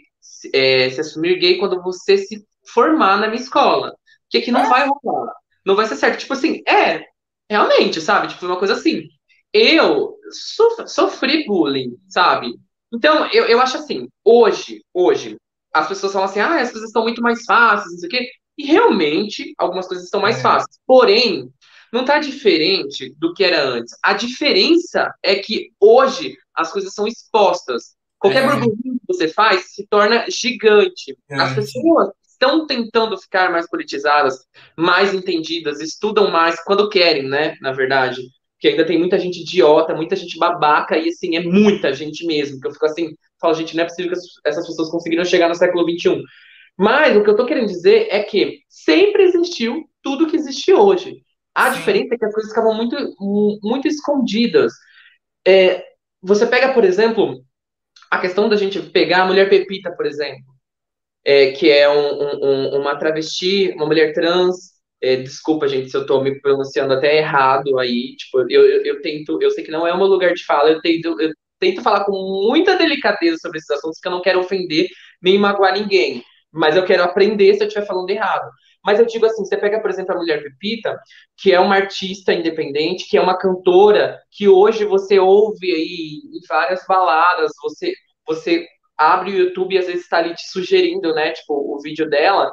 é, 0.53 0.89
se 0.89 1.01
assumir 1.01 1.39
gay 1.39 1.57
quando 1.57 1.81
você 1.81 2.17
se 2.17 2.45
formar 2.73 3.17
na 3.19 3.27
minha 3.27 3.41
escola. 3.41 3.93
Porque 4.23 4.37
aqui 4.37 4.51
não 4.51 4.69
vai 4.69 4.87
rolar. 4.87 5.33
Não 5.65 5.75
vai 5.75 5.85
ser 5.85 5.95
certo. 5.95 6.19
Tipo 6.19 6.33
assim, 6.33 6.61
é, 6.67 7.05
realmente, 7.51 7.99
sabe? 7.99 8.29
Tipo, 8.29 8.45
uma 8.45 8.57
coisa 8.57 8.73
assim. 8.73 9.09
Eu 9.53 10.17
sofri 10.87 11.45
bullying, 11.45 11.97
sabe? 12.07 12.55
Então, 12.93 13.27
eu, 13.27 13.45
eu 13.45 13.59
acho 13.59 13.77
assim, 13.77 14.07
hoje, 14.23 14.81
hoje, 14.93 15.35
as 15.73 15.87
pessoas 15.87 16.13
falam 16.13 16.29
assim, 16.29 16.39
ah, 16.39 16.61
as 16.61 16.71
coisas 16.71 16.89
estão 16.89 17.03
muito 17.03 17.21
mais 17.21 17.43
fáceis, 17.43 17.91
não 17.91 17.99
sei 17.99 18.07
o 18.07 18.11
quê. 18.11 18.31
E 18.57 18.65
realmente, 18.65 19.53
algumas 19.57 19.85
coisas 19.85 20.05
estão 20.05 20.21
mais 20.21 20.39
é. 20.39 20.41
fáceis. 20.41 20.79
Porém, 20.87 21.51
não 21.91 22.01
está 22.01 22.19
diferente 22.19 23.13
do 23.17 23.33
que 23.33 23.43
era 23.43 23.61
antes. 23.61 23.93
A 24.01 24.13
diferença 24.13 25.13
é 25.21 25.35
que 25.35 25.73
hoje 25.77 26.37
as 26.55 26.71
coisas 26.71 26.93
são 26.93 27.05
expostas. 27.05 27.95
Qualquer 28.17 28.43
é. 28.43 28.47
burburinho 28.47 28.95
que 28.95 29.07
você 29.07 29.27
faz 29.27 29.73
se 29.73 29.85
torna 29.87 30.25
gigante. 30.29 31.17
É. 31.29 31.35
As 31.35 31.53
pessoas 31.53 32.11
estão 32.41 32.65
tentando 32.65 33.17
ficar 33.17 33.51
mais 33.51 33.69
politizadas, 33.69 34.39
mais 34.75 35.13
entendidas, 35.13 35.79
estudam 35.79 36.31
mais 36.31 36.61
quando 36.63 36.89
querem, 36.89 37.29
né? 37.29 37.55
Na 37.61 37.71
verdade. 37.71 38.21
Porque 38.53 38.69
ainda 38.69 38.85
tem 38.85 38.97
muita 38.97 39.19
gente 39.19 39.41
idiota, 39.41 39.95
muita 39.95 40.15
gente 40.15 40.37
babaca, 40.37 40.97
e 40.97 41.09
assim, 41.09 41.35
é 41.35 41.41
muita 41.41 41.93
gente 41.93 42.25
mesmo. 42.25 42.59
Que 42.59 42.67
eu 42.67 42.71
fico 42.71 42.85
assim, 42.85 43.15
falo, 43.39 43.53
gente, 43.53 43.75
não 43.75 43.83
é 43.83 43.87
possível 43.87 44.11
que 44.11 44.19
essas 44.45 44.67
pessoas 44.67 44.89
conseguiram 44.89 45.25
chegar 45.25 45.47
no 45.47 45.55
século 45.55 45.87
XXI. 45.89 46.21
Mas 46.77 47.15
o 47.15 47.23
que 47.23 47.29
eu 47.29 47.35
tô 47.35 47.45
querendo 47.45 47.67
dizer 47.67 48.07
é 48.09 48.23
que 48.23 48.59
sempre 48.67 49.23
existiu 49.23 49.87
tudo 50.01 50.27
que 50.27 50.35
existe 50.35 50.73
hoje. 50.73 51.23
A 51.53 51.69
diferença 51.69 52.15
é 52.15 52.17
que 52.17 52.25
as 52.25 52.33
coisas 52.33 52.51
ficavam 52.51 52.73
muito, 52.73 52.95
muito 53.63 53.87
escondidas. 53.87 54.73
É, 55.45 55.83
você 56.21 56.45
pega, 56.45 56.73
por 56.73 56.83
exemplo, 56.83 57.43
a 58.09 58.19
questão 58.19 58.47
da 58.47 58.55
gente 58.55 58.79
pegar 58.79 59.23
a 59.23 59.25
mulher 59.25 59.49
Pepita, 59.49 59.91
por 59.91 60.05
exemplo, 60.05 60.50
é, 61.25 61.51
que 61.51 61.69
é 61.69 61.89
um, 61.89 62.45
um, 62.45 62.81
uma 62.81 62.95
travesti, 62.97 63.71
uma 63.75 63.85
mulher 63.85 64.13
trans. 64.13 64.71
É, 65.01 65.15
desculpa, 65.17 65.67
gente, 65.67 65.89
se 65.89 65.97
eu 65.97 66.01
estou 66.01 66.23
me 66.23 66.39
pronunciando 66.41 66.93
até 66.93 67.17
errado 67.17 67.79
aí. 67.79 68.15
Tipo, 68.17 68.41
eu, 68.49 68.65
eu, 68.67 68.85
eu, 68.85 69.01
tento, 69.01 69.41
eu 69.41 69.51
sei 69.51 69.63
que 69.63 69.71
não 69.71 69.87
é 69.87 69.95
meu 69.95 70.07
lugar 70.07 70.33
de 70.33 70.45
fala, 70.45 70.69
eu 70.71 70.81
tento, 70.81 71.19
eu 71.19 71.31
tento 71.59 71.81
falar 71.81 72.05
com 72.05 72.11
muita 72.47 72.75
delicadeza 72.77 73.37
sobre 73.37 73.59
esses 73.59 73.69
assuntos, 73.71 73.99
que 73.99 74.07
eu 74.07 74.11
não 74.11 74.21
quero 74.21 74.39
ofender 74.39 74.87
nem 75.21 75.37
magoar 75.37 75.73
ninguém 75.73 76.23
mas 76.51 76.75
eu 76.75 76.85
quero 76.85 77.03
aprender 77.03 77.53
se 77.53 77.63
eu 77.63 77.67
estiver 77.67 77.85
falando 77.85 78.09
errado. 78.09 78.49
Mas 78.83 78.99
eu 78.99 79.05
digo 79.05 79.25
assim, 79.25 79.45
você 79.45 79.57
pega, 79.57 79.79
por 79.79 79.89
exemplo, 79.89 80.13
a 80.13 80.17
Mulher 80.17 80.43
Pepita, 80.43 80.99
que 81.37 81.53
é 81.53 81.59
uma 81.59 81.75
artista 81.75 82.33
independente, 82.33 83.07
que 83.07 83.17
é 83.17 83.21
uma 83.21 83.37
cantora, 83.37 84.19
que 84.31 84.49
hoje 84.49 84.85
você 84.85 85.19
ouve 85.19 85.71
aí 85.71 86.21
em 86.35 86.47
várias 86.47 86.83
baladas, 86.87 87.51
você, 87.61 87.93
você 88.27 88.65
abre 89.01 89.31
o 89.31 89.37
YouTube 89.37 89.75
e 89.75 89.77
às 89.77 89.87
vezes 89.87 90.03
está 90.03 90.17
ali 90.17 90.33
te 90.33 90.49
sugerindo, 90.49 91.13
né, 91.13 91.31
tipo, 91.31 91.53
o 91.53 91.79
vídeo 91.81 92.09
dela, 92.09 92.51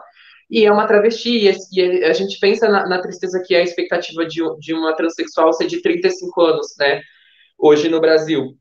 e 0.50 0.64
é 0.64 0.72
uma 0.72 0.86
travesti, 0.86 1.46
e 1.72 2.04
a 2.04 2.12
gente 2.12 2.38
pensa 2.40 2.68
na, 2.68 2.88
na 2.88 3.00
tristeza 3.00 3.42
que 3.46 3.54
é 3.54 3.58
a 3.58 3.62
expectativa 3.62 4.24
de, 4.24 4.40
de 4.58 4.74
uma 4.74 4.94
transexual 4.94 5.52
ser 5.52 5.66
de 5.66 5.82
35 5.82 6.40
anos, 6.40 6.74
né, 6.78 7.02
hoje 7.58 7.88
no 7.88 8.00
Brasil. 8.00 8.56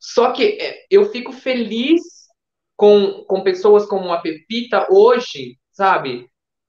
Só 0.00 0.32
que 0.32 0.58
é, 0.60 0.86
eu 0.90 1.04
fico 1.10 1.32
feliz 1.32 2.02
com, 2.76 3.24
com 3.28 3.42
pessoas 3.42 3.84
como 3.86 4.12
a 4.12 4.20
Pepita 4.20 4.86
hoje, 4.90 5.58
sabe, 5.70 6.26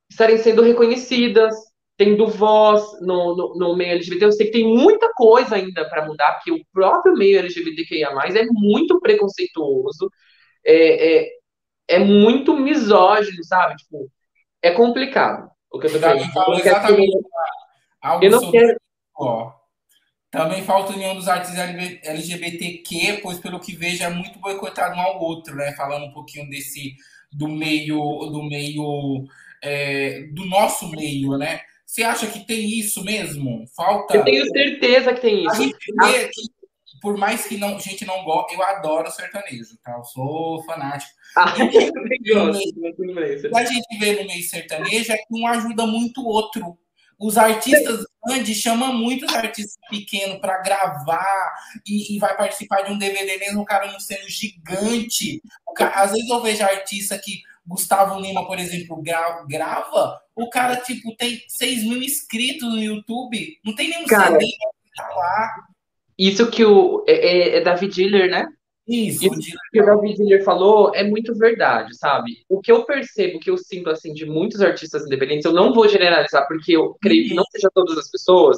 estarem 0.09 0.38
sendo 0.38 0.62
reconhecidas, 0.62 1.55
tendo 1.97 2.28
voz 2.28 2.84
no, 2.99 3.36
no, 3.36 3.55
no, 3.55 3.76
meio 3.78 3.91
LGBT. 3.93 4.26
Eu 4.26 4.32
sei 4.32 4.47
que 4.47 4.51
tem 4.51 4.68
muita 4.68 5.09
coisa 5.14 5.55
ainda 5.55 5.88
para 5.88 6.05
mudar, 6.05 6.34
porque 6.34 6.51
o 6.51 6.66
próprio 6.74 7.14
meio 7.14 7.39
LGBTQIA 7.39 8.09
é 8.09 8.45
muito 8.51 8.99
preconceituoso, 8.99 10.12
é, 10.66 11.18
é, 11.18 11.30
é 11.88 11.99
muito 11.99 12.55
misógino, 12.55 13.43
sabe? 13.43 13.76
Tipo, 13.78 14.09
é 14.62 14.72
complicado 14.72 15.49
o 15.72 15.80
que 15.80 15.88
eu 15.88 15.91
tô 15.93 15.99
falando. 15.99 16.24
Eu 18.22 18.32
não 18.32 18.51
quero. 18.51 18.80
Ó, 19.16 19.51
também 20.32 20.64
falta 20.64 20.93
união 20.93 21.16
dos 21.16 21.28
artistas 21.28 21.59
LGBTQ, 22.03 23.20
pois 23.22 23.39
pelo 23.39 23.59
que 23.59 23.76
vejo 23.76 24.03
é 24.03 24.09
muito 24.09 24.39
boicotado 24.39 24.95
um 24.95 25.01
ao 25.01 25.22
outro, 25.22 25.55
né? 25.55 25.74
Falando 25.74 26.05
um 26.05 26.14
pouquinho 26.14 26.49
desse 26.49 26.95
do 27.32 27.47
meio 27.47 27.97
do 27.97 28.43
meio 28.43 29.26
é, 29.62 30.24
do 30.34 30.45
nosso 30.45 30.89
meio, 30.89 31.38
né? 31.38 31.62
Você 31.86 32.03
acha 32.03 32.28
que 32.28 32.47
tem 32.47 32.80
isso 32.80 33.03
mesmo? 33.03 33.66
Falta. 33.76 34.16
Eu 34.16 34.24
tenho 34.24 34.45
certeza 34.47 35.14
que 35.14 35.20
tem 35.20 35.43
isso. 35.43 35.51
A 35.51 35.55
gente 35.55 35.93
vê 36.01 36.30
que, 36.30 36.41
por 37.02 37.18
mais 37.18 37.45
que 37.45 37.58
não, 37.58 37.76
a 37.76 37.80
gente 37.80 38.06
não 38.06 38.24
gosta, 38.24 38.54
eu 38.54 38.64
adoro 38.64 39.12
sertanejo, 39.12 39.76
tá? 39.84 39.93
Eu 39.93 40.04
sou 40.04 40.64
fanático. 40.64 41.12
Ah, 41.36 41.54
e, 41.58 41.62
a 43.56 43.66
gente 43.66 43.99
vê 43.99 44.22
no 44.22 44.28
meio 44.28 44.43
sertanejo 44.43 45.12
é 45.12 45.18
que 45.18 45.26
um 45.32 45.47
ajuda 45.47 45.86
muito 45.88 46.22
o 46.22 46.28
outro. 46.28 46.78
Os 47.20 47.38
artistas 47.38 48.04
grandes 48.26 48.58
chamam 48.58 48.93
muitos 48.93 49.32
artistas 49.34 49.78
pequenos 49.89 50.39
para 50.39 50.62
gravar 50.62 51.54
e, 51.86 52.16
e, 52.16 52.20
vai 52.20 52.36
participar 52.36 52.82
de 52.82 52.91
um 52.91 52.97
DVD, 52.97 53.38
mesmo 53.38 53.62
o 53.62 53.66
cara 53.66 53.91
não 53.91 53.99
sendo 53.99 54.28
gigante. 54.28 55.41
Cara, 55.76 56.02
às 56.02 56.12
vezes 56.12 56.30
eu 56.30 56.41
vejo 56.41 56.64
artista 56.64 57.20
que 57.20 57.41
Gustavo 57.66 58.20
Lima, 58.20 58.45
por 58.47 58.58
exemplo, 58.58 59.02
gra 59.04 59.43
grava, 59.47 60.20
o 60.36 60.49
cara, 60.49 60.78
tipo, 60.78 61.16
tem 61.16 61.43
6 61.47 61.84
mil 61.84 62.02
inscritos 62.02 62.68
no 62.68 62.82
YouTube, 62.82 63.60
não 63.64 63.76
tem 63.76 63.89
nenhum 63.89 64.06
cara, 64.06 64.32
CD, 64.32 64.45
tá 64.95 65.08
lá. 65.10 65.70
Isso 66.22 66.51
que 66.51 66.63
o. 66.63 67.03
É, 67.07 67.13
é, 67.13 67.57
é 67.57 67.61
David 67.61 67.93
Diller, 67.93 68.30
né? 68.30 68.47
Isso, 68.88 69.26
Isso 69.26 69.57
que 69.72 69.82
o 69.82 69.86
David 69.86 70.17
Diller 70.17 70.43
falou 70.43 70.93
é 70.93 71.03
muito 71.03 71.34
verdade, 71.36 71.97
sabe? 71.97 72.43
O 72.47 72.61
que 72.61 72.72
eu 72.72 72.84
percebo, 72.86 73.39
que 73.39 73.49
eu 73.49 73.57
sinto, 73.57 73.89
assim, 73.89 74.13
de 74.13 74.26
muitos 74.26 74.61
artistas 74.61 75.03
independentes, 75.05 75.45
eu 75.45 75.53
não 75.53 75.74
vou 75.74 75.88
generalizar, 75.88 76.47
porque 76.47 76.74
eu 76.74 76.95
creio 77.01 77.28
que 77.28 77.34
não 77.34 77.43
seja 77.45 77.69
todas 77.74 77.97
as 77.97 78.09
pessoas, 78.11 78.57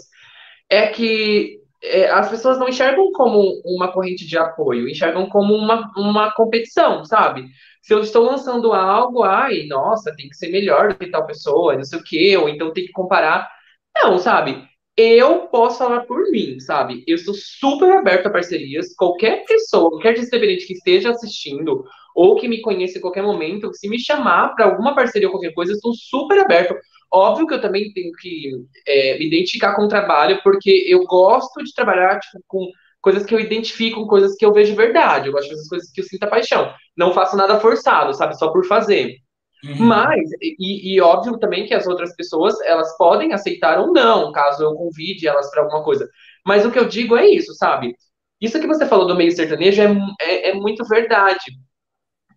é 0.69 0.87
que 0.87 1.61
é, 1.81 2.09
as 2.09 2.29
pessoas 2.29 2.59
não 2.59 2.67
enxergam 2.67 3.11
como 3.13 3.61
uma 3.65 3.93
corrente 3.93 4.25
de 4.25 4.37
apoio, 4.37 4.89
enxergam 4.89 5.29
como 5.29 5.53
uma, 5.53 5.89
uma 5.95 6.33
competição, 6.33 7.05
sabe? 7.05 7.47
Se 7.81 7.93
eu 7.93 7.99
estou 8.01 8.23
lançando 8.25 8.73
algo, 8.73 9.23
ai, 9.23 9.67
nossa, 9.67 10.13
tem 10.15 10.27
que 10.27 10.35
ser 10.35 10.49
melhor 10.49 10.89
do 10.89 10.95
que 10.95 11.11
tal 11.11 11.25
pessoa, 11.25 11.75
não 11.75 11.83
sei 11.83 11.99
o 11.99 12.03
quê, 12.03 12.35
ou 12.37 12.49
então 12.49 12.73
tem 12.73 12.85
que 12.85 12.91
comparar. 12.91 13.49
Não, 13.95 14.17
sabe? 14.17 14.67
Eu 14.95 15.47
posso 15.47 15.79
falar 15.79 16.01
por 16.01 16.29
mim, 16.29 16.59
sabe? 16.59 17.03
Eu 17.07 17.17
sou 17.17 17.33
super 17.33 17.91
aberto 17.91 18.27
a 18.27 18.29
parcerias. 18.29 18.93
Qualquer 18.95 19.43
pessoa, 19.45 19.89
qualquer 19.89 20.17
independente 20.17 20.67
que 20.67 20.73
esteja 20.73 21.09
assistindo 21.09 21.83
ou 22.15 22.35
que 22.35 22.47
me 22.47 22.61
conheça 22.61 22.97
em 22.97 23.01
qualquer 23.01 23.23
momento, 23.23 23.73
se 23.73 23.89
me 23.89 23.99
chamar 23.99 24.53
para 24.55 24.65
alguma 24.65 24.93
parceria 24.93 25.27
ou 25.27 25.33
qualquer 25.33 25.53
coisa, 25.53 25.71
eu 25.71 25.75
estou 25.75 25.93
super 25.95 26.39
aberto. 26.39 26.75
Óbvio 27.11 27.47
que 27.47 27.53
eu 27.55 27.61
também 27.61 27.91
tenho 27.93 28.11
que 28.13 28.51
é, 28.87 29.17
me 29.17 29.27
identificar 29.27 29.75
com 29.75 29.83
o 29.83 29.87
trabalho, 29.87 30.39
porque 30.43 30.85
eu 30.87 31.03
gosto 31.05 31.63
de 31.63 31.73
trabalhar 31.73 32.19
tipo, 32.19 32.43
com 32.47 32.69
coisas 33.01 33.25
que 33.25 33.33
eu 33.33 33.39
identifico, 33.39 34.07
coisas 34.07 34.35
que 34.35 34.45
eu 34.45 34.53
vejo 34.53 34.75
verdade. 34.75 35.27
Eu 35.27 35.33
gosto 35.33 35.49
de 35.49 35.55
fazer 35.55 35.69
coisas 35.69 35.91
que 35.91 36.01
eu 36.01 36.05
sinto 36.05 36.29
paixão. 36.29 36.73
Não 36.95 37.13
faço 37.13 37.35
nada 37.35 37.59
forçado, 37.59 38.13
sabe? 38.13 38.37
Só 38.37 38.51
por 38.51 38.65
fazer. 38.65 39.17
Uhum. 39.63 39.85
Mas, 39.85 40.29
e, 40.41 40.93
e, 40.93 41.01
óbvio 41.01 41.37
também 41.39 41.65
que 41.65 41.73
as 41.73 41.87
outras 41.87 42.13
pessoas, 42.15 42.59
elas 42.61 42.97
podem 42.97 43.33
aceitar 43.33 43.79
ou 43.79 43.93
não, 43.93 44.31
caso 44.31 44.63
eu 44.63 44.73
convide 44.73 45.27
elas 45.27 45.49
para 45.49 45.63
alguma 45.63 45.83
coisa. 45.83 46.09
Mas 46.45 46.65
o 46.65 46.71
que 46.71 46.77
eu 46.77 46.85
digo 46.85 47.15
é 47.15 47.25
isso, 47.27 47.53
sabe? 47.53 47.95
Isso 48.41 48.59
que 48.59 48.67
você 48.67 48.85
falou 48.85 49.07
do 49.07 49.15
meio 49.15 49.31
sertanejo 49.31 49.81
é, 49.81 49.97
é, 50.19 50.49
é 50.49 50.53
muito 50.53 50.83
verdade. 50.85 51.45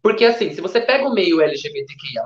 Porque, 0.01 0.25
assim, 0.25 0.53
se 0.53 0.61
você 0.61 0.81
pega 0.81 1.09
o 1.09 1.13
meio 1.13 1.41
LGBTQIA, 1.41 2.23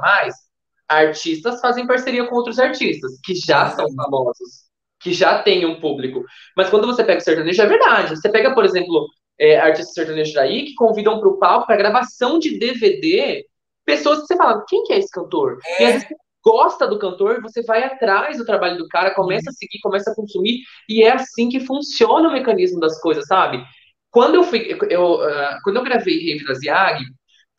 artistas 0.87 1.61
fazem 1.63 1.87
parceria 1.87 2.27
com 2.27 2.35
outros 2.35 2.59
artistas, 2.59 3.19
que 3.25 3.35
já 3.35 3.71
são 3.71 3.87
famosos, 3.95 4.69
que 5.01 5.15
já 5.15 5.43
têm 5.43 5.65
um 5.65 5.81
público. 5.81 6.23
Mas 6.55 6.69
quando 6.69 6.87
você 6.87 7.03
pega 7.03 7.21
o 7.21 7.25
sertanejo, 7.25 7.63
é 7.63 7.67
verdade. 7.67 8.17
Você 8.17 8.29
pega, 8.29 8.55
por 8.55 8.67
exemplo, 8.67 9.09
é, 9.39 9.59
artistas 9.59 9.95
sertanejos 9.95 10.37
aí 10.37 10.67
que 10.67 10.75
convidam 10.75 11.19
para 11.19 11.29
o 11.29 11.39
palco, 11.39 11.67
para 11.67 11.77
gravação 11.77 12.39
de 12.39 12.59
DVD, 12.59 13.47
pessoas 13.91 14.21
que 14.21 14.27
você 14.27 14.37
fala, 14.37 14.65
quem 14.69 14.83
que 14.85 14.93
é 14.93 14.99
esse 14.99 15.11
cantor? 15.11 15.59
É. 15.65 15.83
E 15.83 15.87
às 15.87 15.93
vezes 15.95 16.09
você 16.09 16.15
gosta 16.45 16.87
do 16.87 16.99
cantor, 16.99 17.41
você 17.43 17.63
vai 17.63 17.85
atrás 17.85 18.39
do 18.39 18.45
trabalho 18.45 18.79
do 18.79 18.89
cara, 18.89 19.15
começa 19.15 19.51
a 19.51 19.53
seguir, 19.53 19.79
começa 19.83 20.11
a 20.11 20.15
consumir, 20.15 20.61
e 20.89 21.03
é 21.03 21.13
assim 21.13 21.49
que 21.49 21.61
funciona 21.61 22.29
o 22.29 22.33
mecanismo 22.33 22.81
das 22.81 23.01
coisas, 23.01 23.27
sabe? 23.27 23.63
Quando 24.11 24.37
eu 24.37 24.45
fui, 24.45 24.77
eu, 24.89 25.15
uh, 25.15 25.59
quando 25.63 25.77
eu 25.77 25.85
gravei 25.85 26.33
Rave 26.33 26.45
das 26.45 26.63
Yag, 26.63 27.05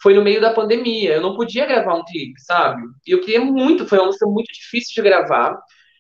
foi 0.02 0.14
no 0.16 0.24
meio 0.24 0.42
da 0.42 0.54
pandemia, 0.54 1.14
eu 1.14 1.22
não 1.22 1.36
podia 1.36 1.66
gravar 1.66 1.96
um 1.96 2.04
clipe, 2.04 2.40
sabe? 2.42 2.82
E 3.08 3.12
eu 3.12 3.22
queria 3.22 3.40
muito, 3.40 3.88
foi 3.88 4.00
uma 4.00 4.08
música 4.08 4.26
muito 4.26 4.52
difícil 4.52 4.96
de 4.96 5.10
gravar, 5.10 5.58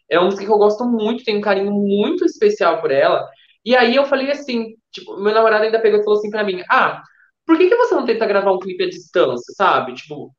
é 0.09 0.17
uma 0.17 0.25
música 0.25 0.43
que 0.43 0.51
eu 0.51 0.57
gosto 0.57 0.83
muito, 0.85 1.23
tenho 1.23 1.37
um 1.37 1.41
carinho 1.41 1.71
muito 1.71 2.25
especial 2.25 2.81
por 2.81 2.91
ela, 2.91 3.27
e 3.63 3.75
aí 3.75 3.95
eu 3.95 4.05
falei 4.05 4.31
assim, 4.31 4.75
tipo, 4.91 5.15
meu 5.17 5.33
namorado 5.33 5.65
ainda 5.65 5.79
pegou 5.79 5.99
e 5.99 6.03
falou 6.03 6.17
assim 6.17 6.31
pra 6.31 6.43
mim, 6.43 6.63
ah, 6.69 7.01
por 7.45 7.57
que, 7.57 7.67
que 7.67 7.75
você 7.75 7.95
não 7.95 8.05
tenta 8.05 8.25
gravar 8.25 8.51
um 8.51 8.59
clipe 8.59 8.83
à 8.83 8.89
distância, 8.89 9.53
sabe? 9.55 9.93
Tipo, 9.93 10.33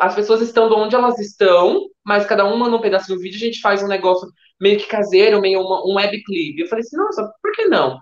as 0.00 0.14
pessoas 0.14 0.40
estão 0.42 0.70
onde 0.72 0.94
elas 0.94 1.18
estão, 1.18 1.86
mas 2.04 2.26
cada 2.26 2.44
uma 2.44 2.56
manda 2.56 2.76
um 2.76 2.80
pedaço 2.80 3.08
do 3.08 3.20
vídeo, 3.20 3.36
a 3.36 3.46
gente 3.46 3.60
faz 3.60 3.82
um 3.82 3.88
negócio 3.88 4.28
meio 4.60 4.78
que 4.78 4.86
caseiro, 4.86 5.40
meio 5.40 5.60
uma, 5.60 5.84
um 5.86 5.94
web 5.94 6.22
clipe. 6.24 6.62
Eu 6.62 6.68
falei 6.68 6.82
assim, 6.82 6.96
nossa, 6.96 7.32
por 7.42 7.52
que 7.52 7.66
não? 7.66 7.98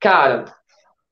Cara, 0.00 0.44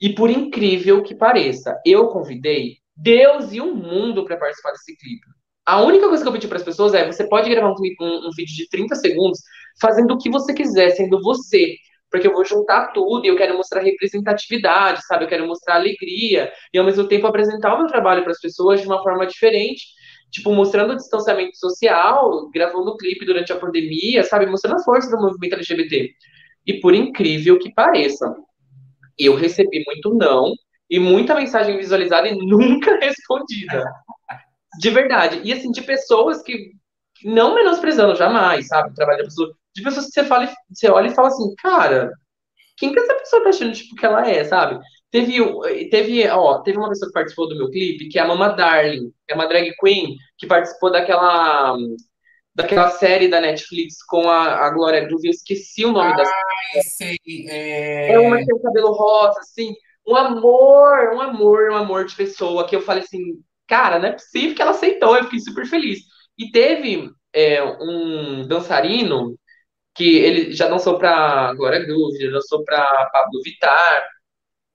e 0.01 0.15
por 0.15 0.31
incrível 0.31 1.03
que 1.03 1.15
pareça, 1.15 1.81
eu 1.85 2.09
convidei 2.09 2.79
Deus 2.95 3.53
e 3.53 3.61
o 3.61 3.75
mundo 3.75 4.25
para 4.25 4.37
participar 4.37 4.73
desse 4.73 4.97
clipe. 4.97 5.27
A 5.67 5.83
única 5.83 6.09
coisa 6.09 6.23
que 6.23 6.29
eu 6.29 6.33
pedi 6.33 6.47
para 6.47 6.59
as 6.59 6.63
pessoas 6.63 6.95
é: 6.95 7.05
você 7.05 7.29
pode 7.29 7.51
gravar 7.51 7.73
um, 7.73 7.75
clipe, 7.75 8.03
um, 8.03 8.29
um, 8.29 8.31
vídeo 8.37 8.55
de 8.55 8.69
30 8.69 8.95
segundos 8.95 9.41
fazendo 9.81 10.15
o 10.15 10.19
que 10.19 10.31
você 10.31 10.55
quiser, 10.55 10.91
sendo 10.91 11.21
você. 11.21 11.77
Porque 12.11 12.27
eu 12.27 12.33
vou 12.33 12.45
juntar 12.45 12.93
tudo 12.93 13.25
e 13.25 13.29
eu 13.29 13.37
quero 13.37 13.57
mostrar 13.57 13.83
representatividade, 13.83 15.05
sabe? 15.07 15.25
Eu 15.25 15.29
quero 15.29 15.47
mostrar 15.47 15.75
alegria 15.75 16.53
e 16.73 16.79
ao 16.79 16.85
mesmo 16.85 17.07
tempo 17.09 17.27
apresentar 17.27 17.75
o 17.75 17.79
meu 17.79 17.87
trabalho 17.89 18.23
para 18.23 18.33
as 18.33 18.41
pessoas 18.41 18.81
de 18.81 18.87
uma 18.87 19.03
forma 19.03 19.27
diferente. 19.27 19.85
Tipo, 20.31 20.53
mostrando 20.53 20.93
o 20.93 20.97
distanciamento 20.97 21.57
social, 21.57 22.49
gravando 22.51 22.91
o 22.91 22.97
clipe 22.97 23.25
durante 23.25 23.53
a 23.53 23.57
pandemia, 23.57 24.23
sabe? 24.23 24.47
Mostrando 24.47 24.77
a 24.77 24.85
força 24.85 25.11
do 25.11 25.23
movimento 25.23 25.55
LGBT. 25.55 26.11
E 26.67 26.81
por 26.81 26.95
incrível 26.95 27.59
que 27.59 27.73
pareça, 27.73 28.35
eu 29.19 29.35
recebi 29.35 29.83
muito 29.87 30.15
não 30.15 30.53
e 30.91 30.99
muita 30.99 31.35
mensagem 31.35 31.77
visualizada 31.77 32.29
e 32.29 32.37
nunca 32.47 32.99
respondida. 32.99 33.85
De 34.79 34.91
verdade. 34.91 35.41
E 35.45 35.53
assim, 35.53 35.71
de 35.71 35.83
pessoas 35.83 36.43
que, 36.43 36.73
não 37.25 37.55
menosprezando 37.55 38.15
jamais, 38.15 38.67
sabe, 38.67 38.91
o 38.91 38.95
trabalho 38.95 39.19
da 39.19 39.25
pessoa, 39.25 39.57
de 39.77 39.83
pessoas 39.83 40.07
que 40.07 40.13
você 40.13 40.25
fala, 40.25 40.51
você 40.71 40.89
olha 40.89 41.09
e 41.09 41.15
fala 41.15 41.29
assim, 41.29 41.55
cara, 41.57 42.11
quem 42.79 42.93
que 42.93 42.99
essa 42.99 43.15
pessoa 43.15 43.43
tá 43.43 43.51
achando 43.51 43.75
tipo 43.75 43.95
que 43.95 44.07
ela 44.07 44.29
é, 44.29 44.43
sabe? 44.43 44.83
Teve, 45.11 45.39
teve, 45.91 46.27
ó, 46.29 46.63
teve 46.63 46.79
uma 46.79 46.89
pessoa 46.89 47.09
que 47.09 47.15
participou 47.15 47.49
do 47.49 47.57
meu 47.57 47.71
clipe, 47.71 48.09
que 48.09 48.19
é 48.19 48.23
a 48.23 48.27
Mama 48.27 48.49
Darling, 48.49 49.13
é 49.29 49.35
uma 49.35 49.47
drag 49.47 49.71
queen 49.79 50.17
que 50.39 50.47
participou 50.47 50.91
daquela 50.91 51.77
daquela 52.55 52.89
série 52.89 53.29
da 53.29 53.39
Netflix 53.39 54.03
com 54.03 54.31
a, 54.31 54.67
a 54.67 54.71
Glória 54.71 55.05
Groove, 55.05 55.27
eu 55.27 55.31
esqueci 55.31 55.85
o 55.85 55.93
nome 55.93 56.11
ah, 56.15 56.17
da 56.17 56.25
série. 56.25 56.83
Sei, 56.83 57.47
é... 57.51 58.13
é 58.13 58.19
uma 58.19 58.39
que 58.39 58.47
tem 58.47 58.57
o 58.57 58.63
cabelo 58.63 58.93
rosa, 58.93 59.41
assim, 59.41 59.75
um 60.09 60.17
amor, 60.17 61.13
um 61.15 61.21
amor, 61.21 61.71
um 61.71 61.77
amor 61.77 62.07
de 62.07 62.17
pessoa, 62.17 62.67
que 62.67 62.75
eu 62.75 62.81
falei 62.81 63.03
assim, 63.03 63.43
cara, 63.69 63.99
não 63.99 64.09
é 64.09 64.13
possível 64.13 64.55
que 64.55 64.63
ela 64.63 64.71
aceitou, 64.71 65.17
eu 65.17 65.25
fiquei 65.25 65.41
super 65.41 65.67
feliz. 65.67 65.99
E 66.39 66.51
teve 66.51 67.11
é, 67.35 67.63
um 67.63 68.49
dançarino 68.49 69.37
que 69.97 70.17
ele 70.19 70.53
já 70.53 70.69
dançou 70.69 70.99
pra 70.99 71.55
Glória 71.55 71.85
Groove, 71.85 72.19
já 72.19 72.31
dançou 72.31 72.65
pra 72.65 73.09
Pablo 73.13 73.41
Vittar, 73.43 74.07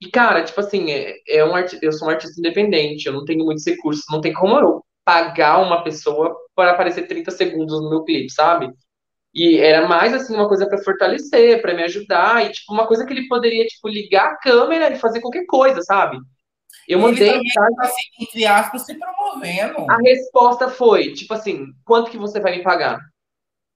e, 0.02 0.10
cara, 0.10 0.42
tipo 0.42 0.58
assim, 0.58 0.90
é, 0.90 1.14
é 1.28 1.44
um 1.44 1.52
eu 1.80 1.92
sou 1.92 2.08
um 2.08 2.10
artista 2.10 2.40
independente, 2.40 3.06
eu 3.06 3.12
não 3.12 3.24
tenho 3.24 3.44
muitos 3.44 3.64
recursos, 3.64 4.04
não 4.10 4.20
tem 4.20 4.32
como 4.32 4.58
eu 4.58 4.84
pagar 5.04 5.58
uma 5.58 5.84
pessoa 5.84 6.36
para 6.56 6.72
aparecer 6.72 7.06
30 7.06 7.30
segundos 7.30 7.80
no 7.80 7.88
meu 7.88 8.02
clipe, 8.02 8.28
sabe? 8.30 8.68
E 9.32 9.58
era 9.58 9.86
mais 9.86 10.12
assim 10.12 10.34
uma 10.34 10.48
coisa 10.48 10.66
para 10.68 10.82
fortalecer, 10.82 11.62
para 11.62 11.72
me 11.72 11.84
ajudar, 11.84 12.44
e 12.44 12.50
tipo 12.50 12.72
uma 12.72 12.86
coisa 12.86 13.06
que 13.06 13.12
ele 13.12 13.28
poderia 13.28 13.64
tipo 13.64 13.88
ligar 13.88 14.32
a 14.32 14.36
câmera 14.38 14.92
e 14.92 14.98
fazer 14.98 15.20
qualquer 15.20 15.46
coisa, 15.46 15.80
sabe? 15.82 16.18
Eu 16.88 16.98
mandei 16.98 17.28
ele 17.28 17.52
também, 17.54 17.74
tá, 17.76 17.84
assim, 17.84 18.02
entre 18.20 18.44
aspas 18.44 18.84
se 18.84 18.98
promovendo. 18.98 19.88
A 19.88 19.96
resposta 19.98 20.68
foi, 20.68 21.12
tipo 21.12 21.32
assim, 21.32 21.66
quanto 21.84 22.10
que 22.10 22.18
você 22.18 22.40
vai 22.40 22.56
me 22.56 22.62
pagar? 22.64 22.98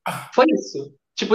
Ah. 0.04 0.28
Foi 0.34 0.44
isso. 0.48 0.92
Tipo, 1.16 1.34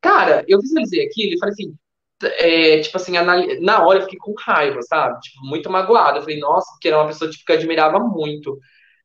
cara, 0.00 0.44
eu 0.48 0.60
visualizei 0.60 1.04
aquilo 1.06 1.34
e 1.34 1.38
falei 1.38 1.52
assim, 1.52 1.76
é, 2.22 2.80
tipo 2.80 2.96
assim, 2.96 3.12
na 3.60 3.84
hora 3.84 3.98
eu 3.98 4.02
fiquei 4.04 4.18
com 4.18 4.34
raiva, 4.38 4.80
sabe? 4.82 5.20
Tipo, 5.20 5.44
muito 5.46 5.70
magoado. 5.70 6.18
Eu 6.18 6.22
falei, 6.22 6.38
nossa, 6.38 6.70
porque 6.72 6.88
era 6.88 6.98
uma 6.98 7.08
pessoa 7.08 7.30
tipo, 7.30 7.44
que 7.44 7.52
eu 7.52 7.56
admirava 7.56 7.98
muito 7.98 8.58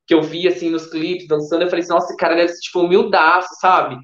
que 0.09 0.15
eu 0.15 0.23
vi, 0.23 0.47
assim, 0.47 0.71
nos 0.71 0.87
clipes, 0.87 1.27
dançando, 1.27 1.61
eu 1.61 1.69
falei 1.69 1.83
assim, 1.83 1.93
nossa, 1.93 2.07
esse 2.07 2.17
cara 2.17 2.35
deve 2.35 2.49
ser, 2.49 2.61
tipo, 2.61 2.79
humildaço, 2.81 3.49
sabe? 3.61 3.95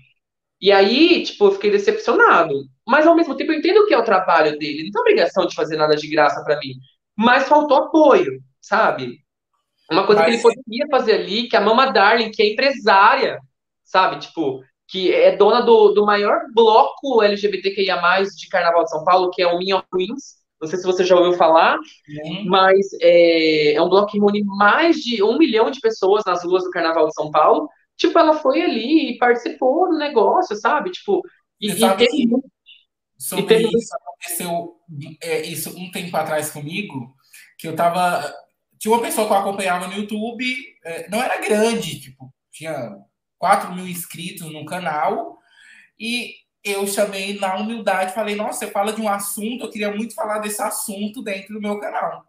E 0.62 0.72
aí, 0.72 1.24
tipo, 1.24 1.46
eu 1.46 1.52
fiquei 1.54 1.72
decepcionado. 1.72 2.54
Mas, 2.88 3.08
ao 3.08 3.16
mesmo 3.16 3.36
tempo, 3.36 3.52
eu 3.52 3.58
entendo 3.58 3.88
que 3.88 3.94
é 3.94 3.98
o 3.98 4.04
trabalho 4.04 4.52
dele. 4.60 4.82
Ele 4.82 4.84
não 4.84 4.92
tem 4.92 5.02
obrigação 5.02 5.48
de 5.48 5.56
fazer 5.56 5.78
nada 5.78 5.96
de 5.96 6.08
graça 6.08 6.44
para 6.44 6.60
mim. 6.60 6.76
Mas 7.18 7.48
faltou 7.48 7.78
apoio, 7.78 8.40
sabe? 8.62 9.18
Uma 9.92 10.06
coisa 10.06 10.22
mas... 10.22 10.30
que 10.30 10.48
ele 10.48 10.56
poderia 10.56 10.88
fazer 10.92 11.14
ali, 11.14 11.50
que 11.50 11.56
a 11.56 11.62
Mama 11.62 11.92
Darling, 11.92 12.30
que 12.30 12.44
é 12.44 12.54
empresária, 12.54 13.40
sabe? 13.84 14.20
Tipo, 14.20 14.62
que 14.88 15.12
é 15.12 15.36
dona 15.36 15.62
do, 15.62 15.94
do 15.94 16.06
maior 16.06 16.42
bloco 16.54 17.22
LGBTQIA+, 17.22 18.24
de 18.24 18.48
Carnaval 18.50 18.84
de 18.84 18.90
São 18.90 19.04
Paulo, 19.04 19.32
que 19.32 19.42
é 19.42 19.48
o 19.48 19.58
Minion 19.58 19.82
Queens, 19.94 20.46
não 20.62 20.68
sei 20.68 20.80
se 20.80 20.86
você 20.86 21.04
já 21.04 21.16
ouviu 21.16 21.34
falar, 21.34 21.78
uhum. 21.78 22.46
mas 22.46 22.88
é, 23.02 23.74
é, 23.74 23.82
um 23.82 23.90
bloco 23.90 24.12
que 24.12 24.18
reúne 24.18 24.44
mais 24.44 24.98
de 24.98 25.22
um 25.22 25.38
milhão 25.38 25.70
de 25.70 25.80
pessoas 25.80 26.24
nas 26.26 26.44
ruas 26.44 26.64
do 26.64 26.70
Carnaval 26.70 27.08
de 27.08 27.14
São 27.14 27.30
Paulo. 27.30 27.70
Tipo, 27.98 28.18
ela 28.20 28.40
foi 28.40 28.62
ali 28.62 29.12
e 29.12 29.18
participou 29.18 29.90
do 29.90 29.98
negócio, 29.98 30.56
sabe? 30.56 30.92
Tipo, 30.92 31.22
e, 31.60 31.72
e 31.72 31.96
teve... 31.96 32.30
Sobre 33.18 33.46
e 33.46 33.48
teve... 33.48 33.78
isso 33.78 33.96
aconteceu 33.96 34.76
é, 35.22 35.42
isso 35.44 35.70
um 35.78 35.90
tempo 35.92 36.16
atrás 36.18 36.50
comigo, 36.50 37.16
que 37.58 37.68
eu 37.68 37.76
tava. 37.76 38.34
Tinha 38.78 38.94
uma 38.94 39.02
pessoa 39.02 39.26
que 39.26 39.34
eu 39.34 39.38
acompanhava 39.38 39.88
no 39.88 39.94
YouTube, 39.94 40.46
é, 40.84 41.10
não 41.10 41.22
era 41.22 41.40
grande, 41.40 42.00
tipo, 42.00 42.30
tinha 42.52 42.94
4 43.38 43.74
mil 43.74 43.88
inscritos 43.88 44.52
no 44.52 44.66
canal, 44.66 45.38
e 46.00 46.36
eu 46.64 46.88
chamei 46.88 47.40
na 47.40 47.56
humildade, 47.56 48.14
falei, 48.14 48.36
nossa, 48.36 48.66
você 48.66 48.72
fala 48.72 48.92
de 48.92 49.00
um 49.00 49.08
assunto, 49.08 49.66
eu 49.66 49.70
queria 49.70 49.94
muito 49.94 50.16
falar 50.16 50.40
desse 50.40 50.62
assunto 50.62 51.22
dentro 51.22 51.54
do 51.54 51.62
meu 51.62 51.80
canal. 51.80 52.26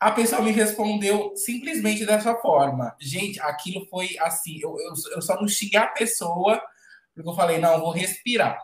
A 0.00 0.10
pessoa 0.12 0.40
me 0.40 0.50
respondeu 0.50 1.34
simplesmente 1.36 2.06
dessa 2.06 2.34
forma. 2.36 2.96
Gente, 2.98 3.38
aquilo 3.40 3.86
foi 3.90 4.16
assim, 4.18 4.58
eu, 4.62 4.74
eu, 4.80 4.94
eu 5.14 5.20
só 5.20 5.38
não 5.38 5.46
xinguei 5.46 5.78
a 5.78 5.88
pessoa, 5.88 6.58
porque 7.14 7.28
eu 7.28 7.34
falei, 7.34 7.58
não, 7.58 7.74
eu 7.74 7.80
vou 7.80 7.90
respirar. 7.90 8.58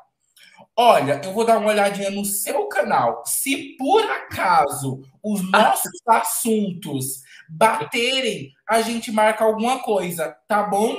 Olha, 0.75 1.21
eu 1.25 1.33
vou 1.33 1.45
dar 1.45 1.59
uma 1.59 1.69
olhadinha 1.69 2.11
no 2.11 2.25
seu 2.25 2.67
canal. 2.69 3.23
Se 3.27 3.77
por 3.77 4.03
acaso 4.11 5.03
os 5.23 5.43
nossos 5.51 6.01
assuntos 6.07 7.23
baterem, 7.49 8.53
a 8.69 8.81
gente 8.81 9.13
marca 9.13 9.45
alguma 9.45 9.81
coisa, 9.81 10.35
tá 10.49 10.63
bom? 10.63 10.97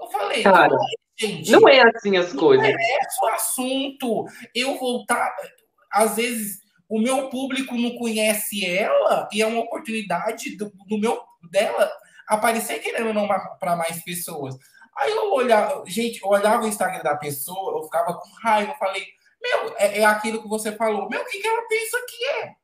Eu 0.00 0.10
falei, 0.10 0.42
Cara, 0.42 0.76
Gente, 1.20 1.50
não 1.50 1.68
é 1.68 1.82
assim 1.82 2.16
as 2.16 2.32
coisas. 2.32 2.66
Não 2.66 2.74
é 2.74 2.98
o 3.22 3.26
assunto. 3.34 4.24
Eu 4.54 4.78
voltar. 4.78 5.36
Às 5.92 6.16
vezes, 6.16 6.60
o 6.88 6.98
meu 6.98 7.28
público 7.28 7.74
não 7.76 7.94
conhece 7.96 8.64
ela 8.64 9.28
e 9.30 9.42
é 9.42 9.46
uma 9.46 9.60
oportunidade 9.60 10.56
do, 10.56 10.72
do 10.88 10.98
meu 10.98 11.20
dela 11.50 11.92
aparecer 12.26 12.78
querendo 12.78 13.08
ou 13.08 13.14
não 13.14 13.28
para 13.28 13.76
mais 13.76 14.02
pessoas. 14.02 14.56
Aí 14.96 15.10
eu 15.10 15.32
olhava, 15.32 15.84
gente, 15.86 16.22
eu 16.22 16.28
olhava 16.28 16.64
o 16.64 16.68
Instagram 16.68 17.02
da 17.02 17.16
pessoa, 17.16 17.78
eu 17.78 17.84
ficava 17.84 18.14
com 18.14 18.28
raiva, 18.42 18.72
eu 18.72 18.78
falei, 18.78 19.04
meu, 19.42 19.74
é, 19.76 19.98
é 20.00 20.04
aquilo 20.04 20.42
que 20.42 20.48
você 20.48 20.72
falou, 20.72 21.08
meu, 21.08 21.20
o 21.20 21.24
que, 21.26 21.38
que 21.38 21.46
ela 21.46 21.68
pensa 21.68 21.98
que 22.08 22.24
é? 22.26 22.54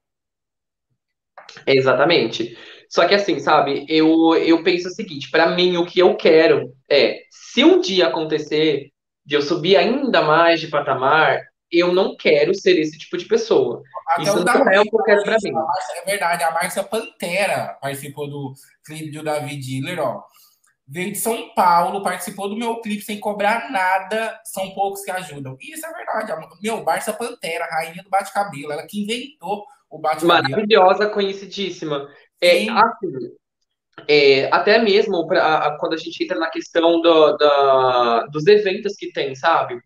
Exatamente. 1.66 2.56
Só 2.88 3.06
que 3.06 3.14
assim, 3.14 3.38
sabe, 3.40 3.84
eu, 3.88 4.34
eu 4.36 4.62
penso 4.62 4.88
o 4.88 4.92
seguinte, 4.92 5.30
para 5.30 5.54
mim 5.54 5.76
o 5.76 5.86
que 5.86 5.98
eu 5.98 6.16
quero 6.16 6.72
é, 6.88 7.20
se 7.30 7.64
um 7.64 7.80
dia 7.80 8.06
acontecer 8.08 8.90
de 9.24 9.34
eu 9.34 9.42
subir 9.42 9.76
ainda 9.76 10.22
mais 10.22 10.60
de 10.60 10.68
patamar, 10.68 11.40
eu 11.70 11.92
não 11.92 12.16
quero 12.16 12.54
ser 12.54 12.78
esse 12.78 12.96
tipo 12.96 13.16
de 13.16 13.24
pessoa. 13.24 13.82
Até 14.08 14.22
Isso 14.22 14.44
não 14.44 14.70
é 14.70 14.80
o 14.80 14.84
que 14.84 14.94
eu 14.94 15.02
quero 15.02 15.22
pra 15.24 15.36
mim. 15.42 15.52
É 15.96 16.04
verdade, 16.04 16.44
a 16.44 16.50
Márcia 16.52 16.84
Pantera 16.84 17.76
participou 17.80 18.28
do 18.28 18.54
clipe 18.84 19.10
do 19.10 19.24
David 19.24 19.60
Diller, 19.60 20.00
ó. 20.00 20.22
Veio 20.88 21.10
de 21.10 21.18
São 21.18 21.52
Paulo, 21.52 22.04
participou 22.04 22.48
do 22.48 22.56
meu 22.56 22.80
clipe 22.80 23.02
sem 23.02 23.18
cobrar 23.18 23.72
nada, 23.72 24.40
são 24.44 24.70
poucos 24.70 25.02
que 25.02 25.10
ajudam. 25.10 25.56
Isso 25.60 25.84
é 25.84 25.92
verdade. 25.92 26.32
Meu, 26.62 26.84
Márcia 26.84 27.12
Pantera, 27.12 27.66
rainha 27.66 28.04
do 28.04 28.08
bate-cabelo, 28.08 28.70
ela 28.70 28.86
que 28.86 29.02
inventou 29.02 29.64
o 29.90 29.98
bate-cabelo. 29.98 30.48
Maravilhosa, 30.48 31.08
conhecidíssima. 31.08 32.08
É, 32.40 32.68
assim, 32.68 33.36
é, 34.08 34.46
até 34.52 34.78
mesmo 34.78 35.26
pra, 35.26 35.76
quando 35.80 35.94
a 35.94 35.96
gente 35.96 36.22
entra 36.22 36.38
na 36.38 36.50
questão 36.50 37.00
do, 37.00 37.36
dos 38.30 38.46
eventos 38.46 38.94
que 38.96 39.12
tem, 39.12 39.34
sabe? 39.34 39.78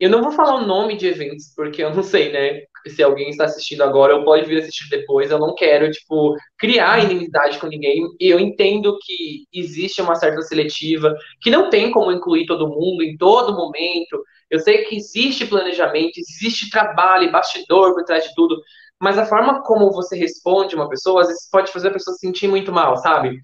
Eu 0.00 0.10
não 0.10 0.22
vou 0.22 0.30
falar 0.32 0.56
o 0.56 0.66
nome 0.66 0.96
de 0.96 1.08
eventos, 1.08 1.52
porque 1.56 1.82
eu 1.82 1.92
não 1.94 2.02
sei, 2.04 2.30
né? 2.32 2.60
Se 2.86 3.02
alguém 3.02 3.30
está 3.30 3.44
assistindo 3.44 3.82
agora 3.82 4.16
ou 4.16 4.24
pode 4.24 4.46
vir 4.46 4.60
assistir 4.60 4.88
depois, 4.88 5.30
eu 5.30 5.40
não 5.40 5.54
quero, 5.56 5.90
tipo, 5.90 6.36
criar 6.56 7.02
inimizade 7.04 7.58
com 7.58 7.66
ninguém. 7.66 8.06
E 8.20 8.28
eu 8.28 8.38
entendo 8.38 8.96
que 9.02 9.44
existe 9.52 10.00
uma 10.00 10.14
certa 10.14 10.40
seletiva, 10.42 11.14
que 11.42 11.50
não 11.50 11.68
tem 11.68 11.90
como 11.90 12.12
incluir 12.12 12.46
todo 12.46 12.68
mundo 12.68 13.02
em 13.02 13.16
todo 13.16 13.54
momento. 13.56 14.22
Eu 14.48 14.60
sei 14.60 14.84
que 14.84 14.96
existe 14.96 15.46
planejamento, 15.46 16.18
existe 16.18 16.70
trabalho 16.70 17.24
e 17.24 17.32
bastidor 17.32 17.92
por 17.92 18.04
trás 18.04 18.22
de 18.24 18.34
tudo, 18.34 18.56
mas 19.00 19.18
a 19.18 19.26
forma 19.26 19.62
como 19.62 19.92
você 19.92 20.16
responde 20.16 20.74
uma 20.74 20.88
pessoa, 20.88 21.22
às 21.22 21.28
vezes 21.28 21.48
pode 21.50 21.72
fazer 21.72 21.88
a 21.88 21.92
pessoa 21.92 22.14
se 22.14 22.26
sentir 22.26 22.48
muito 22.48 22.72
mal, 22.72 22.96
sabe? 22.96 23.38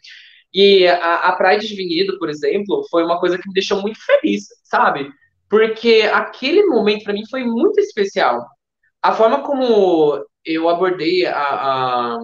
E 0.53 0.87
a, 0.87 1.29
a 1.29 1.33
Pride 1.37 1.67
de 1.67 1.75
Vinhedo, 1.75 2.19
por 2.19 2.29
exemplo, 2.29 2.85
foi 2.91 3.05
uma 3.05 3.19
coisa 3.21 3.39
que 3.39 3.49
me 3.49 3.55
deixou 3.55 3.81
muito 3.83 3.99
feliz, 4.05 4.45
sabe? 4.65 5.11
porque 5.55 6.03
aquele 6.13 6.67
momento 6.67 7.05
para 7.05 7.13
mim 7.13 7.23
foi 7.31 7.45
muito 7.45 7.79
especial. 7.79 8.45
A 9.01 9.13
forma 9.13 9.43
como 9.43 10.25
eu 10.45 10.69
abordei 10.69 11.27
a, 11.27 11.33
a, 11.37 12.19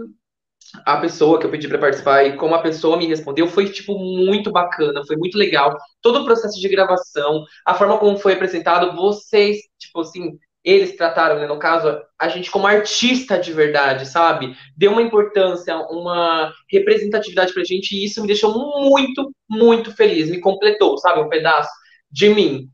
a 0.84 0.96
pessoa 1.00 1.38
que 1.38 1.46
eu 1.46 1.50
pedi 1.50 1.68
para 1.68 1.78
participar 1.78 2.24
e 2.24 2.36
como 2.36 2.56
a 2.56 2.62
pessoa 2.62 2.96
me 2.96 3.06
respondeu 3.06 3.46
foi 3.46 3.70
tipo 3.70 3.96
muito 3.98 4.50
bacana, 4.50 5.04
foi 5.06 5.16
muito 5.16 5.38
legal. 5.38 5.76
Todo 6.02 6.22
o 6.22 6.24
processo 6.24 6.58
de 6.60 6.68
gravação, 6.68 7.44
a 7.64 7.74
forma 7.74 7.98
como 7.98 8.18
foi 8.18 8.32
apresentado, 8.32 8.96
vocês, 8.96 9.58
tipo 9.78 10.00
assim, 10.00 10.36
eles 10.64 10.96
trataram, 10.96 11.38
né, 11.38 11.46
no 11.46 11.58
caso, 11.58 12.00
a 12.18 12.28
gente 12.28 12.50
como 12.50 12.66
artista 12.66 13.38
de 13.38 13.52
verdade, 13.52 14.06
sabe? 14.06 14.54
Deu 14.76 14.92
uma 14.92 15.02
importância, 15.02 15.76
uma 15.88 16.52
representatividade 16.70 17.52
pra 17.54 17.64
gente 17.64 17.94
e 17.94 18.04
isso 18.04 18.20
me 18.20 18.26
deixou 18.26 18.52
muito, 18.54 19.32
muito 19.48 19.94
feliz, 19.96 20.30
me 20.30 20.40
completou, 20.40 20.98
sabe? 20.98 21.20
Um 21.20 21.28
pedaço 21.28 21.70
de 22.11 22.28
mim. 22.28 22.68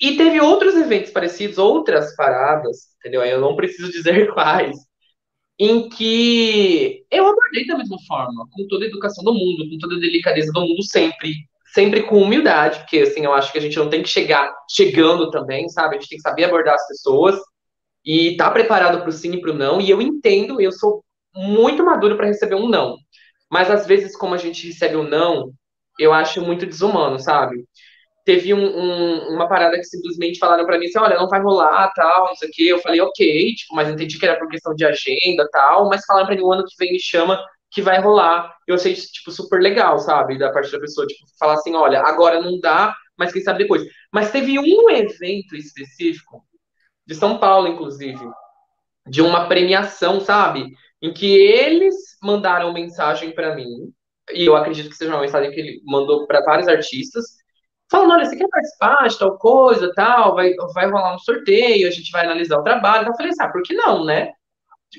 E 0.00 0.16
teve 0.16 0.40
outros 0.40 0.74
eventos 0.76 1.10
parecidos, 1.10 1.58
outras 1.58 2.14
paradas, 2.16 2.78
entendeu? 2.98 3.22
Eu 3.22 3.40
não 3.40 3.56
preciso 3.56 3.90
dizer 3.90 4.32
quais, 4.34 4.76
em 5.58 5.88
que 5.88 7.04
eu 7.10 7.26
abordei 7.26 7.66
da 7.66 7.76
mesma 7.76 7.98
forma, 8.08 8.46
com 8.52 8.66
toda 8.68 8.84
a 8.84 8.88
educação 8.88 9.22
do 9.24 9.34
mundo, 9.34 9.68
com 9.68 9.78
toda 9.78 9.96
a 9.96 10.00
delicadeza 10.00 10.50
do 10.52 10.60
mundo, 10.62 10.82
sempre, 10.84 11.34
sempre 11.72 12.02
com 12.02 12.22
humildade, 12.22 12.80
porque 12.80 12.98
assim, 13.00 13.24
eu 13.24 13.32
acho 13.32 13.52
que 13.52 13.58
a 13.58 13.60
gente 13.60 13.78
não 13.78 13.88
tem 13.88 14.02
que 14.02 14.08
chegar 14.08 14.52
chegando 14.70 15.30
também, 15.30 15.68
sabe? 15.68 15.96
A 15.96 15.98
gente 15.98 16.08
tem 16.08 16.18
que 16.18 16.22
saber 16.22 16.44
abordar 16.44 16.74
as 16.74 16.86
pessoas 16.88 17.38
e 18.04 18.32
estar 18.32 18.46
tá 18.46 18.50
preparado 18.50 19.00
para 19.00 19.08
o 19.08 19.12
sim 19.12 19.32
e 19.32 19.40
para 19.40 19.50
o 19.50 19.54
não. 19.54 19.80
E 19.80 19.90
eu 19.90 20.00
entendo, 20.00 20.60
eu 20.60 20.72
sou 20.72 21.04
muito 21.34 21.84
maduro 21.84 22.16
para 22.16 22.26
receber 22.26 22.56
um 22.56 22.68
não. 22.68 22.96
Mas 23.50 23.70
às 23.70 23.86
vezes, 23.86 24.16
como 24.16 24.34
a 24.34 24.38
gente 24.38 24.66
recebe 24.68 24.96
um 24.96 25.02
não, 25.02 25.52
eu 25.98 26.12
acho 26.12 26.40
muito 26.42 26.66
desumano, 26.66 27.18
sabe? 27.18 27.64
teve 28.24 28.54
um, 28.54 28.64
um, 28.64 29.34
uma 29.34 29.48
parada 29.48 29.76
que 29.76 29.84
simplesmente 29.84 30.38
falaram 30.38 30.64
para 30.64 30.78
mim 30.78 30.86
assim, 30.86 30.98
olha, 30.98 31.16
não 31.16 31.28
vai 31.28 31.40
rolar, 31.40 31.90
tal, 31.94 32.28
não 32.28 32.36
sei 32.36 32.48
o 32.48 32.52
quê. 32.52 32.62
Eu 32.64 32.78
falei, 32.78 33.00
ok, 33.00 33.54
tipo, 33.54 33.74
mas 33.74 33.88
entendi 33.88 34.18
que 34.18 34.24
era 34.26 34.38
por 34.38 34.48
questão 34.48 34.74
de 34.74 34.84
agenda, 34.84 35.48
tal, 35.50 35.88
mas 35.88 36.04
falaram 36.04 36.26
para 36.26 36.36
mim, 36.36 36.42
o 36.42 36.52
ano 36.52 36.64
que 36.64 36.76
vem 36.78 36.92
me 36.92 37.00
chama 37.00 37.42
que 37.70 37.82
vai 37.82 38.00
rolar. 38.00 38.54
Eu 38.66 38.74
achei, 38.74 38.94
tipo, 38.94 39.30
super 39.30 39.60
legal, 39.60 39.98
sabe, 39.98 40.38
da 40.38 40.52
parte 40.52 40.72
da 40.72 40.80
pessoa, 40.80 41.06
tipo, 41.06 41.24
falar 41.38 41.54
assim, 41.54 41.74
olha, 41.74 42.00
agora 42.00 42.40
não 42.40 42.58
dá, 42.60 42.94
mas 43.16 43.32
quem 43.32 43.42
sabe 43.42 43.60
depois. 43.60 43.82
Mas 44.12 44.30
teve 44.30 44.58
um 44.58 44.90
evento 44.90 45.56
específico, 45.56 46.44
de 47.06 47.14
São 47.14 47.38
Paulo, 47.38 47.68
inclusive, 47.68 48.20
de 49.06 49.22
uma 49.22 49.46
premiação, 49.48 50.20
sabe, 50.20 50.66
em 51.02 51.12
que 51.12 51.26
eles 51.36 51.94
mandaram 52.22 52.72
mensagem 52.72 53.32
para 53.32 53.54
mim, 53.54 53.92
e 54.32 54.46
eu 54.46 54.56
acredito 54.56 54.90
que 54.90 54.96
seja 54.96 55.12
uma 55.12 55.20
mensagem 55.20 55.50
que 55.50 55.58
ele 55.58 55.82
mandou 55.84 56.26
para 56.26 56.42
vários 56.42 56.68
artistas, 56.68 57.24
falando, 57.90 58.12
olha, 58.12 58.24
você 58.24 58.36
quer 58.36 58.48
participar 58.48 59.08
de 59.08 59.18
tal 59.18 59.36
coisa, 59.38 59.92
tal, 59.94 60.34
vai, 60.34 60.54
vai 60.72 60.88
rolar 60.88 61.14
um 61.16 61.18
sorteio, 61.18 61.88
a 61.88 61.90
gente 61.90 62.10
vai 62.12 62.24
analisar 62.24 62.58
o 62.58 62.62
trabalho. 62.62 63.08
Eu 63.08 63.16
falei 63.16 63.30
assim, 63.30 63.42
ah, 63.42 63.50
por 63.50 63.62
que 63.62 63.74
não, 63.74 64.04
né? 64.04 64.30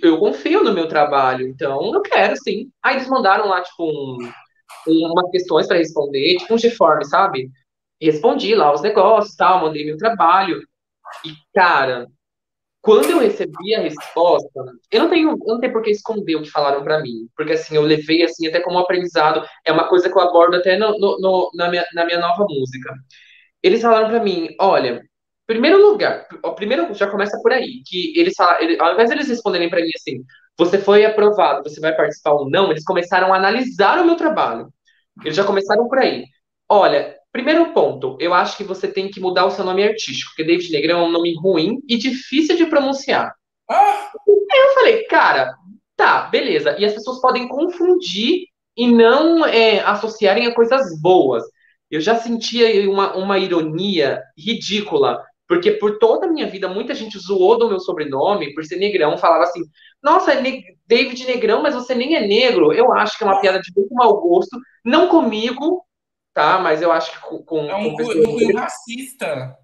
Eu 0.02 0.20
confio 0.20 0.64
no 0.64 0.74
meu 0.74 0.88
trabalho, 0.88 1.48
então 1.48 1.94
eu 1.94 2.02
quero, 2.02 2.36
sim. 2.38 2.72
Aí 2.82 2.96
eles 2.96 3.08
mandaram 3.08 3.48
lá, 3.48 3.62
tipo, 3.62 3.84
um, 3.86 5.12
umas 5.12 5.32
questões 5.32 5.68
para 5.68 5.78
responder, 5.78 6.38
tipo 6.38 6.54
um 6.54 6.58
G-Form, 6.58 7.04
sabe? 7.04 7.50
Respondi 8.02 8.56
lá 8.56 8.74
os 8.74 8.82
negócios, 8.82 9.36
tal, 9.36 9.62
mandei 9.62 9.86
meu 9.86 9.98
trabalho. 9.98 10.62
E, 11.26 11.34
cara, 11.54 12.08
quando 12.82 13.12
eu 13.12 13.20
recebi 13.20 13.76
a 13.76 13.82
resposta, 13.82 14.50
eu 14.92 15.04
não 15.04 15.10
tenho, 15.10 15.30
eu 15.32 15.54
não 15.56 15.60
tenho 15.60 15.74
por 15.74 15.84
que 15.84 15.92
esconder 15.92 16.36
o 16.36 16.42
que 16.44 16.50
falaram 16.50 16.84
para 16.84 17.02
mim, 17.02 17.30
porque 17.36 17.54
assim, 17.54 17.76
eu 17.76 17.84
levei 17.84 18.24
assim 18.24 18.48
até 18.48 18.60
como 18.60 18.80
aprendizado, 18.80 19.46
é 19.66 19.72
uma 19.72 19.88
coisa 19.88 20.10
que 20.10 20.18
eu 20.18 20.22
abordo 20.22 20.56
até 20.58 20.78
no, 20.78 20.98
no, 20.98 21.52
na, 21.56 21.70
minha, 21.70 21.86
na 21.94 22.06
minha 22.06 22.20
nova 22.20 22.46
música. 22.50 22.94
Eles 23.64 23.82
falaram 23.82 24.10
para 24.10 24.24
mim, 24.24 24.56
olha, 24.60 25.04
primeiro 25.48 25.82
lugar, 25.82 26.28
o 26.44 26.54
primeiro 26.54 26.94
já 26.94 27.08
começa 27.08 27.40
por 27.42 27.52
aí, 27.52 27.82
que 27.86 28.14
eles 28.18 28.34
ele, 28.60 28.80
ao 28.80 28.94
invés 28.94 29.10
de 29.10 29.16
eles 29.16 29.28
responderem 29.28 29.70
para 29.70 29.82
mim 29.82 29.92
assim, 29.96 30.24
você 30.58 30.78
foi 30.78 31.06
aprovado, 31.06 31.68
você 31.68 31.80
vai 31.80 31.96
participar 31.96 32.34
ou 32.34 32.50
não, 32.50 32.72
eles 32.72 32.84
começaram 32.84 33.34
a 33.34 33.38
analisar 33.38 34.00
o 34.00 34.06
meu 34.06 34.16
trabalho. 34.16 34.72
Eles 35.24 35.36
já 35.36 35.44
começaram 35.44 35.88
por 35.88 36.00
aí. 36.00 36.26
Olha, 36.70 37.16
Primeiro 37.32 37.72
ponto, 37.72 38.18
eu 38.20 38.34
acho 38.34 38.58
que 38.58 38.64
você 38.64 38.90
tem 38.90 39.10
que 39.10 39.22
mudar 39.22 39.46
o 39.46 39.52
seu 39.52 39.64
nome 39.64 39.84
artístico, 39.84 40.32
porque 40.32 40.44
David 40.44 40.70
Negrão 40.70 41.00
é 41.00 41.04
um 41.04 41.12
nome 41.12 41.34
ruim 41.34 41.80
e 41.88 41.98
difícil 41.98 42.58
de 42.58 42.66
pronunciar. 42.66 43.34
Ah. 43.70 44.12
Aí 44.52 44.60
eu 44.60 44.74
falei, 44.74 45.04
cara, 45.06 45.56
tá, 45.96 46.24
beleza. 46.24 46.76
E 46.78 46.84
as 46.84 46.94
pessoas 46.94 47.22
podem 47.22 47.48
confundir 47.48 48.48
e 48.76 48.92
não 48.92 49.46
é, 49.46 49.80
associarem 49.80 50.46
a 50.46 50.54
coisas 50.54 51.00
boas. 51.00 51.44
Eu 51.90 52.02
já 52.02 52.16
sentia 52.16 52.90
uma, 52.90 53.16
uma 53.16 53.40
ironia 53.40 54.22
ridícula, 54.38 55.24
porque 55.52 55.74
por 55.74 56.00
toda 56.00 56.28
a 56.28 56.30
minha 56.30 56.48
vida 56.48 56.70
muita 56.70 56.96
gente 56.96 57.20
zoou 57.20 57.60
do 57.60 57.68
meu 57.68 57.78
sobrenome 57.78 58.54
por 58.54 58.64
ser 58.64 58.78
negrão, 58.78 59.18
falava 59.18 59.44
assim: 59.44 59.60
nossa, 60.02 60.32
é 60.32 60.42
David 60.88 61.26
Negrão, 61.26 61.62
mas 61.62 61.76
você 61.76 61.94
nem 61.94 62.16
é 62.16 62.26
negro. 62.26 62.72
Eu 62.72 62.94
acho 62.94 63.18
que 63.18 63.26
é 63.26 63.28
uma 63.28 63.42
piada 63.42 63.60
de 63.60 63.70
muito 63.76 63.94
mau 63.94 64.22
gosto, 64.22 64.58
não 64.86 65.10
comigo, 65.10 65.86
tá? 66.34 66.58
Mas 66.58 66.82
eu 66.82 66.90
acho 66.90 67.12
que 67.12 67.20
com. 67.20 67.44
com 67.44 67.70
é 67.70 67.76
um 67.76 67.94
racista. 68.56 69.58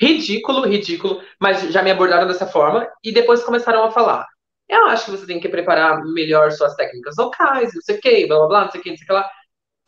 Ridículo, 0.00 0.66
ridículo. 0.66 1.20
Mas 1.38 1.70
já 1.70 1.82
me 1.82 1.90
abordaram 1.90 2.26
dessa 2.26 2.46
forma 2.46 2.90
e 3.04 3.12
depois 3.12 3.44
começaram 3.44 3.84
a 3.84 3.90
falar. 3.90 4.26
Eu 4.66 4.86
acho 4.86 5.04
que 5.04 5.10
você 5.10 5.26
tem 5.26 5.38
que 5.38 5.48
preparar 5.50 6.02
melhor 6.06 6.52
suas 6.52 6.74
técnicas 6.74 7.16
vocais, 7.18 7.74
não 7.74 7.82
sei 7.82 7.98
o 7.98 8.00
que, 8.00 8.26
blá 8.26 8.38
blá 8.38 8.48
blá, 8.48 8.64
não 8.64 8.70
sei 8.70 8.80
o 8.80 8.82
que, 8.82 8.88
não 8.88 8.96
sei 8.96 9.04
o 9.04 9.06
que 9.08 9.12
lá. 9.12 9.30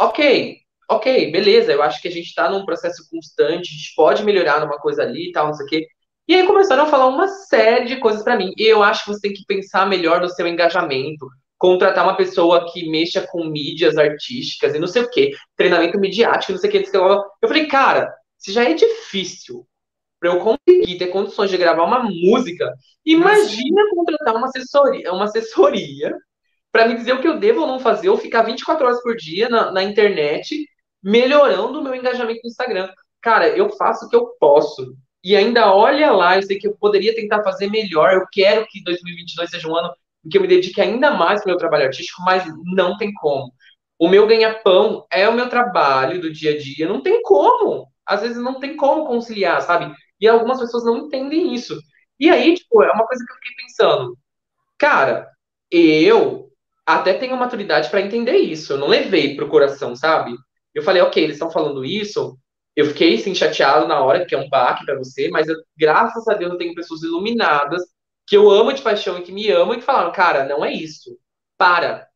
Ok, 0.02 0.58
ok, 0.88 1.30
beleza. 1.30 1.72
Eu 1.72 1.82
acho 1.82 2.00
que 2.00 2.08
a 2.08 2.10
gente 2.10 2.34
tá 2.34 2.50
num 2.50 2.64
processo 2.64 3.08
constante, 3.10 3.70
a 3.70 3.72
gente 3.72 3.94
pode 3.94 4.24
melhorar 4.24 4.60
numa 4.60 4.78
coisa 4.78 5.02
ali 5.02 5.28
e 5.28 5.32
tal, 5.32 5.46
não 5.46 5.54
sei 5.54 5.66
o 5.66 5.68
que. 5.68 5.86
E 6.28 6.34
aí 6.34 6.46
começaram 6.46 6.84
a 6.84 6.86
falar 6.86 7.06
uma 7.06 7.28
série 7.28 7.86
de 7.86 7.96
coisas 7.98 8.22
para 8.22 8.36
mim. 8.36 8.52
E 8.56 8.64
eu 8.64 8.82
acho 8.82 9.04
que 9.04 9.12
você 9.12 9.20
tem 9.20 9.32
que 9.32 9.44
pensar 9.46 9.86
melhor 9.86 10.20
no 10.20 10.28
seu 10.28 10.46
engajamento, 10.46 11.28
contratar 11.56 12.04
uma 12.04 12.16
pessoa 12.16 12.70
que 12.72 12.88
mexa 12.90 13.26
com 13.30 13.44
mídias 13.44 13.96
artísticas 13.96 14.74
e 14.74 14.78
não 14.78 14.88
sei 14.88 15.02
o 15.02 15.10
que, 15.10 15.32
treinamento 15.56 15.98
midiático, 15.98 16.52
não 16.52 16.58
sei 16.58 16.68
o 16.68 16.72
que. 16.72 16.96
Eu 16.96 17.48
falei, 17.48 17.66
cara, 17.66 18.12
se 18.38 18.52
já 18.52 18.64
é 18.64 18.74
difícil 18.74 19.66
para 20.18 20.30
eu 20.30 20.40
conseguir 20.40 20.98
ter 20.98 21.08
condições 21.08 21.50
de 21.50 21.56
gravar 21.56 21.84
uma 21.84 22.02
música, 22.02 22.74
imagina 23.04 23.82
contratar 23.94 24.34
uma 24.34 24.46
assessoria, 24.46 25.12
uma 25.12 25.24
assessoria 25.24 26.14
para 26.72 26.88
me 26.88 26.94
dizer 26.94 27.12
o 27.12 27.20
que 27.20 27.28
eu 27.28 27.38
devo 27.38 27.62
ou 27.62 27.66
não 27.66 27.78
fazer, 27.78 28.08
ou 28.08 28.18
ficar 28.18 28.42
24 28.42 28.84
horas 28.84 29.02
por 29.02 29.16
dia 29.16 29.48
na, 29.48 29.70
na 29.70 29.82
internet 29.82 30.66
melhorando 31.06 31.78
o 31.78 31.84
meu 31.84 31.94
engajamento 31.94 32.40
no 32.42 32.50
Instagram. 32.50 32.92
Cara, 33.22 33.48
eu 33.48 33.70
faço 33.70 34.06
o 34.06 34.08
que 34.10 34.16
eu 34.16 34.26
posso. 34.40 34.96
E 35.22 35.36
ainda 35.36 35.72
olha 35.72 36.10
lá, 36.10 36.36
eu 36.36 36.42
sei 36.42 36.58
que 36.58 36.66
eu 36.66 36.76
poderia 36.76 37.14
tentar 37.14 37.44
fazer 37.44 37.70
melhor. 37.70 38.12
Eu 38.12 38.26
quero 38.30 38.66
que 38.66 38.82
2022 38.82 39.48
seja 39.48 39.68
um 39.68 39.76
ano 39.76 39.92
em 40.24 40.28
que 40.28 40.36
eu 40.36 40.42
me 40.42 40.48
dedique 40.48 40.80
ainda 40.80 41.12
mais 41.12 41.40
ao 41.40 41.46
meu 41.46 41.56
trabalho 41.56 41.84
artístico, 41.84 42.22
mas 42.24 42.44
não 42.74 42.96
tem 42.96 43.12
como. 43.14 43.52
O 43.96 44.08
meu 44.08 44.26
ganha-pão 44.26 45.06
é 45.08 45.28
o 45.28 45.32
meu 45.32 45.48
trabalho 45.48 46.20
do 46.20 46.32
dia 46.32 46.54
a 46.54 46.58
dia, 46.58 46.88
não 46.88 47.00
tem 47.00 47.22
como. 47.22 47.86
Às 48.04 48.22
vezes 48.22 48.38
não 48.38 48.58
tem 48.58 48.76
como 48.76 49.06
conciliar, 49.06 49.62
sabe? 49.62 49.94
E 50.20 50.26
algumas 50.26 50.58
pessoas 50.58 50.84
não 50.84 50.98
entendem 50.98 51.54
isso. 51.54 51.78
E 52.18 52.28
aí, 52.30 52.54
tipo, 52.54 52.82
é 52.82 52.90
uma 52.90 53.06
coisa 53.06 53.24
que 53.24 53.32
eu 53.32 53.36
fiquei 53.36 53.64
pensando. 53.64 54.18
Cara, 54.76 55.30
eu 55.70 56.50
até 56.84 57.14
tenho 57.14 57.36
maturidade 57.36 57.90
para 57.90 58.00
entender 58.00 58.36
isso. 58.38 58.72
Eu 58.72 58.78
não 58.78 58.88
levei 58.88 59.36
pro 59.36 59.48
coração, 59.48 59.94
sabe? 59.94 60.36
Eu 60.76 60.82
falei, 60.82 61.00
ok, 61.00 61.24
eles 61.24 61.36
estão 61.36 61.50
falando 61.50 61.86
isso. 61.86 62.38
Eu 62.76 62.84
fiquei, 62.88 63.16
sim, 63.16 63.34
chateado 63.34 63.88
na 63.88 64.00
hora, 64.02 64.26
que 64.26 64.34
é 64.34 64.38
um 64.38 64.48
baque 64.50 64.84
para 64.84 64.98
você, 64.98 65.30
mas 65.30 65.48
eu, 65.48 65.56
graças 65.74 66.28
a 66.28 66.34
Deus 66.34 66.52
eu 66.52 66.58
tenho 66.58 66.74
pessoas 66.74 67.02
iluminadas 67.02 67.82
que 68.26 68.36
eu 68.36 68.50
amo 68.50 68.74
de 68.74 68.82
paixão 68.82 69.16
e 69.18 69.22
que 69.22 69.32
me 69.32 69.48
amam 69.50 69.74
e 69.74 69.78
que 69.78 69.84
falaram, 69.84 70.12
cara, 70.12 70.44
não 70.44 70.62
é 70.62 70.70
isso. 70.70 71.18
Para. 71.56 72.06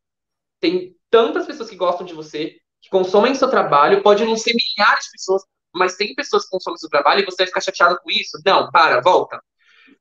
Tem 0.61 0.95
tantas 1.09 1.47
pessoas 1.47 1.71
que 1.71 1.77
gostam 1.77 2.07
de 2.07 2.13
você, 2.13 2.59
que 2.83 2.91
consomem 2.91 3.35
seu 3.35 3.49
trabalho, 3.49 4.03
pode 4.03 4.27
não 4.27 4.37
ser 4.37 4.53
milhares 4.55 5.07
de 5.07 5.13
pessoas, 5.13 5.43
mas 5.75 5.97
tem 5.97 6.15
pessoas 6.15 6.45
que 6.45 6.51
consomem 6.51 6.77
seu 6.77 6.91
trabalho 6.91 7.23
e 7.23 7.25
você 7.25 7.37
vai 7.39 7.47
ficar 7.47 7.63
chateado 7.63 7.99
com 8.03 8.11
isso? 8.11 8.39
Não, 8.45 8.71
para, 8.71 9.01
volta. 9.01 9.41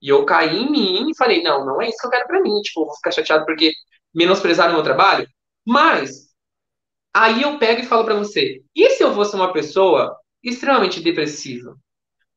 E 0.02 0.10
eu 0.10 0.26
caí 0.26 0.58
em 0.58 0.70
mim 0.70 1.10
e 1.10 1.16
falei, 1.16 1.42
não, 1.42 1.66
não 1.66 1.82
é 1.82 1.88
isso 1.88 1.98
que 1.98 2.08
eu 2.08 2.12
quero 2.12 2.28
pra 2.28 2.42
mim. 2.42 2.62
Tipo, 2.62 2.86
vou 2.86 2.96
ficar 2.96 3.12
chateado 3.12 3.46
porque 3.46 3.72
menosprezaram 4.14 4.72
o 4.72 4.76
meu 4.76 4.84
trabalho. 4.84 5.26
Mas 5.66 6.29
Aí 7.14 7.42
eu 7.42 7.58
pego 7.58 7.82
e 7.82 7.86
falo 7.86 8.06
para 8.06 8.16
você: 8.16 8.62
e 8.76 8.90
se 8.92 9.04
eu 9.04 9.14
fosse 9.14 9.36
uma 9.36 9.52
pessoa 9.54 10.16
extremamente 10.44 11.02
depressiva? 11.02 11.76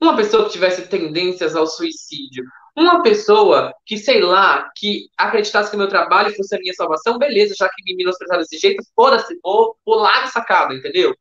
Uma 0.00 0.16
pessoa 0.16 0.44
que 0.44 0.52
tivesse 0.52 0.88
tendências 0.88 1.54
ao 1.54 1.66
suicídio? 1.66 2.44
Uma 2.76 3.02
pessoa 3.02 3.72
que, 3.86 3.98
sei 3.98 4.20
lá, 4.20 4.70
que 4.74 5.08
acreditasse 5.16 5.70
que 5.70 5.76
meu 5.76 5.88
trabalho 5.88 6.34
fosse 6.34 6.56
a 6.56 6.58
minha 6.58 6.72
salvação, 6.72 7.18
beleza, 7.18 7.54
já 7.56 7.68
que 7.68 7.82
me 7.84 7.94
menosprezaram 7.94 8.40
desse 8.40 8.58
jeito, 8.58 8.82
foda-se, 8.96 9.38
vou 9.42 9.76
pular 9.84 10.24
de 10.24 10.32
sacada, 10.32 10.74
entendeu? 10.74 11.14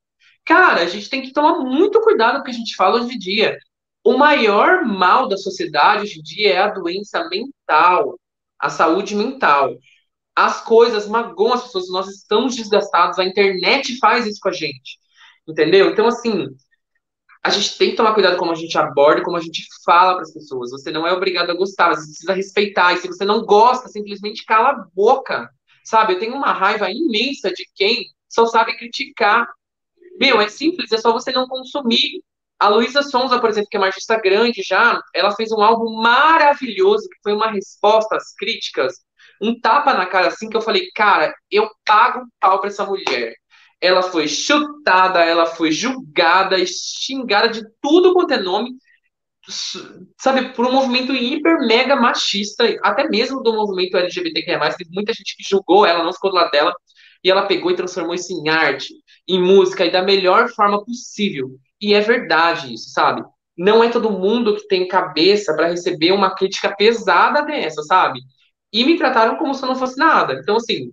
Cara, 0.45 0.81
a 0.81 0.85
gente 0.85 1.09
tem 1.09 1.21
que 1.21 1.33
tomar 1.33 1.59
muito 1.59 2.01
cuidado 2.01 2.35
com 2.35 2.41
o 2.41 2.43
que 2.45 2.51
a 2.51 2.53
gente 2.53 2.75
fala 2.75 3.01
hoje 3.01 3.15
em 3.15 3.19
dia. 3.19 3.57
O 4.03 4.17
maior 4.17 4.83
mal 4.83 5.27
da 5.27 5.37
sociedade 5.37 6.03
hoje 6.03 6.19
em 6.19 6.23
dia 6.23 6.53
é 6.53 6.57
a 6.57 6.69
doença 6.69 7.27
mental, 7.29 8.17
a 8.57 8.69
saúde 8.69 9.15
mental. 9.15 9.75
As 10.35 10.63
coisas 10.63 11.07
magoam 11.07 11.53
as 11.53 11.63
pessoas, 11.63 11.89
nós 11.89 12.07
estamos 12.07 12.55
desgastados, 12.55 13.19
a 13.19 13.25
internet 13.25 13.97
faz 13.99 14.25
isso 14.25 14.39
com 14.41 14.49
a 14.49 14.53
gente. 14.53 14.99
Entendeu? 15.47 15.89
Então, 15.89 16.07
assim, 16.07 16.47
a 17.43 17.49
gente 17.49 17.77
tem 17.77 17.89
que 17.91 17.95
tomar 17.95 18.13
cuidado 18.13 18.37
como 18.37 18.51
a 18.51 18.55
gente 18.55 18.77
aborda, 18.77 19.23
como 19.23 19.35
a 19.35 19.41
gente 19.41 19.65
fala 19.83 20.13
para 20.13 20.21
as 20.21 20.33
pessoas. 20.33 20.71
Você 20.71 20.91
não 20.91 21.07
é 21.07 21.11
obrigado 21.11 21.49
a 21.49 21.55
gostar, 21.55 21.89
você 21.89 22.05
precisa 22.05 22.33
respeitar. 22.33 22.93
E 22.93 22.97
se 22.97 23.07
você 23.07 23.25
não 23.25 23.43
gosta, 23.43 23.89
simplesmente 23.89 24.45
cala 24.45 24.69
a 24.69 24.85
boca. 24.93 25.49
Sabe? 25.83 26.13
Eu 26.13 26.19
tenho 26.19 26.35
uma 26.35 26.53
raiva 26.53 26.89
imensa 26.91 27.51
de 27.51 27.65
quem 27.75 28.05
só 28.29 28.45
sabe 28.45 28.77
criticar. 28.77 29.47
Meu, 30.19 30.39
é 30.39 30.47
simples, 30.47 30.91
é 30.91 30.97
só 30.97 31.11
você 31.11 31.31
não 31.31 31.47
consumir. 31.47 32.21
A 32.59 32.69
Luísa 32.69 33.01
Sonza, 33.01 33.39
por 33.39 33.49
exemplo, 33.49 33.69
que 33.71 33.75
é 33.75 33.79
uma 33.79 33.87
artista 33.87 34.15
grande 34.17 34.61
já, 34.63 35.01
ela 35.15 35.35
fez 35.35 35.51
um 35.51 35.61
álbum 35.61 35.99
maravilhoso, 35.99 37.09
que 37.09 37.17
foi 37.23 37.33
uma 37.33 37.49
resposta 37.49 38.15
às 38.15 38.35
críticas, 38.35 38.97
um 39.41 39.59
tapa 39.59 39.93
na 39.93 40.05
cara 40.05 40.27
assim, 40.27 40.49
que 40.49 40.55
eu 40.55 40.61
falei, 40.61 40.89
cara, 40.95 41.33
eu 41.49 41.69
pago 41.85 42.21
um 42.21 42.27
pau 42.39 42.59
pra 42.59 42.69
essa 42.69 42.85
mulher. 42.85 43.33
Ela 43.79 44.03
foi 44.03 44.27
chutada, 44.27 45.23
ela 45.25 45.45
foi 45.45 45.71
julgada, 45.71 46.57
xingada 46.65 47.49
de 47.49 47.63
tudo 47.81 48.13
quanto 48.13 48.33
é 48.33 48.37
nome, 48.37 48.71
sabe, 50.19 50.53
por 50.53 50.67
um 50.67 50.71
movimento 50.71 51.13
hiper 51.13 51.65
mega 51.65 51.95
machista, 51.95 52.63
até 52.83 53.07
mesmo 53.09 53.41
do 53.41 53.53
movimento 53.53 53.97
LGBTQIA+, 53.97 54.59
teve 54.75 54.91
muita 54.93 55.13
gente 55.13 55.35
que 55.35 55.43
julgou 55.43 55.85
ela, 55.85 56.03
não 56.03 56.13
ficou 56.13 56.29
do 56.29 56.35
lado 56.35 56.51
dela, 56.51 56.73
e 57.23 57.29
ela 57.29 57.45
pegou 57.47 57.71
e 57.71 57.75
transformou 57.75 58.13
isso 58.13 58.33
em 58.33 58.49
arte, 58.49 58.93
em 59.27 59.41
música, 59.41 59.85
e 59.85 59.91
da 59.91 60.01
melhor 60.01 60.49
forma 60.49 60.83
possível. 60.83 61.49
E 61.79 61.93
é 61.93 62.01
verdade 62.01 62.73
isso, 62.73 62.91
sabe? 62.91 63.23
Não 63.57 63.83
é 63.83 63.89
todo 63.89 64.11
mundo 64.11 64.55
que 64.55 64.67
tem 64.67 64.87
cabeça 64.87 65.55
para 65.55 65.67
receber 65.67 66.11
uma 66.11 66.35
crítica 66.35 66.75
pesada 66.75 67.41
dessa, 67.43 67.83
sabe? 67.83 68.19
E 68.71 68.85
me 68.85 68.97
trataram 68.97 69.37
como 69.37 69.53
se 69.53 69.63
eu 69.63 69.67
não 69.67 69.75
fosse 69.75 69.97
nada. 69.97 70.33
Então, 70.33 70.55
assim, 70.55 70.91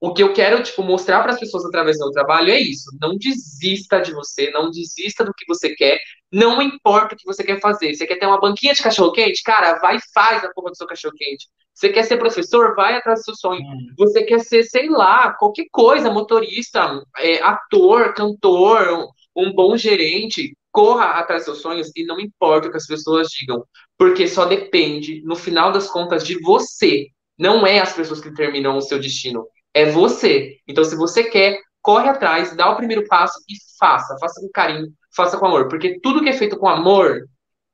o 0.00 0.12
que 0.12 0.22
eu 0.22 0.32
quero, 0.32 0.62
tipo, 0.62 0.82
mostrar 0.82 1.22
para 1.22 1.32
as 1.32 1.40
pessoas 1.40 1.64
através 1.64 1.98
do 1.98 2.04
meu 2.04 2.12
trabalho 2.12 2.50
é 2.50 2.60
isso. 2.60 2.90
Não 3.00 3.16
desista 3.16 4.00
de 4.00 4.12
você, 4.12 4.50
não 4.50 4.70
desista 4.70 5.24
do 5.24 5.32
que 5.32 5.46
você 5.46 5.74
quer, 5.74 5.98
não 6.30 6.60
importa 6.60 7.14
o 7.14 7.18
que 7.18 7.24
você 7.24 7.42
quer 7.42 7.60
fazer. 7.60 7.94
Você 7.94 8.06
quer 8.06 8.16
ter 8.16 8.26
uma 8.26 8.40
banquinha 8.40 8.74
de 8.74 8.82
cachorro-quente? 8.82 9.42
Cara, 9.42 9.78
vai 9.78 9.96
e 9.96 10.12
faz 10.12 10.44
a 10.44 10.52
porra 10.52 10.70
do 10.70 10.76
seu 10.76 10.86
cachorro-quente. 10.86 11.46
Você 11.72 11.90
quer 11.90 12.04
ser 12.04 12.18
professor? 12.18 12.74
Vai 12.74 12.94
atrás 12.94 13.20
do 13.20 13.24
seu 13.24 13.34
sonho. 13.34 13.60
Hum. 13.62 13.94
Você 13.98 14.22
quer 14.22 14.40
ser, 14.40 14.64
sei 14.64 14.88
lá, 14.88 15.32
qualquer 15.32 15.66
coisa, 15.70 16.10
motorista, 16.10 17.02
é, 17.18 17.42
ator, 17.42 18.12
cantor, 18.14 19.12
um, 19.34 19.44
um 19.48 19.52
bom 19.52 19.76
gerente. 19.76 20.56
Corra 20.70 21.06
atrás 21.12 21.44
dos 21.44 21.54
seus 21.54 21.62
sonhos 21.62 21.90
e 21.96 22.04
não 22.04 22.20
importa 22.20 22.68
o 22.68 22.70
que 22.70 22.76
as 22.76 22.86
pessoas 22.86 23.28
digam, 23.28 23.64
porque 23.98 24.28
só 24.28 24.44
depende, 24.44 25.22
no 25.24 25.36
final 25.36 25.72
das 25.72 25.88
contas, 25.88 26.24
de 26.24 26.40
você. 26.40 27.06
Não 27.38 27.66
é 27.66 27.78
as 27.78 27.92
pessoas 27.92 28.20
que 28.20 28.30
determinam 28.30 28.76
o 28.76 28.80
seu 28.80 28.98
destino 28.98 29.46
é 29.76 29.84
você. 29.90 30.56
Então, 30.66 30.82
se 30.82 30.96
você 30.96 31.24
quer, 31.24 31.60
corre 31.82 32.08
atrás, 32.08 32.56
dá 32.56 32.70
o 32.70 32.76
primeiro 32.76 33.06
passo 33.06 33.38
e 33.46 33.54
faça. 33.78 34.16
Faça 34.18 34.40
com 34.40 34.48
carinho, 34.48 34.88
faça 35.14 35.36
com 35.36 35.44
amor. 35.44 35.68
Porque 35.68 36.00
tudo 36.00 36.22
que 36.22 36.30
é 36.30 36.32
feito 36.32 36.56
com 36.58 36.66
amor 36.66 37.20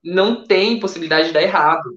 não 0.02 0.44
tem 0.44 0.80
possibilidade 0.80 1.28
de 1.28 1.32
dar 1.32 1.42
errado. 1.42 1.96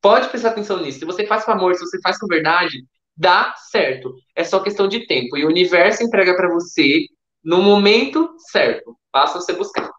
Pode 0.00 0.30
prestar 0.30 0.50
atenção 0.50 0.80
nisso. 0.80 1.00
Se 1.00 1.04
você 1.04 1.26
faz 1.26 1.44
com 1.44 1.52
amor, 1.52 1.74
se 1.74 1.84
você 1.84 2.00
faz 2.00 2.18
com 2.18 2.26
verdade, 2.26 2.82
dá 3.14 3.54
certo. 3.70 4.14
É 4.34 4.42
só 4.42 4.58
questão 4.60 4.88
de 4.88 5.06
tempo. 5.06 5.36
E 5.36 5.44
o 5.44 5.48
universo 5.48 6.02
entrega 6.02 6.34
para 6.34 6.48
você 6.48 7.04
no 7.44 7.60
momento 7.60 8.34
certo. 8.38 8.96
Basta 9.12 9.38
você 9.38 9.52
buscar. 9.52 9.90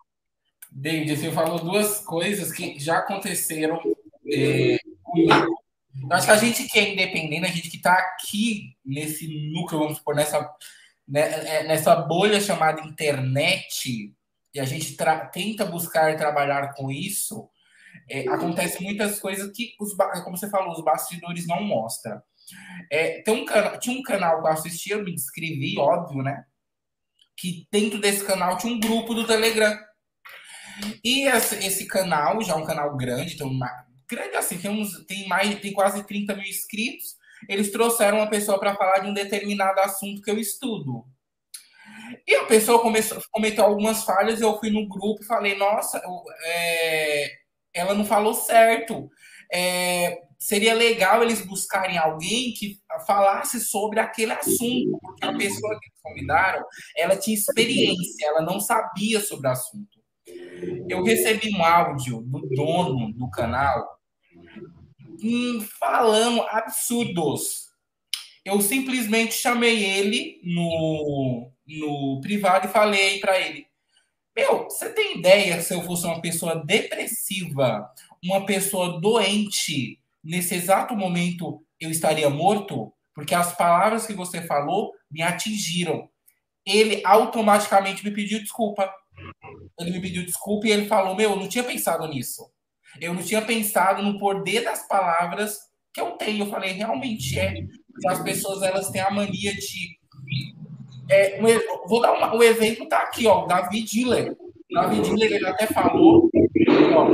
David, 0.80 1.16
você 1.16 1.32
falou 1.32 1.60
duas 1.60 2.00
coisas 2.00 2.52
que 2.52 2.80
já 2.80 3.00
aconteceram 3.00 3.82
é, 4.32 4.78
comigo 5.04 5.58
eu 6.04 6.16
acho 6.16 6.28
que 6.28 6.32
a 6.32 6.38
gente 6.38 6.68
que 6.68 6.80
é 6.80 6.94
independente, 6.94 7.46
a 7.46 7.52
gente 7.52 7.70
que 7.70 7.78
está 7.78 7.94
aqui 7.94 8.76
nesse 8.86 9.52
núcleo, 9.52 9.80
vamos 9.80 9.98
supor, 9.98 10.16
nessa, 10.16 10.40
né, 11.08 11.22
é, 11.22 11.64
nessa 11.64 11.96
bolha 11.96 12.40
chamada 12.40 12.82
internet, 12.82 14.14
e 14.54 14.60
a 14.60 14.66
gente 14.66 14.96
tenta 15.34 15.66
buscar 15.66 16.16
trabalhar 16.16 16.74
com 16.74 16.92
isso, 16.92 17.50
é, 18.10 18.28
acontece 18.30 18.82
muitas 18.82 19.20
coisas 19.20 19.52
que, 19.52 19.76
os, 19.80 19.96
como 20.24 20.38
você 20.38 20.50
falou, 20.50 20.74
os 20.74 20.84
bastidores 20.84 21.48
não 21.48 21.64
mostram. 21.64 22.22
É, 22.92 23.22
tem 23.24 23.34
um 23.34 23.46
tinha 23.80 24.00
um 24.00 24.04
canal 24.04 24.42
que 24.42 24.48
eu 24.48 24.52
assistia, 24.52 24.96
eu 24.96 25.04
me 25.04 25.14
inscrevi, 25.14 25.78
óbvio, 25.78 26.24
né? 26.24 26.46
Que 27.36 27.68
dentro 27.70 28.00
desse 28.00 28.24
canal 28.24 28.58
tinha 28.58 28.74
um 28.74 28.80
grupo 28.80 29.14
do 29.14 29.28
Telegram. 29.28 29.78
E 31.04 31.28
esse, 31.28 31.56
esse 31.66 31.88
canal, 31.88 32.42
já 32.42 32.54
é 32.54 32.56
um 32.56 32.66
canal 32.66 32.96
grande, 32.96 33.42
uma, 33.44 33.70
grande 34.08 34.36
assim, 34.36 34.58
tem, 34.58 34.72
uns, 34.72 35.06
tem 35.06 35.28
mais, 35.28 35.60
tem 35.60 35.74
quase 35.74 36.04
30 36.06 36.36
mil 36.36 36.46
inscritos. 36.46 37.16
Eles 37.48 37.72
trouxeram 37.72 38.18
uma 38.18 38.30
pessoa 38.30 38.60
para 38.60 38.76
falar 38.76 39.00
de 39.00 39.10
um 39.10 39.14
determinado 39.14 39.80
assunto 39.82 40.22
que 40.22 40.32
eu 40.32 40.40
estudo. 40.40 41.06
E 42.26 42.36
a 42.36 42.46
pessoa 42.46 42.82
começou, 42.82 43.22
cometeu 43.32 43.66
algumas 43.66 44.04
falhas, 44.04 44.42
eu 44.42 44.58
fui 44.60 44.70
no 44.70 44.88
grupo 44.88 45.22
e 45.22 45.26
falei, 45.26 45.56
nossa, 45.58 46.02
é, 46.44 47.32
ela 47.74 47.94
não 47.94 48.06
falou 48.06 48.34
certo. 48.34 49.10
É, 49.52 50.22
seria 50.40 50.74
legal 50.74 51.24
eles 51.24 51.46
buscarem 51.46 51.98
alguém 51.98 52.54
que 52.54 52.80
falasse 53.06 53.60
sobre 53.60 54.00
aquele 54.00 54.34
assunto, 54.34 54.98
porque 55.02 55.26
a 55.26 55.34
pessoa 55.34 55.80
que 55.80 55.90
convidaram, 56.02 56.64
ela 56.96 57.18
tinha 57.18 57.36
experiência, 57.36 58.28
ela 58.28 58.42
não 58.42 58.60
sabia 58.60 59.20
sobre 59.20 59.48
o 59.48 59.52
assunto. 59.52 59.97
Eu 60.90 61.04
recebi 61.04 61.56
um 61.56 61.64
áudio 61.64 62.22
do 62.22 62.48
dono 62.50 63.14
do 63.14 63.30
canal 63.30 63.98
falando 65.80 66.42
absurdos. 66.50 67.68
Eu 68.46 68.62
simplesmente 68.62 69.34
chamei 69.34 69.84
ele 69.84 70.40
no, 70.44 71.52
no 71.68 72.22
privado 72.22 72.68
e 72.68 72.72
falei 72.72 73.20
para 73.20 73.40
ele: 73.40 73.68
Meu, 74.36 74.64
você 74.66 74.90
tem 74.90 75.18
ideia 75.18 75.62
se 75.62 75.74
eu 75.74 75.82
fosse 75.82 76.06
uma 76.06 76.22
pessoa 76.22 76.64
depressiva, 76.66 77.90
uma 78.24 78.46
pessoa 78.46 79.00
doente, 79.00 80.00
nesse 80.24 80.56
exato 80.56 80.96
momento 80.96 81.62
eu 81.80 81.92
estaria 81.92 82.30
morto? 82.30 82.94
Porque 83.14 83.34
as 83.34 83.56
palavras 83.56 84.06
que 84.06 84.14
você 84.14 84.42
falou 84.42 84.94
me 85.10 85.22
atingiram. 85.22 86.10
Ele 86.66 87.02
automaticamente 87.06 88.04
me 88.04 88.12
pediu 88.12 88.40
desculpa. 88.40 88.94
Ele 89.80 89.92
me 89.92 90.02
pediu 90.02 90.26
desculpa 90.26 90.68
e 90.68 90.72
ele 90.72 90.88
falou: 90.88 91.16
Meu, 91.16 91.32
eu 91.32 91.36
não 91.36 91.48
tinha 91.48 91.64
pensado 91.64 92.08
nisso. 92.08 92.44
Eu 93.00 93.14
não 93.14 93.22
tinha 93.22 93.42
pensado 93.42 94.02
no 94.02 94.18
poder 94.18 94.64
das 94.64 94.88
palavras 94.88 95.60
que 95.94 96.02
eu 96.02 96.12
tenho. 96.12 96.46
Eu 96.46 96.50
falei, 96.50 96.72
realmente 96.72 97.40
é. 97.40 97.54
As 98.08 98.22
pessoas 98.22 98.62
elas 98.62 98.90
têm 98.90 99.02
a 99.02 99.12
mania 99.12 99.54
de. 99.54 99.98
É, 101.10 101.40
um, 101.42 101.88
vou 101.88 102.02
dar 102.02 102.14
uma, 102.14 102.36
o 102.36 102.44
exemplo 102.44 102.88
tá 102.88 103.00
aqui, 103.00 103.26
ó, 103.26 103.46
David 103.46 103.90
Diller. 103.90 104.36
O 104.72 104.82
David 104.82 105.10
Diller 105.10 105.32
ele 105.34 105.48
até 105.48 105.66
falou, 105.68 106.30
ó, 106.94 107.08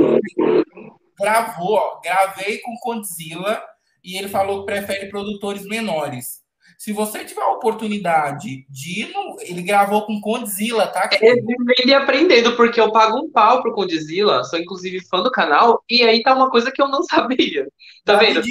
gravou, 1.18 1.74
ó, 1.74 2.00
gravei 2.00 2.58
com 2.58 2.76
Condzilla 2.80 3.62
e 4.02 4.18
ele 4.18 4.28
falou 4.28 4.60
que 4.60 4.72
prefere 4.72 5.08
produtores 5.08 5.64
menores. 5.64 6.43
Se 6.78 6.92
você 6.92 7.24
tiver 7.24 7.42
a 7.42 7.52
oportunidade 7.52 8.66
de 8.68 9.02
ir 9.02 9.12
no... 9.12 9.36
Ele 9.40 9.62
gravou 9.62 10.06
com 10.06 10.20
Condzilla, 10.20 10.86
tá? 10.86 11.08
É 11.12 11.34
vivendo 11.34 11.86
e 11.86 11.94
aprendendo, 11.94 12.56
porque 12.56 12.80
eu 12.80 12.92
pago 12.92 13.18
um 13.18 13.30
pau 13.30 13.62
pro 13.62 13.72
Condzilla, 13.72 14.44
sou 14.44 14.58
inclusive 14.58 15.04
fã 15.06 15.22
do 15.22 15.30
canal, 15.30 15.82
e 15.88 16.02
aí 16.02 16.22
tá 16.22 16.34
uma 16.34 16.50
coisa 16.50 16.70
que 16.70 16.82
eu 16.82 16.88
não 16.88 17.02
sabia. 17.04 17.66
Tá 18.04 18.16
vendo? 18.16 18.42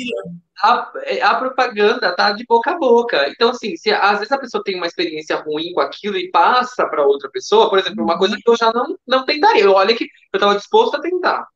A, 0.64 0.92
a, 1.24 1.36
propaganda 1.36 2.16
tá 2.16 2.32
de 2.32 2.46
boca 2.48 2.72
a 2.72 2.78
boca. 2.78 3.28
Então, 3.30 3.50
assim, 3.50 3.76
se 3.76 3.92
às 3.92 4.20
vezes 4.20 4.32
a 4.32 4.38
pessoa 4.38 4.64
tem 4.64 4.76
uma 4.76 4.88
experiência 4.88 5.36
ruim 5.36 5.74
com 5.74 5.82
aquilo 5.82 6.18
e 6.18 6.32
passa 6.32 6.88
para 6.88 7.06
outra 7.06 7.30
pessoa, 7.30 7.70
por 7.70 7.80
exemplo, 7.80 8.04
uma 8.04 8.18
coisa 8.18 8.38
que 8.38 8.50
eu 8.50 8.56
já 8.56 8.72
não, 8.72 8.96
não 9.06 9.26
tentaria. 9.26 9.70
Olha 9.70 9.96
que 9.96 10.06
eu 10.06 10.38
estava 10.38 10.56
disposto 10.56 10.96
a 10.96 11.02
tentar. 11.02 11.48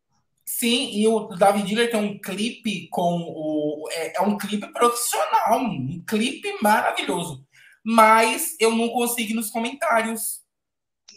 Sim, 0.49 0.91
e 0.93 1.05
o 1.05 1.27
David 1.27 1.67
Diller 1.67 1.91
tem 1.91 1.99
um 1.99 2.17
clipe 2.17 2.87
com 2.87 3.19
o. 3.19 3.85
É, 3.91 4.17
é, 4.17 4.21
um 4.21 4.37
clipe 4.37 4.65
profissional, 4.71 5.59
um 5.59 6.01
clipe 6.07 6.57
maravilhoso. 6.61 7.45
Mas 7.83 8.55
eu 8.59 8.71
não 8.71 8.87
consigo 8.89 9.35
nos 9.35 9.49
comentários 9.49 10.41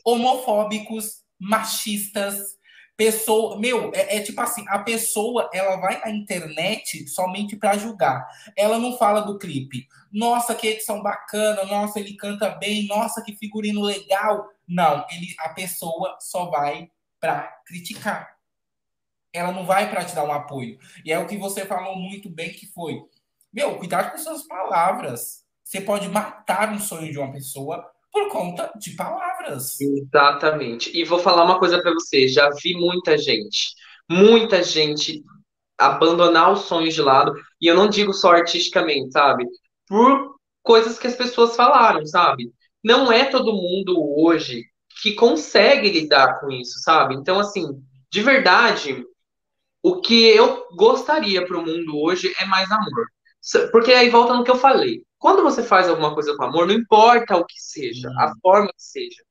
homofóbicos, 0.05 1.23
machistas, 1.39 2.59
Pessoa, 3.01 3.59
meu, 3.59 3.91
é, 3.95 4.19
é, 4.19 4.21
tipo 4.21 4.39
assim, 4.43 4.63
a 4.69 4.79
pessoa 4.81 5.49
ela 5.55 5.77
vai 5.77 5.99
na 6.01 6.11
internet 6.11 7.09
somente 7.09 7.57
para 7.57 7.79
julgar. 7.79 8.29
Ela 8.55 8.79
não 8.79 8.99
fala 8.99 9.23
do 9.23 9.39
clipe. 9.39 9.89
Nossa, 10.13 10.55
que 10.55 10.67
edição 10.67 11.03
bacana, 11.03 11.65
nossa, 11.65 11.99
ele 11.99 12.15
canta 12.15 12.51
bem, 12.51 12.87
nossa, 12.87 13.23
que 13.23 13.35
figurino 13.35 13.81
legal. 13.81 14.47
Não, 14.69 15.07
ele, 15.11 15.35
a 15.39 15.49
pessoa 15.49 16.19
só 16.21 16.51
vai 16.51 16.91
para 17.19 17.45
criticar. 17.65 18.40
Ela 19.33 19.53
não 19.53 19.65
vai 19.65 19.91
para 19.91 20.05
te 20.05 20.15
dar 20.15 20.25
um 20.25 20.33
apoio. 20.33 20.79
E 21.05 21.13
é 21.13 21.19
o 21.19 21.27
que 21.27 21.37
você 21.37 21.65
falou 21.65 21.97
muito 21.97 22.29
bem 22.29 22.53
que 22.53 22.67
foi. 22.67 23.01
Meu, 23.53 23.77
cuidado 23.77 24.13
com 24.13 24.19
suas 24.19 24.47
palavras. 24.47 25.45
Você 25.65 25.81
pode 25.81 26.09
matar 26.09 26.73
um 26.73 26.81
sonho 26.81 27.13
de 27.13 27.19
uma 27.19 27.33
pessoa 27.33 27.85
por 28.13 28.29
conta 28.29 28.73
de 28.77 28.91
palavras. 28.97 29.81
Exatamente. 29.81 30.91
E 30.97 31.05
vou 31.05 31.19
falar 31.19 31.45
uma 31.45 31.59
coisa 31.59 31.81
para 31.81 31.93
você, 31.93 32.27
já 32.27 32.51
vi 32.63 32.75
muita 32.75 33.17
gente, 33.17 33.75
muita 34.09 34.63
gente 34.63 35.23
abandonar 35.79 36.53
os 36.53 36.63
sonhos 36.63 36.95
de 36.95 37.01
lado, 37.01 37.33
e 37.61 37.67
eu 37.67 37.75
não 37.75 37.89
digo 37.89 38.13
só 38.13 38.33
artisticamente, 38.33 39.13
sabe? 39.13 39.47
Por 39.87 40.37
coisas 40.63 40.99
que 40.99 41.07
as 41.07 41.15
pessoas 41.15 41.57
falaram, 41.57 42.05
sabe? 42.05 42.53
Não 42.85 43.11
é 43.11 43.25
todo 43.25 43.53
mundo 43.53 43.97
hoje 44.19 44.65
que 45.03 45.15
consegue 45.15 45.89
lidar 45.89 46.41
com 46.41 46.51
isso, 46.51 46.81
sabe? 46.81 47.15
Então, 47.15 47.39
assim, 47.39 47.67
de 48.11 48.23
verdade, 48.23 49.05
o 49.83 50.01
que 50.01 50.29
eu 50.29 50.67
gostaria 50.77 51.47
para 51.47 51.59
o 51.59 51.65
mundo 51.65 51.99
hoje 52.01 52.33
é 52.39 52.45
mais 52.45 52.71
amor. 52.71 53.07
Porque 53.73 53.93
aí 53.93 54.11
volta 54.11 54.35
no 54.35 54.45
que 54.45 54.51
eu 54.51 54.57
falei. 54.57 55.03
Quando 55.19 55.43
você 55.43 55.63
faz 55.63 55.89
alguma 55.89 56.15
coisa 56.15 56.37
com 56.37 56.45
amor, 56.45 56.67
não 56.67 56.75
importa 56.75 57.37
o 57.37 57.45
que 57.45 57.61
seja, 57.61 58.09
a 58.19 58.27
uhum. 58.27 58.33
forma 58.41 58.69
que 58.69 58.83
seja, 58.83 59.23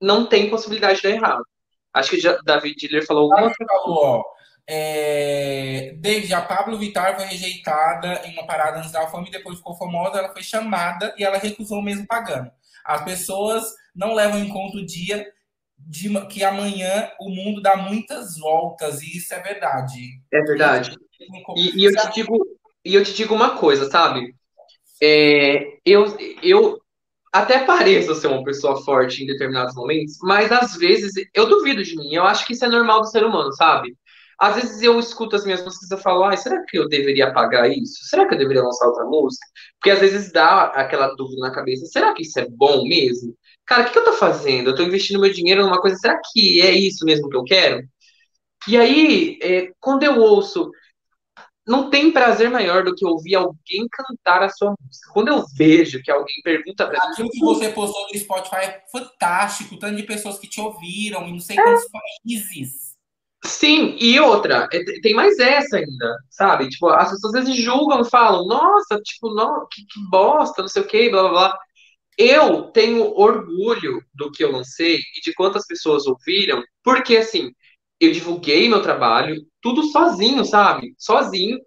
não 0.00 0.26
tem 0.26 0.50
possibilidade 0.50 0.96
de 0.96 1.02
dar 1.04 1.10
errado. 1.10 1.44
Acho 1.92 2.10
que 2.10 2.20
já 2.20 2.36
David 2.44 2.76
Diller 2.76 3.06
falou 3.06 3.24
alguma 3.24 3.54
coisa. 3.54 3.82
Falou, 3.82 4.24
é... 4.66 5.94
David, 5.98 6.34
a 6.34 6.42
Pablo 6.42 6.76
Vittar 6.76 7.16
foi 7.16 7.24
rejeitada 7.24 8.22
em 8.26 8.32
uma 8.32 8.46
parada 8.46 8.78
antes 8.78 8.92
da 8.92 9.06
fama 9.06 9.28
e 9.28 9.30
depois 9.30 9.58
ficou 9.58 9.76
famosa, 9.76 10.18
ela 10.18 10.32
foi 10.32 10.42
chamada 10.42 11.14
e 11.16 11.24
ela 11.24 11.38
recusou 11.38 11.80
mesmo 11.80 12.06
pagando. 12.06 12.50
As 12.84 13.02
pessoas 13.04 13.64
não 13.94 14.14
levam 14.14 14.38
em 14.38 14.48
conta 14.48 14.78
o 14.78 14.86
dia 14.86 15.26
de 15.78 16.08
que 16.26 16.42
amanhã 16.42 17.10
o 17.20 17.30
mundo 17.30 17.60
dá 17.60 17.76
muitas 17.76 18.38
voltas, 18.38 19.02
e 19.02 19.16
isso 19.16 19.32
é 19.34 19.40
verdade. 19.40 20.20
É 20.32 20.40
verdade. 20.42 20.96
E, 21.56 21.80
e 21.80 21.84
eu 21.84 21.92
te 21.92 22.12
digo, 22.12 22.58
e 22.84 22.94
eu 22.94 23.04
te 23.04 23.14
digo 23.14 23.34
uma 23.34 23.56
coisa, 23.56 23.90
sabe? 23.90 24.34
É, 25.02 25.78
eu, 25.84 26.16
eu 26.42 26.80
até 27.32 27.64
pareço 27.64 28.14
ser 28.14 28.28
uma 28.28 28.42
pessoa 28.44 28.82
forte 28.82 29.22
em 29.22 29.26
determinados 29.26 29.74
momentos, 29.74 30.16
mas 30.22 30.50
às 30.50 30.76
vezes 30.76 31.12
eu 31.34 31.46
duvido 31.46 31.82
de 31.82 31.96
mim. 31.96 32.14
Eu 32.14 32.24
acho 32.24 32.46
que 32.46 32.54
isso 32.54 32.64
é 32.64 32.68
normal 32.68 33.00
do 33.00 33.08
ser 33.08 33.24
humano, 33.24 33.52
sabe? 33.52 33.96
Às 34.38 34.56
vezes 34.56 34.82
eu 34.82 34.98
escuto 34.98 35.36
as 35.36 35.44
minhas 35.44 35.62
músicas 35.62 35.90
e 35.90 36.02
falo, 36.02 36.24
ah, 36.24 36.36
será 36.36 36.62
que 36.66 36.78
eu 36.78 36.88
deveria 36.88 37.28
apagar 37.28 37.70
isso? 37.70 38.04
Será 38.04 38.26
que 38.26 38.34
eu 38.34 38.38
deveria 38.38 38.62
lançar 38.62 38.86
outra 38.86 39.04
música? 39.04 39.46
Porque 39.78 39.90
às 39.90 39.98
vezes 39.98 40.30
dá 40.30 40.64
aquela 40.64 41.14
dúvida 41.14 41.40
na 41.40 41.50
cabeça, 41.50 41.86
será 41.86 42.12
que 42.12 42.22
isso 42.22 42.38
é 42.38 42.46
bom 42.48 42.86
mesmo? 42.86 43.34
Cara, 43.66 43.82
o 43.82 43.84
que, 43.86 43.92
que 43.92 43.98
eu 43.98 44.04
tô 44.04 44.12
fazendo? 44.12 44.70
Eu 44.70 44.74
tô 44.74 44.82
investindo 44.82 45.20
meu 45.20 45.32
dinheiro 45.32 45.64
numa 45.64 45.80
coisa, 45.80 45.96
será 45.96 46.20
que 46.32 46.60
é 46.60 46.70
isso 46.70 47.04
mesmo 47.04 47.28
que 47.28 47.36
eu 47.36 47.44
quero? 47.44 47.82
E 48.68 48.76
aí, 48.76 49.38
é, 49.42 49.72
quando 49.80 50.02
eu 50.04 50.20
ouço, 50.20 50.70
não 51.66 51.90
tem 51.90 52.12
prazer 52.12 52.48
maior 52.48 52.84
do 52.84 52.94
que 52.94 53.04
ouvir 53.04 53.34
alguém 53.34 53.88
cantar 53.90 54.42
a 54.42 54.48
sua 54.48 54.74
música. 54.80 55.10
Quando 55.12 55.28
eu 55.28 55.44
vejo 55.56 56.00
que 56.02 56.10
alguém 56.10 56.36
pergunta 56.44 56.86
pra 56.86 56.94
mim. 57.06 57.12
Aquilo 57.12 57.30
que 57.30 57.40
você 57.40 57.70
postou 57.70 58.06
no 58.06 58.18
Spotify 58.18 58.56
é 58.56 58.84
fantástico, 58.90 59.78
tanto 59.78 59.96
de 59.96 60.04
pessoas 60.04 60.38
que 60.38 60.48
te 60.48 60.60
ouviram 60.60 61.26
em 61.26 61.32
não 61.32 61.40
sei 61.40 61.56
quantos 61.56 61.88
países. 61.90 62.94
Sim, 63.44 63.96
e 64.00 64.18
outra, 64.18 64.68
é, 64.72 64.82
tem 65.00 65.14
mais 65.14 65.38
essa 65.38 65.76
ainda, 65.76 66.16
sabe? 66.30 66.68
Tipo, 66.68 66.88
as 66.88 67.10
pessoas 67.10 67.34
às 67.34 67.44
vezes 67.44 67.62
julgam 67.62 68.00
e 68.00 68.10
falam, 68.10 68.46
nossa, 68.46 69.00
tipo, 69.00 69.32
não, 69.34 69.66
que, 69.70 69.82
que 69.82 70.00
bosta, 70.10 70.62
não 70.62 70.68
sei 70.68 70.82
o 70.82 70.86
que, 70.86 71.10
blá 71.10 71.22
blá 71.22 71.30
blá. 71.30 71.58
Eu 72.18 72.64
tenho 72.72 73.12
orgulho 73.14 74.02
do 74.14 74.30
que 74.30 74.42
eu 74.42 74.52
lancei 74.52 74.96
e 74.96 75.20
de 75.22 75.34
quantas 75.34 75.66
pessoas 75.66 76.06
ouviram, 76.06 76.62
porque 76.82 77.16
assim, 77.16 77.52
eu 78.00 78.12
divulguei 78.12 78.68
meu 78.68 78.82
trabalho, 78.82 79.36
tudo 79.60 79.82
sozinho, 79.84 80.44
sabe? 80.44 80.94
Sozinho. 80.98 81.58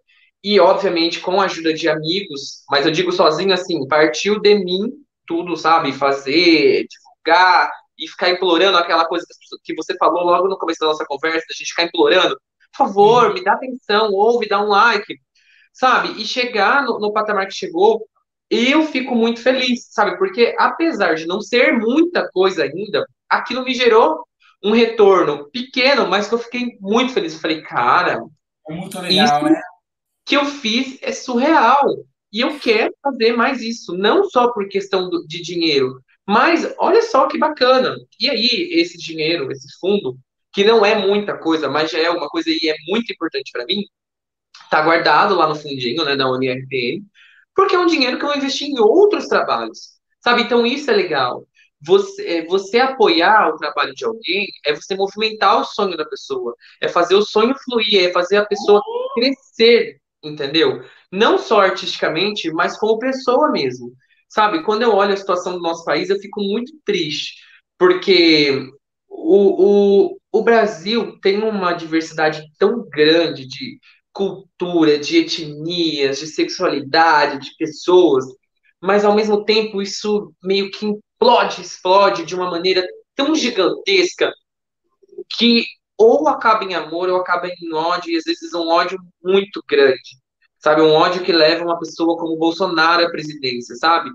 E, 0.43 0.59
obviamente, 0.59 1.19
com 1.19 1.41
a 1.41 1.45
ajuda 1.45 1.73
de 1.73 1.89
amigos, 1.89 2.63
mas 2.69 2.85
eu 2.85 2.91
digo 2.91 3.11
sozinho 3.11 3.53
assim, 3.53 3.85
partiu 3.87 4.39
de 4.39 4.55
mim 4.55 4.89
tudo, 5.27 5.57
sabe? 5.57 5.91
Fazer, 5.91 6.87
divulgar 6.87 7.69
e 7.97 8.07
ficar 8.07 8.29
implorando 8.29 8.77
aquela 8.77 9.05
coisa 9.05 9.25
que 9.63 9.75
você 9.75 9.95
falou 9.97 10.23
logo 10.23 10.47
no 10.47 10.57
começo 10.57 10.79
da 10.79 10.87
nossa 10.87 11.05
conversa, 11.05 11.45
a 11.49 11.53
gente 11.53 11.69
ficar 11.69 11.83
implorando, 11.83 12.39
por 12.71 12.87
favor, 12.87 13.27
uhum. 13.27 13.33
me 13.33 13.43
dá 13.43 13.53
atenção, 13.53 14.11
ouve, 14.13 14.47
dá 14.47 14.61
um 14.63 14.69
like, 14.69 15.19
sabe? 15.73 16.21
E 16.21 16.25
chegar 16.25 16.83
no, 16.83 16.99
no 16.99 17.11
patamar 17.11 17.47
que 17.47 17.53
chegou, 17.53 18.07
eu 18.49 18.83
fico 18.87 19.15
muito 19.15 19.41
feliz, 19.41 19.87
sabe? 19.91 20.17
Porque 20.17 20.55
apesar 20.57 21.15
de 21.15 21.27
não 21.27 21.41
ser 21.41 21.73
muita 21.73 22.29
coisa 22.31 22.63
ainda, 22.63 23.05
aquilo 23.29 23.63
me 23.63 23.73
gerou 23.73 24.25
um 24.63 24.71
retorno 24.71 25.49
pequeno, 25.51 26.07
mas 26.07 26.27
que 26.27 26.33
eu 26.33 26.39
fiquei 26.39 26.77
muito 26.81 27.13
feliz. 27.13 27.33
Eu 27.33 27.39
falei, 27.39 27.61
cara, 27.61 28.21
é 28.67 28.73
muito 28.73 28.99
legal, 28.99 29.43
né? 29.43 29.61
Que 30.25 30.35
eu 30.35 30.45
fiz 30.45 30.97
é 31.01 31.11
surreal. 31.11 31.85
E 32.31 32.41
eu 32.41 32.59
quero 32.59 32.93
fazer 33.01 33.33
mais 33.35 33.61
isso, 33.61 33.97
não 33.97 34.23
só 34.29 34.51
por 34.51 34.67
questão 34.67 35.09
do, 35.09 35.25
de 35.25 35.41
dinheiro, 35.41 35.99
mas 36.27 36.75
olha 36.77 37.01
só 37.01 37.27
que 37.27 37.39
bacana. 37.39 37.95
E 38.19 38.29
aí, 38.29 38.69
esse 38.73 38.99
dinheiro, 38.99 39.51
esse 39.51 39.67
fundo, 39.79 40.15
que 40.53 40.63
não 40.63 40.85
é 40.85 40.95
muita 40.95 41.35
coisa, 41.35 41.67
mas 41.67 41.89
já 41.89 41.97
é 41.97 42.09
uma 42.09 42.27
coisa 42.29 42.49
e 42.51 42.69
é 42.69 42.75
muito 42.87 43.11
importante 43.11 43.51
para 43.51 43.65
mim, 43.65 43.83
tá 44.69 44.81
guardado 44.83 45.35
lá 45.35 45.47
no 45.47 45.55
fundinho, 45.55 46.05
né, 46.05 46.15
da 46.15 46.29
UniRPN, 46.29 47.03
porque 47.59 47.75
é 47.75 47.79
um 47.79 47.85
dinheiro 47.85 48.17
que 48.17 48.23
eu 48.23 48.33
investi 48.33 48.65
em 48.65 48.79
outros 48.79 49.27
trabalhos, 49.27 49.99
sabe? 50.23 50.43
Então 50.43 50.65
isso 50.65 50.89
é 50.89 50.93
legal 50.93 51.45
você, 51.81 52.27
é, 52.27 52.45
você 52.45 52.79
apoiar 52.79 53.49
o 53.49 53.57
trabalho 53.57 53.93
de 53.93 54.05
alguém 54.05 54.47
é 54.65 54.73
você 54.73 54.95
movimentar 54.95 55.59
o 55.59 55.65
sonho 55.65 55.95
da 55.95 56.05
pessoa, 56.05 56.55
é 56.81 56.87
fazer 56.87 57.15
o 57.15 57.21
sonho 57.21 57.55
fluir, 57.63 58.05
é 58.05 58.11
fazer 58.11 58.37
a 58.37 58.45
pessoa 58.45 58.81
crescer, 59.13 59.99
entendeu? 60.23 60.83
Não 61.11 61.37
só 61.37 61.61
artisticamente, 61.61 62.51
mas 62.51 62.77
como 62.77 62.99
pessoa 62.99 63.51
mesmo. 63.51 63.93
Sabe, 64.27 64.63
quando 64.63 64.83
eu 64.83 64.93
olho 64.93 65.13
a 65.13 65.17
situação 65.17 65.53
do 65.53 65.61
nosso 65.61 65.83
país, 65.83 66.09
eu 66.09 66.19
fico 66.19 66.41
muito 66.41 66.71
triste, 66.85 67.33
porque 67.79 68.69
o, 69.07 70.11
o, 70.11 70.17
o 70.31 70.43
Brasil 70.43 71.19
tem 71.19 71.41
uma 71.41 71.73
diversidade 71.73 72.43
tão 72.59 72.87
grande 72.89 73.47
de 73.47 73.79
cultura, 74.13 74.97
de 74.99 75.17
etnias, 75.17 76.19
de 76.19 76.27
sexualidade, 76.27 77.49
de 77.49 77.55
pessoas, 77.57 78.25
mas 78.81 79.05
ao 79.05 79.15
mesmo 79.15 79.43
tempo 79.45 79.81
isso 79.81 80.33
meio 80.43 80.71
que 80.71 80.85
explode, 80.85 81.61
explode 81.61 82.25
de 82.25 82.35
uma 82.35 82.49
maneira 82.49 82.85
tão 83.15 83.35
gigantesca 83.35 84.31
que 85.37 85.65
ou 85.97 86.29
acaba 86.29 86.63
em 86.63 86.73
amor 86.73 87.09
ou 87.09 87.17
acaba 87.17 87.47
em 87.47 87.73
ódio, 87.73 88.11
e 88.11 88.17
às 88.17 88.23
vezes 88.23 88.53
um 88.53 88.69
ódio 88.69 88.97
muito 89.21 89.61
grande, 89.67 90.17
sabe? 90.57 90.81
Um 90.81 90.93
ódio 90.93 91.23
que 91.23 91.33
leva 91.33 91.65
uma 91.65 91.77
pessoa 91.77 92.17
como 92.17 92.37
Bolsonaro 92.37 93.05
à 93.05 93.11
presidência, 93.11 93.75
sabe? 93.75 94.09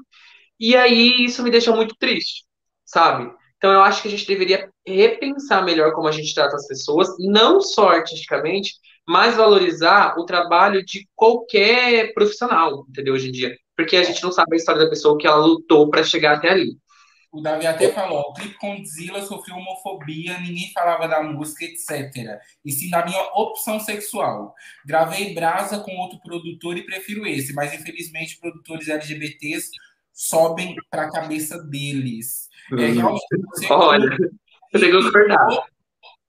E 0.58 0.74
aí 0.74 1.24
isso 1.24 1.42
me 1.42 1.50
deixa 1.50 1.74
muito 1.74 1.94
triste, 1.96 2.44
sabe? 2.86 3.30
Então 3.58 3.70
eu 3.70 3.82
acho 3.82 4.00
que 4.00 4.08
a 4.08 4.10
gente 4.10 4.26
deveria 4.26 4.70
repensar 4.86 5.62
melhor 5.62 5.92
como 5.92 6.08
a 6.08 6.12
gente 6.12 6.34
trata 6.34 6.56
as 6.56 6.66
pessoas, 6.66 7.08
não 7.18 7.60
só 7.60 7.90
artisticamente, 7.90 8.74
mas 9.06 9.36
valorizar 9.36 10.18
o 10.18 10.24
trabalho 10.24 10.84
de 10.84 11.08
qualquer 11.14 12.12
profissional, 12.14 12.86
entendeu? 12.88 13.14
Hoje 13.14 13.28
em 13.28 13.32
dia. 13.32 13.56
Porque 13.76 13.96
a 13.96 14.04
gente 14.04 14.22
não 14.22 14.32
sabe 14.32 14.54
a 14.54 14.56
história 14.56 14.84
da 14.84 14.90
pessoa 14.90 15.18
que 15.18 15.26
ela 15.26 15.44
lutou 15.44 15.90
para 15.90 16.04
chegar 16.04 16.36
até 16.36 16.50
ali. 16.50 16.76
O 17.34 17.40
Davi 17.40 17.66
até 17.66 17.90
falou, 17.90 18.20
o 18.20 18.32
clipe 18.32 18.56
Condzilla 18.58 19.20
sofreu 19.20 19.56
homofobia, 19.56 20.38
ninguém 20.38 20.70
falava 20.72 21.08
da 21.08 21.20
música, 21.20 21.64
etc. 21.64 22.38
E 22.64 22.70
sim 22.70 22.88
da 22.88 23.04
minha 23.04 23.20
opção 23.34 23.80
sexual. 23.80 24.54
Gravei 24.86 25.34
Brasa 25.34 25.80
com 25.80 25.96
outro 25.96 26.20
produtor 26.20 26.76
e 26.76 26.86
prefiro 26.86 27.26
esse, 27.26 27.52
mas 27.52 27.74
infelizmente 27.74 28.38
produtores 28.38 28.88
LGBTs 28.88 29.70
sobem 30.12 30.76
para 30.88 31.06
a 31.06 31.10
cabeça 31.10 31.60
deles. 31.64 32.48
É, 32.70 32.74
uhum. 32.74 32.94
realmente, 32.94 33.26
Olha, 33.68 34.16
eu 34.72 34.80
tenho 34.80 34.92
que 34.92 35.04
concordar. 35.04 35.66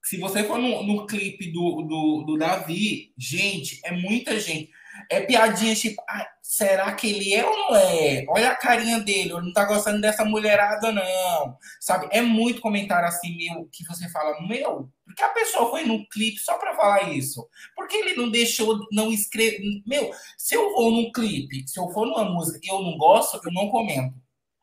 Se 0.06 0.18
você 0.18 0.44
for 0.44 0.56
no, 0.56 0.84
no 0.84 1.04
clipe 1.04 1.50
do, 1.50 1.82
do, 1.82 2.24
do 2.24 2.38
Davi, 2.38 3.12
gente, 3.18 3.80
é 3.84 3.90
muita 3.90 4.38
gente. 4.38 4.70
É 5.10 5.20
piadinha 5.20 5.74
tipo, 5.74 6.00
ah, 6.08 6.28
será 6.40 6.94
que 6.94 7.08
ele 7.08 7.34
é 7.34 7.44
ou 7.44 7.56
não 7.56 7.74
é? 7.74 8.24
Olha 8.28 8.50
a 8.50 8.56
carinha 8.56 9.00
dele, 9.00 9.32
ele 9.32 9.40
não 9.40 9.52
tá 9.52 9.64
gostando 9.64 10.00
dessa 10.00 10.24
mulherada, 10.24 10.92
não. 10.92 11.58
Sabe? 11.80 12.06
É 12.12 12.22
muito 12.22 12.60
comentário 12.60 13.08
assim, 13.08 13.36
meu, 13.36 13.68
que 13.72 13.84
você 13.84 14.08
fala, 14.08 14.40
meu, 14.46 14.88
porque 15.04 15.24
a 15.24 15.30
pessoa 15.30 15.70
foi 15.70 15.82
no 15.82 16.08
clipe 16.08 16.38
só 16.38 16.56
pra 16.56 16.76
falar 16.76 17.12
isso? 17.12 17.44
Porque 17.74 17.96
ele 17.96 18.14
não 18.14 18.30
deixou, 18.30 18.78
não 18.92 19.10
escrever. 19.10 19.58
Meu, 19.84 20.12
se 20.38 20.54
eu 20.54 20.72
vou 20.72 20.92
num 20.92 21.10
clipe, 21.10 21.66
se 21.66 21.80
eu 21.80 21.90
for 21.90 22.06
numa 22.06 22.24
música 22.24 22.60
e 22.62 22.68
eu 22.68 22.80
não 22.80 22.96
gosto, 22.96 23.40
eu 23.44 23.52
não 23.52 23.68
comento. 23.70 24.14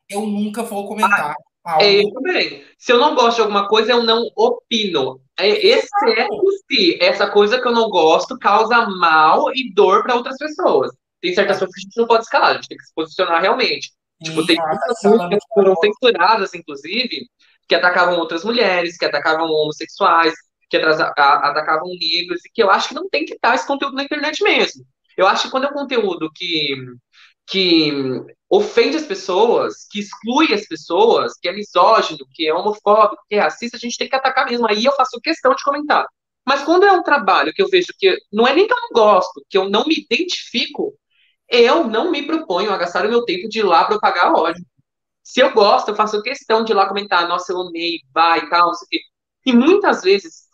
Eu 0.08 0.26
nunca 0.26 0.62
vou 0.62 0.88
comentar. 0.88 1.32
Ah, 1.32 1.36
Algo... 1.64 1.82
É 1.82 1.92
isso 1.92 2.20
bem. 2.20 2.64
Se 2.78 2.92
eu 2.92 2.98
não 2.98 3.14
gosto 3.14 3.36
de 3.36 3.42
alguma 3.42 3.66
coisa, 3.66 3.92
eu 3.92 4.02
não 4.02 4.22
opino. 4.36 5.20
É, 5.38 5.48
exceto 5.48 6.50
se 6.70 6.98
essa 7.02 7.26
coisa 7.28 7.60
que 7.60 7.66
eu 7.66 7.72
não 7.72 7.88
gosto 7.88 8.38
causa 8.38 8.86
mal 8.86 9.50
e 9.54 9.72
dor 9.72 10.02
para 10.02 10.14
outras 10.14 10.36
pessoas. 10.36 10.92
Tem 11.20 11.34
certas 11.34 11.58
coisas 11.58 11.74
que 11.74 11.80
a 11.80 11.84
gente 11.84 11.96
não 11.96 12.06
pode 12.06 12.24
escalar, 12.24 12.50
a 12.50 12.54
gente 12.54 12.68
tem 12.68 12.76
que 12.76 12.84
se 12.84 12.94
posicionar 12.94 13.40
realmente. 13.40 13.90
Tipo, 14.22 14.46
tem 14.46 14.56
muitas 14.56 14.98
músicas 15.02 15.38
que 15.42 15.54
foram 15.54 15.74
censuradas, 15.76 16.54
inclusive, 16.54 17.26
que 17.66 17.74
atacavam 17.74 18.18
outras 18.18 18.44
mulheres, 18.44 18.96
que 18.96 19.04
atacavam 19.04 19.46
homossexuais, 19.46 20.34
que 20.68 20.76
atacavam 20.76 21.88
negros, 21.98 22.44
e 22.44 22.50
que 22.52 22.62
eu 22.62 22.70
acho 22.70 22.88
que 22.88 22.94
não 22.94 23.08
tem 23.08 23.24
que 23.24 23.34
estar 23.34 23.54
esse 23.54 23.66
conteúdo 23.66 23.96
na 23.96 24.04
internet 24.04 24.42
mesmo. 24.42 24.84
Eu 25.16 25.26
acho 25.26 25.44
que 25.44 25.50
quando 25.50 25.64
é 25.64 25.70
um 25.70 25.74
conteúdo 25.74 26.30
que, 26.34 26.76
que 27.46 27.92
ofende 28.48 28.96
as 28.96 29.04
pessoas, 29.04 29.86
que 29.90 30.00
exclui 30.00 30.52
as 30.54 30.66
pessoas, 30.66 31.34
que 31.40 31.48
é 31.48 31.52
misógino, 31.52 32.26
que 32.32 32.46
é 32.46 32.54
homofóbico, 32.54 33.22
que 33.28 33.34
é 33.34 33.40
racista, 33.40 33.76
a 33.76 33.80
gente 33.80 33.98
tem 33.98 34.08
que 34.08 34.16
atacar 34.16 34.46
mesmo. 34.46 34.68
Aí 34.68 34.84
eu 34.84 34.92
faço 34.92 35.20
questão 35.20 35.54
de 35.54 35.62
comentar. 35.62 36.06
Mas 36.46 36.62
quando 36.62 36.84
é 36.84 36.92
um 36.92 37.02
trabalho 37.02 37.52
que 37.52 37.62
eu 37.62 37.68
vejo 37.68 37.88
que 37.98 38.16
não 38.32 38.46
é 38.46 38.54
nem 38.54 38.66
que 38.66 38.72
eu 38.72 38.80
não 38.80 38.90
gosto, 38.90 39.42
que 39.48 39.56
eu 39.56 39.68
não 39.68 39.84
me 39.86 39.94
identifico, 39.94 40.94
eu 41.48 41.88
não 41.88 42.10
me 42.10 42.22
proponho 42.26 42.72
a 42.72 42.76
gastar 42.76 43.06
o 43.06 43.08
meu 43.08 43.24
tempo 43.24 43.48
de 43.48 43.60
ir 43.60 43.62
lá 43.62 43.84
propagar 43.84 44.32
ódio. 44.32 44.64
Se 45.22 45.40
eu 45.40 45.52
gosto, 45.52 45.88
eu 45.88 45.94
faço 45.94 46.22
questão 46.22 46.64
de 46.64 46.72
ir 46.72 46.74
lá 46.74 46.86
comentar, 46.86 47.26
nossa, 47.28 47.52
eu 47.52 47.60
amei, 47.60 48.00
vai 48.12 48.40
e 48.40 48.50
tal, 48.50 48.68
não 48.68 48.74
sei 48.74 48.86
o 48.86 48.88
quê. 48.90 49.00
E 49.46 49.52
muitas 49.52 50.02
vezes 50.02 50.44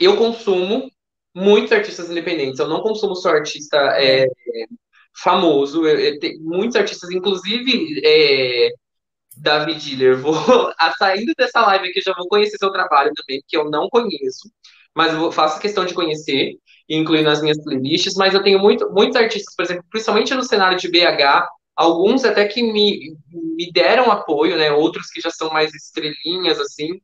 eu 0.00 0.16
consumo 0.16 0.90
muitos 1.34 1.72
artistas 1.72 2.10
independentes. 2.10 2.58
Eu 2.58 2.68
não 2.68 2.82
consumo 2.82 3.16
só 3.16 3.30
artista 3.30 3.76
é, 3.98 4.26
famoso. 5.16 5.86
Eu, 5.86 5.98
eu 5.98 6.18
muitos 6.40 6.76
artistas, 6.76 7.10
inclusive 7.10 8.00
é, 8.04 8.70
David 9.36 9.78
Diller. 9.80 10.20
Vou 10.20 10.34
saindo 10.98 11.32
dessa 11.36 11.60
live 11.66 11.88
aqui, 11.88 12.00
já 12.00 12.14
vou 12.14 12.28
conhecer 12.28 12.56
seu 12.58 12.70
trabalho 12.70 13.12
também, 13.14 13.42
que 13.46 13.56
eu 13.56 13.70
não 13.70 13.88
conheço, 13.88 14.50
mas 14.94 15.12
eu 15.12 15.32
faço 15.32 15.60
questão 15.60 15.84
de 15.84 15.94
conhecer 15.94 16.56
incluir 16.88 17.22
nas 17.22 17.40
minhas 17.42 17.62
playlists. 17.62 18.14
Mas 18.14 18.34
eu 18.34 18.42
tenho 18.42 18.58
muito, 18.58 18.90
muitos 18.90 19.16
artistas, 19.16 19.54
por 19.54 19.64
exemplo, 19.64 19.84
principalmente 19.90 20.34
no 20.34 20.42
cenário 20.42 20.78
de 20.78 20.88
BH, 20.88 21.46
alguns 21.76 22.24
até 22.24 22.46
que 22.46 22.62
me, 22.62 23.16
me 23.32 23.72
deram 23.72 24.10
apoio, 24.10 24.56
né? 24.56 24.70
Outros 24.72 25.08
que 25.10 25.20
já 25.20 25.30
são 25.30 25.50
mais 25.50 25.74
estrelinhas, 25.74 26.60
assim 26.60 27.00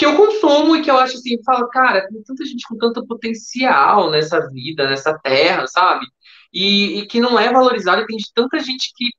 que 0.00 0.06
eu 0.06 0.16
consumo 0.16 0.76
e 0.76 0.82
que 0.82 0.90
eu 0.90 0.96
acho 0.96 1.16
assim, 1.18 1.36
falo, 1.44 1.68
cara, 1.68 2.08
tem 2.08 2.22
tanta 2.22 2.42
gente 2.46 2.66
com 2.66 2.78
tanto 2.78 3.06
potencial 3.06 4.10
nessa 4.10 4.48
vida, 4.48 4.88
nessa 4.88 5.18
terra, 5.18 5.66
sabe? 5.66 6.06
E, 6.52 6.98
e 6.98 7.06
que 7.06 7.20
não 7.20 7.38
é 7.38 7.52
valorizado, 7.52 8.02
e 8.02 8.06
tem 8.06 8.16
tanta 8.34 8.58
gente 8.58 8.92
que 8.96 9.10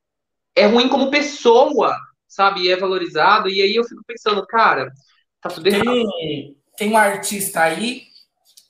é 0.54 0.66
ruim 0.66 0.88
como 0.88 1.10
pessoa, 1.10 1.96
sabe? 2.28 2.62
E 2.62 2.68
é 2.70 2.76
valorizado, 2.76 3.48
e 3.48 3.62
aí 3.62 3.74
eu 3.74 3.84
fico 3.84 4.02
pensando, 4.06 4.46
cara, 4.46 4.92
tá 5.40 5.48
tudo 5.48 5.66
errado. 5.66 5.84
Tem, 5.84 6.56
tem 6.76 6.90
um 6.90 6.96
artista 6.96 7.62
aí, 7.62 8.02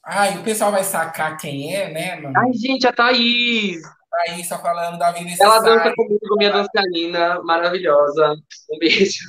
ai, 0.05 0.39
o 0.39 0.43
pessoal 0.43 0.71
vai 0.71 0.85
sacar 0.85 1.37
quem 1.37 1.75
é, 1.75 1.91
né, 1.91 2.21
mano? 2.21 2.35
Ai, 2.37 2.53
gente, 2.53 2.87
a 2.87 2.93
Thaís! 2.93 3.83
Thaís 4.13 4.49
tá 4.49 4.59
falando 4.59 4.99
da 4.99 5.11
vida 5.13 5.31
Ela 5.41 5.61
dança 5.61 5.93
comigo, 5.95 6.37
minha 6.37 6.53
dançarina 6.53 7.43
maravilhosa. 7.43 8.35
Um 8.71 8.79
beijo. 8.79 9.25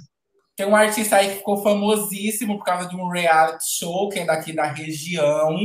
Tem 0.55 0.67
um 0.67 0.75
artista 0.75 1.15
aí 1.15 1.29
que 1.29 1.37
ficou 1.37 1.63
famosíssimo 1.63 2.57
por 2.57 2.65
causa 2.65 2.87
de 2.87 2.95
um 2.95 3.07
reality 3.07 3.63
show 3.79 4.09
que 4.09 4.19
é 4.19 4.25
daqui 4.25 4.53
da 4.53 4.65
região. 4.65 5.57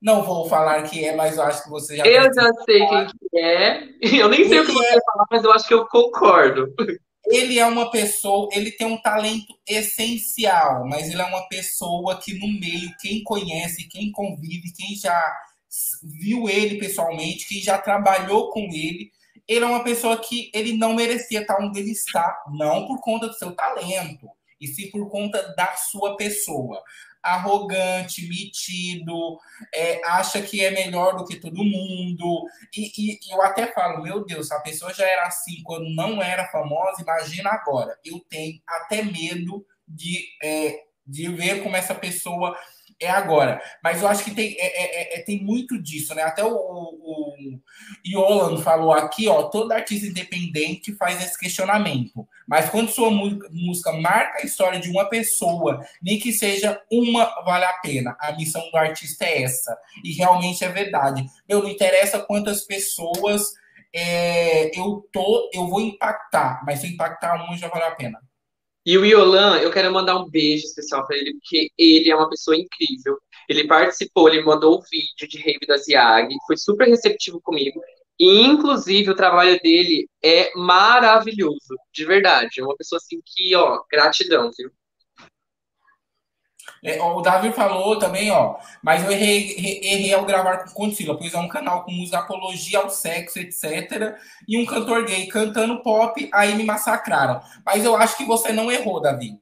Não 0.00 0.22
vou 0.22 0.48
falar 0.48 0.82
que 0.82 1.04
é, 1.04 1.14
mas 1.14 1.36
eu 1.36 1.42
acho 1.42 1.64
que 1.64 1.70
você 1.70 1.96
já. 1.96 2.04
Eu 2.04 2.32
já 2.32 2.52
sei 2.64 2.86
quem 2.86 3.06
que 3.06 3.38
é. 3.38 3.82
Eu 4.20 4.28
nem 4.28 4.48
sei 4.48 4.58
ele 4.58 4.60
o 4.60 4.66
que 4.66 4.72
você 4.72 4.90
vai 4.90 5.00
falar, 5.04 5.26
mas 5.30 5.44
eu 5.44 5.52
acho 5.52 5.68
que 5.68 5.74
eu 5.74 5.86
concordo. 5.86 6.72
Ele 7.26 7.58
é 7.58 7.66
uma 7.66 7.90
pessoa, 7.90 8.48
ele 8.52 8.70
tem 8.70 8.86
um 8.86 9.00
talento 9.02 9.52
essencial, 9.66 10.86
mas 10.86 11.08
ele 11.08 11.20
é 11.20 11.24
uma 11.24 11.48
pessoa 11.48 12.20
que 12.20 12.38
no 12.38 12.46
meio, 12.60 12.90
quem 13.00 13.22
conhece, 13.24 13.88
quem 13.88 14.12
convive, 14.12 14.72
quem 14.76 14.94
já 14.94 15.20
viu 16.02 16.48
ele 16.48 16.78
pessoalmente, 16.78 17.48
quem 17.48 17.60
já 17.60 17.78
trabalhou 17.78 18.50
com 18.50 18.60
ele, 18.60 19.10
ele 19.48 19.64
é 19.64 19.68
uma 19.68 19.82
pessoa 19.82 20.16
que 20.16 20.50
ele 20.54 20.76
não 20.76 20.94
merecia 20.94 21.40
estar 21.40 21.60
onde 21.60 21.80
ele 21.80 21.90
está, 21.90 22.44
não 22.52 22.86
por 22.86 23.00
conta 23.00 23.28
do 23.28 23.34
seu 23.34 23.52
talento, 23.52 24.28
e 24.60 24.66
sim 24.66 24.90
por 24.90 25.08
conta 25.08 25.54
da 25.54 25.74
sua 25.76 26.16
pessoa. 26.16 26.82
Arrogante, 27.34 28.28
metido, 28.28 29.38
é, 29.74 30.00
acha 30.06 30.40
que 30.42 30.64
é 30.64 30.70
melhor 30.70 31.16
do 31.16 31.24
que 31.24 31.36
todo 31.36 31.64
mundo. 31.64 32.46
E, 32.76 32.90
e, 32.96 33.18
eu 33.32 33.42
até 33.42 33.72
falo, 33.72 34.02
meu 34.02 34.24
Deus, 34.24 34.50
a 34.50 34.60
pessoa 34.60 34.92
já 34.94 35.06
era 35.06 35.26
assim 35.26 35.62
quando 35.64 35.88
não 35.94 36.22
era 36.22 36.48
famosa, 36.48 37.02
imagina 37.02 37.50
agora. 37.50 37.98
Eu 38.04 38.20
tenho 38.28 38.60
até 38.66 39.02
medo 39.02 39.64
de, 39.86 40.24
é, 40.42 40.84
de 41.06 41.28
ver 41.28 41.62
como 41.62 41.76
essa 41.76 41.94
pessoa 41.94 42.56
é 43.00 43.10
agora. 43.10 43.60
Mas 43.82 44.02
eu 44.02 44.08
acho 44.08 44.24
que 44.24 44.34
tem, 44.34 44.56
é, 44.58 44.66
é, 44.66 45.16
é, 45.16 45.18
é 45.18 45.22
tem 45.22 45.42
muito 45.42 45.80
disso, 45.80 46.14
né? 46.14 46.22
Até 46.22 46.44
o, 46.44 47.36
Iolan 48.04 48.60
falou 48.62 48.92
aqui, 48.92 49.28
ó, 49.28 49.44
todo 49.44 49.72
artista 49.72 50.06
independente 50.06 50.94
faz 50.94 51.22
esse 51.22 51.38
questionamento. 51.38 52.26
Mas 52.46 52.70
quando 52.70 52.90
sua 52.90 53.10
música 53.10 53.92
marca 53.92 54.38
a 54.38 54.46
história 54.46 54.80
de 54.80 54.90
uma 54.90 55.06
pessoa, 55.08 55.84
nem 56.02 56.18
que 56.18 56.32
seja 56.32 56.80
uma, 56.90 57.24
vale 57.44 57.64
a 57.64 57.72
pena. 57.74 58.16
A 58.20 58.32
missão 58.32 58.62
do 58.70 58.76
artista 58.76 59.24
é 59.24 59.42
essa. 59.42 59.76
E 60.04 60.12
realmente 60.12 60.64
é 60.64 60.68
verdade. 60.68 61.26
Eu 61.48 61.62
não 61.62 61.70
interessa 61.70 62.20
quantas 62.20 62.62
pessoas 62.62 63.52
é, 63.94 64.78
eu 64.78 65.08
tô, 65.12 65.50
eu 65.52 65.66
vou 65.68 65.80
impactar, 65.80 66.62
mas 66.66 66.80
se 66.80 66.86
impactar 66.86 67.34
uma 67.42 67.56
já 67.56 67.68
vale 67.68 67.84
a 67.84 67.92
pena. 67.92 68.25
E 68.86 68.96
o 68.96 69.04
Iolan, 69.04 69.58
eu 69.58 69.72
quero 69.72 69.92
mandar 69.92 70.16
um 70.16 70.30
beijo 70.30 70.64
especial 70.64 71.04
para 71.04 71.16
ele, 71.16 71.34
porque 71.34 71.70
ele 71.76 72.08
é 72.08 72.14
uma 72.14 72.30
pessoa 72.30 72.56
incrível. 72.56 73.18
Ele 73.48 73.66
participou, 73.66 74.28
ele 74.28 74.44
mandou 74.44 74.78
o 74.78 74.82
vídeo 74.88 75.28
de 75.28 75.38
Rave 75.38 75.66
da 75.66 75.76
Ziag, 75.76 76.32
foi 76.46 76.56
super 76.56 76.86
receptivo 76.86 77.40
comigo. 77.40 77.80
E, 78.18 78.42
inclusive, 78.42 79.10
o 79.10 79.16
trabalho 79.16 79.60
dele 79.60 80.08
é 80.22 80.52
maravilhoso, 80.54 81.76
de 81.92 82.04
verdade. 82.04 82.60
É 82.60 82.64
uma 82.64 82.76
pessoa 82.76 82.98
assim 82.98 83.20
que, 83.26 83.54
ó, 83.56 83.82
gratidão, 83.90 84.50
viu? 84.56 84.70
É, 86.86 87.02
o 87.02 87.20
Davi 87.20 87.52
falou 87.52 87.98
também, 87.98 88.30
ó, 88.30 88.58
mas 88.80 89.02
eu 89.02 89.10
errei, 89.10 89.56
errei 89.82 90.14
ao 90.14 90.24
gravar 90.24 90.58
com 90.58 90.70
Contígua, 90.70 91.18
pois 91.18 91.34
é 91.34 91.36
um 91.36 91.48
canal 91.48 91.84
com 91.84 91.90
música 91.90 92.20
apologia 92.20 92.78
ao 92.78 92.88
sexo, 92.88 93.40
etc. 93.40 94.14
E 94.46 94.56
um 94.56 94.64
cantor 94.64 95.04
gay 95.04 95.26
cantando 95.26 95.82
pop, 95.82 96.30
aí 96.32 96.54
me 96.54 96.62
massacraram. 96.62 97.40
Mas 97.64 97.84
eu 97.84 97.96
acho 97.96 98.16
que 98.16 98.24
você 98.24 98.52
não 98.52 98.70
errou, 98.70 99.00
Davi. 99.00 99.32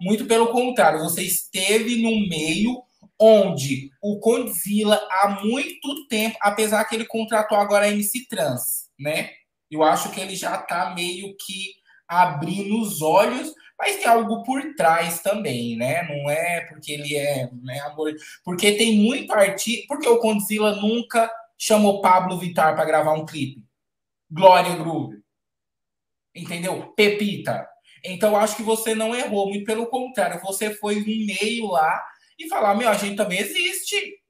Muito 0.00 0.24
pelo 0.24 0.46
contrário, 0.46 1.00
você 1.00 1.20
esteve 1.20 2.02
no 2.02 2.26
meio 2.30 2.82
onde 3.20 3.90
o 4.02 4.18
Condzilla 4.18 4.98
há 5.10 5.38
muito 5.44 6.08
tempo, 6.08 6.38
apesar 6.40 6.82
que 6.84 6.94
ele 6.94 7.04
contratou 7.04 7.58
agora 7.58 7.84
a 7.84 7.90
MC 7.90 8.26
Trans, 8.26 8.88
né? 8.98 9.28
Eu 9.70 9.82
acho 9.82 10.10
que 10.12 10.20
ele 10.20 10.34
já 10.34 10.56
tá 10.56 10.94
meio 10.94 11.36
que 11.36 11.74
abrindo 12.08 12.80
os 12.80 13.02
olhos 13.02 13.52
mas 13.78 13.96
tem 13.96 14.06
algo 14.06 14.42
por 14.42 14.74
trás 14.74 15.20
também, 15.20 15.76
né? 15.76 16.02
Não 16.08 16.30
é 16.30 16.62
porque 16.62 16.92
ele 16.92 17.16
é 17.16 17.50
né, 17.62 17.80
amor. 17.80 18.14
Porque 18.44 18.72
tem 18.72 18.96
muito 18.98 19.32
artista. 19.32 19.84
Porque 19.88 20.08
o 20.08 20.18
Condzilla 20.18 20.76
nunca 20.76 21.30
chamou 21.58 22.00
Pablo 22.00 22.38
Vittar 22.38 22.74
para 22.74 22.84
gravar 22.84 23.12
um 23.12 23.26
clipe. 23.26 23.62
Glória 24.30 24.74
Groove. 24.76 25.18
Entendeu? 26.34 26.92
Pepita. 26.94 27.68
Então, 28.04 28.36
acho 28.36 28.56
que 28.56 28.62
você 28.62 28.94
não 28.94 29.14
errou, 29.14 29.48
muito 29.48 29.64
pelo 29.64 29.86
contrário, 29.86 30.40
você 30.40 30.70
foi 30.74 30.96
um 31.00 31.26
meio 31.26 31.66
lá 31.66 32.02
e 32.38 32.48
falar: 32.48 32.74
meu, 32.74 32.88
a 32.88 32.94
gente 32.94 33.16
também 33.16 33.40
existe. 33.40 34.20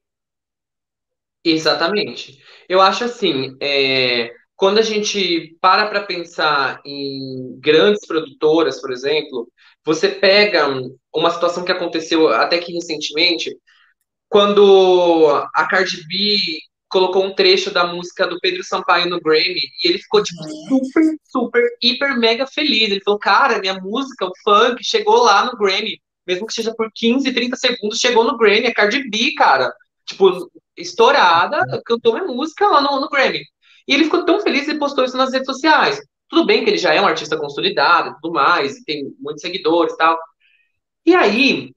Exatamente. 1.44 2.42
Eu 2.68 2.80
acho 2.80 3.04
assim, 3.04 3.56
é, 3.60 4.34
quando 4.56 4.78
a 4.78 4.82
gente 4.82 5.56
para 5.60 5.86
para 5.86 6.04
pensar 6.04 6.80
em 6.84 7.58
grandes 7.60 8.06
produtoras, 8.06 8.80
por 8.80 8.90
exemplo, 8.90 9.48
você 9.84 10.08
pega 10.08 10.66
uma 11.14 11.30
situação 11.30 11.64
que 11.64 11.72
aconteceu 11.72 12.28
até 12.28 12.58
que 12.58 12.72
recentemente, 12.72 13.54
quando 14.28 15.28
a 15.54 15.66
Cardi 15.66 16.06
B 16.08 16.58
colocou 16.88 17.24
um 17.24 17.34
trecho 17.34 17.70
da 17.70 17.86
música 17.86 18.26
do 18.26 18.38
Pedro 18.40 18.64
Sampaio 18.64 19.10
no 19.10 19.20
Grammy 19.20 19.60
e 19.84 19.88
ele 19.88 19.98
ficou 19.98 20.22
tipo 20.22 20.42
uhum. 20.42 20.68
super, 20.68 21.16
super, 21.24 21.62
hiper 21.82 22.18
mega 22.18 22.46
feliz. 22.46 22.90
Ele 22.90 23.02
falou: 23.04 23.20
"Cara, 23.20 23.58
minha 23.58 23.74
música, 23.74 24.24
o 24.24 24.32
funk 24.42 24.82
chegou 24.82 25.22
lá 25.22 25.44
no 25.44 25.58
Grammy, 25.58 26.00
mesmo 26.26 26.46
que 26.46 26.54
seja 26.54 26.74
por 26.74 26.90
15, 26.94 27.32
30 27.32 27.56
segundos, 27.56 27.98
chegou 27.98 28.24
no 28.24 28.38
Grammy, 28.38 28.66
a 28.66 28.74
Cardi 28.74 29.08
B, 29.08 29.34
cara, 29.36 29.72
tipo, 30.06 30.50
estourada, 30.76 31.62
cantou 31.84 32.14
minha 32.14 32.26
música 32.26 32.66
lá 32.68 32.80
no, 32.80 33.00
no 33.00 33.08
Grammy. 33.08 33.44
E 33.86 33.94
ele 33.94 34.04
ficou 34.04 34.24
tão 34.24 34.40
feliz 34.40 34.66
e 34.68 34.78
postou 34.78 35.04
isso 35.04 35.16
nas 35.16 35.32
redes 35.32 35.46
sociais. 35.46 36.00
Tudo 36.28 36.44
bem 36.44 36.64
que 36.64 36.70
ele 36.70 36.78
já 36.78 36.92
é 36.92 37.00
um 37.00 37.06
artista 37.06 37.38
consolidado 37.38 38.10
e 38.10 38.14
tudo 38.20 38.32
mais, 38.32 38.76
e 38.76 38.84
tem 38.84 39.14
muitos 39.20 39.42
seguidores 39.42 39.94
e 39.94 39.96
tal. 39.96 40.18
E 41.04 41.14
aí, 41.14 41.72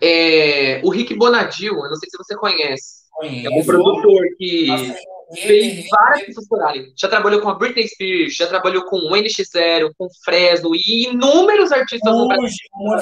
é, 0.00 0.80
o 0.84 0.90
Rick 0.90 1.14
Bonadil, 1.14 1.74
eu 1.74 1.88
não 1.88 1.96
sei 1.96 2.08
se 2.08 2.16
você 2.16 2.36
conhece, 2.36 3.04
Conheço. 3.10 3.48
é 3.48 3.50
um 3.50 3.64
produtor 3.64 4.22
que. 4.38 4.66
fez 5.42 5.86
várias 5.88 6.26
pessoas 6.26 6.46
chorarem. 6.46 6.92
Já 6.96 7.08
trabalhou 7.08 7.40
com 7.40 7.48
a 7.48 7.54
Britney 7.54 7.88
Spears, 7.88 8.36
já 8.36 8.46
trabalhou 8.46 8.84
com 8.84 8.96
o 8.96 9.10
NX0, 9.10 9.90
com 9.98 10.06
Fresno 10.24 10.70
e 10.74 11.08
inúmeros 11.08 11.72
artistas 11.72 12.14
Brasil. 12.28 12.58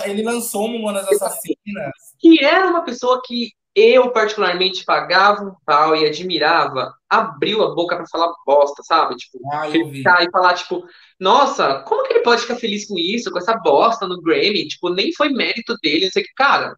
Ele 0.07 0.23
lançou 0.23 0.69
Mamonas 0.69 1.07
Assassinas. 1.09 1.93
Que 2.19 2.43
era 2.43 2.69
uma 2.69 2.83
pessoa 2.83 3.21
que 3.23 3.51
eu 3.75 4.11
particularmente 4.13 4.85
pagava 4.85 5.45
um 5.45 5.55
pau 5.65 5.97
e 5.97 6.07
admirava, 6.07 6.95
abriu 7.09 7.63
a 7.63 7.75
boca 7.75 7.97
para 7.97 8.07
falar 8.07 8.33
bosta, 8.47 8.83
sabe? 8.83 9.17
Tipo, 9.17 9.39
ah, 9.51 9.71
ficar 9.71 10.23
e 10.23 10.31
falar, 10.31 10.55
tipo, 10.55 10.85
nossa, 11.19 11.81
como 11.83 12.03
que 12.05 12.13
ele 12.13 12.23
pode 12.23 12.43
ficar 12.43 12.57
feliz 12.57 12.87
com 12.87 12.99
isso, 12.99 13.31
com 13.31 13.39
essa 13.39 13.55
bosta 13.55 14.07
no 14.07 14.21
Grammy? 14.21 14.69
Tipo, 14.69 14.91
nem 14.91 15.13
foi 15.15 15.31
mérito 15.31 15.75
dele, 15.83 16.05
não 16.05 16.13
sei 16.13 16.23
o 16.23 16.27
que, 16.27 16.33
cara. 16.35 16.77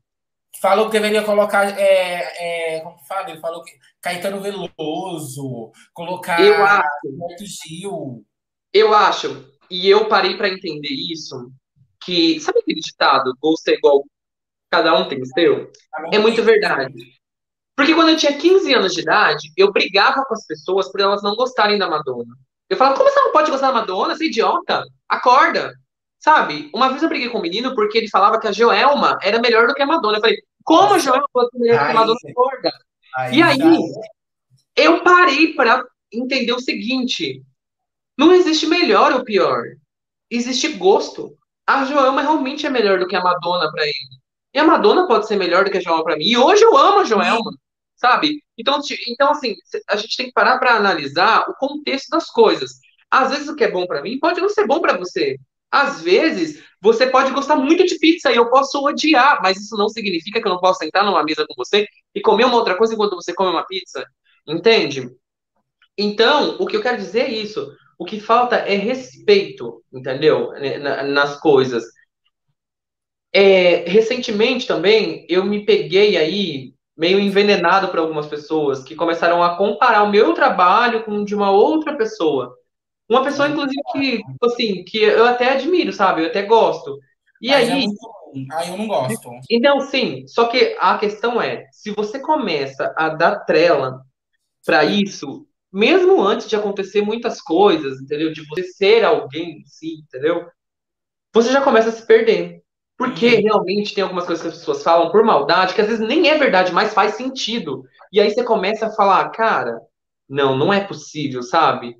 Falou 0.60 0.86
que 0.86 0.92
deveria 0.92 1.24
colocar, 1.24 1.78
é, 1.78 2.76
é, 2.76 2.80
como 2.80 2.96
que 2.96 3.06
fala? 3.08 3.30
Ele 3.30 3.40
falou 3.40 3.64
que 3.64 3.72
Caetano 4.00 4.40
Veloso, 4.40 5.72
colocar 5.92 6.40
eu 6.40 6.64
acho, 6.64 6.86
Gil. 7.40 8.24
Eu 8.72 8.94
acho, 8.94 9.52
e 9.68 9.88
eu 9.88 10.08
parei 10.08 10.36
para 10.36 10.48
entender 10.48 10.88
isso, 10.88 11.50
que, 12.00 12.38
sabe 12.40 12.60
aquele 12.60 12.80
ditado, 12.80 13.34
gosto 13.40 13.68
é 13.68 13.74
igual 13.74 14.04
cada 14.74 14.96
um 14.96 15.08
tem 15.08 15.22
o 15.22 15.26
seu, 15.26 15.70
é 16.12 16.18
muito 16.18 16.42
verdade. 16.42 16.92
Porque 17.76 17.94
quando 17.94 18.10
eu 18.10 18.16
tinha 18.16 18.36
15 18.36 18.74
anos 18.74 18.92
de 18.92 19.02
idade, 19.02 19.52
eu 19.56 19.72
brigava 19.72 20.24
com 20.24 20.34
as 20.34 20.44
pessoas 20.46 20.90
por 20.90 21.00
elas 21.00 21.22
não 21.22 21.36
gostarem 21.36 21.78
da 21.78 21.88
Madonna. 21.88 22.34
Eu 22.68 22.76
falava, 22.76 22.96
como 22.96 23.08
você 23.08 23.20
não 23.20 23.32
pode 23.32 23.50
gostar 23.50 23.68
da 23.68 23.80
Madonna? 23.80 24.16
Você 24.16 24.24
é 24.24 24.26
idiota? 24.28 24.84
Acorda! 25.08 25.72
Sabe? 26.18 26.70
Uma 26.74 26.88
vez 26.88 27.02
eu 27.02 27.08
briguei 27.08 27.28
com 27.28 27.38
um 27.38 27.42
menino 27.42 27.74
porque 27.74 27.98
ele 27.98 28.08
falava 28.08 28.40
que 28.40 28.48
a 28.48 28.52
Joelma 28.52 29.18
era 29.22 29.40
melhor 29.40 29.66
do 29.66 29.74
que 29.74 29.82
a 29.82 29.86
Madonna. 29.86 30.16
Eu 30.16 30.20
falei, 30.20 30.38
como 30.64 30.94
a 30.94 30.98
Joelma 30.98 31.28
pode 31.32 31.50
ser 31.50 31.58
melhor 31.58 31.78
do 31.78 31.84
que 31.84 31.90
a 31.90 31.94
Madonna? 31.94 32.18
Acorda! 32.30 32.72
Aí, 33.16 33.36
e 33.36 33.42
aí, 33.42 33.78
eu 34.76 35.02
parei 35.04 35.54
para 35.54 35.84
entender 36.12 36.52
o 36.52 36.60
seguinte: 36.60 37.42
não 38.18 38.32
existe 38.32 38.66
melhor 38.66 39.12
ou 39.12 39.24
pior. 39.24 39.62
Existe 40.30 40.68
gosto. 40.72 41.36
A 41.66 41.84
Joelma 41.84 42.22
realmente 42.22 42.66
é 42.66 42.70
melhor 42.70 42.98
do 42.98 43.06
que 43.06 43.14
a 43.14 43.22
Madonna 43.22 43.70
para 43.70 43.84
ele. 43.84 44.23
E 44.54 44.58
a 44.58 44.64
Madonna 44.64 45.08
pode 45.08 45.26
ser 45.26 45.36
melhor 45.36 45.64
do 45.64 45.70
que 45.70 45.78
a 45.78 45.80
Joelma 45.80 46.04
para 46.04 46.16
mim. 46.16 46.24
E 46.24 46.36
hoje 46.36 46.62
eu 46.62 46.76
amo 46.76 47.00
a 47.00 47.04
Joelma, 47.04 47.50
sabe? 47.96 48.40
Então, 48.56 48.80
então 49.08 49.30
assim, 49.32 49.56
a 49.90 49.96
gente 49.96 50.16
tem 50.16 50.26
que 50.26 50.32
parar 50.32 50.58
para 50.58 50.76
analisar 50.76 51.44
o 51.50 51.54
contexto 51.54 52.08
das 52.08 52.30
coisas. 52.30 52.78
Às 53.10 53.30
vezes 53.30 53.48
o 53.48 53.56
que 53.56 53.64
é 53.64 53.70
bom 53.70 53.86
para 53.86 54.00
mim 54.00 54.18
pode 54.18 54.40
não 54.40 54.48
ser 54.48 54.66
bom 54.66 54.80
para 54.80 54.96
você. 54.96 55.36
Às 55.70 56.02
vezes 56.02 56.62
você 56.80 57.06
pode 57.08 57.32
gostar 57.32 57.56
muito 57.56 57.84
de 57.84 57.98
pizza 57.98 58.30
e 58.30 58.36
eu 58.36 58.48
posso 58.48 58.78
odiar, 58.84 59.40
mas 59.42 59.60
isso 59.60 59.76
não 59.76 59.88
significa 59.88 60.40
que 60.40 60.46
eu 60.46 60.52
não 60.52 60.60
posso 60.60 60.78
sentar 60.78 61.04
numa 61.04 61.24
mesa 61.24 61.44
com 61.48 61.54
você 61.56 61.86
e 62.14 62.20
comer 62.20 62.44
uma 62.44 62.56
outra 62.56 62.76
coisa 62.76 62.94
enquanto 62.94 63.16
você 63.16 63.34
come 63.34 63.50
uma 63.50 63.66
pizza. 63.66 64.04
Entende? 64.46 65.10
Então, 65.98 66.56
o 66.60 66.66
que 66.66 66.76
eu 66.76 66.82
quero 66.82 66.96
dizer 66.96 67.22
é 67.22 67.30
isso. 67.30 67.72
O 67.98 68.04
que 68.04 68.20
falta 68.20 68.56
é 68.56 68.76
respeito, 68.76 69.82
entendeu? 69.92 70.52
Nas 71.08 71.40
coisas. 71.40 71.84
É, 73.36 73.84
recentemente 73.88 74.64
também 74.64 75.26
eu 75.28 75.44
me 75.44 75.64
peguei 75.64 76.16
aí 76.16 76.72
meio 76.96 77.18
envenenado 77.18 77.88
por 77.88 77.98
algumas 77.98 78.26
pessoas 78.26 78.84
que 78.84 78.94
começaram 78.94 79.42
a 79.42 79.56
comparar 79.56 80.04
o 80.04 80.10
meu 80.10 80.32
trabalho 80.32 81.04
com 81.04 81.18
o 81.18 81.24
de 81.24 81.34
uma 81.34 81.50
outra 81.50 81.96
pessoa. 81.96 82.56
Uma 83.08 83.24
pessoa, 83.24 83.48
inclusive, 83.48 83.82
que, 83.92 84.22
assim, 84.42 84.84
que 84.84 84.98
eu 84.98 85.26
até 85.26 85.52
admiro, 85.52 85.92
sabe? 85.92 86.22
Eu 86.22 86.28
até 86.28 86.42
gosto. 86.42 86.98
E 87.42 87.48
Mas 87.48 87.68
é 87.68 87.72
aí. 87.72 87.84
É 87.84 88.54
aí 88.54 88.68
eu 88.70 88.78
não 88.78 88.86
gosto. 88.86 89.30
Então, 89.50 89.80
sim, 89.80 90.26
só 90.26 90.46
que 90.46 90.76
a 90.78 90.96
questão 90.96 91.42
é: 91.42 91.66
se 91.70 91.90
você 91.90 92.18
começa 92.18 92.94
a 92.96 93.08
dar 93.08 93.40
trela 93.40 94.00
para 94.64 94.84
isso, 94.84 95.46
mesmo 95.72 96.22
antes 96.22 96.48
de 96.48 96.56
acontecer 96.56 97.02
muitas 97.02 97.42
coisas, 97.42 98.00
entendeu? 98.00 98.32
De 98.32 98.46
você 98.46 98.62
ser 98.62 99.04
alguém 99.04 99.58
em 99.58 99.64
si, 99.66 99.96
entendeu? 100.06 100.46
Você 101.34 101.52
já 101.52 101.60
começa 101.60 101.90
a 101.90 101.92
se 101.92 102.06
perder. 102.06 102.63
Porque 102.96 103.34
uhum. 103.34 103.42
realmente 103.42 103.94
tem 103.94 104.02
algumas 104.04 104.24
coisas 104.24 104.42
que 104.42 104.48
as 104.48 104.58
pessoas 104.58 104.82
falam 104.82 105.10
por 105.10 105.24
maldade, 105.24 105.74
que 105.74 105.80
às 105.80 105.88
vezes 105.88 106.06
nem 106.06 106.28
é 106.28 106.38
verdade, 106.38 106.72
mas 106.72 106.94
faz 106.94 107.14
sentido. 107.14 107.84
E 108.12 108.20
aí 108.20 108.30
você 108.30 108.44
começa 108.44 108.86
a 108.86 108.92
falar, 108.92 109.28
cara, 109.30 109.80
não, 110.28 110.56
não 110.56 110.72
é 110.72 110.80
possível, 110.80 111.42
sabe? 111.42 111.96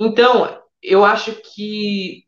Então, 0.00 0.60
eu 0.82 1.04
acho 1.04 1.32
que 1.54 2.22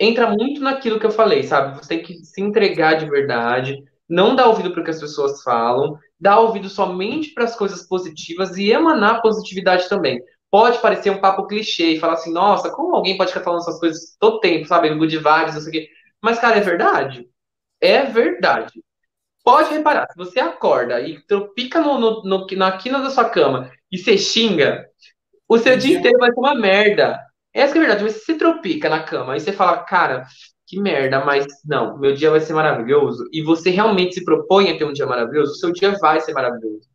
entra 0.00 0.30
muito 0.30 0.60
naquilo 0.60 1.00
que 1.00 1.06
eu 1.06 1.10
falei, 1.10 1.42
sabe? 1.42 1.76
Você 1.76 1.88
tem 1.88 2.02
que 2.02 2.24
se 2.24 2.40
entregar 2.40 2.94
de 2.94 3.10
verdade, 3.10 3.76
não 4.08 4.36
dar 4.36 4.46
ouvido 4.46 4.70
para 4.70 4.80
o 4.80 4.84
que 4.84 4.90
as 4.90 5.00
pessoas 5.00 5.42
falam, 5.42 5.98
dar 6.20 6.38
ouvido 6.40 6.68
somente 6.68 7.34
para 7.34 7.44
as 7.44 7.56
coisas 7.56 7.86
positivas 7.86 8.56
e 8.56 8.70
emanar 8.70 9.22
positividade 9.22 9.88
também. 9.88 10.20
Pode 10.50 10.78
parecer 10.78 11.10
um 11.10 11.20
papo 11.20 11.46
clichê 11.46 11.92
e 11.92 11.98
falar 11.98 12.14
assim, 12.14 12.32
nossa, 12.32 12.70
como 12.70 12.94
alguém 12.94 13.16
pode 13.16 13.32
ficar 13.32 13.44
falando 13.44 13.60
essas 13.60 13.80
coisas 13.80 14.16
todo 14.20 14.40
tempo, 14.40 14.66
sabe? 14.66 14.94
Good 14.94 15.18
vibes, 15.18 15.54
não 15.54 15.60
sei 15.60 15.68
o 15.68 15.72
quê. 15.72 15.88
Mas, 16.22 16.38
cara, 16.38 16.56
é 16.56 16.60
verdade. 16.60 17.28
É 17.86 18.04
verdade. 18.04 18.82
Pode 19.44 19.72
reparar, 19.72 20.08
se 20.10 20.16
você 20.16 20.40
acorda 20.40 21.00
e 21.00 21.20
tropica 21.24 21.80
no, 21.80 22.00
no, 22.00 22.22
no, 22.24 22.46
na 22.56 22.76
quina 22.76 22.98
da 22.98 23.10
sua 23.10 23.30
cama 23.30 23.70
e 23.92 23.96
você 23.96 24.18
xinga, 24.18 24.84
o 25.48 25.56
seu 25.56 25.76
dia 25.78 25.96
inteiro 25.96 26.18
vai 26.18 26.32
ser 26.32 26.40
uma 26.40 26.56
merda. 26.56 27.16
Essa 27.54 27.74
é 27.74 27.76
a 27.76 27.80
verdade, 27.80 28.02
mas 28.02 28.14
se 28.14 28.24
você 28.24 28.34
tropica 28.34 28.88
na 28.88 29.04
cama 29.04 29.36
e 29.36 29.40
você 29.40 29.52
fala, 29.52 29.84
cara, 29.84 30.26
que 30.66 30.80
merda, 30.80 31.24
mas 31.24 31.46
não, 31.64 31.96
meu 31.96 32.12
dia 32.12 32.28
vai 32.28 32.40
ser 32.40 32.54
maravilhoso, 32.54 33.24
e 33.32 33.40
você 33.40 33.70
realmente 33.70 34.14
se 34.14 34.24
propõe 34.24 34.68
a 34.68 34.76
ter 34.76 34.84
um 34.84 34.92
dia 34.92 35.06
maravilhoso, 35.06 35.52
o 35.52 35.54
seu 35.54 35.72
dia 35.72 35.92
vai 36.00 36.20
ser 36.20 36.32
maravilhoso. 36.32 36.88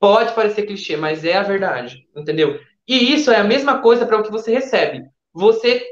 Pode 0.00 0.32
parecer 0.32 0.62
clichê, 0.62 0.96
mas 0.96 1.22
é 1.22 1.36
a 1.36 1.42
verdade, 1.42 2.08
entendeu? 2.16 2.58
E 2.88 3.12
isso 3.12 3.30
é 3.30 3.36
a 3.36 3.44
mesma 3.44 3.82
coisa 3.82 4.06
para 4.06 4.18
o 4.18 4.22
que 4.22 4.30
você 4.30 4.50
recebe. 4.50 5.02
Você 5.34 5.86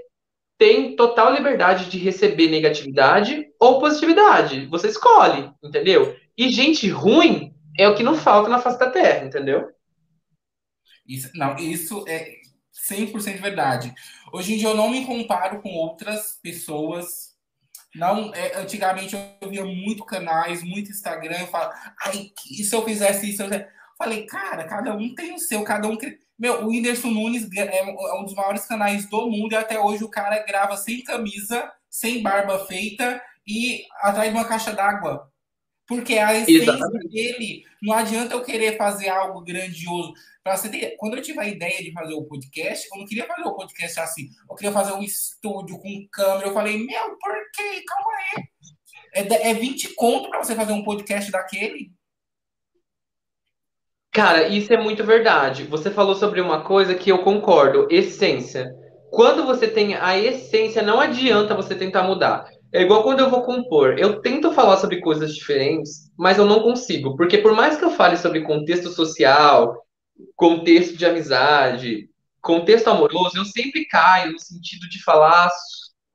tem 0.58 0.96
total 0.96 1.32
liberdade 1.32 1.88
de 1.88 1.98
receber 1.98 2.50
negatividade 2.50 3.46
ou 3.60 3.78
positividade. 3.78 4.66
Você 4.66 4.88
escolhe, 4.88 5.50
entendeu? 5.62 6.16
E 6.36 6.50
gente 6.50 6.88
ruim 6.88 7.54
é 7.78 7.88
o 7.88 7.94
que 7.94 8.02
não 8.02 8.16
falta 8.16 8.48
na 8.48 8.58
face 8.58 8.78
da 8.78 8.90
Terra, 8.90 9.24
entendeu? 9.24 9.70
Isso, 11.06 11.30
não, 11.34 11.56
isso 11.56 12.04
é 12.08 12.38
100% 12.90 13.40
verdade. 13.40 13.94
Hoje 14.32 14.54
em 14.54 14.58
dia 14.58 14.68
eu 14.68 14.76
não 14.76 14.90
me 14.90 15.06
comparo 15.06 15.62
com 15.62 15.70
outras 15.70 16.38
pessoas. 16.42 17.36
Não, 17.94 18.34
é, 18.34 18.58
antigamente 18.58 19.16
eu 19.40 19.48
via 19.48 19.64
muito 19.64 20.04
canais, 20.04 20.62
muito 20.62 20.90
Instagram, 20.90 21.38
eu 21.38 21.46
falo, 21.46 21.72
ai, 22.04 22.30
e 22.50 22.64
se 22.64 22.74
eu 22.74 22.84
fizesse 22.84 23.30
isso? 23.30 23.42
Eu 23.42 23.48
falei, 23.96 24.26
cara, 24.26 24.64
cada 24.64 24.94
um 24.94 25.14
tem 25.14 25.34
o 25.34 25.38
seu, 25.38 25.62
cada 25.62 25.88
um. 25.88 25.96
Meu, 26.38 26.64
o 26.64 26.68
Whindersson 26.68 27.10
Nunes 27.10 27.48
é, 27.56 27.78
é 27.78 28.14
um 28.14 28.24
dos 28.24 28.34
maiores 28.34 28.64
canais 28.64 29.08
do 29.08 29.28
mundo 29.28 29.52
e 29.52 29.56
até 29.56 29.80
hoje 29.80 30.04
o 30.04 30.08
cara 30.08 30.38
grava 30.44 30.76
sem 30.76 31.02
camisa, 31.02 31.70
sem 31.90 32.22
barba 32.22 32.64
feita 32.66 33.20
e 33.46 33.82
atrás 34.00 34.30
de 34.30 34.38
uma 34.38 34.46
caixa 34.46 34.72
d'água. 34.72 35.28
Porque 35.86 36.18
a 36.18 36.34
essência 36.34 36.74
Exatamente. 36.74 37.08
dele, 37.08 37.64
não 37.82 37.94
adianta 37.94 38.34
eu 38.34 38.44
querer 38.44 38.76
fazer 38.76 39.08
algo 39.08 39.40
grandioso. 39.40 40.12
Pra 40.44 40.54
você 40.56 40.68
ter, 40.68 40.96
quando 40.98 41.16
eu 41.16 41.22
tive 41.22 41.40
a 41.40 41.48
ideia 41.48 41.82
de 41.82 41.92
fazer 41.92 42.12
o 42.12 42.24
podcast, 42.24 42.86
eu 42.92 42.98
não 43.00 43.06
queria 43.06 43.26
fazer 43.26 43.42
o 43.42 43.54
podcast 43.54 44.00
assim. 44.00 44.28
Eu 44.48 44.54
queria 44.54 44.72
fazer 44.72 44.92
um 44.92 45.02
estúdio 45.02 45.78
com 45.78 46.06
câmera. 46.12 46.46
Eu 46.46 46.54
falei, 46.54 46.76
meu, 46.76 47.16
por 47.18 47.34
quê? 47.54 47.82
Calma 47.86 48.12
aí. 48.36 48.44
É, 49.14 49.50
é 49.50 49.54
20 49.54 49.94
conto 49.94 50.28
para 50.28 50.44
você 50.44 50.54
fazer 50.54 50.72
um 50.72 50.84
podcast 50.84 51.32
daquele? 51.32 51.90
Cara, 54.12 54.48
isso 54.48 54.72
é 54.72 54.82
muito 54.82 55.04
verdade. 55.04 55.64
Você 55.64 55.90
falou 55.90 56.14
sobre 56.14 56.40
uma 56.40 56.62
coisa 56.62 56.94
que 56.94 57.10
eu 57.10 57.18
concordo, 57.18 57.86
essência. 57.90 58.72
Quando 59.10 59.44
você 59.44 59.66
tem 59.68 59.94
a 59.94 60.18
essência, 60.18 60.82
não 60.82 61.00
adianta 61.00 61.54
você 61.54 61.74
tentar 61.74 62.02
mudar. 62.02 62.46
É 62.72 62.82
igual 62.82 63.02
quando 63.02 63.20
eu 63.20 63.30
vou 63.30 63.42
compor. 63.42 63.98
Eu 63.98 64.20
tento 64.20 64.52
falar 64.52 64.76
sobre 64.76 65.00
coisas 65.00 65.34
diferentes, 65.34 66.10
mas 66.18 66.38
eu 66.38 66.44
não 66.44 66.60
consigo. 66.60 67.16
Porque 67.16 67.38
por 67.38 67.54
mais 67.54 67.76
que 67.76 67.84
eu 67.84 67.90
fale 67.90 68.16
sobre 68.16 68.42
contexto 68.42 68.90
social, 68.90 69.74
contexto 70.36 70.96
de 70.96 71.06
amizade, 71.06 72.08
contexto 72.40 72.88
amoroso, 72.88 73.38
eu 73.38 73.44
sempre 73.44 73.86
caio 73.86 74.32
no 74.32 74.38
sentido 74.38 74.88
de 74.88 75.02
falar 75.02 75.48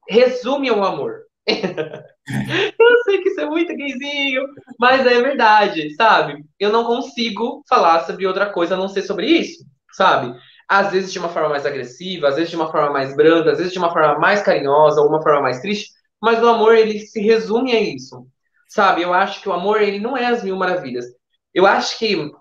resume 0.08 0.70
o 0.72 0.84
amor. 0.84 1.22
eu 2.28 3.04
sei 3.04 3.22
que 3.22 3.30
isso 3.30 3.42
é 3.42 3.46
muito 3.46 3.76
gayzinho, 3.76 4.44
mas 4.80 5.06
é 5.06 5.22
verdade, 5.22 5.94
sabe? 5.96 6.44
Eu 6.60 6.72
não 6.72 6.86
consigo 6.86 7.64
falar 7.68 8.06
sobre 8.06 8.26
outra 8.26 8.50
coisa 8.50 8.76
a 8.76 8.78
não 8.78 8.88
ser 8.88 9.02
sobre 9.02 9.28
isso, 9.28 9.66
sabe? 9.92 10.34
Às 10.68 10.92
vezes 10.92 11.12
de 11.12 11.20
uma 11.20 11.30
forma 11.30 11.50
mais 11.50 11.66
agressiva, 11.66 12.30
às 12.30 12.36
vezes 12.36 12.50
de 12.50 12.56
uma 12.56 12.72
forma 12.72 12.92
mais 12.92 13.16
branda, 13.16 13.52
às 13.52 13.58
vezes 13.58 13.74
de 13.74 13.80
uma 13.80 13.92
forma 13.92 14.18
mais 14.20 14.42
carinhosa 14.42 15.02
ou 15.02 15.10
uma 15.10 15.22
forma 15.22 15.42
mais 15.42 15.60
triste, 15.60 15.92
mas 16.22 16.42
o 16.42 16.48
amor 16.48 16.76
ele 16.76 17.00
se 17.00 17.20
resume 17.22 17.74
a 17.74 17.82
isso, 17.82 18.26
sabe? 18.70 19.02
Eu 19.02 19.14
acho 19.14 19.42
que 19.42 19.50
o 19.50 19.54
amor 19.54 19.82
ele 19.82 20.00
não 20.00 20.18
é 20.18 20.26
as 20.26 20.44
mil 20.44 20.56
maravilhas. 20.56 21.06
Eu 21.54 21.68
acho 21.68 22.00
que 22.00 22.32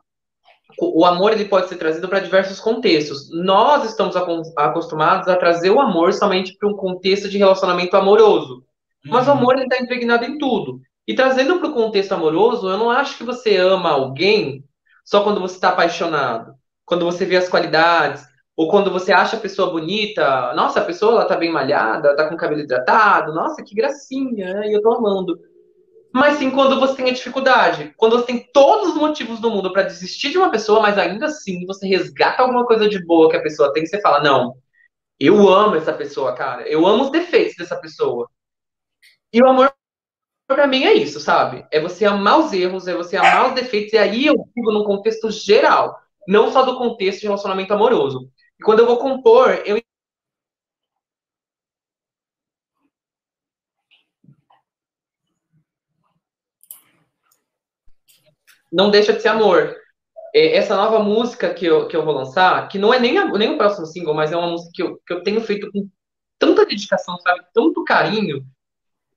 o 0.79 1.05
amor 1.05 1.33
ele 1.33 1.45
pode 1.47 1.69
ser 1.69 1.77
trazido 1.77 2.09
para 2.09 2.21
diversos 2.21 2.61
contextos. 2.61 3.29
Nós 3.33 3.85
estamos 3.85 4.17
acostumados 4.57 5.29
a 5.29 5.37
trazer 5.37 5.71
o 5.71 5.81
amor 5.81 6.13
somente 6.13 6.57
para 6.57 6.69
um 6.69 6.77
contexto 6.77 7.29
de 7.29 7.37
relacionamento 7.37 7.97
amoroso. 7.97 8.65
Mas 9.05 9.27
o 9.27 9.33
uhum. 9.33 9.39
amor 9.39 9.59
está 9.59 9.79
impregnado 9.79 10.24
em 10.24 10.39
tudo. 10.39 10.81
E 11.07 11.15
trazendo 11.15 11.59
para 11.59 11.69
o 11.69 11.74
contexto 11.74 12.12
amoroso, 12.12 12.69
eu 12.69 12.79
não 12.79 12.91
acho 12.91 13.19
que 13.19 13.24
você 13.24 13.57
ama 13.57 13.91
alguém 13.91 14.65
só 15.05 15.23
quando 15.24 15.41
você 15.41 15.55
está 15.55 15.70
apaixonado. 15.70 16.55
quando 16.85 17.05
você 17.05 17.24
vê 17.24 17.37
as 17.37 17.49
qualidades, 17.49 18.24
ou 18.57 18.69
quando 18.69 18.91
você 18.91 19.12
acha 19.12 19.37
a 19.37 19.41
pessoa 19.41 19.70
bonita, 19.70 20.53
nossa, 20.55 20.81
a 20.81 20.85
pessoa 20.85 21.12
ela 21.12 21.24
tá 21.24 21.37
bem 21.37 21.51
malhada, 21.51 22.15
tá 22.15 22.29
com 22.29 22.35
o 22.35 22.39
cabelo 22.39 22.61
hidratado, 22.61 23.33
nossa, 23.33 23.62
que 23.62 23.74
gracinha, 23.74 24.53
né? 24.55 24.69
E 24.69 24.74
eu 24.74 24.83
tô 24.83 24.93
amando. 24.93 25.39
Mas 26.12 26.37
sim 26.37 26.51
quando 26.51 26.79
você 26.79 26.95
tem 26.97 27.09
a 27.09 27.15
dificuldade, 27.15 27.95
quando 27.97 28.19
você 28.19 28.27
tem 28.27 28.47
todos 28.53 28.91
os 28.91 28.97
motivos 28.97 29.41
do 29.41 29.51
mundo 29.51 29.73
para 29.73 29.85
desistir 29.85 30.31
de 30.31 30.39
uma 30.39 30.51
pessoa, 30.51 30.81
mas 30.81 30.99
ainda 30.99 31.27
assim 31.27 31.65
você 31.66 31.87
resgata 31.87 32.43
alguma 32.43 32.66
coisa 32.66 32.89
de 32.89 33.03
boa 33.05 33.31
que 33.31 33.37
a 33.37 33.43
pessoa 33.43 33.73
tem, 33.73 33.87
você 33.87 34.01
fala, 34.01 34.23
não, 34.23 34.55
eu 35.19 35.49
amo 35.49 35.77
essa 35.77 35.93
pessoa, 35.93 36.35
cara, 36.35 36.69
eu 36.69 36.87
amo 36.87 37.05
os 37.05 37.11
defeitos 37.11 37.57
dessa 37.57 37.77
pessoa. 37.77 38.29
E 39.33 39.43
o 39.43 39.49
amor 39.49 39.73
para 40.47 40.67
mim 40.67 40.85
é 40.85 40.93
isso, 40.95 41.21
sabe? 41.21 41.67
É 41.71 41.81
você 41.81 42.05
amar 42.05 42.39
os 42.41 42.53
erros, 42.53 42.87
é 42.87 42.95
você 42.95 43.17
amar 43.17 43.49
os 43.49 43.55
defeitos, 43.55 43.93
e 43.95 43.99
aí 43.99 44.27
eu 44.27 44.35
digo 44.55 44.73
num 44.73 44.85
contexto 44.85 45.31
geral, 45.31 45.99
não 46.29 46.53
só 46.53 46.63
do 46.63 46.77
contexto 46.79 47.21
de 47.21 47.27
relacionamento 47.27 47.73
amoroso. 47.73 48.31
E 48.61 48.63
quando 48.63 48.81
eu 48.81 48.87
vou 48.87 48.99
compor, 48.99 49.63
eu 49.65 49.81
não 58.71 58.91
deixa 58.91 59.13
de 59.13 59.21
ser 59.21 59.29
amor. 59.29 59.77
É, 60.35 60.57
essa 60.57 60.77
nova 60.77 60.99
música 60.99 61.53
que 61.53 61.67
eu, 61.67 61.87
que 61.89 61.97
eu 61.97 62.05
vou 62.05 62.15
lançar, 62.15 62.69
que 62.69 62.79
não 62.79 62.93
é 62.93 62.99
nem, 62.99 63.19
a, 63.19 63.27
nem 63.27 63.51
o 63.51 63.59
próximo 63.59 63.87
single, 63.87 64.15
mas 64.15 64.33
é 64.33 64.37
uma 64.37 64.51
música 64.51 64.71
que 64.75 64.83
eu, 64.83 65.01
que 65.07 65.13
eu 65.13 65.23
tenho 65.23 65.41
feito 65.43 65.71
com 65.71 65.89
tanta 66.39 66.65
dedicação, 66.67 67.19
sabe? 67.21 67.45
Tanto 67.53 67.85
carinho. 67.85 68.45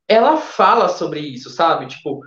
Ela 0.07 0.37
fala 0.37 0.89
sobre 0.89 1.19
isso, 1.19 1.49
sabe? 1.49 1.87
Tipo, 1.87 2.19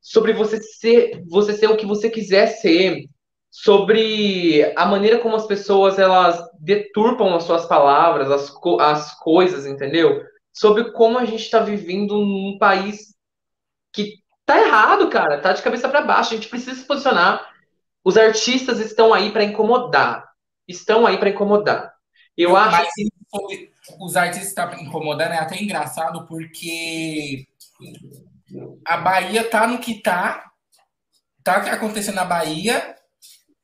sobre 0.00 0.32
você 0.32 0.60
ser, 0.62 1.22
você 1.28 1.52
ser 1.54 1.68
o 1.68 1.76
que 1.76 1.86
você 1.86 2.10
quiser 2.10 2.46
ser, 2.46 3.06
sobre 3.50 4.72
a 4.76 4.84
maneira 4.84 5.18
como 5.18 5.34
as 5.34 5.46
pessoas 5.46 5.98
elas 5.98 6.38
deturpam 6.60 7.34
as 7.34 7.44
suas 7.44 7.64
palavras, 7.66 8.30
as, 8.30 8.54
as 8.80 9.18
coisas, 9.18 9.64
entendeu? 9.64 10.22
Sobre 10.52 10.92
como 10.92 11.18
a 11.18 11.24
gente 11.24 11.42
está 11.42 11.60
vivendo 11.60 12.18
num 12.18 12.58
país 12.58 13.14
que 13.92 14.14
tá 14.44 14.60
errado, 14.60 15.08
cara, 15.08 15.40
tá 15.40 15.52
de 15.52 15.62
cabeça 15.62 15.88
para 15.88 16.02
baixo. 16.02 16.34
A 16.34 16.36
gente 16.36 16.48
precisa 16.48 16.78
se 16.78 16.86
posicionar. 16.86 17.50
Os 18.04 18.16
artistas 18.16 18.78
estão 18.78 19.12
aí 19.12 19.32
para 19.32 19.42
incomodar, 19.42 20.24
estão 20.68 21.06
aí 21.06 21.18
para 21.18 21.30
incomodar. 21.30 21.92
Eu 22.36 22.52
Mas 22.52 22.74
acho 22.74 22.90
que 22.94 23.70
os 24.00 24.16
artistas 24.16 24.48
estão 24.48 24.72
incomodando 24.74 25.32
é 25.32 25.38
até 25.38 25.60
engraçado 25.60 26.26
porque 26.26 27.46
a 28.84 28.96
Bahia 28.96 29.48
tá 29.48 29.66
no 29.66 29.78
que 29.78 30.00
tá, 30.00 30.50
tá 31.42 31.56
acontecendo 31.72 32.16
na 32.16 32.24
Bahia 32.24 32.94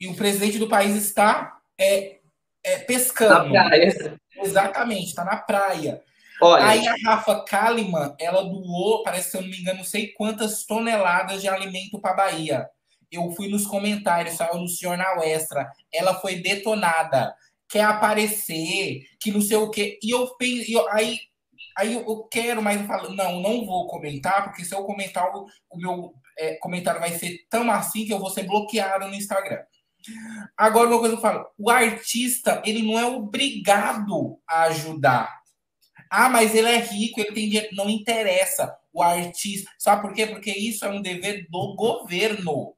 e 0.01 0.09
o 0.09 0.15
presidente 0.15 0.59
do 0.59 0.69
país 0.69 0.97
está 0.97 1.59
é, 1.79 2.19
é, 2.65 2.79
pescando. 2.79 3.53
Na 3.53 3.65
praia. 3.65 4.19
Exatamente, 4.37 5.07
está 5.07 5.25
na 5.25 5.37
praia. 5.37 6.03
Olha, 6.41 6.65
Aí 6.65 6.89
a 6.89 6.95
Rafa 7.05 7.45
Kalimann, 7.45 8.17
ela 8.19 8.43
doou, 8.43 9.05
parece 9.05 9.31
que 9.31 9.37
eu 9.37 9.43
não 9.43 9.49
me 9.49 9.61
engano, 9.61 9.79
não 9.79 9.85
sei 9.85 10.09
quantas 10.09 10.65
toneladas 10.65 11.41
de 11.41 11.49
alimento 11.49 12.01
para 12.01 12.15
Bahia. 12.15 12.69
Eu 13.11 13.31
fui 13.33 13.49
nos 13.49 13.67
comentários, 13.67 14.37
saiu 14.37 14.59
no 14.59 14.67
Jornal 14.67 15.23
Extra. 15.23 15.71
Ela 15.93 16.15
foi 16.15 16.37
detonada. 16.37 17.33
Quer 17.73 17.85
aparecer, 17.85 19.03
que 19.21 19.33
não 19.33 19.41
sei 19.41 19.57
o 19.57 19.71
quê. 19.71 19.99
E 20.03 20.11
eu, 20.13 20.29
pen- 20.37 20.65
eu 20.69 20.87
aí, 20.91 21.19
aí 21.77 21.95
eu 21.95 22.25
quero, 22.31 22.63
mas 22.63 22.81
eu 22.81 22.87
falo, 22.87 23.15
não, 23.15 23.41
não 23.41 23.65
vou 23.67 23.87
comentar, 23.89 24.45
porque 24.45 24.65
se 24.65 24.75
eu 24.75 24.85
comentar, 24.85 25.27
o, 25.35 25.47
meu 25.77 26.15
é, 26.39 26.57
comentário 26.57 27.01
vai 27.01 27.13
ser 27.19 27.47
tão 27.51 27.71
assim 27.71 28.07
que 28.07 28.13
eu 28.13 28.19
vou 28.19 28.31
ser 28.31 28.45
bloqueado 28.45 29.09
no 29.09 29.15
Instagram. 29.15 29.61
Agora, 30.57 30.89
uma 30.89 30.99
coisa 30.99 31.15
que 31.15 31.19
eu 31.19 31.23
falo, 31.23 31.47
o 31.59 31.71
artista, 31.71 32.63
ele 32.65 32.83
não 32.83 32.99
é 32.99 33.07
obrigado 33.07 34.39
a 34.49 34.65
ajudar. 34.65 35.41
Ah, 36.11 36.29
mas 36.29 36.55
ele 36.55 36.69
é 36.69 36.79
rico, 36.79 37.21
ele 37.21 37.33
tem 37.33 37.49
dinheiro. 37.49 37.69
Não 37.75 37.89
interessa. 37.89 38.77
O 38.93 39.03
artista. 39.03 39.71
Sabe 39.79 40.03
por 40.03 40.13
quê? 40.15 40.27
Porque 40.27 40.51
isso 40.51 40.85
é 40.85 40.91
um 40.91 41.01
dever 41.03 41.47
do 41.51 41.75
governo. 41.75 42.75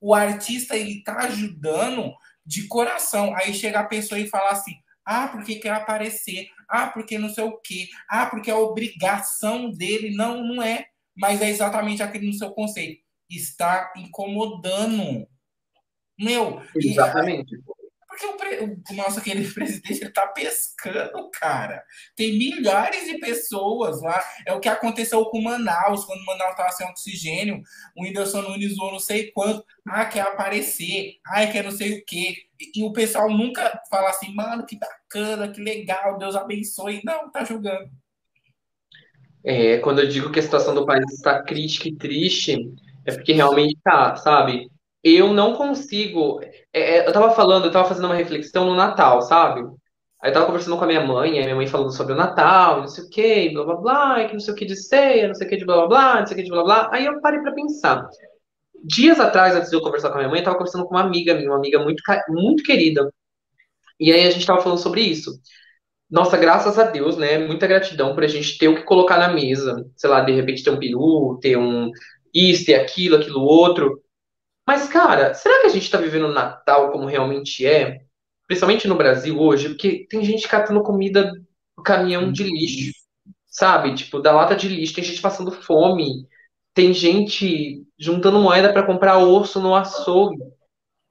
O 0.00 0.14
artista, 0.14 0.76
ele 0.76 1.02
tá 1.02 1.18
ajudando 1.24 2.12
de 2.44 2.66
coração. 2.68 3.34
Aí 3.36 3.54
chega 3.54 3.80
a 3.80 3.84
pessoa 3.84 4.18
e 4.18 4.28
fala 4.28 4.50
assim: 4.50 4.74
ah, 5.04 5.28
porque 5.28 5.56
quer 5.56 5.72
aparecer. 5.72 6.48
Ah, 6.68 6.86
porque 6.86 7.18
não 7.18 7.28
sei 7.28 7.44
o 7.44 7.58
quê. 7.58 7.88
Ah, 8.08 8.26
porque 8.26 8.50
é 8.50 8.54
obrigação 8.54 9.70
dele. 9.70 10.14
Não, 10.14 10.42
não 10.42 10.62
é. 10.62 10.86
Mas 11.16 11.40
é 11.42 11.48
exatamente 11.48 12.02
aquele 12.02 12.26
no 12.26 12.32
seu 12.32 12.50
conceito. 12.50 13.02
Está 13.30 13.92
incomodando. 13.96 15.26
Meu, 16.18 16.62
e- 16.76 16.90
exatamente. 16.90 17.56
Porque 18.14 18.26
o, 18.26 18.36
pre- 18.36 18.60
o 18.90 18.94
nosso 18.94 19.20
querido 19.20 19.52
presidente 19.52 20.00
ele 20.02 20.12
tá 20.12 20.26
pescando, 20.28 21.28
cara. 21.30 21.82
Tem 22.16 22.38
milhares 22.38 23.06
de 23.06 23.18
pessoas 23.18 24.00
lá. 24.00 24.22
É 24.46 24.52
o 24.52 24.60
que 24.60 24.68
aconteceu 24.68 25.24
com 25.26 25.42
Manaus, 25.42 26.04
quando 26.04 26.24
Manaus 26.24 26.56
tava 26.56 26.70
sem 26.70 26.86
oxigênio. 26.88 27.60
O 27.96 28.04
Whindersson 28.04 28.42
Nunes 28.42 28.76
não 28.76 28.98
sei 28.98 29.32
quanto. 29.32 29.64
Ah, 29.86 30.04
quer 30.04 30.20
aparecer. 30.20 31.16
Ah, 31.26 31.46
quer 31.46 31.64
não 31.64 31.72
sei 31.72 31.98
o 31.98 32.04
quê. 32.04 32.36
E, 32.60 32.80
e 32.80 32.84
o 32.84 32.92
pessoal 32.92 33.28
nunca 33.28 33.82
fala 33.90 34.10
assim, 34.10 34.32
mano, 34.32 34.64
que 34.64 34.78
bacana, 34.78 35.50
que 35.50 35.60
legal, 35.60 36.16
Deus 36.16 36.36
abençoe. 36.36 37.00
Não, 37.04 37.30
tá 37.30 37.44
julgando. 37.44 37.90
É, 39.44 39.78
quando 39.78 39.98
eu 39.98 40.08
digo 40.08 40.30
que 40.30 40.38
a 40.38 40.42
situação 40.42 40.74
do 40.74 40.86
país 40.86 41.04
está 41.12 41.42
crítica 41.42 41.88
e 41.88 41.96
triste, 41.96 42.56
é 43.04 43.12
porque 43.12 43.32
realmente 43.32 43.76
tá, 43.82 44.16
sabe? 44.16 44.70
Eu 45.02 45.34
não 45.34 45.54
consigo. 45.54 46.40
É, 46.74 46.98
é, 46.98 47.08
eu 47.08 47.12
tava 47.12 47.30
falando, 47.34 47.66
eu 47.66 47.70
tava 47.70 47.88
fazendo 47.88 48.06
uma 48.06 48.14
reflexão 48.14 48.66
no 48.66 48.74
Natal, 48.74 49.22
sabe? 49.22 49.62
Aí 50.20 50.30
eu 50.30 50.32
tava 50.34 50.46
conversando 50.46 50.76
com 50.76 50.84
a 50.84 50.86
minha 50.86 51.06
mãe, 51.06 51.38
aí 51.38 51.44
minha 51.44 51.54
mãe 51.56 51.66
falando 51.66 51.92
sobre 51.94 52.14
o 52.14 52.16
Natal, 52.16 52.80
não 52.80 52.88
sei 52.88 53.04
o 53.04 53.10
que, 53.10 53.50
blá 53.50 53.64
blá 53.64 53.76
blá, 53.76 54.24
que 54.26 54.32
não 54.32 54.40
sei 54.40 54.54
o 54.54 54.56
que 54.56 54.64
de 54.64 54.76
ceia, 54.76 55.28
não 55.28 55.34
sei 55.34 55.46
o 55.46 55.50
que 55.50 55.56
de 55.56 55.64
blá 55.64 55.76
blá 55.76 55.86
blá, 55.86 56.20
não 56.20 56.26
sei 56.26 56.34
o 56.34 56.38
que 56.38 56.44
de 56.44 56.50
blá 56.50 56.64
blá. 56.64 56.90
Aí 56.92 57.04
eu 57.06 57.20
parei 57.20 57.40
pra 57.40 57.52
pensar. 57.52 58.08
Dias 58.84 59.20
atrás, 59.20 59.54
antes 59.54 59.70
de 59.70 59.76
eu 59.76 59.82
conversar 59.82 60.10
com 60.10 60.16
a 60.16 60.18
minha 60.18 60.30
mãe, 60.30 60.40
eu 60.40 60.44
tava 60.44 60.56
conversando 60.56 60.84
com 60.86 60.94
uma 60.94 61.02
amiga 61.02 61.34
minha, 61.34 61.50
uma 61.50 61.58
amiga 61.58 61.78
muito, 61.82 62.02
muito 62.28 62.62
querida. 62.62 63.10
E 64.00 64.12
aí 64.12 64.26
a 64.26 64.30
gente 64.30 64.46
tava 64.46 64.60
falando 64.60 64.78
sobre 64.78 65.00
isso. 65.02 65.30
Nossa, 66.10 66.36
graças 66.36 66.78
a 66.78 66.84
Deus, 66.84 67.16
né? 67.16 67.38
Muita 67.38 67.66
gratidão 67.66 68.14
por 68.14 68.24
a 68.24 68.26
gente 68.28 68.58
ter 68.58 68.68
o 68.68 68.76
que 68.76 68.82
colocar 68.82 69.18
na 69.18 69.32
mesa. 69.32 69.84
Sei 69.96 70.08
lá, 70.10 70.20
de 70.20 70.32
repente 70.32 70.62
ter 70.62 70.70
um 70.70 70.78
peru, 70.78 71.38
ter 71.40 71.56
um 71.56 71.90
isso, 72.32 72.66
ter 72.66 72.74
aquilo, 72.74 73.16
aquilo 73.16 73.40
outro. 73.42 74.00
Mas, 74.66 74.88
cara, 74.88 75.34
será 75.34 75.60
que 75.60 75.66
a 75.66 75.70
gente 75.70 75.90
tá 75.90 75.98
vivendo 75.98 76.26
o 76.26 76.32
Natal 76.32 76.90
como 76.90 77.06
realmente 77.06 77.66
é? 77.66 78.00
Principalmente 78.46 78.88
no 78.88 78.96
Brasil 78.96 79.38
hoje, 79.38 79.68
porque 79.68 80.06
tem 80.08 80.24
gente 80.24 80.48
catando 80.48 80.82
comida 80.82 81.32
do 81.76 81.82
caminhão 81.82 82.32
de 82.32 82.44
lixo, 82.44 82.92
sabe? 83.46 83.94
Tipo, 83.94 84.20
da 84.20 84.32
lata 84.32 84.56
de 84.56 84.68
lixo, 84.68 84.94
tem 84.94 85.04
gente 85.04 85.20
passando 85.20 85.50
fome, 85.52 86.26
tem 86.74 86.92
gente 86.92 87.84
juntando 87.98 88.40
moeda 88.40 88.72
para 88.72 88.86
comprar 88.86 89.18
osso 89.18 89.60
no 89.60 89.74
açougue. 89.74 90.42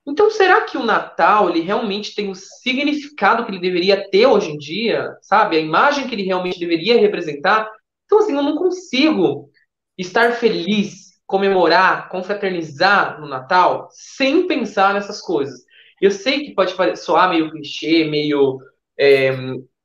Então, 0.06 0.30
será 0.30 0.62
que 0.62 0.78
o 0.78 0.84
Natal 0.84 1.50
ele 1.50 1.62
realmente 1.62 2.14
tem 2.14 2.30
o 2.30 2.36
significado 2.36 3.46
que 3.46 3.52
ele 3.52 3.60
deveria 3.60 4.10
ter 4.10 4.26
hoje 4.28 4.52
em 4.52 4.58
dia, 4.58 5.16
sabe? 5.22 5.56
A 5.56 5.62
imagem 5.62 6.08
que 6.08 6.16
ele 6.16 6.24
realmente 6.24 6.60
deveria 6.60 7.00
representar? 7.00 7.70
Então, 8.06 8.20
assim, 8.20 8.36
eu 8.36 8.44
não 8.44 8.58
consigo 8.58 9.50
estar 9.98 10.34
feliz, 10.34 11.03
comemorar, 11.26 12.10
confraternizar 12.10 13.20
no 13.20 13.28
Natal 13.28 13.88
sem 13.92 14.48
pensar 14.48 14.94
nessas 14.94 15.22
coisas. 15.22 15.62
Eu 16.02 16.12
sei 16.12 16.46
que 16.46 16.54
pode 16.56 16.74
soar 16.98 17.30
meio 17.30 17.50
clichê, 17.52 18.06
meio 18.06 18.60
é, 18.98 19.32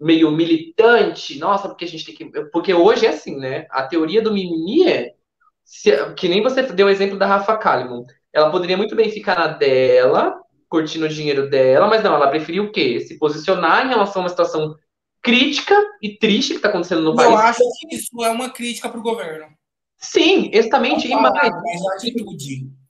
meio 0.00 0.30
militante, 0.30 1.38
nossa, 1.38 1.68
porque 1.68 1.84
a 1.84 1.88
gente 1.88 2.04
tem 2.04 2.14
que. 2.14 2.42
Porque 2.52 2.74
hoje 2.74 3.06
é 3.06 3.10
assim, 3.10 3.36
né? 3.38 3.66
A 3.70 3.82
teoria 3.86 4.22
do 4.22 4.32
mimimi 4.32 4.86
é. 4.88 5.12
se- 5.64 6.14
que 6.14 6.28
nem 6.28 6.42
você 6.42 6.62
deu 6.62 6.86
o 6.86 6.90
exemplo 6.90 7.18
da 7.18 7.26
Rafa 7.26 7.56
Kalimann. 7.56 8.04
Ela 8.32 8.50
poderia 8.50 8.76
muito 8.76 8.94
bem 8.96 9.10
ficar 9.10 9.38
na 9.38 9.48
dela, 9.48 10.38
curtindo 10.68 11.06
o 11.06 11.08
dinheiro 11.08 11.48
dela, 11.50 11.86
mas 11.88 12.02
não, 12.02 12.14
ela 12.14 12.28
preferiu 12.28 12.64
o 12.64 12.72
quê? 12.72 13.00
Se 13.00 13.18
posicionar 13.18 13.86
em 13.86 13.88
relação 13.88 14.22
a 14.22 14.24
uma 14.24 14.28
situação 14.30 14.74
crítica 15.22 15.74
e 16.02 16.16
triste 16.18 16.50
que 16.50 16.56
está 16.56 16.68
acontecendo 16.68 17.02
no 17.02 17.12
E 17.12 17.16
país. 17.16 17.30
eu 17.30 17.36
acho 17.36 17.58
que 17.80 17.96
isso 17.96 18.24
é 18.24 18.30
uma 18.30 18.50
crítica 18.50 18.88
pro 18.88 19.02
governo. 19.02 19.46
Sim, 19.98 20.50
exatamente. 20.52 21.08
E 21.08 21.14
mais. 21.14 21.52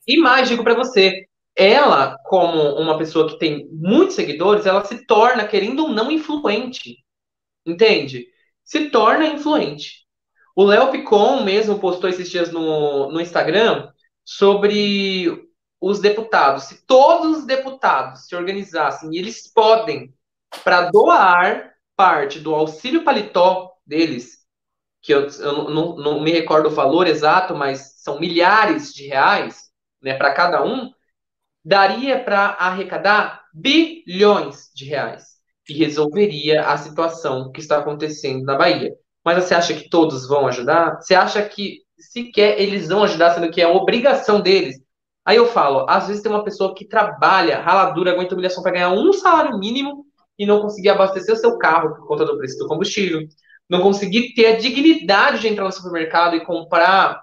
E 0.06 0.16
mais, 0.18 0.48
digo 0.48 0.62
para 0.62 0.74
você, 0.74 1.26
ela, 1.56 2.16
como 2.24 2.74
uma 2.76 2.96
pessoa 2.96 3.28
que 3.28 3.38
tem 3.38 3.68
muitos 3.72 4.14
seguidores, 4.14 4.64
ela 4.64 4.84
se 4.84 5.04
torna, 5.06 5.46
querendo 5.46 5.84
ou 5.84 5.88
não, 5.88 6.10
influente. 6.10 6.98
Entende? 7.66 8.26
Se 8.64 8.90
torna 8.90 9.26
influente. 9.26 10.06
O 10.54 10.64
Léo 10.64 10.90
Picon 10.90 11.42
mesmo 11.44 11.78
postou 11.78 12.08
esses 12.08 12.28
dias 12.30 12.50
no, 12.52 13.10
no 13.10 13.20
Instagram 13.20 13.90
sobre 14.24 15.48
os 15.80 16.00
deputados. 16.00 16.64
Se 16.64 16.86
todos 16.86 17.38
os 17.38 17.46
deputados 17.46 18.26
se 18.26 18.34
organizassem 18.34 19.10
e 19.12 19.18
eles 19.18 19.52
podem 19.52 20.12
para 20.64 20.90
doar 20.90 21.72
parte 21.96 22.40
do 22.40 22.54
auxílio 22.54 23.04
paletó 23.04 23.72
deles, 23.86 24.37
que 25.08 25.14
eu, 25.14 25.26
eu 25.40 25.70
não, 25.70 25.96
não- 25.96 26.20
me 26.20 26.30
recordo 26.30 26.68
o 26.68 26.70
valor 26.70 27.06
exato, 27.06 27.56
mas 27.56 27.94
são 28.02 28.20
milhares 28.20 28.92
de 28.92 29.06
reais, 29.08 29.56
né, 30.02 30.14
para 30.14 30.34
cada 30.34 30.62
um. 30.64 30.90
daria 31.64 32.22
para 32.22 32.50
arrecadar 32.58 33.42
bilhões 33.54 34.70
de 34.74 34.84
reais 34.86 35.24
e 35.68 35.74
resolveria 35.74 36.62
a 36.66 36.76
situação 36.78 37.52
que 37.52 37.60
está 37.60 37.78
acontecendo 37.78 38.44
na 38.44 38.56
Bahia. 38.56 38.92
Mas 39.24 39.44
você 39.44 39.54
acha 39.54 39.74
que 39.74 39.88
todos 39.90 40.26
vão 40.28 40.46
ajudar? 40.48 40.96
Você 41.00 41.14
acha 41.14 41.42
que 41.48 41.78
sequer 41.98 42.60
eles 42.60 42.88
vão 42.88 43.04
ajudar, 43.04 43.34
sendo 43.34 43.50
que 43.50 43.60
é 43.62 43.66
obrigação 43.68 44.40
deles? 44.40 44.76
Aí 45.24 45.36
eu 45.36 45.46
falo, 45.46 45.84
às 45.88 46.08
vezes 46.08 46.22
tem 46.22 46.32
uma 46.32 46.44
pessoa 46.44 46.74
que 46.74 46.86
trabalha, 46.88 47.60
raladura, 47.60 48.12
aguenta 48.12 48.34
humilhação 48.34 48.62
para 48.62 48.72
ganhar 48.72 48.90
um 48.90 49.12
salário 49.12 49.58
mínimo 49.58 50.06
e 50.38 50.46
não 50.46 50.60
conseguir 50.62 50.88
abastecer 50.90 51.34
o 51.34 51.38
seu 51.38 51.58
carro 51.58 51.94
por 51.96 52.06
conta 52.06 52.24
do 52.24 52.38
preço 52.38 52.58
do 52.58 52.66
combustível, 52.68 53.20
não 53.68 53.80
conseguir 53.80 54.34
ter 54.34 54.46
a 54.46 54.56
dignidade 54.56 55.40
de 55.40 55.48
entrar 55.48 55.64
no 55.64 55.72
supermercado 55.72 56.36
e 56.36 56.44
comprar 56.44 57.22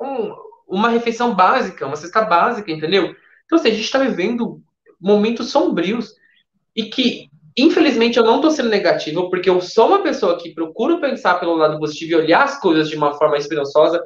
um, 0.00 0.34
uma 0.66 0.88
refeição 0.88 1.34
básica, 1.34 1.86
uma 1.86 1.96
cesta 1.96 2.22
básica, 2.22 2.70
entendeu? 2.70 3.14
Então, 3.44 3.58
assim, 3.58 3.68
a 3.68 3.72
gente 3.72 3.84
está 3.84 3.98
vivendo 3.98 4.60
momentos 5.00 5.50
sombrios 5.50 6.14
e 6.74 6.84
que 6.84 7.28
Infelizmente, 7.56 8.18
eu 8.18 8.24
não 8.24 8.36
estou 8.36 8.50
sendo 8.50 8.68
negativo, 8.68 9.30
porque 9.30 9.48
eu 9.48 9.60
sou 9.60 9.86
uma 9.86 10.02
pessoa 10.02 10.36
que 10.36 10.52
procuro 10.52 11.00
pensar 11.00 11.38
pelo 11.38 11.54
lado 11.54 11.78
positivo 11.78 12.10
e 12.10 12.16
olhar 12.16 12.42
as 12.42 12.58
coisas 12.58 12.88
de 12.88 12.96
uma 12.96 13.14
forma 13.14 13.36
esperançosa, 13.36 14.02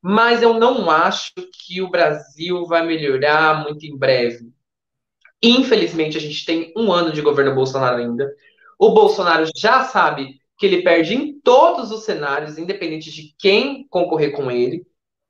mas 0.00 0.42
eu 0.42 0.54
não 0.54 0.90
acho 0.90 1.32
que 1.52 1.82
o 1.82 1.90
Brasil 1.90 2.64
vai 2.64 2.86
melhorar 2.86 3.62
muito 3.64 3.84
em 3.84 3.96
breve. 3.96 4.50
Infelizmente, 5.42 6.16
a 6.16 6.20
gente 6.20 6.46
tem 6.46 6.72
um 6.74 6.90
ano 6.90 7.12
de 7.12 7.20
governo 7.20 7.54
Bolsonaro 7.54 7.98
ainda. 7.98 8.32
O 8.78 8.92
Bolsonaro 8.92 9.44
já 9.54 9.84
sabe 9.84 10.40
que 10.58 10.66
ele 10.66 10.82
perde 10.82 11.14
em 11.14 11.40
todos 11.40 11.90
os 11.90 12.04
cenários, 12.04 12.58
independente 12.58 13.10
de 13.10 13.34
quem 13.38 13.86
concorrer 13.88 14.32
com 14.32 14.50
ele. 14.50 14.86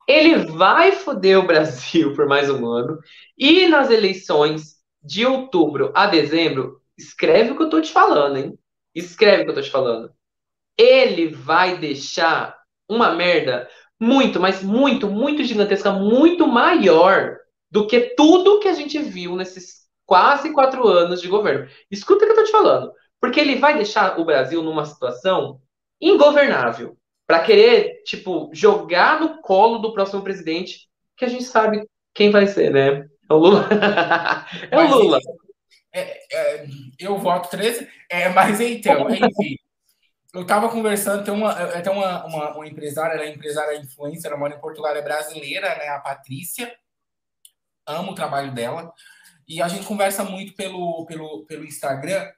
Ele 0.08 0.36
vai 0.52 0.92
foder 0.92 1.38
o 1.38 1.46
Brasil 1.46 2.14
por 2.14 2.26
mais 2.26 2.48
um 2.48 2.66
ano. 2.66 2.98
E 3.36 3.66
nas 3.68 3.90
eleições 3.90 4.76
de 5.02 5.26
outubro 5.26 5.92
a 5.94 6.06
dezembro, 6.06 6.80
Escreve 6.96 7.52
o 7.52 7.56
que 7.56 7.62
eu 7.62 7.68
tô 7.68 7.80
te 7.80 7.92
falando, 7.92 8.38
hein? 8.38 8.58
Escreve 8.94 9.42
o 9.42 9.44
que 9.44 9.50
eu 9.50 9.54
tô 9.54 9.62
te 9.62 9.70
falando. 9.70 10.10
Ele 10.78 11.28
vai 11.28 11.78
deixar 11.78 12.58
uma 12.88 13.12
merda 13.12 13.68
muito, 14.00 14.40
mas 14.40 14.62
muito, 14.62 15.08
muito 15.08 15.44
gigantesca, 15.44 15.92
muito 15.92 16.46
maior 16.46 17.36
do 17.70 17.86
que 17.86 18.14
tudo 18.16 18.60
que 18.60 18.68
a 18.68 18.72
gente 18.72 18.98
viu 18.98 19.36
nesses 19.36 19.86
quase 20.06 20.52
quatro 20.52 20.86
anos 20.88 21.20
de 21.20 21.28
governo. 21.28 21.68
Escuta 21.90 22.24
o 22.24 22.26
que 22.26 22.32
eu 22.32 22.36
tô 22.36 22.44
te 22.44 22.52
falando. 22.52 22.92
Porque 23.20 23.40
ele 23.40 23.56
vai 23.56 23.76
deixar 23.76 24.18
o 24.18 24.24
Brasil 24.24 24.62
numa 24.62 24.84
situação 24.84 25.60
ingovernável. 26.00 26.96
Para 27.26 27.42
querer, 27.42 28.02
tipo, 28.04 28.50
jogar 28.52 29.20
no 29.20 29.40
colo 29.40 29.78
do 29.78 29.92
próximo 29.92 30.22
presidente, 30.22 30.88
que 31.16 31.24
a 31.24 31.28
gente 31.28 31.44
sabe 31.44 31.84
quem 32.14 32.30
vai 32.30 32.46
ser, 32.46 32.70
né? 32.70 33.08
É 33.28 33.34
o 33.34 33.36
Lula. 33.36 33.68
é 34.70 34.78
o 34.78 34.88
Lula. 34.88 35.18
É, 35.92 36.36
é, 36.36 36.66
eu 36.98 37.16
voto 37.18 37.48
13, 37.48 37.88
é, 38.10 38.28
mas 38.28 38.60
então, 38.60 39.10
enfim. 39.10 39.56
Eu 40.32 40.42
estava 40.42 40.68
conversando, 40.68 41.24
tem 41.24 41.32
uma, 41.32 41.58
é, 41.58 41.80
tem 41.80 41.90
uma, 41.90 42.26
uma, 42.26 42.54
uma, 42.56 42.68
empresária, 42.68 43.14
ela 43.14 43.24
é 43.24 43.30
empresária 43.30 43.78
influencer, 43.78 44.30
ela 44.30 44.38
mora 44.38 44.54
em 44.54 44.60
Portugal, 44.60 44.94
é 44.94 45.00
brasileira, 45.00 45.74
né, 45.76 45.88
a 45.88 45.98
Patrícia. 45.98 46.76
Amo 47.86 48.12
o 48.12 48.14
trabalho 48.14 48.52
dela. 48.52 48.92
E 49.48 49.62
a 49.62 49.68
gente 49.68 49.86
conversa 49.86 50.24
muito 50.24 50.54
pelo, 50.54 51.06
pelo, 51.06 51.46
pelo 51.46 51.64
Instagram. 51.64 52.30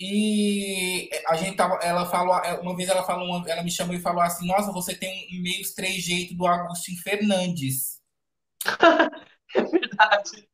E 0.00 1.10
a 1.26 1.36
gente 1.36 1.56
tava, 1.56 1.74
ela 1.82 2.06
falou, 2.06 2.36
uma 2.62 2.76
vez 2.76 2.88
ela 2.88 3.02
falou, 3.02 3.42
ela 3.48 3.64
me 3.64 3.70
chamou 3.70 3.94
e 3.94 4.00
falou 4.00 4.22
assim: 4.22 4.46
Nossa, 4.46 4.70
você 4.70 4.94
tem 4.94 5.28
um 5.32 5.42
meio 5.42 5.62
trejeito 5.74 6.34
do 6.34 6.46
Agostinho 6.46 7.02
Fernandes. 7.02 8.00
é 9.56 9.62
verdade. 9.62 10.48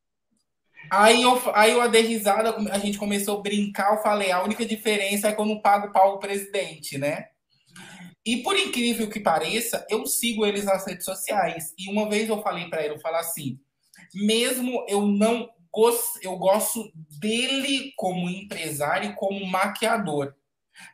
Aí 0.90 1.22
eu, 1.22 1.40
aí 1.54 1.72
eu 1.72 1.90
dei 1.90 2.02
risada, 2.02 2.54
a 2.70 2.78
gente 2.78 2.98
começou 2.98 3.38
a 3.38 3.42
brincar, 3.42 3.94
eu 3.94 4.02
falei, 4.02 4.30
a 4.30 4.42
única 4.42 4.64
diferença 4.66 5.28
é 5.28 5.32
que 5.32 5.40
eu 5.40 5.46
não 5.46 5.60
pago 5.60 5.92
pau 5.92 6.14
o 6.14 6.18
presidente, 6.18 6.98
né? 6.98 7.26
E 8.24 8.38
por 8.38 8.56
incrível 8.56 9.08
que 9.08 9.20
pareça, 9.20 9.86
eu 9.90 10.06
sigo 10.06 10.46
eles 10.46 10.64
nas 10.64 10.86
redes 10.86 11.04
sociais. 11.04 11.74
E 11.78 11.90
uma 11.90 12.08
vez 12.08 12.28
eu 12.28 12.42
falei 12.42 12.68
para 12.68 12.82
ele, 12.82 12.94
eu 12.94 13.00
falei 13.00 13.20
assim, 13.20 13.58
mesmo 14.14 14.84
eu 14.88 15.02
não 15.06 15.48
gosto, 15.74 16.18
eu 16.22 16.36
gosto 16.36 16.90
dele 17.20 17.92
como 17.96 18.30
empresário 18.30 19.10
e 19.10 19.14
como 19.14 19.46
maquiador, 19.46 20.34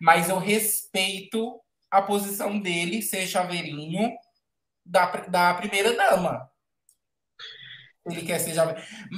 mas 0.01 0.29
eu 0.29 0.39
respeito 0.39 1.61
a 1.91 2.01
posição 2.01 2.59
dele 2.59 3.03
ser 3.03 3.27
chaveirinho 3.27 4.13
da, 4.85 5.07
da 5.07 5.55
primeira 5.55 5.95
dama 5.95 6.51
ele 8.07 8.23
quer 8.23 8.39
ser 8.39 8.55
jovem. 8.55 8.75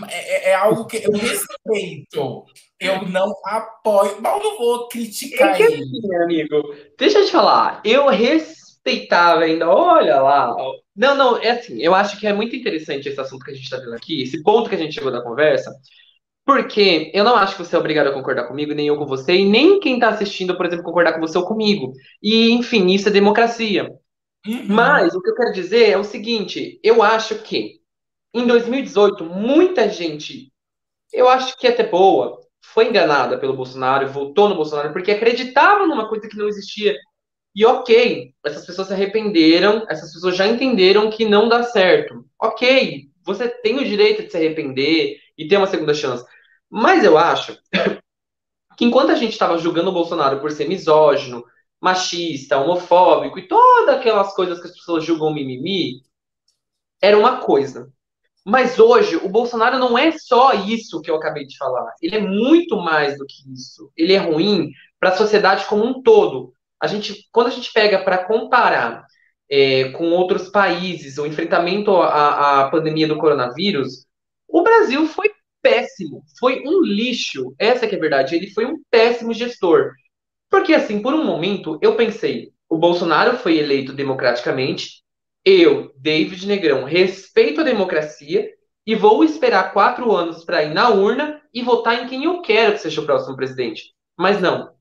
É, 0.09 0.49
é, 0.49 0.51
é, 0.51 0.55
algo 0.55 0.87
que 0.87 0.97
eu 0.97 1.13
respeito. 1.13 2.45
Eu 2.81 3.03
não 3.09 3.33
apoio, 3.45 4.21
mas 4.21 4.33
eu 4.33 4.43
não 4.43 4.59
vou 4.59 4.89
criticar 4.89 5.61
é 5.61 5.65
ele. 5.65 5.83
Assim, 5.83 6.17
amigo, 6.17 6.75
deixa 6.99 7.19
eu 7.19 7.27
te 7.27 7.33
falar. 7.33 7.81
Eu 7.85 8.09
respeitava 8.09 9.45
ainda, 9.45 9.69
olha 9.69 10.21
lá. 10.21 10.55
Não, 10.95 11.15
não, 11.15 11.39
é 11.39 11.51
assim, 11.51 11.81
eu 11.81 11.95
acho 11.95 12.19
que 12.21 12.27
é 12.27 12.33
muito 12.33 12.55
interessante 12.55 13.09
esse 13.09 13.21
assunto 13.21 13.45
que 13.45 13.51
a 13.51 13.55
gente 13.55 13.65
está 13.65 13.79
vendo 13.79 13.95
aqui, 13.95 14.23
esse 14.23 14.43
ponto 14.43 14.69
que 14.69 14.75
a 14.75 14.79
gente 14.79 14.95
chegou 14.95 15.11
da 15.11 15.23
conversa, 15.23 15.75
porque 16.45 17.11
eu 17.15 17.25
não 17.25 17.37
acho 17.37 17.57
que 17.57 17.65
você 17.65 17.75
é 17.77 17.79
obrigado 17.79 18.09
a 18.09 18.13
concordar 18.13 18.47
comigo, 18.47 18.75
nem 18.75 18.89
eu 18.89 18.99
com 18.99 19.07
você, 19.07 19.37
e 19.37 19.49
nem 19.49 19.81
quem 19.81 19.95
está 19.95 20.09
assistindo, 20.09 20.57
por 20.57 20.67
exemplo, 20.67 20.85
concordar 20.85 21.15
com 21.15 21.21
você 21.21 21.39
ou 21.39 21.47
comigo. 21.47 21.93
E, 22.23 22.51
enfim, 22.51 22.91
isso 22.91 23.09
é 23.09 23.13
democracia. 23.13 23.91
Uhum. 24.47 24.67
Mas 24.69 25.15
o 25.15 25.23
que 25.23 25.31
eu 25.31 25.35
quero 25.35 25.53
dizer 25.53 25.91
é 25.91 25.97
o 25.97 26.05
seguinte: 26.05 26.81
eu 26.83 27.03
acho 27.03 27.37
que 27.43 27.81
em 28.35 28.47
2018, 28.47 29.25
muita 29.25 29.89
gente, 29.89 30.53
eu 31.13 31.29
acho 31.29 31.57
que 31.59 31.67
até 31.67 31.87
boa, 31.87 32.41
foi 32.61 32.89
enganada 32.89 33.39
pelo 33.39 33.57
Bolsonaro, 33.57 34.09
votou 34.09 34.49
no 34.49 34.57
Bolsonaro, 34.57 34.93
porque 34.93 35.13
acreditava 35.13 35.87
numa 35.87 36.09
coisa 36.09 36.29
que 36.29 36.37
não 36.37 36.49
existia. 36.49 36.97
E 37.55 37.67
ok, 37.67 38.35
essas 38.45 38.65
pessoas 38.65 38.89
se 38.89 38.95
arrependeram, 38.95 39.85
essas 39.89 40.13
pessoas 40.13 40.37
já 40.37 40.47
entenderam 40.47 41.11
que 41.11 41.25
não 41.25 41.49
dá 41.49 41.63
certo. 41.63 42.25
Ok, 42.41 43.11
você 43.25 43.49
tem 43.49 43.79
o 43.79 43.85
direito 43.85 44.23
de 44.23 44.31
se 44.31 44.37
arrepender 44.37 45.19
e 45.37 45.47
ter 45.47 45.59
uma 45.59 45.67
segunda 45.67 45.93
chance. 45.93 46.25
Mas 46.71 47.05
eu 47.05 47.19
acho 47.19 47.59
que 48.77 48.85
enquanto 48.85 49.11
a 49.11 49.15
gente 49.15 49.33
estava 49.33 49.59
julgando 49.59 49.91
o 49.91 49.95
Bolsonaro 49.95 50.41
por 50.41 50.51
ser 50.51 50.67
misógino, 50.67 51.45
machista, 51.81 52.59
homofóbico 52.59 53.39
e 53.39 53.49
todas 53.49 53.97
aquelas 53.97 54.35
coisas 54.35 54.61
que 54.61 54.69
as 54.69 54.73
pessoas 54.73 55.05
julgam 55.05 55.35
mimimi, 55.35 56.03
era 57.03 57.19
uma 57.19 57.39
coisa. 57.39 57.93
Mas 58.45 58.79
hoje, 58.79 59.17
o 59.17 59.29
Bolsonaro 59.29 59.79
não 59.79 59.97
é 59.97 60.13
só 60.13 60.53
isso 60.53 61.01
que 61.01 61.11
eu 61.11 61.17
acabei 61.17 61.47
de 61.47 61.57
falar. 61.57 61.93
Ele 62.01 62.17
é 62.17 62.21
muito 62.21 62.77
mais 62.77 63.19
do 63.19 63.27
que 63.27 63.53
isso. 63.53 63.93
Ele 63.97 64.15
é 64.15 64.19
ruim 64.19 64.71
para 64.99 65.11
a 65.11 65.17
sociedade 65.17 65.67
como 65.67 65.85
um 65.85 66.03
todo. 66.03 66.55
A 66.83 66.87
gente, 66.89 67.29
quando 67.31 67.47
a 67.47 67.51
gente 67.51 67.73
pega 67.73 68.03
para 68.03 68.25
comparar 68.25 69.07
é, 69.49 69.91
com 69.91 70.11
outros 70.11 70.49
países 70.49 71.17
o 71.19 71.27
enfrentamento 71.27 71.95
à, 71.97 72.63
à 72.63 72.71
pandemia 72.71 73.07
do 73.07 73.19
coronavírus, 73.19 74.05
o 74.49 74.63
Brasil 74.63 75.07
foi 75.07 75.31
péssimo, 75.63 76.25
foi 76.39 76.63
um 76.67 76.83
lixo. 76.83 77.55
Essa 77.59 77.87
que 77.87 77.95
é 77.95 77.99
a 77.99 78.01
verdade. 78.01 78.35
Ele 78.35 78.51
foi 78.51 78.67
um 78.67 78.83
péssimo 78.91 79.33
gestor. 79.33 79.93
Porque, 80.51 80.75
assim, 80.75 81.01
por 81.01 81.15
um 81.15 81.25
momento, 81.25 81.79
eu 81.81 81.95
pensei, 81.95 82.53
o 82.69 82.77
Bolsonaro 82.77 83.39
foi 83.39 83.59
eleito 83.59 83.93
democraticamente, 83.93 85.03
eu, 85.45 85.93
David 85.97 86.47
Negrão, 86.47 86.85
respeito 86.85 87.61
a 87.61 87.65
democracia 87.65 88.51
e 88.87 88.95
vou 88.95 89.25
esperar 89.25 89.73
quatro 89.73 90.15
anos 90.15 90.45
para 90.45 90.65
ir 90.65 90.75
na 90.75 90.91
urna 90.91 91.41
e 91.55 91.63
votar 91.63 92.03
em 92.03 92.09
quem 92.09 92.25
eu 92.25 92.43
quero 92.43 92.73
que 92.73 92.79
seja 92.81 93.01
o 93.01 93.07
próximo 93.07 93.37
presidente. 93.37 93.93
Mas 94.19 94.41
não. 94.41 94.73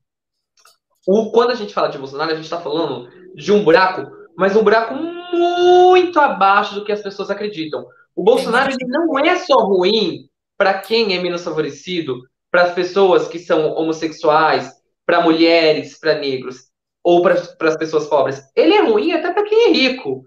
O, 1.06 1.30
quando 1.30 1.50
a 1.50 1.54
gente 1.54 1.74
fala 1.74 1.88
de 1.88 1.98
Bolsonaro, 1.98 2.32
a 2.32 2.34
gente 2.34 2.44
está 2.44 2.60
falando 2.60 3.08
de 3.34 3.52
um 3.52 3.64
buraco, 3.64 4.10
mas 4.36 4.54
um 4.54 4.62
buraco 4.62 4.94
muito 4.94 6.18
abaixo 6.20 6.74
do 6.74 6.84
que 6.84 6.92
as 6.92 7.02
pessoas 7.02 7.30
acreditam. 7.30 7.86
O 8.14 8.22
Bolsonaro 8.22 8.70
ele 8.70 8.86
não 8.86 9.18
é 9.18 9.36
só 9.36 9.64
ruim 9.64 10.28
para 10.56 10.74
quem 10.74 11.16
é 11.16 11.20
menos 11.20 11.42
favorecido, 11.42 12.22
para 12.50 12.64
as 12.64 12.74
pessoas 12.74 13.26
que 13.26 13.38
são 13.38 13.72
homossexuais, 13.72 14.70
para 15.06 15.22
mulheres, 15.22 15.98
para 15.98 16.18
negros 16.18 16.70
ou 17.02 17.22
para 17.22 17.34
as 17.34 17.76
pessoas 17.76 18.06
pobres. 18.06 18.42
Ele 18.54 18.74
é 18.74 18.82
ruim 18.82 19.12
até 19.12 19.32
para 19.32 19.44
quem 19.44 19.68
é 19.68 19.72
rico. 19.72 20.22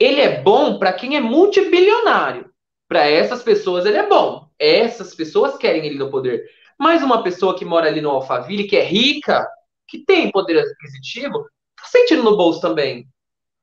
Ele 0.00 0.20
é 0.20 0.40
bom 0.40 0.78
para 0.78 0.92
quem 0.92 1.16
é 1.16 1.20
multibilionário. 1.20 2.50
Para 2.88 3.06
essas 3.06 3.42
pessoas 3.42 3.84
ele 3.84 3.98
é 3.98 4.08
bom. 4.08 4.48
Essas 4.58 5.14
pessoas 5.14 5.58
querem 5.58 5.84
ele 5.84 5.98
no 5.98 6.10
poder. 6.10 6.44
Mas 6.78 7.02
uma 7.02 7.22
pessoa 7.22 7.56
que 7.56 7.64
mora 7.64 7.88
ali 7.88 8.00
no 8.00 8.10
Alphaville, 8.10 8.68
que 8.68 8.76
é 8.76 8.84
rica, 8.84 9.46
que 9.86 10.04
tem 10.04 10.30
poder 10.30 10.58
aquisitivo, 10.58 11.44
tá 11.76 11.86
sentindo 11.86 12.22
no 12.22 12.36
bolso 12.36 12.60
também. 12.60 13.06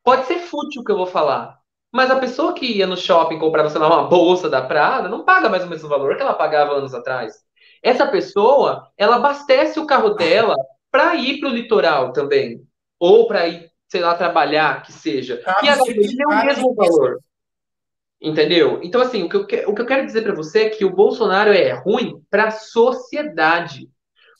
Pode 0.03 0.25
ser 0.25 0.39
fútil 0.39 0.81
o 0.81 0.85
que 0.85 0.91
eu 0.91 0.97
vou 0.97 1.07
falar. 1.07 1.59
Mas 1.91 2.09
a 2.09 2.19
pessoa 2.19 2.53
que 2.53 2.65
ia 2.65 2.87
no 2.87 2.97
shopping 2.97 3.39
comprar, 3.39 3.69
sei 3.69 3.79
lá, 3.79 3.87
uma 3.87 4.07
bolsa 4.07 4.49
da 4.49 4.61
Prada, 4.61 5.07
não 5.07 5.23
paga 5.23 5.49
mais 5.49 5.63
o 5.63 5.69
mesmo 5.69 5.87
valor 5.87 6.15
que 6.15 6.21
ela 6.21 6.33
pagava 6.33 6.73
anos 6.73 6.93
atrás. 6.93 7.35
Essa 7.81 8.07
pessoa, 8.07 8.89
ela 8.97 9.17
abastece 9.17 9.79
o 9.79 9.85
carro 9.85 10.11
dela 10.11 10.55
para 10.91 11.15
ir 11.15 11.39
para 11.39 11.49
o 11.49 11.53
litoral 11.53 12.11
também. 12.11 12.65
Ou 12.99 13.27
para 13.27 13.47
ir 13.47 13.73
sei 13.93 14.01
lá, 14.01 14.15
trabalhar, 14.15 14.81
que 14.81 14.91
seja. 14.91 15.43
E 15.61 15.69
a 15.69 15.75
gasolina 15.75 16.23
é 16.23 16.25
o 16.25 16.45
mesmo 16.47 16.73
valor. 16.73 17.19
Entendeu? 18.19 18.79
Então, 18.81 18.99
assim, 18.99 19.21
o 19.21 19.29
que 19.29 19.35
eu, 19.35 19.69
o 19.69 19.75
que 19.75 19.81
eu 19.81 19.85
quero 19.85 20.03
dizer 20.03 20.23
pra 20.23 20.33
você 20.33 20.63
é 20.63 20.69
que 20.69 20.83
o 20.83 20.95
Bolsonaro 20.95 21.51
é 21.51 21.73
ruim 21.73 22.19
pra 22.27 22.49
sociedade. 22.49 23.87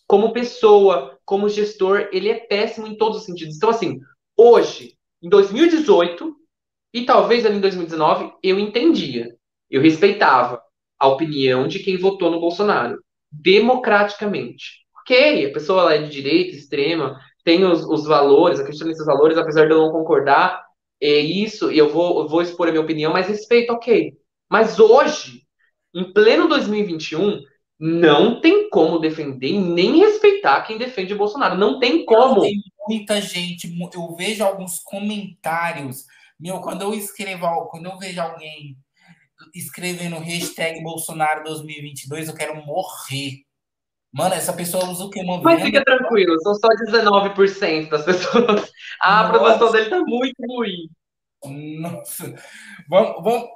Como 0.08 0.34
pessoa, 0.34 1.18
como 1.26 1.50
gestor, 1.50 2.10
ele 2.12 2.30
é 2.30 2.36
péssimo 2.36 2.88
em 2.88 2.98
todos 2.98 3.20
os 3.20 3.26
sentidos. 3.26 3.56
Então, 3.56 3.70
assim, 3.70 4.00
hoje, 4.38 4.98
em 5.22 5.30
2018, 5.30 6.36
e 6.94 7.06
talvez 7.06 7.46
ali 7.46 7.58
em 7.58 7.62
2019, 7.62 8.34
eu 8.44 8.60
entendia, 8.60 9.36
eu 9.70 9.82
respeitava 9.82 10.62
a 11.00 11.08
opinião 11.08 11.68
de 11.68 11.80
quem 11.80 11.98
votou 11.98 12.30
no 12.30 12.40
Bolsonaro, 12.40 13.00
democraticamente. 13.32 14.84
Ok, 15.02 15.48
a 15.48 15.52
pessoa 15.52 15.82
ela 15.82 15.96
é 15.96 16.02
de 16.04 16.10
direita, 16.10 16.56
extrema, 16.56 17.20
tem 17.44 17.66
os, 17.66 17.84
os 17.84 18.06
valores, 18.06 18.60
acredita 18.60 18.86
nesses 18.86 19.06
valores, 19.06 19.38
apesar 19.38 19.66
de 19.66 19.74
eu 19.74 19.80
não 19.80 19.92
concordar, 19.92 20.64
é 21.02 21.20
isso, 21.20 21.70
eu 21.72 21.90
vou, 21.90 22.22
eu 22.22 22.28
vou 22.28 22.42
expor 22.42 22.68
a 22.68 22.72
minha 22.72 22.84
opinião, 22.84 23.12
mas 23.12 23.28
respeito, 23.28 23.74
ok. 23.74 24.14
Mas 24.50 24.80
hoje, 24.80 25.42
em 25.94 26.14
pleno 26.14 26.48
2021, 26.48 27.42
não 27.85 28.39
tem 28.39 28.69
como 28.69 28.97
defender 28.97 29.49
e 29.49 29.60
nem 29.60 29.97
respeitar 29.97 30.61
quem 30.61 30.77
defende 30.77 31.14
o 31.14 31.18
Bolsonaro. 31.18 31.57
Não 31.57 31.80
tem 31.80 32.05
como. 32.05 32.39
Tem 32.39 32.64
muita 32.88 33.19
gente, 33.19 33.69
eu 33.93 34.15
vejo 34.15 34.41
alguns 34.41 34.80
comentários. 34.80 36.05
Meu, 36.39 36.61
quando 36.61 36.84
eu 36.84 36.93
escrevo, 36.93 37.45
quando 37.65 37.88
eu 37.88 37.97
vejo 37.97 38.22
alguém 38.22 38.77
escrevendo 39.53 40.18
hashtag 40.18 40.81
Bolsonaro 40.81 41.43
2022, 41.43 42.30
eu 42.30 42.34
quero 42.34 42.55
morrer. 42.65 43.41
Mano, 44.14 44.34
essa 44.34 44.53
pessoa 44.53 44.89
usa 44.89 45.03
o 45.03 45.10
que? 45.10 45.22
Mas 45.22 45.61
fica 45.61 45.84
tranquilo, 45.84 46.39
são 46.41 46.55
só 46.55 46.69
19% 46.69 47.89
das 47.89 48.05
pessoas. 48.05 48.72
A 49.01 49.27
aprovação 49.27 49.69
dele 49.73 49.89
tá 49.89 49.99
muito 49.99 50.41
ruim. 50.47 50.88
Nossa. 51.81 52.34
Vamos, 52.88 53.22
vamos. 53.22 53.49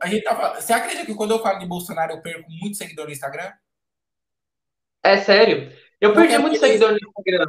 A 0.00 0.06
gente 0.06 0.22
tava... 0.22 0.60
Você 0.60 0.72
acredita 0.72 1.06
que 1.06 1.14
quando 1.16 1.32
eu 1.32 1.42
falo 1.42 1.58
de 1.58 1.66
Bolsonaro 1.66 2.12
eu 2.12 2.22
perco 2.22 2.48
muito 2.48 2.76
seguidor 2.76 3.06
no 3.06 3.12
Instagram? 3.12 3.50
É 5.04 5.18
sério. 5.18 5.70
Eu 6.00 6.10
Eu 6.10 6.14
perdi 6.14 6.38
muito 6.38 6.58
seguidor 6.58 6.90
no 6.92 6.96
Instagram. 6.98 7.46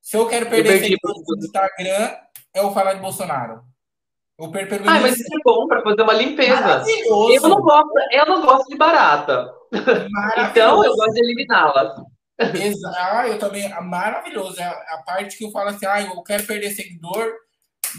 Se 0.00 0.16
eu 0.16 0.26
quero 0.28 0.46
perder 0.46 0.80
seguidores 0.80 1.16
muito. 1.18 1.36
no 1.36 1.44
Instagram, 1.44 2.16
eu 2.54 2.72
falar 2.72 2.94
de 2.94 3.00
Bolsonaro. 3.00 3.60
Eu 4.38 4.50
perco 4.50 4.70
pelo 4.70 4.84
menos 4.86 5.02
mas 5.02 5.20
isso 5.20 5.28
é 5.32 5.38
bom 5.44 5.68
pra 5.68 5.82
fazer 5.82 6.02
uma 6.02 6.12
limpeza. 6.14 6.84
Eu 7.06 7.42
não 7.48 7.60
gosto, 7.60 7.90
eu 8.10 8.26
não 8.26 8.42
gosto 8.44 8.68
de 8.68 8.76
barata. 8.76 9.52
Então 10.50 10.82
eu 10.84 10.94
gosto 10.96 11.12
de 11.12 11.20
eliminá-las. 11.20 11.94
Ah, 12.96 13.28
eu 13.28 13.38
também. 13.38 13.70
ah, 13.72 13.80
Maravilhoso. 13.80 14.60
É 14.60 14.64
a 14.64 14.70
a 14.70 15.02
parte 15.04 15.36
que 15.38 15.44
eu 15.44 15.50
falo 15.50 15.68
assim, 15.68 15.86
ah, 15.86 16.00
eu 16.02 16.20
quero 16.22 16.44
perder 16.44 16.70
seguidor, 16.70 17.30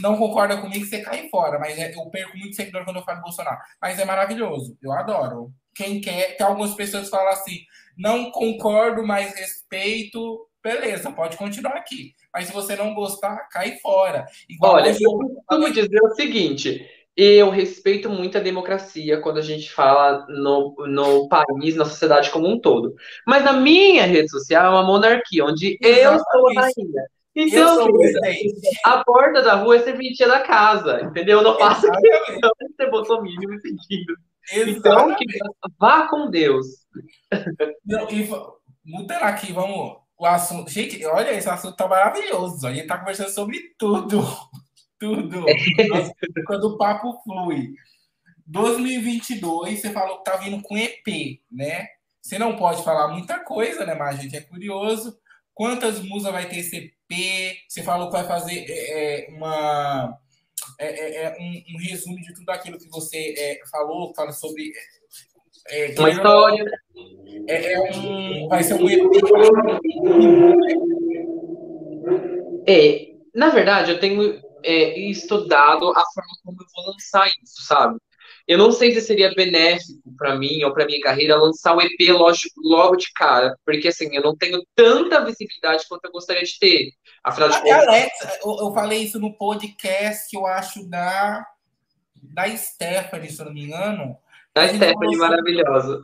não 0.01 0.17
concorda 0.17 0.57
comigo, 0.57 0.85
você 0.85 1.01
cai 1.01 1.29
fora. 1.29 1.59
Mas 1.59 1.77
é- 1.77 1.93
eu 1.95 2.09
perco 2.09 2.37
muito 2.37 2.55
seguidor 2.55 2.83
quando 2.83 2.97
eu 2.97 3.03
falo 3.03 3.17
de 3.19 3.23
Bolsonaro. 3.23 3.59
Mas 3.81 3.97
é 3.99 4.03
maravilhoso. 4.05 4.75
Eu 4.81 4.91
adoro. 4.91 5.51
Quem 5.75 5.99
quer, 5.99 6.37
tem 6.37 6.45
algumas 6.45 6.73
pessoas 6.75 7.05
que 7.05 7.09
falam 7.09 7.31
assim, 7.31 7.59
não 7.97 8.31
concordo, 8.31 9.05
mas 9.05 9.35
respeito. 9.35 10.47
Beleza, 10.63 11.11
pode 11.11 11.35
continuar 11.37 11.73
aqui. 11.73 12.13
Mas 12.33 12.47
se 12.47 12.53
você 12.53 12.75
não 12.75 12.93
gostar, 12.93 13.47
cai 13.49 13.77
fora. 13.77 14.25
Igual 14.49 14.75
Olha, 14.75 14.89
eu 14.89 15.11
costumo 15.11 15.71
dizer 15.71 16.01
o 16.01 16.15
seguinte: 16.15 16.89
eu 17.15 17.49
respeito 17.49 18.09
muito 18.09 18.37
a 18.37 18.41
democracia 18.41 19.19
quando 19.21 19.37
a 19.37 19.41
gente 19.41 19.71
fala 19.71 20.25
no, 20.29 20.75
no 20.87 21.27
país, 21.27 21.75
na 21.75 21.85
sociedade 21.85 22.31
como 22.31 22.47
um 22.47 22.59
todo. 22.59 22.95
Mas 23.27 23.43
na 23.43 23.53
minha 23.53 24.05
rede 24.05 24.29
social 24.29 24.65
é 24.65 24.69
uma 24.69 24.83
monarquia, 24.83 25.45
onde 25.45 25.77
eu 25.81 26.17
sou 26.31 26.47
a 26.47 26.51
Exatamente. 26.51 26.73
rainha. 26.75 27.03
Então, 27.35 27.87
a 28.85 29.03
porta 29.03 29.41
da 29.41 29.55
rua 29.55 29.77
é 29.77 29.79
serventia 29.79 30.27
da 30.27 30.41
casa, 30.41 31.01
entendeu? 31.01 31.39
Eu 31.39 31.43
não 31.43 31.57
faço 31.57 31.87
Exatamente. 31.87 32.25
questão 32.25 32.51
de 32.61 32.75
ser 32.75 32.91
bolsominion 32.91 33.49
me 33.49 33.59
seguindo. 33.59 34.15
Então, 34.51 35.15
que 35.15 35.25
vá 35.79 36.07
com 36.07 36.29
Deus. 36.29 36.67
Não, 37.85 38.09
e 38.09 38.27
mudando 38.83 39.23
aqui, 39.23 39.53
vamos. 39.53 40.01
O 40.17 40.25
assunto. 40.25 40.69
Gente, 40.69 41.03
olha, 41.05 41.31
esse 41.31 41.49
assunto 41.49 41.75
tá 41.75 41.87
maravilhoso. 41.87 42.65
A 42.67 42.73
gente 42.73 42.87
tá 42.87 42.97
conversando 42.97 43.29
sobre 43.29 43.59
tudo. 43.77 44.21
Tudo. 44.99 45.41
Nossa, 45.89 46.13
quando 46.45 46.63
o 46.63 46.77
papo 46.77 47.21
flui. 47.25 47.73
2022, 48.45 49.81
você 49.81 49.89
falou 49.91 50.19
que 50.19 50.23
tá 50.23 50.37
vindo 50.37 50.61
com 50.61 50.77
EP, 50.77 51.41
né? 51.51 51.87
Você 52.21 52.39
não 52.39 52.55
pode 52.55 52.83
falar 52.85 53.09
muita 53.09 53.39
coisa, 53.39 53.85
né? 53.85 53.95
Mas 53.95 54.17
a 54.17 54.21
gente 54.21 54.37
é 54.37 54.41
curioso. 54.41 55.17
Quantas 55.53 55.99
músicas 55.99 56.33
vai 56.33 56.47
ter 56.47 56.59
esse 56.59 56.77
EP? 56.77 57.57
Você 57.67 57.83
falou 57.83 58.07
que 58.07 58.13
vai 58.13 58.25
fazer 58.25 58.65
é, 58.65 59.25
é, 59.25 59.29
uma. 59.29 60.17
É, 60.79 60.87
é, 60.87 61.23
é, 61.23 61.37
um, 61.39 61.75
um 61.75 61.79
resumo 61.79 62.15
de 62.17 62.33
tudo 62.33 62.49
aquilo 62.49 62.77
que 62.77 62.89
você 62.89 63.33
é, 63.37 63.59
falou, 63.69 64.13
fala 64.15 64.31
sobre. 64.31 64.71
é, 65.69 65.93
Uma 65.97 66.09
história. 66.09 66.65
é, 67.47 67.79
um, 67.97 68.47
vai 68.47 68.63
ser 68.63 68.75
um. 68.75 68.87
É, 72.67 73.13
na 73.35 73.49
verdade, 73.49 73.91
eu 73.91 73.99
tenho 73.99 74.41
estudado 75.09 75.89
a 75.89 76.03
forma 76.13 76.37
como 76.43 76.57
eu 76.61 76.65
vou 76.75 76.93
lançar 76.93 77.27
isso, 77.43 77.65
sabe? 77.65 77.99
Eu 78.47 78.57
não 78.57 78.71
sei 78.71 78.93
se 78.93 79.01
seria 79.01 79.33
benéfico 79.33 80.01
para 80.17 80.35
mim 80.35 80.63
ou 80.63 80.73
para 80.73 80.85
minha 80.85 80.99
carreira 80.99 81.37
lançar 81.37 81.75
o 81.75 81.81
EP 81.81 82.09
logo, 82.09 82.35
logo 82.57 82.95
de 82.97 83.11
cara, 83.13 83.57
porque 83.65 83.87
assim, 83.87 84.13
eu 84.13 84.21
não 84.21 84.35
tenho 84.35 84.61
tanta 84.75 85.23
visibilidade 85.23 85.85
quanto 85.87 86.05
eu 86.05 86.11
gostaria 86.11 86.43
de 86.43 86.59
ter. 86.59 86.91
Afinal 87.23 87.49
de 87.49 87.61
contas, 87.61 87.87
Alexa, 87.87 88.39
eu, 88.43 88.57
eu 88.59 88.73
falei 88.73 89.03
isso 89.03 89.17
no 89.17 89.33
podcast, 89.33 90.35
eu 90.35 90.45
acho, 90.45 90.85
da, 90.89 91.45
da 92.21 92.55
Stephanie, 92.57 93.29
se 93.29 93.41
eu 93.41 93.45
não 93.45 93.53
me 93.53 93.63
engano. 93.63 94.17
a 94.53 94.61
A 94.61 94.67
gente 94.67 94.83
Stephanie 94.83 95.17
maravilhosa. 95.17 96.03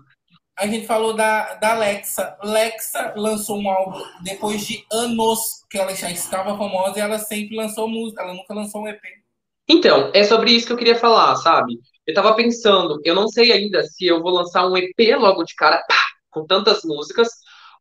A 0.57 0.67
gente 0.67 0.87
falou 0.87 1.13
da, 1.13 1.55
da 1.55 1.71
Alexa. 1.71 2.37
Alexa 2.41 3.13
lançou 3.15 3.59
um 3.59 3.69
álbum 3.69 4.01
depois 4.21 4.65
de 4.65 4.85
anos 4.91 5.65
que 5.69 5.77
ela 5.77 5.95
já 5.95 6.11
estava 6.11 6.57
famosa 6.57 6.99
e 6.99 7.01
ela 7.01 7.17
sempre 7.17 7.55
lançou 7.55 7.87
música, 7.87 8.23
ela 8.23 8.33
nunca 8.33 8.53
lançou 8.53 8.81
um 8.81 8.87
EP. 8.87 9.01
Então, 9.69 10.09
é 10.15 10.23
sobre 10.23 10.51
isso 10.51 10.65
que 10.65 10.73
eu 10.73 10.77
queria 10.77 10.95
falar, 10.95 11.35
sabe? 11.35 11.79
Eu 12.05 12.13
tava 12.15 12.35
pensando, 12.35 12.99
eu 13.05 13.13
não 13.13 13.27
sei 13.27 13.51
ainda 13.51 13.83
se 13.83 14.05
eu 14.07 14.19
vou 14.21 14.31
lançar 14.31 14.67
um 14.67 14.75
EP 14.75 15.15
logo 15.15 15.43
de 15.43 15.53
cara, 15.53 15.77
pá, 15.87 16.01
com 16.31 16.45
tantas 16.45 16.83
músicas, 16.83 17.29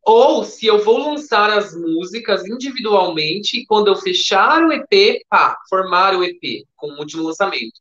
ou 0.03 0.43
se 0.43 0.67
eu 0.67 0.83
vou 0.83 0.99
lançar 0.99 1.49
as 1.49 1.73
músicas 1.75 2.45
individualmente 2.45 3.59
e 3.59 3.65
quando 3.65 3.87
eu 3.87 3.95
fechar 3.95 4.63
o 4.63 4.71
EP, 4.71 5.25
pá, 5.27 5.57
formar 5.67 6.15
o 6.15 6.23
EP 6.23 6.63
com 6.75 6.87
o 6.91 6.99
último 6.99 7.23
lançamento. 7.23 7.79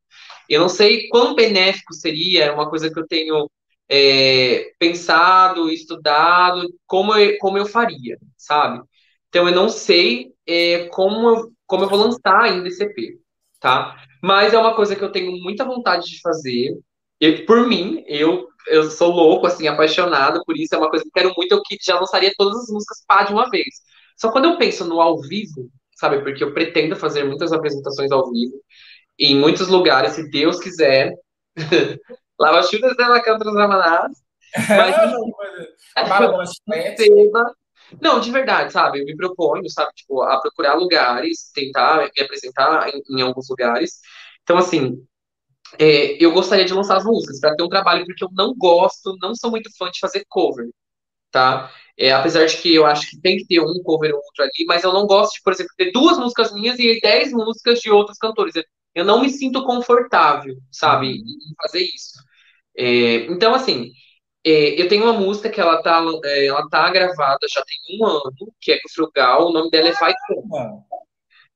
Eu 0.48 0.60
não 0.60 0.68
sei 0.70 1.08
quão 1.08 1.34
benéfico 1.34 1.92
seria, 1.94 2.46
é 2.46 2.50
uma 2.50 2.68
coisa 2.70 2.90
que 2.90 2.98
eu 2.98 3.06
tenho 3.06 3.50
é, 3.88 4.72
pensado, 4.78 5.70
estudado, 5.70 6.66
como 6.86 7.14
eu, 7.14 7.38
como 7.38 7.58
eu 7.58 7.66
faria, 7.66 8.18
sabe? 8.38 8.82
Então 9.28 9.46
eu 9.48 9.54
não 9.54 9.68
sei 9.68 10.32
é, 10.46 10.86
como, 10.88 11.52
como 11.66 11.84
eu 11.84 11.88
vou 11.90 11.98
lançar 11.98 12.42
ainda 12.42 12.68
esse 12.68 12.82
EP, 12.82 13.18
tá? 13.60 13.96
Mas 14.22 14.52
é 14.52 14.58
uma 14.58 14.74
coisa 14.74 14.96
que 14.96 15.02
eu 15.02 15.12
tenho 15.12 15.32
muita 15.42 15.64
vontade 15.64 16.06
de 16.06 16.20
fazer. 16.20 16.76
E 17.20 17.32
por 17.44 17.66
mim, 17.66 18.02
eu, 18.06 18.48
eu 18.68 18.90
sou 18.90 19.10
louco, 19.10 19.46
assim, 19.46 19.66
apaixonado 19.68 20.42
por 20.44 20.56
isso. 20.56 20.74
É 20.74 20.78
uma 20.78 20.90
coisa 20.90 21.04
que 21.04 21.08
eu 21.08 21.12
quero 21.12 21.34
muito. 21.36 21.52
Eu 21.52 21.62
que 21.62 21.76
já 21.80 21.98
lançaria 21.98 22.32
todas 22.36 22.56
as 22.62 22.68
músicas 22.70 23.04
pá 23.06 23.24
de 23.24 23.32
uma 23.32 23.48
vez. 23.50 23.66
Só 24.16 24.30
quando 24.30 24.46
eu 24.46 24.58
penso 24.58 24.84
no 24.84 25.00
ao 25.00 25.20
vivo, 25.20 25.70
sabe? 25.96 26.20
Porque 26.22 26.42
eu 26.42 26.52
pretendo 26.54 26.96
fazer 26.96 27.24
muitas 27.24 27.52
apresentações 27.52 28.10
ao 28.10 28.30
vivo 28.30 28.54
em 29.18 29.36
muitos 29.36 29.68
lugares, 29.68 30.12
se 30.12 30.30
Deus 30.30 30.60
quiser. 30.60 31.12
Lava 32.38 32.62
chutas 32.62 32.96
dela 32.96 33.20
cantos 33.20 33.48
amanás. 33.56 34.12
Mas. 34.68 34.96
Perceba. 36.66 37.54
Não, 38.00 38.20
de 38.20 38.30
verdade, 38.30 38.72
sabe? 38.72 39.00
Eu 39.00 39.04
me 39.06 39.16
proponho, 39.16 39.68
sabe, 39.70 39.92
tipo, 39.94 40.22
a 40.22 40.40
procurar 40.40 40.74
lugares, 40.74 41.50
tentar 41.54 41.98
me 42.14 42.22
apresentar 42.22 42.88
em, 42.90 43.02
em 43.18 43.22
alguns 43.22 43.48
lugares. 43.48 44.00
Então, 44.42 44.58
assim, 44.58 45.06
é, 45.78 46.22
eu 46.24 46.32
gostaria 46.32 46.64
de 46.64 46.74
lançar 46.74 46.96
as 46.98 47.04
músicas 47.04 47.40
para 47.40 47.56
ter 47.56 47.62
um 47.64 47.68
trabalho, 47.68 48.04
porque 48.06 48.24
eu 48.24 48.30
não 48.32 48.54
gosto, 48.56 49.16
não 49.20 49.34
sou 49.34 49.50
muito 49.50 49.70
fã 49.78 49.90
de 49.90 49.98
fazer 50.00 50.24
cover, 50.28 50.68
tá? 51.32 51.72
É, 51.98 52.12
apesar 52.12 52.46
de 52.46 52.56
que 52.58 52.74
eu 52.74 52.86
acho 52.86 53.08
que 53.10 53.20
tem 53.20 53.38
que 53.38 53.46
ter 53.46 53.60
um 53.60 53.82
cover 53.84 54.12
ou 54.12 54.18
outro 54.18 54.44
ali, 54.44 54.66
mas 54.66 54.84
eu 54.84 54.92
não 54.92 55.06
gosto 55.06 55.34
de, 55.34 55.42
por 55.42 55.52
exemplo, 55.52 55.72
ter 55.76 55.92
duas 55.92 56.18
músicas 56.18 56.52
minhas 56.52 56.78
e 56.78 57.00
dez 57.02 57.32
músicas 57.32 57.80
de 57.80 57.90
outros 57.90 58.18
cantores. 58.18 58.54
Eu, 58.94 59.04
não 59.04 59.22
me 59.22 59.30
sinto 59.30 59.64
confortável, 59.64 60.56
sabe, 60.72 61.08
em, 61.08 61.20
em 61.20 61.54
fazer 61.62 61.82
isso. 61.82 62.14
É, 62.76 63.16
então, 63.26 63.54
assim, 63.54 63.92
é, 64.50 64.80
eu 64.80 64.88
tenho 64.88 65.04
uma 65.04 65.12
música 65.12 65.48
que 65.48 65.60
ela 65.60 65.82
tá, 65.82 66.04
é, 66.24 66.46
ela 66.46 66.68
tá 66.68 66.90
gravada 66.90 67.46
já 67.50 67.62
tem 67.62 67.98
um 67.98 68.06
ano, 68.06 68.32
que 68.60 68.72
é 68.72 68.76
com 68.80 68.88
o 68.88 68.92
Frugal, 68.92 69.48
o 69.48 69.52
nome 69.52 69.70
dela 69.70 69.88
é 69.88 69.92
Vai 69.92 70.14
Toma. 70.26 70.42
Mano, 70.48 70.84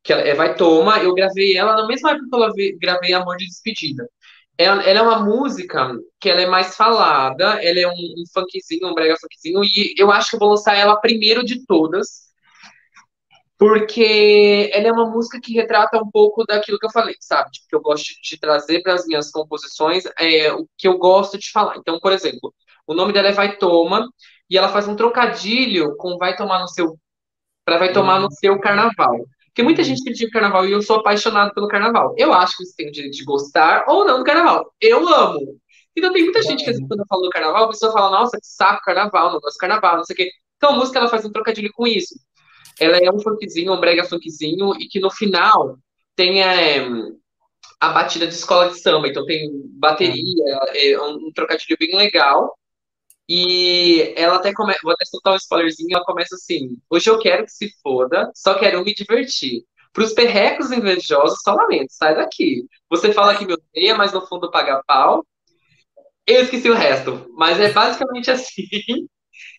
Que 0.02 0.12
ela 0.12 0.22
é 0.22 0.34
Vai 0.34 0.54
Toma, 0.54 0.98
eu 0.98 1.14
gravei 1.14 1.56
ela 1.56 1.74
na 1.76 1.86
mesma 1.86 2.10
época 2.10 2.26
que 2.28 2.34
eu 2.34 2.40
gravei- 2.40 2.78
gravei 2.78 3.12
Amor 3.12 3.36
de 3.36 3.46
Despedida. 3.46 4.08
Ela, 4.58 4.82
ela 4.82 4.98
é 4.98 5.02
uma 5.02 5.24
música 5.24 5.92
que 6.20 6.28
ela 6.28 6.40
é 6.42 6.46
mais 6.46 6.76
falada, 6.76 7.62
ela 7.64 7.80
é 7.80 7.88
um, 7.88 7.92
um 7.92 8.24
funkzinho, 8.32 8.88
um 8.88 8.94
brega 8.94 9.16
funkzinho, 9.20 9.64
e 9.64 9.94
eu 9.96 10.10
acho 10.10 10.30
que 10.30 10.36
eu 10.36 10.40
vou 10.40 10.50
lançar 10.50 10.76
ela 10.76 10.96
primeiro 10.96 11.44
de 11.44 11.64
todas, 11.66 12.31
porque 13.62 14.70
ela 14.72 14.88
é 14.88 14.92
uma 14.92 15.08
música 15.08 15.40
que 15.40 15.52
retrata 15.52 15.96
um 15.96 16.10
pouco 16.10 16.44
daquilo 16.44 16.80
que 16.80 16.86
eu 16.86 16.90
falei, 16.90 17.14
sabe? 17.20 17.48
Tipo, 17.52 17.68
que 17.68 17.76
eu 17.76 17.80
gosto 17.80 18.08
de 18.20 18.36
trazer 18.36 18.82
para 18.82 18.94
as 18.94 19.06
minhas 19.06 19.30
composições 19.30 20.02
é 20.18 20.52
o 20.52 20.66
que 20.76 20.88
eu 20.88 20.98
gosto 20.98 21.38
de 21.38 21.48
falar. 21.48 21.76
Então, 21.76 22.00
por 22.00 22.10
exemplo, 22.10 22.52
o 22.88 22.92
nome 22.92 23.12
dela 23.12 23.28
é 23.28 23.32
Vai 23.32 23.56
Toma, 23.56 24.08
e 24.50 24.58
ela 24.58 24.68
faz 24.68 24.88
um 24.88 24.96
trocadilho 24.96 25.96
com 25.96 26.18
Vai 26.18 26.34
Tomar 26.34 26.58
no 26.58 26.66
seu. 26.66 26.98
para 27.64 27.78
Vai 27.78 27.92
Tomar 27.92 28.18
no 28.18 28.32
seu 28.32 28.58
carnaval. 28.58 29.16
Porque 29.46 29.62
muita 29.62 29.84
gente 29.84 30.02
critica 30.02 30.30
o 30.30 30.32
carnaval 30.32 30.66
e 30.66 30.72
eu 30.72 30.82
sou 30.82 30.96
apaixonado 30.96 31.54
pelo 31.54 31.68
carnaval. 31.68 32.16
Eu 32.18 32.32
acho 32.32 32.56
que 32.56 32.64
você 32.64 32.74
tem 32.74 32.88
o 32.88 32.92
direito 32.92 33.14
de 33.14 33.24
gostar 33.24 33.84
ou 33.86 34.04
não 34.04 34.18
do 34.18 34.24
carnaval. 34.24 34.74
Eu 34.80 35.08
amo. 35.08 35.38
Então 35.96 36.12
tem 36.12 36.24
muita 36.24 36.42
gente 36.42 36.64
que, 36.64 36.72
quando 36.88 37.00
eu 37.00 37.06
falo 37.06 37.22
do 37.22 37.30
carnaval, 37.30 37.64
a 37.66 37.68
pessoa 37.68 37.92
fala, 37.92 38.10
nossa, 38.10 38.40
que 38.40 38.46
saco 38.46 38.82
carnaval, 38.82 39.30
não 39.30 39.38
gosto 39.38 39.52
de 39.54 39.58
carnaval, 39.58 39.98
não 39.98 40.04
sei 40.04 40.14
o 40.14 40.16
quê. 40.16 40.30
Então 40.56 40.70
a 40.70 40.76
música 40.76 40.98
ela 40.98 41.08
faz 41.08 41.24
um 41.24 41.30
trocadilho 41.30 41.70
com 41.72 41.86
isso 41.86 42.16
ela 42.80 42.96
é 42.98 43.10
um 43.10 43.20
funkzinho, 43.20 43.72
um 43.72 43.80
brega 43.80 44.04
funkzinho, 44.04 44.74
e 44.80 44.88
que 44.88 45.00
no 45.00 45.10
final 45.10 45.78
tem 46.16 46.42
é, 46.42 46.80
a 47.80 47.88
batida 47.90 48.26
de 48.26 48.34
escola 48.34 48.70
de 48.70 48.80
samba. 48.80 49.08
Então 49.08 49.24
tem 49.26 49.50
bateria, 49.78 50.58
é 50.74 51.00
um, 51.00 51.28
um 51.28 51.32
trocadilho 51.32 51.76
bem 51.78 51.96
legal. 51.96 52.56
E 53.28 54.12
ela 54.16 54.36
até 54.36 54.52
começa, 54.52 54.80
vou 54.82 54.92
até 54.92 55.04
soltar 55.04 55.32
um 55.34 55.36
spoilerzinho, 55.36 55.96
ela 55.96 56.04
começa 56.04 56.34
assim: 56.34 56.76
Hoje 56.90 57.08
eu 57.08 57.18
quero 57.18 57.44
que 57.44 57.52
se 57.52 57.70
foda, 57.82 58.30
só 58.34 58.54
quero 58.58 58.84
me 58.84 58.94
divertir. 58.94 59.64
Para 59.92 60.04
os 60.04 60.12
perrecos 60.12 60.72
invejosos, 60.72 61.40
só 61.42 61.54
lamento, 61.54 61.92
sai 61.92 62.14
daqui. 62.14 62.64
Você 62.90 63.12
fala 63.12 63.36
que 63.36 63.46
me 63.46 63.54
odeia, 63.54 63.94
mas 63.94 64.12
no 64.12 64.26
fundo 64.26 64.50
paga 64.50 64.82
pau. 64.86 65.24
Eu 66.26 66.42
esqueci 66.42 66.70
o 66.70 66.74
resto, 66.74 67.26
mas 67.36 67.60
é 67.60 67.72
basicamente 67.72 68.30
assim. 68.32 69.08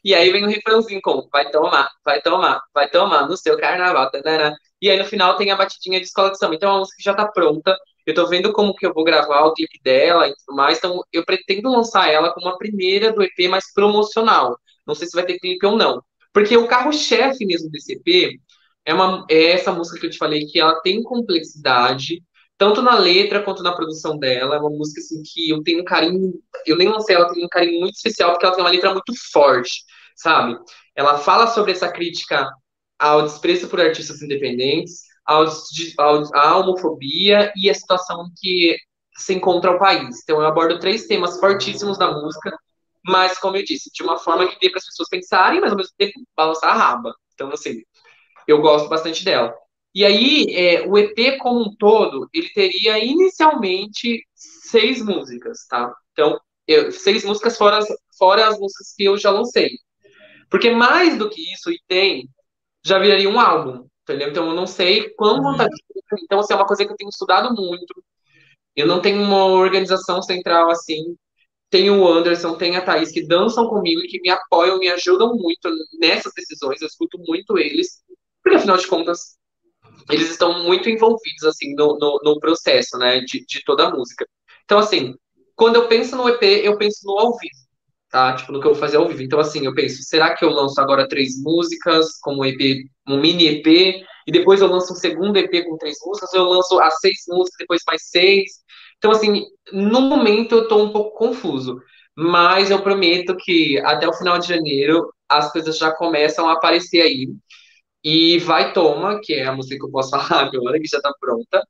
E 0.03 0.13
aí 0.13 0.31
vem 0.31 0.45
o 0.45 0.49
refrãozinho 0.49 1.01
com 1.01 1.27
vai 1.31 1.49
tomar, 1.51 1.89
vai 2.03 2.21
tomar, 2.21 2.61
vai 2.73 2.89
tomar 2.89 3.27
no 3.27 3.37
seu 3.37 3.57
carnaval. 3.57 4.09
Tarará. 4.11 4.55
E 4.81 4.89
aí 4.89 4.97
no 4.97 5.05
final 5.05 5.35
tem 5.37 5.51
a 5.51 5.55
batidinha 5.55 5.99
de 5.99 6.05
escola 6.05 6.31
de 6.31 6.37
samba. 6.37 6.55
Então 6.55 6.69
é 6.69 6.73
uma 6.73 6.79
música 6.79 7.01
já 7.01 7.13
tá 7.13 7.27
pronta. 7.27 7.77
Eu 8.05 8.13
tô 8.13 8.27
vendo 8.27 8.51
como 8.51 8.75
que 8.75 8.85
eu 8.85 8.93
vou 8.93 9.03
gravar 9.03 9.45
o 9.45 9.53
clipe 9.53 9.79
dela 9.81 10.27
e 10.27 10.35
tudo 10.35 10.55
mais. 10.55 10.77
Então 10.77 11.01
eu 11.11 11.25
pretendo 11.25 11.69
lançar 11.71 12.09
ela 12.11 12.33
como 12.33 12.49
a 12.49 12.57
primeira 12.57 13.11
do 13.13 13.23
EP 13.23 13.47
mais 13.49 13.71
promocional. 13.73 14.57
Não 14.85 14.95
sei 14.95 15.07
se 15.07 15.15
vai 15.15 15.25
ter 15.25 15.39
clipe 15.39 15.65
ou 15.65 15.77
não. 15.77 16.01
Porque 16.33 16.57
o 16.57 16.67
carro-chefe 16.67 17.45
mesmo 17.45 17.69
desse 17.69 17.93
EP 17.93 18.39
é, 18.85 18.93
uma, 18.93 19.25
é 19.29 19.51
essa 19.51 19.71
música 19.71 19.99
que 19.99 20.07
eu 20.07 20.09
te 20.09 20.17
falei 20.17 20.45
que 20.45 20.59
ela 20.59 20.79
tem 20.81 21.01
complexidade, 21.03 22.21
tanto 22.63 22.81
na 22.81 22.97
letra 22.97 23.41
quanto 23.41 23.63
na 23.63 23.75
produção 23.75 24.17
dela. 24.17 24.55
É 24.55 24.59
uma 24.59 24.69
música 24.69 25.01
assim, 25.01 25.21
que 25.23 25.49
eu 25.49 25.61
tenho 25.63 25.81
um 25.81 25.85
carinho. 25.85 26.33
Eu 26.65 26.77
nem 26.77 26.87
lancei 26.87 27.15
ela, 27.15 27.31
tenho 27.33 27.45
um 27.45 27.49
carinho 27.49 27.81
muito 27.81 27.95
especial, 27.95 28.31
porque 28.31 28.45
ela 28.45 28.55
tem 28.55 28.63
uma 28.63 28.71
letra 28.71 28.91
muito 28.93 29.13
forte 29.31 29.83
sabe? 30.15 30.57
Ela 30.95 31.17
fala 31.17 31.47
sobre 31.47 31.71
essa 31.71 31.91
crítica 31.91 32.49
ao 32.99 33.23
desprezo 33.23 33.67
por 33.67 33.81
artistas 33.81 34.21
independentes, 34.21 35.01
ao, 35.25 35.45
ao, 35.97 36.35
à 36.35 36.57
homofobia 36.57 37.51
e 37.55 37.69
a 37.69 37.73
situação 37.73 38.29
que 38.37 38.77
se 39.15 39.33
encontra 39.33 39.71
o 39.71 39.79
país. 39.79 40.21
Então, 40.23 40.41
eu 40.41 40.47
abordo 40.47 40.79
três 40.79 41.05
temas 41.07 41.39
fortíssimos 41.39 41.97
da 41.97 42.11
música, 42.11 42.55
mas, 43.05 43.37
como 43.37 43.57
eu 43.57 43.63
disse, 43.63 43.89
de 43.93 44.03
uma 44.03 44.17
forma 44.17 44.47
que 44.47 44.59
dê 44.59 44.69
para 44.69 44.79
as 44.79 44.85
pessoas 44.85 45.09
pensarem, 45.09 45.59
mas 45.59 45.71
ao 45.71 45.77
mesmo 45.77 45.93
tempo 45.97 46.13
balançar 46.35 46.71
a 46.71 46.77
raba. 46.77 47.13
Então, 47.33 47.49
assim, 47.51 47.81
eu 48.47 48.61
gosto 48.61 48.87
bastante 48.89 49.25
dela. 49.25 49.53
E 49.93 50.03
aí, 50.03 50.47
é, 50.55 50.87
o 50.87 50.97
EP 50.97 51.37
como 51.39 51.61
um 51.61 51.75
todo, 51.75 52.27
ele 52.33 52.49
teria 52.49 52.97
inicialmente 53.03 54.25
seis 54.33 55.03
músicas, 55.03 55.67
tá? 55.69 55.93
Então, 56.11 56.39
eu, 56.67 56.91
seis 56.91 57.23
músicas 57.23 57.57
fora, 57.57 57.79
fora 58.17 58.47
as 58.47 58.59
músicas 58.59 58.93
que 58.95 59.03
eu 59.03 59.17
já 59.17 59.29
lancei. 59.29 59.69
Porque 60.49 60.71
mais 60.71 61.17
do 61.17 61.29
que 61.29 61.53
isso, 61.53 61.71
e 61.71 61.79
tem, 61.87 62.29
já 62.85 62.99
viraria 62.99 63.29
um 63.29 63.39
álbum, 63.39 63.87
entendeu? 64.03 64.29
Então 64.29 64.47
eu 64.49 64.55
não 64.55 64.67
sei 64.67 65.09
quão 65.11 65.37
uhum. 65.37 65.43
vontade. 65.43 65.71
Então, 66.23 66.39
assim, 66.39 66.53
é 66.53 66.55
uma 66.55 66.67
coisa 66.67 66.85
que 66.85 66.91
eu 66.91 66.97
tenho 66.97 67.09
estudado 67.09 67.53
muito. 67.55 67.93
Eu 68.75 68.87
não 68.87 69.01
tenho 69.01 69.21
uma 69.21 69.45
organização 69.45 70.21
central 70.21 70.69
assim. 70.69 71.15
Tem 71.69 71.89
o 71.89 72.07
Anderson, 72.07 72.55
tem 72.55 72.75
a 72.75 72.81
Thaís, 72.85 73.11
que 73.11 73.25
dançam 73.25 73.67
comigo 73.67 74.01
e 74.01 74.07
que 74.07 74.21
me 74.21 74.29
apoiam, 74.29 74.77
me 74.79 74.89
ajudam 74.89 75.33
muito 75.35 75.69
nessas 75.99 76.33
decisões. 76.35 76.81
Eu 76.81 76.87
escuto 76.87 77.17
muito 77.19 77.57
eles, 77.57 78.03
porque 78.43 78.57
afinal 78.57 78.77
de 78.77 78.87
contas, 78.87 79.37
eles 80.09 80.29
estão 80.29 80.63
muito 80.63 80.89
envolvidos 80.89 81.43
assim 81.45 81.73
no, 81.75 81.97
no, 81.99 82.19
no 82.23 82.39
processo, 82.39 82.97
né, 82.97 83.19
de, 83.21 83.45
de 83.45 83.63
toda 83.65 83.87
a 83.87 83.91
música. 83.91 84.27
Então, 84.65 84.79
assim, 84.79 85.15
quando 85.55 85.75
eu 85.75 85.87
penso 85.87 86.15
no 86.15 86.27
EP, 86.29 86.43
eu 86.63 86.77
penso 86.77 86.99
no 87.05 87.19
ao 87.19 87.37
vivo 87.37 87.63
tá? 88.13 88.35
Tipo, 88.35 88.51
no 88.51 88.61
que 88.61 88.67
eu 88.67 88.73
vou 88.73 88.79
fazer 88.79 88.97
ao 88.97 89.07
vivo. 89.07 89.23
Então, 89.23 89.39
assim, 89.39 89.65
eu 89.65 89.73
penso, 89.73 90.03
será 90.03 90.35
que 90.35 90.45
eu 90.45 90.51
lanço 90.51 90.79
agora 90.79 91.07
três 91.07 91.41
músicas, 91.41 92.19
como 92.21 92.45
EP, 92.45 92.85
um 93.07 93.19
mini 93.19 93.47
EP, 93.47 94.05
e 94.27 94.31
depois 94.31 94.61
eu 94.61 94.67
lanço 94.67 94.93
um 94.93 94.95
segundo 94.95 95.35
EP 95.35 95.65
com 95.65 95.77
três 95.77 95.97
músicas, 96.05 96.31
eu 96.31 96.43
lanço 96.43 96.79
as 96.79 96.99
seis 96.99 97.17
músicas, 97.27 97.57
depois 97.57 97.81
mais 97.87 98.03
seis. 98.09 98.51
Então, 98.99 99.09
assim, 99.09 99.43
no 99.73 100.01
momento 100.01 100.53
eu 100.53 100.67
tô 100.67 100.77
um 100.83 100.91
pouco 100.91 101.17
confuso. 101.17 101.79
Mas 102.15 102.69
eu 102.69 102.83
prometo 102.83 103.35
que 103.35 103.79
até 103.79 104.07
o 104.07 104.13
final 104.13 104.37
de 104.37 104.47
janeiro 104.47 105.11
as 105.27 105.51
coisas 105.51 105.75
já 105.75 105.91
começam 105.91 106.47
a 106.47 106.53
aparecer 106.53 107.01
aí. 107.01 107.27
E 108.03 108.39
Vai 108.39 108.73
Toma, 108.73 109.19
que 109.21 109.33
é 109.33 109.45
a 109.45 109.55
música 109.55 109.77
que 109.77 109.85
eu 109.85 109.91
posso 109.91 110.09
falar 110.27 110.43
agora, 110.43 110.79
que 110.79 110.87
já 110.87 111.01
tá 111.01 111.13
pronta, 111.19 111.65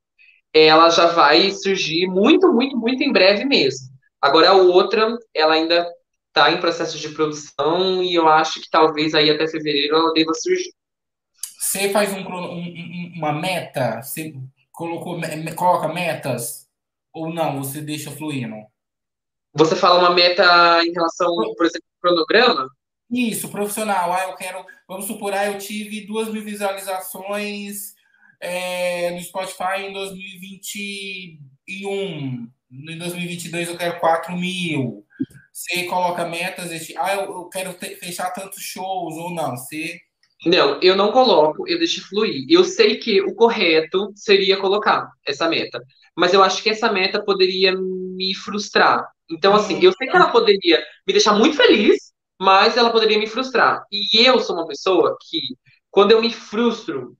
ela 0.53 0.89
já 0.89 1.07
vai 1.07 1.51
surgir 1.51 2.07
muito, 2.07 2.51
muito, 2.51 2.77
muito 2.77 3.03
em 3.03 3.11
breve 3.11 3.45
mesmo. 3.45 3.87
Agora 4.21 4.49
a 4.49 4.53
outra, 4.53 5.17
ela 5.33 5.53
ainda 5.55 5.87
está 6.27 6.51
em 6.51 6.59
processo 6.59 6.97
de 6.97 7.09
produção 7.09 8.01
e 8.01 8.15
eu 8.15 8.27
acho 8.27 8.61
que 8.61 8.69
talvez 8.69 9.13
aí 9.13 9.29
até 9.29 9.47
fevereiro 9.47 9.95
ela 9.95 10.13
deva 10.13 10.33
surgir. 10.33 10.73
Você 11.59 11.89
faz 11.89 12.13
um, 12.13 12.19
um, 12.19 13.13
uma 13.15 13.31
meta? 13.31 14.01
Você 14.01 14.33
colocou, 14.71 15.19
coloca 15.55 15.87
metas? 15.87 16.67
Ou 17.13 17.33
não? 17.33 17.63
Você 17.63 17.81
deixa 17.81 18.11
fluindo? 18.11 18.55
Você 19.53 19.75
fala 19.75 19.99
uma 19.99 20.15
meta 20.15 20.43
em 20.83 20.91
relação, 20.91 21.29
por 21.55 21.65
exemplo, 21.65 21.87
ao 21.95 22.01
cronograma? 22.01 22.69
Isso, 23.13 23.47
profissional. 23.47 24.11
Ah, 24.11 24.23
eu 24.23 24.35
quero. 24.35 24.65
Vamos 24.87 25.05
supor, 25.05 25.31
ah, 25.33 25.45
eu 25.45 25.59
tive 25.59 26.07
duas 26.07 26.29
mil 26.29 26.43
visualizações 26.43 27.93
é, 28.41 29.11
no 29.11 29.21
Spotify 29.21 29.83
em 29.87 29.93
2021. 29.93 32.49
Em 32.71 32.97
2022 32.97 33.69
eu 33.69 33.77
quero 33.77 33.99
4 33.99 34.35
mil. 34.35 35.05
Você 35.51 35.83
coloca 35.83 36.27
metas, 36.27 36.71
ah, 36.97 37.13
eu, 37.13 37.47
quero 37.49 37.71
fechar 37.73 38.31
tantos 38.31 38.63
shows 38.63 39.13
ou 39.15 39.29
não? 39.29 39.55
Você. 39.55 40.01
Não, 40.43 40.81
eu 40.81 40.95
não 40.95 41.11
coloco, 41.11 41.67
eu 41.67 41.77
deixo 41.77 42.09
fluir. 42.09 42.47
Eu 42.49 42.63
sei 42.63 42.97
que 42.97 43.21
o 43.21 43.35
correto 43.35 44.11
seria 44.15 44.57
colocar 44.57 45.07
essa 45.25 45.47
meta, 45.47 45.79
mas 46.17 46.33
eu 46.33 46.43
acho 46.43 46.63
que 46.63 46.71
essa 46.71 46.91
meta 46.91 47.23
poderia 47.23 47.75
me 47.77 48.33
frustrar. 48.33 49.07
Então, 49.29 49.53
assim, 49.55 49.79
eu 49.83 49.93
sei 49.93 50.07
que 50.07 50.15
ela 50.15 50.31
poderia 50.31 50.83
me 51.07 51.13
deixar 51.13 51.33
muito 51.33 51.55
feliz, 51.55 52.12
mas 52.43 52.75
ela 52.75 52.91
poderia 52.91 53.17
me 53.17 53.27
frustrar. 53.27 53.85
E 53.91 54.25
eu 54.27 54.39
sou 54.39 54.55
uma 54.55 54.67
pessoa 54.67 55.17
que, 55.21 55.39
quando 55.89 56.11
eu 56.11 56.21
me 56.21 56.31
frustro, 56.31 57.15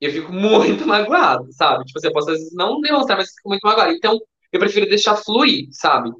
eu 0.00 0.10
fico 0.12 0.32
muito 0.32 0.86
magoado, 0.86 1.52
sabe? 1.52 1.84
Tipo, 1.84 2.00
você 2.00 2.10
pode 2.12 2.30
às 2.30 2.38
vezes 2.38 2.54
não 2.54 2.80
demonstrar, 2.80 3.18
mas 3.18 3.30
fico 3.30 3.48
muito 3.48 3.66
magoado. 3.66 3.92
Então, 3.92 4.18
eu 4.52 4.60
prefiro 4.60 4.88
deixar 4.88 5.16
fluir, 5.16 5.68
sabe? 5.72 6.10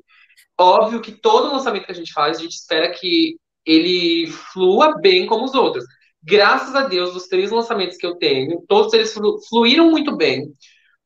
Óbvio 0.59 1.01
que 1.01 1.13
todo 1.13 1.53
lançamento 1.53 1.87
que 1.87 1.93
a 1.93 1.95
gente 1.95 2.13
faz, 2.13 2.39
a 2.39 2.43
gente 2.43 2.57
espera 2.57 2.91
que 2.91 3.37
ele 3.65 4.27
flua 4.53 4.99
bem 5.01 5.27
como 5.27 5.45
os 5.45 5.55
outros. 5.55 5.85
Graças 6.23 6.75
a 6.75 6.83
Deus, 6.89 7.13
dos 7.13 7.29
três 7.29 7.51
lançamentos 7.53 7.97
que 7.97 8.07
eu 8.07 8.17
tenho, 8.17 8.65
todos 8.69 8.93
eles 8.93 9.15
fluíram 9.49 9.91
muito 9.91 10.17
bem. 10.17 10.53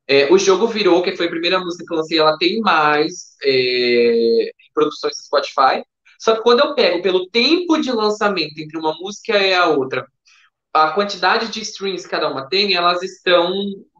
É, 0.09 0.33
o 0.33 0.39
jogo 0.39 0.67
virou, 0.67 1.03
que 1.03 1.17
foi 1.17 1.27
a 1.27 1.31
primeira 1.31 1.61
música 1.61 1.85
que 1.87 1.93
eu 1.93 1.99
lancei, 1.99 2.19
ela 2.19 2.37
tem 2.39 2.61
mais 2.61 3.37
é, 3.45 4.51
produções 4.75 5.15
do 5.17 5.23
Spotify. 5.23 5.85
Só 6.21 6.37
que 6.37 6.43
quando 6.43 6.61
eu 6.61 6.75
pego 6.75 7.01
pelo 7.01 7.29
tempo 7.31 7.79
de 7.79 7.91
lançamento 7.91 8.59
entre 8.59 8.79
uma 8.79 8.95
música 9.01 9.39
e 9.39 9.55
a 9.55 9.67
outra, 9.67 10.07
a 10.73 10.91
quantidade 10.91 11.49
de 11.49 11.63
streams 11.63 12.05
que 12.05 12.11
cada 12.11 12.31
uma 12.31 12.47
tem, 12.47 12.75
elas 12.75 13.03
estão 13.03 13.51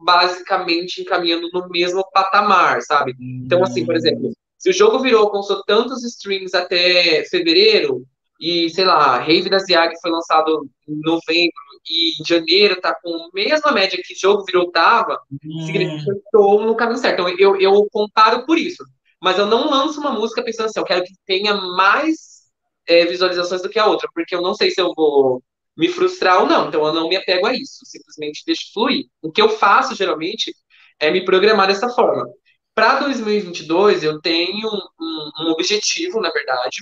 basicamente 0.05 1.01
encaminhando 1.01 1.49
no 1.51 1.67
mesmo 1.67 2.03
patamar, 2.13 2.81
sabe? 2.83 3.15
Então, 3.19 3.63
assim, 3.63 3.85
por 3.85 3.95
exemplo, 3.95 4.31
se 4.57 4.69
o 4.69 4.73
jogo 4.73 4.99
virou 4.99 5.31
com 5.31 5.41
tantos 5.65 6.03
streams 6.03 6.55
até 6.55 7.25
fevereiro, 7.25 8.05
e 8.39 8.69
sei 8.69 8.85
lá, 8.85 9.17
Rave 9.17 9.49
da 9.49 9.59
Ziag 9.59 9.93
foi 9.99 10.11
lançado 10.11 10.67
em 10.87 10.99
novembro 11.01 11.51
e 11.89 12.21
em 12.21 12.25
janeiro 12.25 12.79
tá 12.79 12.95
com 13.01 13.09
a 13.09 13.29
mesma 13.33 13.71
média 13.71 13.99
que 14.03 14.13
o 14.13 14.19
jogo 14.19 14.43
virou 14.45 14.71
tava, 14.71 15.19
hum. 15.31 15.65
significa 15.65 16.03
que 16.03 16.11
eu 16.11 16.15
estou 16.15 16.65
no 16.65 16.75
caminho 16.75 16.97
certo. 16.97 17.21
Então 17.21 17.29
eu, 17.37 17.59
eu 17.59 17.87
comparo 17.91 18.45
por 18.45 18.57
isso. 18.57 18.83
Mas 19.21 19.37
eu 19.37 19.45
não 19.45 19.69
lanço 19.69 19.99
uma 19.99 20.11
música 20.11 20.43
pensando 20.43 20.67
assim, 20.67 20.79
eu 20.79 20.85
quero 20.85 21.03
que 21.03 21.13
tenha 21.25 21.55
mais 21.55 22.41
é, 22.87 23.05
visualizações 23.05 23.61
do 23.61 23.69
que 23.69 23.79
a 23.79 23.85
outra, 23.85 24.09
porque 24.13 24.35
eu 24.35 24.41
não 24.41 24.53
sei 24.53 24.71
se 24.71 24.81
eu 24.81 24.93
vou 24.95 25.43
me 25.77 25.87
frustrar 25.89 26.41
ou 26.41 26.47
não. 26.47 26.67
Então 26.67 26.85
eu 26.85 26.93
não 26.93 27.07
me 27.07 27.15
apego 27.15 27.45
a 27.47 27.53
isso, 27.53 27.85
simplesmente 27.85 28.43
deixo 28.45 28.71
fluir. 28.73 29.05
O 29.21 29.31
que 29.31 29.41
eu 29.41 29.49
faço 29.49 29.95
geralmente 29.95 30.53
é 30.99 31.11
me 31.11 31.25
programar 31.25 31.67
dessa 31.67 31.89
forma. 31.89 32.27
Para 32.73 32.99
2022, 33.01 34.03
eu 34.03 34.21
tenho 34.21 34.67
um, 34.67 35.31
um, 35.39 35.51
objetivo, 35.51 36.21
na 36.21 36.29
verdade, 36.29 36.77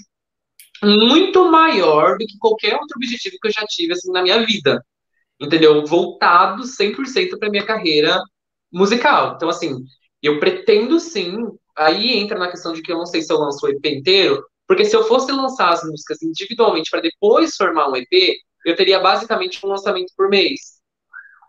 muito 0.83 1.45
maior 1.51 2.17
do 2.17 2.25
que 2.25 2.37
qualquer 2.39 2.75
outro 2.75 2.95
objetivo 2.97 3.37
que 3.41 3.47
eu 3.47 3.51
já 3.51 3.65
tive 3.67 3.93
assim, 3.93 4.11
na 4.11 4.21
minha 4.21 4.45
vida. 4.45 4.83
entendeu? 5.41 5.85
Voltado 5.85 6.63
100% 6.65 7.37
para 7.39 7.49
minha 7.49 7.65
carreira 7.65 8.21
musical. 8.71 9.35
Então, 9.35 9.49
assim, 9.49 9.75
eu 10.21 10.39
pretendo 10.39 10.99
sim. 10.99 11.35
Aí 11.79 12.17
entra 12.17 12.37
na 12.37 12.51
questão 12.51 12.73
de 12.73 12.81
que 12.81 12.91
eu 12.91 12.97
não 12.97 13.05
sei 13.05 13.21
se 13.21 13.31
eu 13.31 13.37
lanço 13.37 13.65
o 13.65 13.69
EP 13.69 13.85
inteiro, 13.85 14.43
porque 14.67 14.83
se 14.83 14.93
eu 14.93 15.05
fosse 15.05 15.31
lançar 15.31 15.69
as 15.69 15.81
músicas 15.83 16.21
individualmente 16.21 16.89
para 16.91 16.99
depois 16.99 17.55
formar 17.55 17.89
um 17.89 17.95
EP, 17.95 18.35
eu 18.65 18.75
teria 18.75 18.99
basicamente 18.99 19.65
um 19.65 19.69
lançamento 19.69 20.11
por 20.17 20.27
mês. 20.27 20.79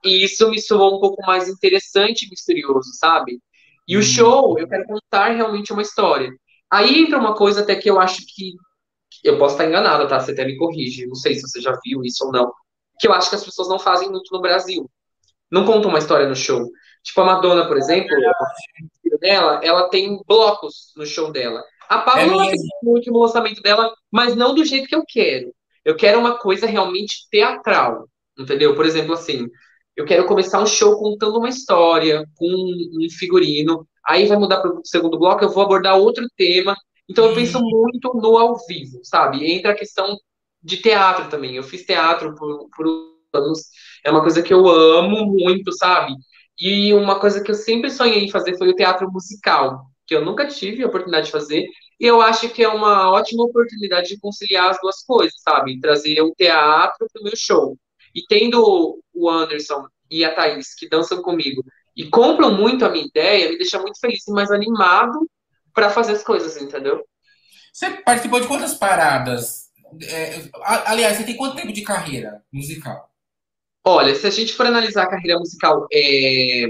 E 0.05 0.25
isso 0.25 0.49
me 0.49 0.61
soou 0.61 0.97
um 0.97 1.01
pouco 1.01 1.21
mais 1.27 1.49
interessante 1.49 2.27
e 2.27 2.31
misterioso, 2.31 2.91
sabe? 2.95 3.41
E 3.89 3.97
o 3.97 3.99
uhum. 3.99 4.05
show, 4.05 4.59
eu 4.59 4.69
quero 4.69 4.85
contar 4.85 5.31
realmente 5.31 5.73
uma 5.73 5.83
história. 5.83 6.31
Aí 6.71 7.01
entra 7.01 7.19
uma 7.19 7.35
coisa 7.35 7.63
até 7.63 7.75
que 7.75 7.91
eu 7.91 8.01
acho 8.01 8.23
que. 8.25 8.55
Eu 9.25 9.37
posso 9.37 9.55
estar 9.55 9.67
enganada, 9.67 10.07
tá? 10.07 10.21
Você 10.21 10.31
até 10.31 10.45
me 10.45 10.57
corrige. 10.57 11.07
Não 11.07 11.17
sei 11.17 11.35
se 11.35 11.43
você 11.43 11.61
já 11.61 11.77
viu 11.85 12.05
isso 12.05 12.25
ou 12.25 12.31
não. 12.31 12.53
Que 13.01 13.09
eu 13.09 13.13
acho 13.13 13.29
que 13.29 13.35
as 13.35 13.45
pessoas 13.45 13.69
não 13.69 13.81
fazem 13.81 14.09
muito 14.09 14.33
no 14.33 14.41
Brasil. 14.41 14.89
Não 15.51 15.67
contam 15.67 15.91
uma 15.91 15.99
história 15.99 16.29
no 16.29 16.37
show. 16.37 16.71
Tipo, 17.03 17.23
a 17.23 17.25
Madonna, 17.25 17.67
por 17.67 17.77
exemplo, 17.77 18.15
dela, 19.21 19.61
ela 19.63 19.89
tem 19.89 20.21
blocos 20.27 20.93
no 20.97 21.07
show 21.07 21.31
dela. 21.33 21.63
A 21.89 21.99
Paula 21.99 22.47
é 22.47 22.55
muito 22.83 23.11
no 23.11 23.21
lançamento 23.21 23.61
dela, 23.63 23.93
mas 24.11 24.37
não 24.37 24.55
do 24.55 24.65
jeito 24.65 24.89
que 24.89 24.95
eu 24.95 25.05
quero. 25.07 25.53
Eu 25.85 25.97
quero 25.97 26.21
uma 26.21 26.39
coisa 26.39 26.67
realmente 26.67 27.29
teatral, 27.31 28.09
entendeu? 28.39 28.75
Por 28.77 28.87
exemplo, 28.87 29.15
assim, 29.15 29.49
eu 29.97 30.05
quero 30.05 30.27
começar 30.27 30.61
um 30.61 30.67
show 30.67 30.99
contando 30.99 31.39
uma 31.39 31.49
história, 31.49 32.25
com 32.37 32.47
um 32.47 33.11
figurino, 33.19 33.87
aí 34.07 34.27
vai 34.27 34.39
mudar 34.39 34.61
para 34.61 34.71
o 34.71 34.81
segundo 34.85 35.19
bloco, 35.19 35.45
eu 35.45 35.51
vou 35.51 35.65
abordar 35.65 35.99
outro 35.99 36.27
tema. 36.37 36.77
Então 37.09 37.27
eu 37.27 37.35
penso 37.35 37.61
muito 37.61 38.13
no 38.15 38.37
ao 38.37 38.57
vivo, 38.69 39.01
sabe? 39.03 39.51
Entra 39.51 39.73
a 39.73 39.77
questão 39.77 40.17
de 40.63 40.77
teatro 40.77 41.29
também. 41.29 41.57
Eu 41.57 41.63
fiz 41.63 41.85
teatro 41.85 42.35
por, 42.37 42.69
por 42.77 42.87
anos, 43.35 43.69
é 44.05 44.11
uma 44.11 44.23
coisa 44.23 44.43
que 44.43 44.53
eu 44.53 44.69
amo 44.69 45.27
muito, 45.27 45.73
sabe? 45.73 46.13
E 46.61 46.93
uma 46.93 47.19
coisa 47.19 47.43
que 47.43 47.51
eu 47.51 47.55
sempre 47.55 47.91
sonhei 47.91 48.25
em 48.25 48.31
fazer 48.31 48.59
foi 48.59 48.69
o 48.69 48.77
teatro 48.77 49.11
musical, 49.11 49.87
que 50.07 50.15
eu 50.15 50.23
nunca 50.23 50.47
tive 50.47 50.83
a 50.83 50.87
oportunidade 50.87 51.27
de 51.27 51.33
fazer. 51.33 51.67
E 51.99 52.05
eu 52.05 52.21
acho 52.21 52.51
que 52.51 52.63
é 52.63 52.69
uma 52.69 53.11
ótima 53.11 53.45
oportunidade 53.45 54.09
de 54.09 54.21
conciliar 54.21 54.71
as 54.71 54.81
duas 54.81 55.03
coisas, 55.03 55.41
sabe? 55.43 55.81
Trazer 55.81 56.21
o 56.21 56.35
teatro 56.35 57.07
para 57.13 57.21
o 57.21 57.25
meu 57.25 57.33
show. 57.35 57.77
E 58.15 58.23
tendo 58.29 59.01
o 59.15 59.31
Anderson 59.31 59.87
e 60.11 60.25
a 60.25 60.35
Thaís, 60.35 60.75
que 60.75 60.89
dançam 60.89 61.23
comigo, 61.23 61.65
e 61.97 62.09
compram 62.09 62.55
muito 62.55 62.85
a 62.85 62.89
minha 62.89 63.07
ideia, 63.07 63.49
me 63.49 63.57
deixa 63.57 63.79
muito 63.81 63.99
feliz 63.99 64.27
e 64.27 64.33
mais 64.33 64.51
animado 64.51 65.29
para 65.73 65.91
fazer 65.91 66.13
as 66.13 66.25
coisas, 66.25 66.57
entendeu? 66.61 67.05
Você 67.73 67.91
participou 67.91 68.41
de 68.41 68.49
quantas 68.49 68.75
paradas? 68.75 69.71
É, 70.03 70.43
aliás, 70.87 71.17
você 71.17 71.25
tem 71.25 71.37
quanto 71.37 71.57
tempo 71.57 71.73
de 71.73 71.83
carreira 71.83 72.43
musical? 72.53 73.10
Olha, 73.85 74.15
se 74.15 74.27
a 74.27 74.31
gente 74.31 74.53
for 74.53 74.67
analisar 74.67 75.05
a 75.05 75.11
carreira 75.11 75.39
musical 75.39 75.87
é, 75.93 76.65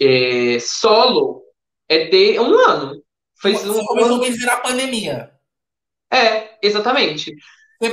é, 0.00 0.58
solo, 0.60 1.42
é 1.88 2.06
de 2.06 2.38
um 2.38 2.54
ano. 2.54 3.02
Fez 3.40 3.66
um 3.66 3.84
começou 3.84 4.22
a 4.22 4.28
virar 4.28 4.54
a 4.54 4.60
pandemia. 4.60 5.32
É, 6.12 6.58
exatamente. 6.62 7.34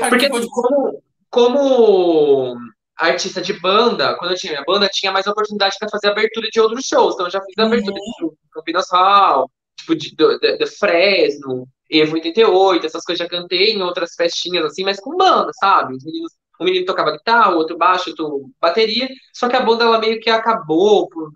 Porque 0.10 0.30
de... 0.30 0.48
como, 0.50 1.04
como 1.30 2.58
artista 2.98 3.42
de 3.42 3.54
banda, 3.54 4.16
quando 4.18 4.32
eu 4.32 4.38
tinha 4.38 4.54
minha 4.54 4.66
banda, 4.66 4.90
tinha 4.92 5.12
mais 5.12 5.26
oportunidade 5.28 5.78
para 5.80 5.90
fazer 5.90 6.10
abertura 6.10 6.50
de 6.50 6.60
outros 6.60 6.86
shows. 6.86 7.14
Então, 7.14 7.28
eu 7.28 7.32
já 7.32 7.42
fiz 7.42 7.54
uhum. 7.58 7.66
abertura 7.68 7.96
de 7.96 8.32
Campinas 8.52 8.90
Hall, 8.92 9.50
tipo, 9.78 9.96
de, 9.96 10.16
de, 10.16 10.40
de, 10.40 10.58
de 10.58 10.66
Fresno, 10.66 11.68
Evo 11.90 12.16
88, 12.16 12.86
essas 12.86 13.04
coisas 13.04 13.26
já 13.26 13.30
cantei 13.30 13.72
em 13.72 13.82
outras 13.82 14.14
festinhas, 14.16 14.66
assim, 14.66 14.84
mas 14.84 15.00
com 15.00 15.16
banda, 15.16 15.52
sabe? 15.54 15.96
Os 15.96 16.04
meninos, 16.04 16.34
um 16.60 16.66
menino 16.66 16.86
tocava 16.86 17.12
guitarra, 17.12 17.54
o 17.54 17.58
outro 17.58 17.78
baixo, 17.78 18.10
outro 18.10 18.50
bateria, 18.60 19.08
só 19.34 19.48
que 19.48 19.56
a 19.56 19.62
banda, 19.62 19.84
ela 19.84 20.00
meio 20.00 20.20
que 20.20 20.30
acabou 20.30 21.08
por 21.10 21.32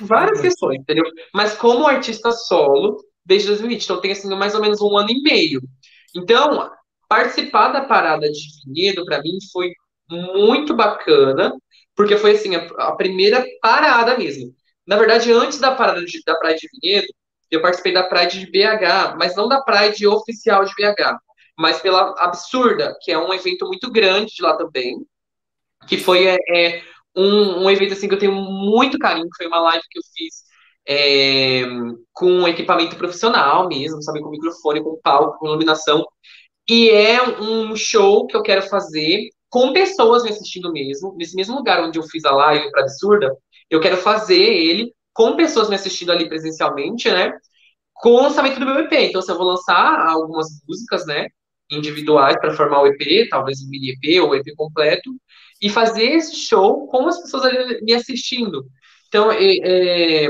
várias 0.00 0.38
uhum. 0.38 0.44
questões, 0.44 0.80
entendeu? 0.80 1.04
Mas 1.32 1.54
como 1.54 1.86
artista 1.86 2.32
solo, 2.32 2.96
desde 3.24 3.48
2020, 3.48 3.84
então 3.84 4.00
tem, 4.00 4.12
assim, 4.12 4.28
mais 4.34 4.54
ou 4.54 4.60
menos 4.60 4.80
um 4.80 4.96
ano 4.96 5.10
e 5.10 5.22
meio. 5.22 5.60
Então, 6.14 6.70
participar 7.08 7.68
da 7.68 7.82
parada 7.82 8.30
de 8.30 8.40
Vinhedo, 8.66 9.04
para 9.04 9.20
mim, 9.20 9.38
foi 9.52 9.72
muito 10.10 10.74
bacana, 10.74 11.54
porque 11.94 12.16
foi 12.16 12.32
assim, 12.32 12.54
a, 12.56 12.66
a, 12.78 12.96
primeira 12.96 13.44
parada 13.60 14.16
mesmo. 14.16 14.54
Na 14.86 14.96
verdade, 14.96 15.32
antes 15.32 15.58
da 15.58 15.74
parada 15.74 16.04
de, 16.04 16.22
da 16.24 16.36
Praia 16.36 16.56
de 16.56 16.68
Vinhedo, 16.72 17.06
eu 17.50 17.60
participei 17.60 17.92
da 17.92 18.02
Praia 18.04 18.26
de 18.26 18.46
BH, 18.46 19.16
mas 19.18 19.36
não 19.36 19.48
da 19.48 19.60
Praia 19.62 19.92
de 19.92 20.06
oficial 20.06 20.64
de 20.64 20.72
BH, 20.74 21.18
mas 21.62 21.80
pela 21.80 22.12
Absurda, 22.18 22.96
que 23.00 23.12
é 23.12 23.18
um 23.18 23.32
evento 23.32 23.66
muito 23.66 23.88
grande 23.90 24.34
de 24.34 24.42
lá 24.42 24.56
também, 24.56 24.96
que 25.86 25.96
foi 25.96 26.26
é, 26.26 26.36
é 26.52 26.82
um, 27.16 27.64
um, 27.64 27.70
evento 27.70 27.92
assim 27.92 28.08
que 28.08 28.14
eu 28.14 28.18
tenho 28.18 28.34
muito 28.34 28.98
carinho, 28.98 29.28
foi 29.36 29.46
uma 29.46 29.60
live 29.60 29.84
que 29.88 29.98
eu 29.98 30.02
fiz 30.12 30.42
é, 30.88 31.62
com 32.12 32.48
equipamento 32.48 32.96
profissional 32.96 33.68
mesmo, 33.68 34.02
sabe, 34.02 34.20
com 34.20 34.30
microfone, 34.30 34.82
com 34.82 35.00
palco, 35.00 35.38
com 35.38 35.46
iluminação, 35.46 36.04
e 36.68 36.90
é 36.90 37.22
um 37.40 37.76
show 37.76 38.26
que 38.26 38.36
eu 38.36 38.42
quero 38.42 38.62
fazer 38.62 39.28
com 39.48 39.72
pessoas 39.72 40.24
me 40.24 40.30
assistindo 40.30 40.72
mesmo, 40.72 41.14
nesse 41.16 41.36
mesmo 41.36 41.54
lugar 41.54 41.80
onde 41.84 41.98
eu 41.98 42.02
fiz 42.04 42.24
a 42.24 42.32
live 42.32 42.70
para 42.72 42.82
absurda, 42.82 43.36
eu 43.70 43.80
quero 43.80 43.98
fazer 43.98 44.42
ele 44.42 44.92
com 45.12 45.36
pessoas 45.36 45.68
me 45.68 45.76
assistindo 45.76 46.10
ali 46.10 46.28
presencialmente, 46.28 47.10
né? 47.10 47.32
Com 47.94 48.10
o 48.10 48.22
lançamento 48.22 48.58
do 48.58 48.66
meu 48.66 48.80
EP. 48.80 48.92
Então, 48.92 49.22
se 49.22 49.30
eu 49.30 49.36
vou 49.36 49.46
lançar 49.46 50.08
algumas 50.08 50.48
músicas, 50.66 51.06
né? 51.06 51.26
Individuais 51.76 52.36
para 52.40 52.54
formar 52.54 52.82
o 52.82 52.86
EP, 52.86 53.28
talvez 53.28 53.62
um 53.62 53.68
mini 53.68 53.90
EP 53.90 54.22
ou 54.22 54.30
o 54.30 54.34
EP 54.34 54.54
completo, 54.56 55.10
e 55.60 55.68
fazer 55.70 56.04
esse 56.04 56.36
show 56.36 56.86
com 56.88 57.06
as 57.06 57.20
pessoas 57.20 57.44
ali 57.44 57.80
me 57.82 57.94
assistindo. 57.94 58.66
Então, 59.08 59.30
é, 59.30 59.56
é, 59.62 60.28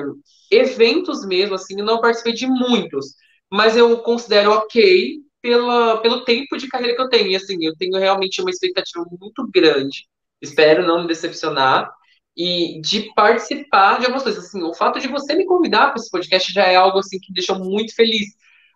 eventos 0.51 1.25
mesmo, 1.25 1.55
assim, 1.55 1.79
eu 1.79 1.85
não 1.85 2.01
participei 2.01 2.33
de 2.35 2.47
muitos, 2.47 3.15
mas 3.51 3.77
eu 3.77 3.99
considero 3.99 4.53
ok 4.53 5.19
pela, 5.41 5.99
pelo 6.01 6.25
tempo 6.25 6.57
de 6.57 6.69
carreira 6.69 6.95
que 6.95 7.03
eu 7.03 7.09
tenho. 7.09 7.29
E 7.29 7.37
assim, 7.37 7.57
eu 7.65 7.75
tenho 7.77 7.99
realmente 7.99 8.41
uma 8.41 8.51
expectativa 8.51 9.05
muito 9.21 9.49
grande, 9.53 10.07
espero 10.41 10.87
não 10.87 11.03
me 11.03 11.09
decepcionar, 11.09 11.91
e 12.37 12.81
de 12.81 13.13
participar 13.15 13.99
de 13.99 14.07
algumas 14.07 14.23
coisas. 14.23 14.45
Assim, 14.45 14.63
o 14.63 14.75
fato 14.75 14.99
de 14.99 15.09
você 15.09 15.35
me 15.35 15.47
convidar 15.47 15.89
para 15.91 16.01
esse 16.01 16.11
podcast 16.11 16.53
já 16.53 16.65
é 16.65 16.77
algo 16.77 16.99
assim 16.99 17.19
que 17.19 17.31
me 17.31 17.35
deixou 17.35 17.59
muito 17.59 17.95
feliz. 17.95 18.27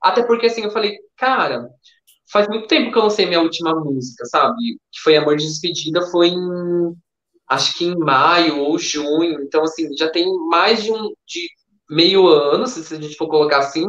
Até 0.02 0.22
porque 0.22 0.46
assim, 0.46 0.62
eu 0.62 0.70
falei, 0.70 0.96
cara, 1.16 1.68
faz 2.30 2.48
muito 2.48 2.66
tempo 2.66 2.92
que 2.92 2.98
eu 2.98 3.02
lancei 3.02 3.26
minha 3.26 3.40
última 3.40 3.74
música, 3.74 4.24
sabe? 4.26 4.78
Que 4.92 5.00
foi 5.02 5.16
Amor 5.16 5.36
de 5.36 5.44
Despedida, 5.46 6.02
foi 6.10 6.28
em 6.28 6.96
acho 7.48 7.76
que 7.78 7.84
em 7.84 7.96
maio 7.96 8.58
ou 8.60 8.78
junho. 8.78 9.42
Então, 9.42 9.62
assim, 9.62 9.88
já 9.96 10.10
tem 10.10 10.26
mais 10.48 10.82
de 10.82 10.92
um 10.92 11.12
de 11.26 11.48
meio 11.88 12.26
ano, 12.28 12.66
se 12.66 12.94
a 12.94 13.00
gente 13.00 13.16
for 13.16 13.28
colocar 13.28 13.58
assim. 13.58 13.86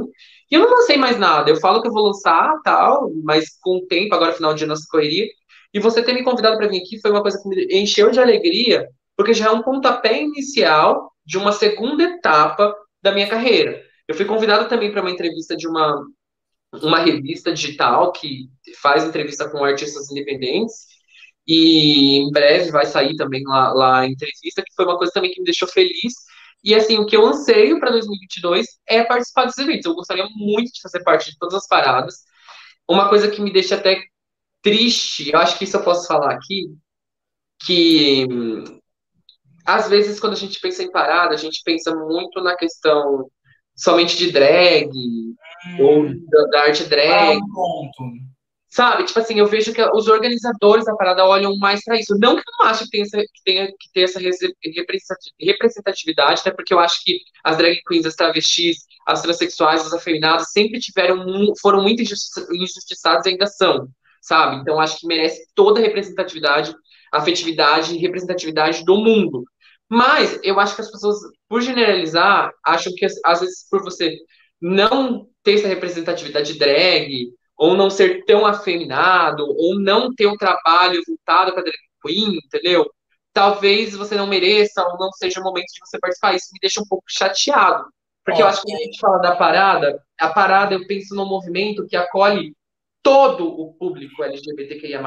E 0.50 0.56
eu 0.56 0.62
não 0.62 0.70
lancei 0.70 0.98
mais 0.98 1.18
nada. 1.18 1.50
Eu 1.50 1.58
falo 1.58 1.82
que 1.82 1.88
eu 1.88 1.92
vou 1.92 2.08
lançar, 2.08 2.54
tal, 2.64 3.12
mas 3.24 3.58
com 3.62 3.78
o 3.78 3.88
tempo, 3.88 4.14
agora 4.16 4.34
final 4.34 4.54
de 4.54 4.64
ano, 4.64 4.74
nossa 4.74 4.86
correria. 4.90 5.28
E 5.74 5.80
você 5.80 6.04
ter 6.04 6.14
me 6.14 6.24
convidado 6.24 6.58
para 6.58 6.68
vir 6.68 6.82
aqui 6.82 7.00
foi 7.02 7.12
uma 7.12 7.22
coisa 7.22 7.42
que 7.42 7.50
me 7.50 7.68
encheu 7.72 8.10
de 8.12 8.20
alegria, 8.20 8.88
porque 9.16 9.34
já 9.34 9.48
é 9.48 9.52
um 9.52 9.62
pontapé 9.62 10.22
inicial 10.22 11.12
de 11.26 11.38
uma 11.38 11.52
segunda 11.52 12.04
etapa 12.04 12.74
da 13.02 13.12
minha 13.12 13.28
carreira. 13.28 13.82
Eu 14.08 14.16
fui 14.16 14.26
convidado 14.26 14.70
também 14.70 14.92
para 14.92 15.02
uma 15.02 15.12
entrevista 15.12 15.56
de 15.56 15.68
uma, 15.68 16.02
uma 16.74 17.00
revista 17.00 17.54
digital 17.54 18.12
que 18.12 18.50
faz 18.82 19.04
entrevista 19.04 19.50
com 19.50 19.64
artistas 19.64 20.10
independentes. 20.12 20.88
E 21.48 22.18
em 22.18 22.32
breve 22.32 22.72
vai 22.72 22.86
sair 22.86 23.16
também 23.16 23.44
lá, 23.46 23.72
lá 23.74 24.00
a 24.02 24.06
entrevista, 24.06 24.62
que 24.62 24.74
foi 24.76 24.86
uma 24.86 24.98
coisa 24.98 25.14
também 25.14 25.32
que 25.32 25.40
me 25.40 25.46
deixou 25.46 25.68
feliz 25.68 26.14
e 26.64 26.76
assim, 26.76 26.98
o 26.98 27.06
que 27.06 27.16
eu 27.16 27.26
anseio 27.26 27.80
para 27.80 27.92
2022 27.92 28.66
é 28.88 29.04
participar 29.04 29.46
desses 29.46 29.64
eventos. 29.64 29.86
Eu 29.86 29.96
gostaria 29.96 30.28
muito 30.36 30.72
de 30.74 30.82
fazer 30.82 31.04
parte 31.04 31.32
de 31.32 31.38
todas 31.38 31.56
as 31.56 31.68
paradas. 31.68 32.16
Uma 32.88 33.10
coisa 33.10 33.30
que 33.30 33.42
me 33.42 33.52
deixa 33.52 33.76
até 33.76 34.02
triste, 34.62 35.32
eu 35.32 35.40
acho 35.40 35.58
que 35.58 35.64
isso 35.64 35.78
eu 35.78 35.84
posso 35.84 36.08
falar 36.08 36.34
aqui, 36.34 36.76
que 37.66 38.28
às 39.66 39.90
vezes 39.90 40.20
quando 40.20 40.34
a 40.34 40.38
gente 40.38 40.60
pensa 40.60 40.84
em 40.84 40.92
parada, 40.92 41.34
a 41.34 41.38
gente 41.38 41.62
pensa 41.64 41.96
muito 41.96 42.42
na 42.42 42.56
questão 42.56 43.30
somente 43.76 44.18
de 44.18 44.32
drag. 44.32 44.90
Ou 45.80 46.08
da, 46.08 46.44
da 46.52 46.62
arte 46.62 46.84
drag. 46.86 47.38
Ah. 47.38 48.28
Sabe? 48.70 49.06
Tipo 49.06 49.20
assim, 49.20 49.40
eu 49.40 49.48
vejo 49.48 49.74
que 49.74 49.82
os 49.82 50.08
organizadores 50.08 50.86
da 50.86 50.96
parada 50.96 51.26
olham 51.26 51.58
mais 51.58 51.84
para 51.84 51.98
isso. 51.98 52.18
Não 52.20 52.36
que 52.36 52.42
eu 52.42 52.54
não 52.60 52.68
acho 52.68 52.84
que 52.84 52.92
tenha, 52.92 53.06
que 53.06 53.44
tenha 53.44 53.68
que 53.68 53.92
ter 53.94 54.02
essa 54.02 54.20
representatividade, 55.40 56.42
até 56.42 56.52
porque 56.52 56.74
eu 56.74 56.80
acho 56.80 57.04
que 57.04 57.20
as 57.44 57.58
drag 57.58 57.82
queens, 57.88 58.06
as 58.06 58.16
travestis, 58.16 58.78
as 59.08 59.22
transexuais, 59.22 59.86
as 59.86 59.94
afeminadas 59.94 60.52
sempre 60.52 60.80
tiveram, 60.80 61.26
foram 61.62 61.82
muito 61.82 62.02
injustiçadas 62.02 63.26
e 63.26 63.30
ainda 63.30 63.48
são, 63.48 63.88
sabe? 64.22 64.58
Então 64.58 64.80
acho 64.80 65.00
que 65.00 65.08
merece 65.08 65.48
toda 65.56 65.80
a 65.80 65.84
representatividade, 65.84 66.76
afetividade 67.12 67.96
e 67.96 68.00
representatividade 68.00 68.84
do 68.84 68.98
mundo. 68.98 69.46
Mas 69.90 70.40
eu 70.44 70.60
acho 70.60 70.76
que 70.76 70.82
as 70.82 70.92
pessoas, 70.92 71.18
por 71.48 71.62
generalizar, 71.62 72.52
acham 72.66 72.94
que 72.94 73.06
às 73.26 73.40
vezes 73.40 73.66
por 73.72 73.82
você 73.82 74.18
não 74.62 75.28
ter 75.48 75.54
essa 75.54 75.68
representatividade 75.70 76.60
drag, 76.60 77.32
ou 77.58 77.74
não 77.74 77.90
ser 77.90 78.26
tão 78.26 78.46
afeminado, 78.46 79.46
ou 79.48 79.80
não 79.80 80.14
ter 80.14 80.28
um 80.28 80.36
trabalho 80.36 81.02
voltado 81.08 81.54
para 81.54 81.64
drag 81.64 81.78
queen, 82.06 82.38
entendeu? 82.46 82.86
Talvez 83.32 83.96
você 83.96 84.16
não 84.16 84.28
mereça 84.28 84.84
ou 84.84 84.98
não 84.98 85.10
seja 85.14 85.40
o 85.40 85.44
momento 85.44 85.68
de 85.68 85.80
você 85.80 85.98
participar. 86.00 86.36
Isso 86.36 86.50
me 86.52 86.60
deixa 86.60 86.82
um 86.82 86.86
pouco 86.86 87.06
chateado. 87.08 87.86
Porque 88.26 88.42
eu 88.42 88.48
acho 88.48 88.62
que 88.62 88.68
quando 88.68 88.82
a 88.82 88.84
gente 88.84 89.00
fala 89.00 89.18
da 89.20 89.36
parada, 89.38 90.04
a 90.20 90.28
parada 90.28 90.76
eu 90.76 90.86
penso 90.86 91.16
num 91.16 91.26
movimento 91.26 91.88
que 91.88 91.96
acolhe 91.96 92.54
todo 93.02 93.48
o 93.48 93.74
público 93.76 94.22
LGBTQIA+. 94.22 95.02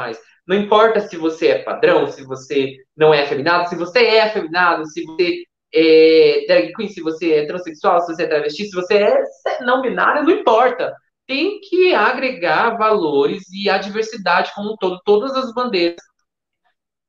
Não 0.47 0.57
importa 0.57 1.01
se 1.01 1.19
você 1.19 1.49
é 1.49 1.63
padrão, 1.63 2.07
se 2.07 2.25
você 2.25 2.77
não 2.97 3.13
é 3.13 3.25
afeminado, 3.25 3.69
se 3.69 3.77
você 3.77 4.07
é 4.07 4.23
afeminado, 4.23 4.87
se 4.87 5.05
você 5.05 5.45
é 5.73 6.45
drag 6.47 6.73
queen, 6.73 6.89
se 6.89 7.01
você 7.01 7.33
é 7.35 7.47
transexual, 7.47 8.01
se 8.01 8.15
você 8.15 8.25
é 8.25 8.27
travesti, 8.27 8.67
se 8.67 8.75
você 8.75 8.95
é 8.95 9.25
não 9.63 9.83
binário, 9.83 10.25
não 10.25 10.31
importa. 10.31 10.95
Tem 11.27 11.61
que 11.61 11.95
agregar 11.95 12.77
valores 12.77 13.43
e 13.53 13.71
a 13.71 13.79
diversidade 13.79 14.53
como 14.55 14.73
um 14.73 14.77
todo, 14.77 15.01
todas 15.05 15.35
as 15.37 15.55
bandeiras 15.55 16.03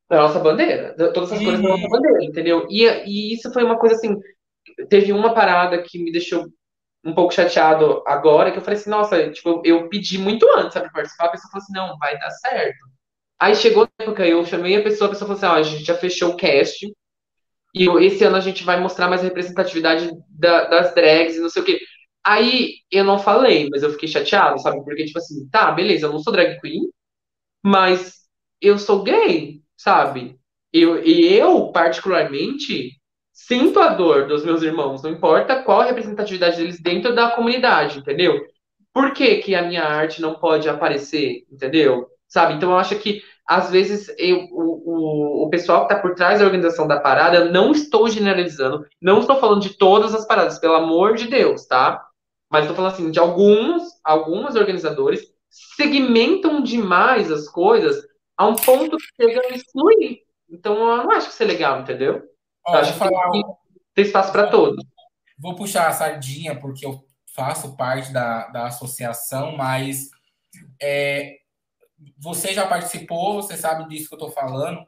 da 0.09 0.23
nossa 0.23 0.39
bandeira, 0.39 0.93
todas 1.13 1.31
as 1.31 1.39
cores 1.39 1.61
da 1.61 1.69
nossa 1.69 1.87
bandeira, 1.87 2.23
entendeu? 2.23 2.67
E, 2.69 2.83
e 2.83 3.33
isso 3.33 3.51
foi 3.53 3.63
uma 3.63 3.79
coisa 3.79 3.95
assim, 3.95 4.19
teve 4.89 5.13
uma 5.13 5.33
parada 5.33 5.81
que 5.81 6.03
me 6.03 6.11
deixou 6.11 6.45
um 7.03 7.15
pouco 7.15 7.33
chateado 7.33 8.03
agora, 8.05 8.51
que 8.51 8.57
eu 8.57 8.61
falei 8.61 8.77
assim, 8.77 8.89
nossa, 8.89 9.31
tipo, 9.31 9.61
eu 9.65 9.87
pedi 9.89 10.17
muito 10.17 10.45
antes, 10.55 10.73
sabe, 10.73 10.91
participar, 10.91 11.25
a 11.25 11.29
pessoa 11.29 11.49
falou 11.49 11.63
assim, 11.63 11.73
não, 11.73 11.97
vai 11.97 12.19
dar 12.19 12.29
certo. 12.29 12.85
Aí 13.39 13.55
chegou 13.55 13.85
a 13.85 14.03
época, 14.03 14.27
eu 14.27 14.45
chamei 14.45 14.75
a 14.75 14.83
pessoa, 14.83 15.07
a 15.07 15.11
pessoa 15.11 15.27
falou 15.27 15.37
assim, 15.37 15.45
ó, 15.45 15.59
a 15.59 15.63
gente 15.63 15.83
já 15.83 15.95
fechou 15.95 16.31
o 16.31 16.37
cast, 16.37 16.85
e 17.73 17.87
esse 18.05 18.23
ano 18.23 18.35
a 18.35 18.41
gente 18.41 18.63
vai 18.63 18.79
mostrar 18.79 19.07
mais 19.07 19.21
representatividade 19.21 20.11
da, 20.29 20.65
das 20.65 20.93
drags 20.93 21.35
e 21.37 21.39
não 21.39 21.49
sei 21.49 21.61
o 21.61 21.65
quê. 21.65 21.79
Aí 22.23 22.75
eu 22.91 23.03
não 23.03 23.17
falei, 23.19 23.69
mas 23.71 23.83
eu 23.83 23.91
fiquei 23.91 24.07
chateado, 24.07 24.59
sabe? 24.61 24.83
Porque, 24.83 25.05
tipo 25.05 25.17
assim, 25.19 25.47
tá, 25.49 25.71
beleza, 25.71 26.05
eu 26.05 26.11
não 26.11 26.19
sou 26.19 26.33
drag 26.33 26.59
queen, 26.59 26.81
mas 27.63 28.21
eu 28.61 28.77
sou 28.77 29.03
gay, 29.03 29.61
sabe? 29.77 30.37
Eu, 30.73 31.03
e 31.03 31.33
eu, 31.33 31.71
particularmente, 31.71 32.91
sinto 33.33 33.79
a 33.79 33.89
dor 33.89 34.27
dos 34.27 34.45
meus 34.45 34.61
irmãos, 34.61 35.01
não 35.03 35.11
importa 35.11 35.63
qual 35.63 35.81
a 35.81 35.85
representatividade 35.85 36.57
deles 36.57 36.79
dentro 36.81 37.15
da 37.15 37.31
comunidade, 37.31 37.99
entendeu? 37.99 38.39
Por 38.93 39.13
que, 39.13 39.37
que 39.37 39.55
a 39.55 39.63
minha 39.63 39.83
arte 39.83 40.21
não 40.21 40.35
pode 40.35 40.69
aparecer, 40.69 41.45
entendeu? 41.51 42.07
Sabe? 42.27 42.53
Então 42.53 42.71
eu 42.71 42.77
acho 42.77 42.97
que 42.99 43.21
às 43.51 43.69
vezes 43.69 44.07
eu, 44.17 44.47
o, 44.49 45.43
o, 45.43 45.45
o 45.45 45.49
pessoal 45.49 45.85
que 45.85 45.91
está 45.91 46.01
por 46.01 46.15
trás 46.15 46.39
da 46.39 46.45
organização 46.45 46.87
da 46.87 47.01
parada, 47.01 47.35
eu 47.35 47.51
não 47.51 47.73
estou 47.73 48.07
generalizando, 48.07 48.87
não 49.01 49.19
estou 49.19 49.41
falando 49.41 49.61
de 49.61 49.73
todas 49.73 50.15
as 50.15 50.25
paradas, 50.25 50.57
pelo 50.57 50.75
amor 50.75 51.15
de 51.15 51.27
Deus, 51.27 51.65
tá? 51.65 52.01
Mas 52.49 52.61
estou 52.61 52.77
falando 52.77 52.93
assim, 52.93 53.11
de 53.11 53.19
alguns, 53.19 53.83
alguns 54.05 54.55
organizadores 54.55 55.33
segmentam 55.49 56.63
demais 56.63 57.29
as 57.29 57.49
coisas 57.49 58.01
a 58.37 58.47
um 58.47 58.55
ponto 58.55 58.95
que 58.95 59.21
chega 59.21 59.41
a 59.45 59.49
excluir. 59.49 60.21
Então 60.49 60.77
eu 60.89 61.03
não 61.03 61.11
acho 61.11 61.27
que 61.27 61.33
isso 61.33 61.43
é 61.43 61.47
legal, 61.47 61.81
entendeu? 61.81 62.23
Ó, 62.65 62.77
acho 62.77 62.93
que 62.93 62.99
falar... 62.99 63.31
tem, 63.31 63.43
tem 63.95 64.05
espaço 64.05 64.31
para 64.31 64.47
todos. 64.47 64.81
Vou 65.37 65.55
puxar 65.55 65.89
a 65.89 65.93
sardinha, 65.93 66.57
porque 66.57 66.85
eu 66.85 67.03
faço 67.35 67.75
parte 67.75 68.13
da, 68.13 68.47
da 68.47 68.67
associação, 68.67 69.57
mas 69.57 70.09
é, 70.81 71.40
você 72.17 72.53
já 72.53 72.67
participou, 72.67 73.41
você 73.41 73.57
sabe 73.57 73.87
disso 73.87 74.07
que 74.07 74.13
eu 74.13 74.17
estou 74.17 74.31
falando. 74.31 74.85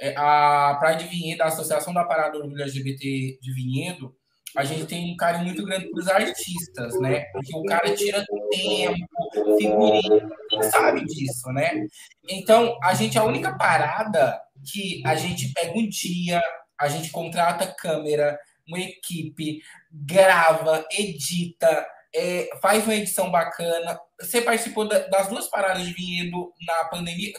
É, 0.00 0.14
a 0.16 0.78
Pride 0.80 1.08
Vinhedo, 1.08 1.42
a 1.42 1.46
Associação 1.46 1.92
da 1.92 2.04
Parada 2.04 2.38
Orgulho 2.38 2.62
LGBT 2.62 3.38
de 3.40 3.52
Vinhedo, 3.52 4.14
a 4.56 4.64
gente 4.64 4.86
tem 4.86 5.12
um 5.12 5.16
carinho 5.16 5.46
muito 5.46 5.64
grande 5.64 5.90
para 5.90 6.00
os 6.00 6.08
artistas, 6.08 6.98
né? 7.00 7.24
Porque 7.32 7.56
o 7.56 7.64
cara 7.64 7.92
tira 7.94 8.24
tempo, 8.50 9.56
figurino, 9.58 10.30
sabe 10.70 11.04
disso, 11.04 11.48
né? 11.52 11.86
Então, 12.28 12.78
a 12.82 12.94
gente, 12.94 13.18
a 13.18 13.24
única 13.24 13.56
parada 13.56 14.40
que 14.72 15.02
a 15.04 15.16
gente 15.16 15.52
pega 15.52 15.76
um 15.76 15.88
dia, 15.88 16.40
a 16.78 16.88
gente 16.88 17.10
contrata 17.10 17.74
câmera, 17.76 18.38
uma 18.66 18.78
equipe, 18.78 19.60
grava, 19.90 20.86
edita, 20.92 21.86
é, 22.14 22.48
faz 22.62 22.84
uma 22.84 22.94
edição 22.94 23.30
bacana. 23.30 23.98
Você 24.24 24.40
participou 24.40 24.86
das 24.86 25.28
duas 25.28 25.48
paradas 25.48 25.82
de 25.82 25.92
vinhedo 25.92 26.52
na 26.66 26.84
pandemia, 26.84 27.32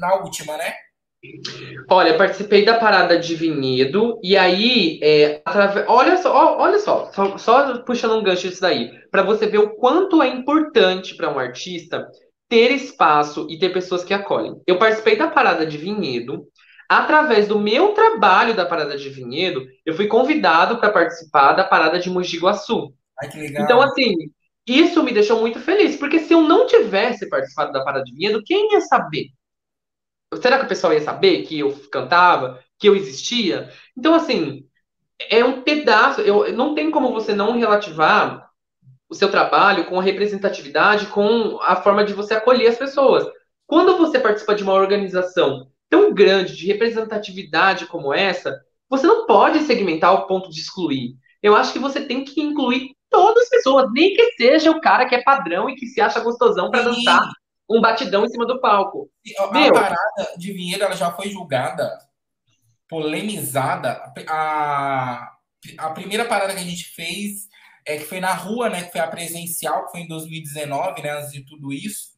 na 0.00 0.14
última, 0.16 0.56
né? 0.56 0.72
Olha, 1.88 2.16
participei 2.16 2.64
da 2.64 2.78
parada 2.78 3.16
de 3.18 3.34
vinhedo 3.36 4.18
e 4.24 4.36
aí, 4.36 4.98
é, 5.02 5.40
atrave... 5.44 5.84
olha 5.86 6.16
só, 6.16 6.58
olha 6.58 6.78
só, 6.80 7.12
só, 7.12 7.38
só 7.38 7.78
puxando 7.78 8.18
um 8.18 8.22
gancho 8.24 8.48
disso 8.48 8.60
daí, 8.60 8.90
para 9.08 9.22
você 9.22 9.46
ver 9.46 9.58
o 9.58 9.76
quanto 9.76 10.20
é 10.20 10.28
importante 10.28 11.14
para 11.14 11.32
um 11.32 11.38
artista 11.38 12.08
ter 12.48 12.72
espaço 12.72 13.46
e 13.48 13.58
ter 13.58 13.72
pessoas 13.72 14.04
que 14.04 14.12
acolhem. 14.12 14.60
Eu 14.66 14.78
participei 14.78 15.16
da 15.16 15.28
parada 15.28 15.64
de 15.64 15.78
vinhedo. 15.78 16.46
Através 16.88 17.48
do 17.48 17.58
meu 17.58 17.94
trabalho 17.94 18.54
da 18.54 18.66
parada 18.66 18.98
de 18.98 19.08
vinhedo, 19.08 19.64
eu 19.86 19.94
fui 19.94 20.06
convidado 20.06 20.76
para 20.76 20.90
participar 20.90 21.54
da 21.54 21.64
parada 21.64 21.98
de 21.98 22.10
Mogi 22.10 22.38
Guaçu. 22.38 22.92
Ai, 23.18 23.30
que 23.30 23.38
legal. 23.38 23.64
Então, 23.64 23.80
assim, 23.80 24.14
isso 24.66 25.02
me 25.02 25.12
deixou 25.12 25.40
muito 25.40 25.58
feliz, 25.60 25.96
porque 25.96 26.20
se 26.20 26.32
eu 26.32 26.42
não 26.42 26.66
tivesse 26.66 27.28
participado 27.28 27.72
da 27.72 27.84
parada 27.84 28.04
de 28.04 28.12
vinhedo, 28.12 28.42
quem 28.44 28.72
ia 28.72 28.80
saber? 28.80 29.26
Será 30.40 30.58
que 30.58 30.64
o 30.64 30.68
pessoal 30.68 30.92
ia 30.92 31.00
saber 31.00 31.42
que 31.42 31.58
eu 31.58 31.72
cantava, 31.90 32.62
que 32.78 32.88
eu 32.88 32.96
existia? 32.96 33.70
Então, 33.96 34.14
assim, 34.14 34.66
é 35.28 35.44
um 35.44 35.62
pedaço. 35.62 36.20
Eu, 36.20 36.52
não 36.52 36.74
tem 36.74 36.90
como 36.90 37.12
você 37.12 37.34
não 37.34 37.58
relativar 37.58 38.50
o 39.08 39.14
seu 39.14 39.30
trabalho 39.30 39.84
com 39.86 40.00
a 40.00 40.02
representatividade, 40.02 41.06
com 41.06 41.58
a 41.60 41.76
forma 41.76 42.04
de 42.04 42.14
você 42.14 42.34
acolher 42.34 42.68
as 42.68 42.78
pessoas. 42.78 43.26
Quando 43.66 43.98
você 43.98 44.18
participa 44.18 44.54
de 44.54 44.62
uma 44.62 44.72
organização 44.72 45.68
tão 45.90 46.14
grande 46.14 46.56
de 46.56 46.66
representatividade 46.66 47.86
como 47.86 48.14
essa, 48.14 48.58
você 48.88 49.06
não 49.06 49.26
pode 49.26 49.60
segmentar 49.60 50.10
ao 50.10 50.26
ponto 50.26 50.50
de 50.50 50.60
excluir. 50.60 51.14
Eu 51.42 51.54
acho 51.54 51.72
que 51.72 51.78
você 51.78 52.00
tem 52.00 52.24
que 52.24 52.40
incluir 52.40 52.94
todas 53.12 53.44
as 53.44 53.48
pessoas, 53.50 53.92
nem 53.92 54.14
que 54.14 54.32
seja 54.32 54.70
o 54.70 54.80
cara 54.80 55.06
que 55.06 55.14
é 55.14 55.22
padrão 55.22 55.70
e 55.70 55.76
que 55.76 55.86
se 55.86 56.00
acha 56.00 56.18
gostosão 56.20 56.70
para 56.70 56.82
dançar 56.82 57.30
um 57.70 57.80
batidão 57.80 58.24
em 58.24 58.28
cima 58.28 58.46
do 58.46 58.60
palco. 58.60 59.08
A, 59.38 59.52
Meu, 59.52 59.72
parada 59.72 60.34
de 60.36 60.52
Vinhedo 60.52 60.82
ela 60.82 60.96
já 60.96 61.12
foi 61.12 61.28
julgada, 61.28 61.96
polemizada. 62.88 64.12
A, 64.28 65.32
a 65.78 65.90
primeira 65.90 66.24
parada 66.24 66.54
que 66.54 66.60
a 66.60 66.64
gente 66.64 66.84
fez 66.84 67.48
é 67.86 67.96
que 67.96 68.04
foi 68.04 68.20
na 68.20 68.34
rua, 68.34 68.68
né? 68.68 68.82
Que 68.82 68.92
foi 68.92 69.00
a 69.00 69.06
presencial, 69.06 69.86
que 69.86 69.92
foi 69.92 70.00
em 70.00 70.08
2019, 70.08 71.02
né? 71.02 71.10
Antes 71.10 71.32
de 71.32 71.44
tudo 71.44 71.72
isso. 71.72 72.12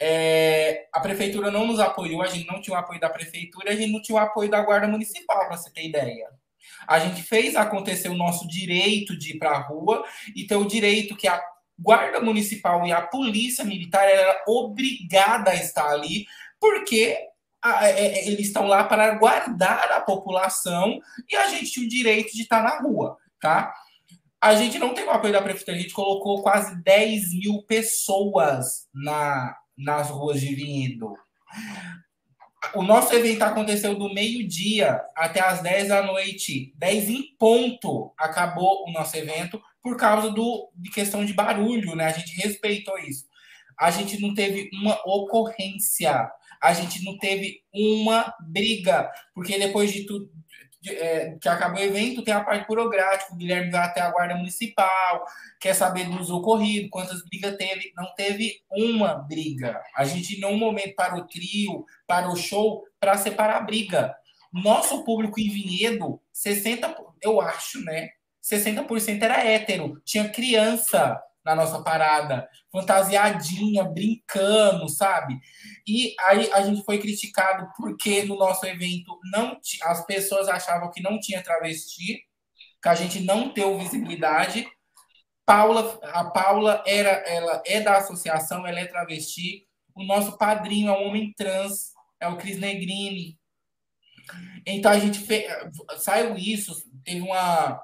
É, 0.00 0.86
a 0.92 1.00
prefeitura 1.00 1.50
não 1.50 1.66
nos 1.66 1.80
apoiou, 1.80 2.22
a 2.22 2.26
gente 2.26 2.46
não 2.46 2.60
tinha 2.60 2.76
o 2.76 2.78
apoio 2.78 3.00
da 3.00 3.10
prefeitura, 3.10 3.72
a 3.72 3.74
gente 3.74 3.92
não 3.92 4.00
tinha 4.00 4.16
o 4.16 4.20
apoio 4.20 4.48
da 4.48 4.62
guarda 4.62 4.86
municipal, 4.86 5.46
para 5.46 5.56
você 5.56 5.70
ter 5.72 5.86
ideia. 5.86 6.28
A 6.86 6.98
gente 6.98 7.22
fez 7.22 7.56
acontecer 7.56 8.08
o 8.08 8.16
nosso 8.16 8.46
direito 8.48 9.16
de 9.16 9.32
ir 9.32 9.38
para 9.38 9.50
a 9.50 9.60
rua 9.60 10.04
e 10.34 10.46
ter 10.46 10.56
o 10.56 10.66
direito 10.66 11.16
que 11.16 11.28
a 11.28 11.40
guarda 11.78 12.20
municipal 12.20 12.86
e 12.86 12.92
a 12.92 13.00
polícia 13.00 13.64
militar 13.64 14.06
era 14.06 14.42
obrigada 14.46 15.50
a 15.50 15.54
estar 15.54 15.88
ali, 15.88 16.26
porque 16.60 17.18
a, 17.62 17.88
é, 17.88 18.00
é, 18.00 18.28
eles 18.28 18.48
estão 18.48 18.66
lá 18.66 18.84
para 18.84 19.14
guardar 19.14 19.90
a 19.92 20.00
população 20.00 20.98
e 21.30 21.36
a 21.36 21.48
gente 21.48 21.70
tinha 21.70 21.86
o 21.86 21.88
direito 21.88 22.32
de 22.34 22.42
estar 22.42 22.62
na 22.62 22.80
rua, 22.80 23.16
tá? 23.40 23.72
A 24.40 24.54
gente 24.54 24.78
não 24.78 24.94
tem 24.94 25.04
o 25.04 25.10
apoio 25.10 25.32
da 25.32 25.42
prefeitura, 25.42 25.76
a 25.76 25.80
gente 25.80 25.92
colocou 25.92 26.42
quase 26.42 26.82
10 26.82 27.34
mil 27.34 27.62
pessoas 27.66 28.88
na, 28.94 29.54
nas 29.76 30.08
ruas 30.08 30.40
de 30.40 30.54
Vinhedo. 30.54 31.14
O 32.74 32.82
nosso 32.82 33.14
evento 33.14 33.42
aconteceu 33.42 33.94
do 33.94 34.12
meio-dia 34.12 35.00
até 35.16 35.40
as 35.40 35.62
10 35.62 35.88
da 35.88 36.02
noite. 36.02 36.72
10 36.76 37.08
em 37.08 37.22
ponto 37.38 38.12
acabou 38.18 38.84
o 38.86 38.92
nosso 38.92 39.16
evento 39.16 39.60
por 39.82 39.96
causa 39.96 40.30
do, 40.30 40.70
de 40.74 40.90
questão 40.90 41.24
de 41.24 41.32
barulho, 41.32 41.96
né? 41.96 42.06
A 42.06 42.12
gente 42.12 42.36
respeitou 42.36 42.98
isso. 42.98 43.24
A 43.78 43.90
gente 43.90 44.20
não 44.20 44.34
teve 44.34 44.68
uma 44.74 45.00
ocorrência, 45.06 46.30
a 46.60 46.72
gente 46.74 47.02
não 47.02 47.16
teve 47.16 47.62
uma 47.72 48.34
briga, 48.40 49.10
porque 49.34 49.58
depois 49.58 49.90
de 49.90 50.04
tudo, 50.82 50.94
é, 50.94 51.36
que 51.40 51.48
acabou 51.48 51.80
o 51.80 51.82
evento, 51.82 52.22
tem 52.22 52.34
a 52.34 52.42
parte 52.42 52.66
burocrática. 52.66 53.32
O 53.32 53.36
Guilherme 53.36 53.70
vai 53.70 53.84
até 53.84 54.00
a 54.00 54.10
Guarda 54.10 54.34
Municipal, 54.34 55.24
quer 55.60 55.74
saber 55.74 56.08
dos 56.08 56.30
ocorridos, 56.30 56.90
quantas 56.90 57.22
brigas 57.24 57.56
teve. 57.56 57.92
Não 57.96 58.14
teve 58.14 58.62
uma 58.70 59.14
briga. 59.14 59.80
A 59.96 60.04
gente, 60.04 60.36
em 60.36 60.40
nenhum 60.40 60.58
momento, 60.58 60.94
para 60.94 61.16
o 61.16 61.26
trio, 61.26 61.84
para 62.06 62.30
o 62.30 62.36
show, 62.36 62.84
para 62.98 63.16
separar 63.16 63.56
a 63.56 63.62
briga. 63.62 64.14
Nosso 64.52 65.04
público 65.04 65.38
em 65.38 65.48
Vinhedo, 65.48 66.20
60%, 66.34 66.94
eu 67.22 67.40
acho, 67.40 67.80
né? 67.84 68.10
60% 68.42 69.22
era 69.22 69.44
hétero, 69.44 70.00
tinha 70.04 70.28
criança 70.28 71.20
na 71.44 71.54
nossa 71.54 71.82
parada, 71.82 72.48
fantasiadinha, 72.70 73.84
brincando, 73.84 74.88
sabe? 74.88 75.38
E 75.86 76.14
aí 76.20 76.50
a 76.52 76.62
gente 76.62 76.84
foi 76.84 76.98
criticado 76.98 77.68
porque 77.76 78.24
no 78.24 78.36
nosso 78.36 78.66
evento 78.66 79.18
não 79.32 79.58
as 79.82 80.04
pessoas 80.04 80.48
achavam 80.48 80.90
que 80.90 81.02
não 81.02 81.18
tinha 81.18 81.42
travesti, 81.42 82.22
que 82.82 82.88
a 82.88 82.94
gente 82.94 83.20
não 83.20 83.52
deu 83.52 83.78
visibilidade. 83.78 84.66
Paula, 85.46 85.98
a 86.04 86.24
Paula 86.30 86.82
era, 86.86 87.10
ela 87.10 87.62
é 87.66 87.80
da 87.80 87.96
associação, 87.98 88.66
ela 88.66 88.80
é 88.80 88.86
travesti. 88.86 89.66
O 89.94 90.04
nosso 90.04 90.38
padrinho 90.38 90.90
é 90.90 90.92
um 90.92 91.08
homem 91.08 91.32
trans, 91.36 91.92
é 92.20 92.28
o 92.28 92.36
Cris 92.36 92.58
Negrini, 92.58 93.38
Então 94.66 94.92
a 94.92 94.98
gente 94.98 95.18
fez, 95.20 95.44
saiu 95.98 96.36
isso, 96.36 96.74
teve 97.04 97.20
uma, 97.20 97.80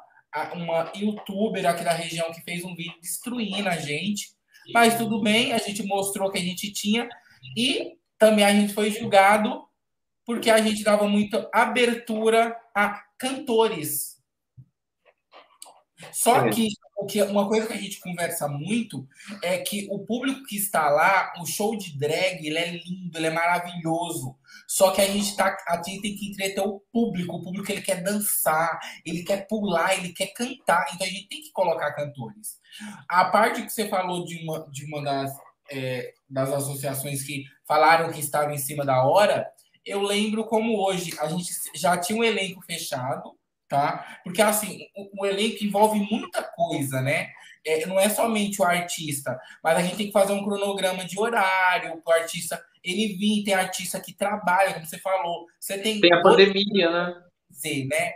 uma 0.55 0.93
youtuber 0.95 1.67
aqui 1.67 1.85
da 1.85 1.93
região 1.93 2.33
que 2.33 2.43
fez 2.43 2.65
um 2.65 2.75
vídeo 2.75 2.99
destruindo 3.01 3.69
a 3.69 3.77
gente, 3.77 4.31
mas 4.73 4.97
tudo 4.97 5.21
bem, 5.21 5.53
a 5.53 5.59
gente 5.59 5.83
mostrou 5.85 6.31
que 6.31 6.39
a 6.39 6.43
gente 6.43 6.73
tinha. 6.73 7.09
E 7.57 7.97
também 8.19 8.45
a 8.45 8.53
gente 8.53 8.73
foi 8.73 8.91
julgado 8.91 9.65
porque 10.25 10.51
a 10.51 10.59
gente 10.59 10.83
dava 10.83 11.07
muita 11.07 11.49
abertura 11.53 12.57
a 12.75 13.05
cantores. 13.17 14.21
Só 16.13 16.49
é. 16.99 17.07
que 17.07 17.23
uma 17.23 17.49
coisa 17.49 17.67
que 17.67 17.73
a 17.73 17.81
gente 17.81 18.01
conversa 18.01 18.49
muito 18.49 19.07
é 19.43 19.59
que 19.59 19.87
o 19.91 19.99
público 20.01 20.45
que 20.45 20.57
está 20.57 20.89
lá, 20.89 21.33
o 21.41 21.47
show 21.47 21.77
de 21.77 21.99
drag, 21.99 22.47
ele 22.47 22.59
é 22.59 22.71
lindo, 22.71 23.17
ele 23.17 23.27
é 23.27 23.31
maravilhoso. 23.31 24.37
Só 24.67 24.91
que 24.91 25.01
a 25.01 25.07
gente, 25.07 25.37
tá, 25.37 25.57
a 25.69 25.77
gente 25.77 26.03
tem 26.03 26.17
que 26.17 26.31
entreter 26.31 26.63
o 26.63 26.81
público. 26.93 27.37
O 27.37 27.43
público 27.43 27.71
ele 27.71 27.83
quer 27.83 28.03
dançar, 28.03 28.79
ele 29.05 29.23
quer 29.23 29.47
pular, 29.47 29.97
ele 29.97 30.13
quer 30.13 30.29
cantar. 30.29 30.87
Então 30.95 31.07
a 31.07 31.11
gente 31.11 31.29
tem 31.29 31.43
que 31.43 31.53
colocar 31.53 31.93
cantores. 31.93 32.59
A 33.09 33.27
parte 33.27 33.63
que 33.63 33.71
você 33.71 33.89
falou 33.89 34.25
de 34.25 34.43
uma, 34.43 34.69
de 34.71 34.85
uma 34.87 35.03
das, 35.03 35.33
é, 35.71 36.15
das 36.29 36.53
associações 36.53 37.23
que 37.23 37.45
falaram 37.67 38.13
que 38.13 38.21
estavam 38.21 38.53
em 38.53 38.59
cima 38.59 38.85
da 38.85 39.05
hora, 39.05 39.47
eu 39.85 40.03
lembro 40.03 40.45
como 40.45 40.85
hoje 40.85 41.13
a 41.21 41.29
gente 41.29 41.53
já 41.75 41.97
tinha 41.97 42.19
um 42.19 42.25
elenco 42.25 42.61
fechado 42.65 43.36
tá? 43.69 44.21
Porque 44.25 44.43
assim, 44.43 44.87
o, 44.97 45.23
o 45.23 45.27
elenco 45.27 45.65
envolve 45.65 45.99
muita 45.99 46.43
coisa, 46.43 47.01
né? 47.01 47.31
É, 47.65 47.85
não 47.87 47.99
é 47.99 48.09
somente 48.09 48.63
o 48.63 48.65
artista, 48.65 49.39
mas 49.63 49.77
a 49.77 49.83
gente 49.83 49.97
tem 49.97 50.07
que 50.07 50.13
fazer 50.13 50.33
um 50.33 50.45
cronograma 50.45 51.05
de 51.05 51.19
horário, 51.19 52.01
o 52.05 52.11
artista 52.13 52.63
ele 52.87 53.15
vir, 53.15 53.43
tem 53.43 53.55
artista 53.55 54.01
que 54.01 54.13
trabalha, 54.13 54.75
como 54.75 54.87
você 54.87 54.99
falou. 54.99 55.47
Você 55.59 55.77
tem, 55.79 56.01
tem 56.01 56.13
a 56.13 56.23
pandemia, 56.23 56.91
né? 56.91 57.15
Dizer, 57.51 57.87
né? 57.87 58.13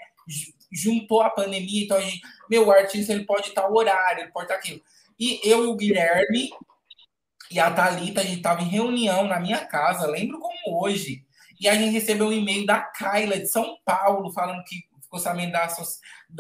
Juntou 0.73 1.23
a 1.23 1.31
pandemia, 1.31 1.85
então 1.85 1.97
a 1.97 2.01
gente, 2.01 2.21
meu, 2.49 2.69
o 2.69 2.71
artista 2.71 3.13
ele 3.13 3.25
pode 3.25 3.49
estar 3.49 3.69
horário, 3.69 4.23
ele 4.23 4.31
pode 4.31 4.45
estar 4.45 4.55
aquilo. 4.55 4.81
E 5.19 5.41
eu 5.43 5.65
e 5.65 5.67
o 5.67 5.75
Guilherme 5.75 6.51
e 7.51 7.59
a 7.59 7.69
Thalita, 7.71 8.21
a 8.21 8.25
gente 8.25 8.37
estava 8.37 8.63
em 8.63 8.69
reunião 8.69 9.25
na 9.25 9.41
minha 9.41 9.67
casa, 9.67 10.07
lembro 10.07 10.39
como 10.39 10.81
hoje. 10.81 11.25
E 11.61 11.69
a 11.69 11.75
gente 11.75 11.91
recebeu 11.91 12.29
um 12.29 12.33
e-mail 12.33 12.65
da 12.65 12.81
Kyla 12.81 13.39
de 13.39 13.49
São 13.49 13.77
Paulo 13.85 14.33
falando 14.33 14.63
que 14.65 14.77
sabendo 15.19 15.53
da, 15.53 15.69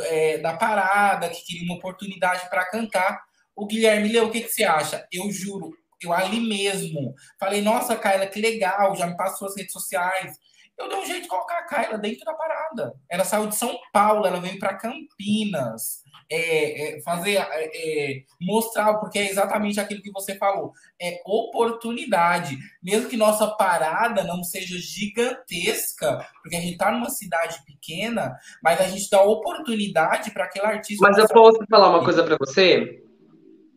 é, 0.06 0.38
da 0.38 0.56
parada, 0.56 1.28
que 1.28 1.44
queria 1.44 1.64
uma 1.64 1.76
oportunidade 1.76 2.48
para 2.48 2.68
cantar. 2.70 3.22
O 3.54 3.66
Guilherme 3.66 4.08
Leu, 4.08 4.26
o 4.26 4.30
que, 4.30 4.42
que 4.42 4.48
você 4.48 4.64
acha? 4.64 5.06
Eu 5.12 5.30
juro, 5.30 5.72
eu 6.00 6.12
ali 6.12 6.40
mesmo 6.40 7.14
falei, 7.38 7.60
nossa, 7.60 7.96
Kyla, 7.96 8.26
que 8.26 8.40
legal, 8.40 8.94
já 8.96 9.06
me 9.06 9.16
passou 9.16 9.48
as 9.48 9.56
redes 9.56 9.72
sociais. 9.72 10.38
Eu 10.78 10.88
dei 10.88 10.98
um 10.98 11.06
jeito 11.06 11.22
de 11.22 11.28
colocar 11.28 11.58
a 11.58 11.66
Kyla 11.66 11.98
dentro 11.98 12.24
da 12.24 12.32
parada. 12.32 12.94
Ela 13.08 13.24
saiu 13.24 13.46
de 13.46 13.56
São 13.56 13.78
Paulo, 13.92 14.26
ela 14.26 14.40
veio 14.40 14.58
para 14.58 14.78
Campinas 14.78 15.99
é, 16.30 16.98
é, 16.98 17.02
fazer, 17.02 17.36
é, 17.36 17.70
é, 17.74 18.22
mostrar, 18.40 18.94
porque 18.94 19.18
é 19.18 19.28
exatamente 19.28 19.80
aquilo 19.80 20.00
que 20.00 20.12
você 20.12 20.36
falou, 20.36 20.72
é 21.00 21.20
oportunidade. 21.26 22.56
Mesmo 22.82 23.08
que 23.08 23.16
nossa 23.16 23.48
parada 23.48 24.22
não 24.22 24.44
seja 24.44 24.78
gigantesca, 24.78 26.24
porque 26.40 26.56
a 26.56 26.60
gente 26.60 26.72
está 26.72 26.92
numa 26.92 27.10
cidade 27.10 27.58
pequena, 27.66 28.36
mas 28.62 28.80
a 28.80 28.84
gente 28.84 29.10
dá 29.10 29.20
oportunidade 29.22 30.30
para 30.30 30.44
aquele 30.44 30.66
artista. 30.66 31.06
Mas 31.06 31.18
eu 31.18 31.28
posso 31.28 31.58
falar 31.68 31.90
uma 31.90 32.04
coisa 32.04 32.22
para 32.22 32.36
você? 32.38 33.02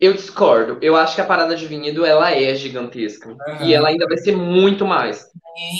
Eu 0.00 0.12
discordo. 0.12 0.78
Eu 0.82 0.96
acho 0.96 1.14
que 1.14 1.20
a 1.20 1.26
parada 1.26 1.56
de 1.56 1.66
vinhedo 1.66 2.04
ela 2.04 2.30
é 2.30 2.54
gigantesca. 2.54 3.30
Uhum. 3.30 3.66
E 3.66 3.74
ela 3.74 3.88
ainda 3.88 4.06
vai 4.06 4.18
ser 4.18 4.36
muito 4.36 4.86
mais. 4.86 5.26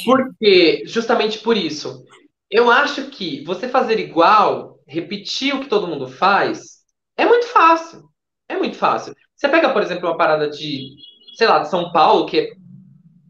Porque, 0.04 0.84
justamente 0.86 1.40
por 1.40 1.56
isso, 1.56 2.04
eu 2.50 2.70
acho 2.70 3.06
que 3.10 3.44
você 3.44 3.68
fazer 3.68 3.98
igual 3.98 4.73
repetir 4.86 5.54
o 5.54 5.60
que 5.60 5.68
todo 5.68 5.86
mundo 5.86 6.08
faz, 6.08 6.84
é 7.16 7.24
muito 7.26 7.46
fácil. 7.46 8.08
É 8.48 8.56
muito 8.56 8.76
fácil. 8.76 9.14
Você 9.34 9.48
pega, 9.48 9.72
por 9.72 9.82
exemplo, 9.82 10.08
uma 10.08 10.16
parada 10.16 10.48
de, 10.48 10.94
sei 11.36 11.46
lá, 11.46 11.60
de 11.60 11.68
São 11.68 11.90
Paulo, 11.92 12.26
que 12.26 12.38
é 12.40 12.48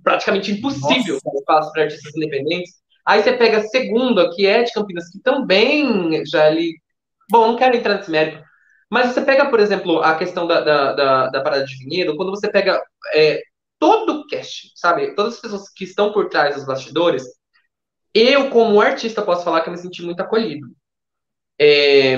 praticamente 0.03 0.53
impossível 0.53 1.19
Nossa. 1.25 1.39
espaço 1.39 1.73
para 1.73 1.83
artistas 1.85 2.15
independentes. 2.15 2.75
Aí 3.07 3.23
você 3.23 3.33
pega 3.33 3.59
a 3.59 3.69
segunda, 3.69 4.31
que 4.35 4.47
é 4.47 4.63
de 4.63 4.73
Campinas, 4.73 5.09
que 5.11 5.21
também 5.21 6.25
já 6.27 6.47
ali. 6.47 6.75
Bom, 7.31 7.49
não 7.49 7.57
quero 7.57 7.77
entrar 7.77 7.97
nesse 7.97 8.11
mérito. 8.11 8.43
Mas 8.91 9.13
você 9.13 9.23
pega, 9.23 9.49
por 9.49 9.61
exemplo, 9.61 10.03
a 10.03 10.15
questão 10.17 10.47
da, 10.47 10.61
da, 10.61 10.93
da, 10.93 11.29
da 11.29 11.43
parada 11.43 11.65
de 11.65 11.77
vinhedo, 11.77 12.17
quando 12.17 12.31
você 12.31 12.51
pega 12.51 12.81
é, 13.15 13.43
todo 13.79 14.21
o 14.21 14.27
cast, 14.27 14.73
sabe? 14.75 15.15
Todas 15.15 15.35
as 15.35 15.41
pessoas 15.41 15.71
que 15.71 15.85
estão 15.85 16.13
por 16.13 16.29
trás 16.29 16.55
dos 16.55 16.65
bastidores, 16.65 17.25
eu, 18.15 18.51
como 18.51 18.81
artista, 18.81 19.23
posso 19.23 19.45
falar 19.45 19.63
que 19.63 19.69
eu 19.69 19.73
me 19.73 19.79
senti 19.79 20.03
muito 20.03 20.21
acolhido. 20.21 20.69
É, 21.59 22.17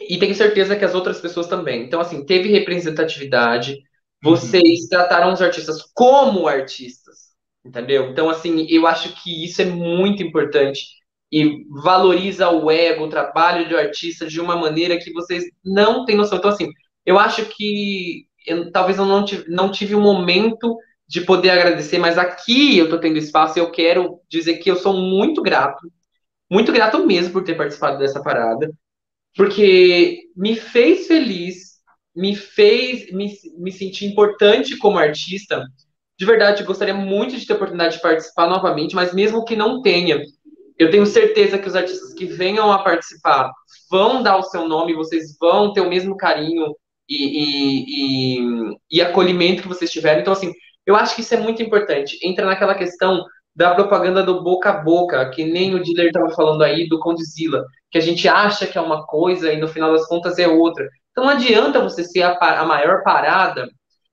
e 0.00 0.18
tenho 0.18 0.34
certeza 0.34 0.76
que 0.76 0.84
as 0.84 0.94
outras 0.94 1.20
pessoas 1.20 1.46
também. 1.46 1.84
Então, 1.84 2.00
assim, 2.00 2.24
teve 2.24 2.48
representatividade. 2.48 3.78
Vocês 4.22 4.82
uhum. 4.82 4.88
trataram 4.88 5.32
os 5.32 5.42
artistas 5.42 5.82
como 5.94 6.46
artistas, 6.46 7.30
entendeu? 7.64 8.10
Então, 8.10 8.28
assim, 8.28 8.66
eu 8.68 8.86
acho 8.86 9.22
que 9.22 9.44
isso 9.44 9.62
é 9.62 9.66
muito 9.66 10.22
importante 10.22 10.84
e 11.32 11.64
valoriza 11.82 12.50
o 12.50 12.70
ego, 12.70 13.04
o 13.04 13.10
trabalho 13.10 13.68
do 13.68 13.76
artista 13.76 14.26
de 14.26 14.40
uma 14.40 14.56
maneira 14.56 14.98
que 14.98 15.12
vocês 15.12 15.44
não 15.64 16.04
têm 16.04 16.16
noção. 16.16 16.38
Então, 16.38 16.50
assim, 16.50 16.70
eu 17.06 17.18
acho 17.18 17.44
que 17.46 18.26
eu, 18.46 18.70
talvez 18.72 18.98
eu 18.98 19.06
não 19.06 19.24
tive, 19.24 19.48
não 19.48 19.70
tive 19.70 19.94
um 19.94 20.00
momento 20.00 20.76
de 21.06 21.20
poder 21.20 21.50
agradecer, 21.50 21.98
mas 21.98 22.18
aqui 22.18 22.78
eu 22.78 22.84
estou 22.84 22.98
tendo 22.98 23.18
espaço 23.18 23.58
e 23.58 23.60
eu 23.60 23.70
quero 23.70 24.20
dizer 24.28 24.58
que 24.58 24.70
eu 24.70 24.76
sou 24.76 24.94
muito 24.94 25.42
grato 25.42 25.90
muito 26.50 26.72
grato 26.72 27.06
mesmo 27.06 27.32
por 27.32 27.44
ter 27.44 27.56
participado 27.56 27.98
dessa 27.98 28.22
parada, 28.22 28.70
porque 29.36 30.22
me 30.36 30.56
fez 30.56 31.06
feliz, 31.06 31.78
me 32.14 32.34
fez 32.34 33.12
me, 33.12 33.32
me 33.58 33.70
sentir 33.70 34.06
importante 34.06 34.76
como 34.76 34.98
artista. 34.98 35.64
De 36.18 36.26
verdade, 36.26 36.64
gostaria 36.64 36.94
muito 36.94 37.36
de 37.36 37.46
ter 37.46 37.52
a 37.52 37.56
oportunidade 37.56 37.96
de 37.96 38.02
participar 38.02 38.48
novamente, 38.48 38.94
mas 38.94 39.14
mesmo 39.14 39.44
que 39.44 39.56
não 39.56 39.80
tenha, 39.80 40.20
eu 40.80 40.90
tenho 40.90 41.04
certeza 41.04 41.58
que 41.58 41.68
os 41.68 41.76
artistas 41.76 42.14
que 42.14 42.24
venham 42.24 42.72
a 42.72 42.82
participar 42.82 43.50
vão 43.90 44.22
dar 44.22 44.38
o 44.38 44.42
seu 44.44 44.66
nome, 44.66 44.94
vocês 44.94 45.36
vão 45.38 45.74
ter 45.74 45.82
o 45.82 45.88
mesmo 45.90 46.16
carinho 46.16 46.74
e, 47.06 47.26
e, 47.26 48.38
e, 48.38 48.76
e 48.92 49.02
acolhimento 49.02 49.60
que 49.60 49.68
vocês 49.68 49.90
tiveram. 49.90 50.20
Então, 50.20 50.32
assim, 50.32 50.52
eu 50.86 50.96
acho 50.96 51.14
que 51.14 51.20
isso 51.20 51.34
é 51.34 51.36
muito 51.36 51.62
importante. 51.62 52.18
Entra 52.22 52.46
naquela 52.46 52.74
questão 52.74 53.22
da 53.60 53.74
propaganda 53.74 54.22
do 54.22 54.42
boca 54.42 54.70
a 54.70 54.78
boca, 54.78 55.28
que 55.28 55.44
nem 55.44 55.74
o 55.74 55.82
dealer 55.82 56.06
estava 56.06 56.30
falando 56.30 56.62
aí 56.62 56.88
do 56.88 56.98
Condzilla, 56.98 57.62
que 57.90 57.98
a 57.98 58.00
gente 58.00 58.26
acha 58.26 58.66
que 58.66 58.78
é 58.78 58.80
uma 58.80 59.06
coisa 59.06 59.52
e 59.52 59.60
no 59.60 59.68
final 59.68 59.92
das 59.92 60.06
contas 60.06 60.38
é 60.38 60.48
outra. 60.48 60.88
Então 61.10 61.24
não 61.24 61.32
adianta 61.32 61.78
você 61.78 62.02
ser 62.02 62.22
a, 62.22 62.38
a 62.38 62.64
maior 62.64 63.02
parada 63.02 63.68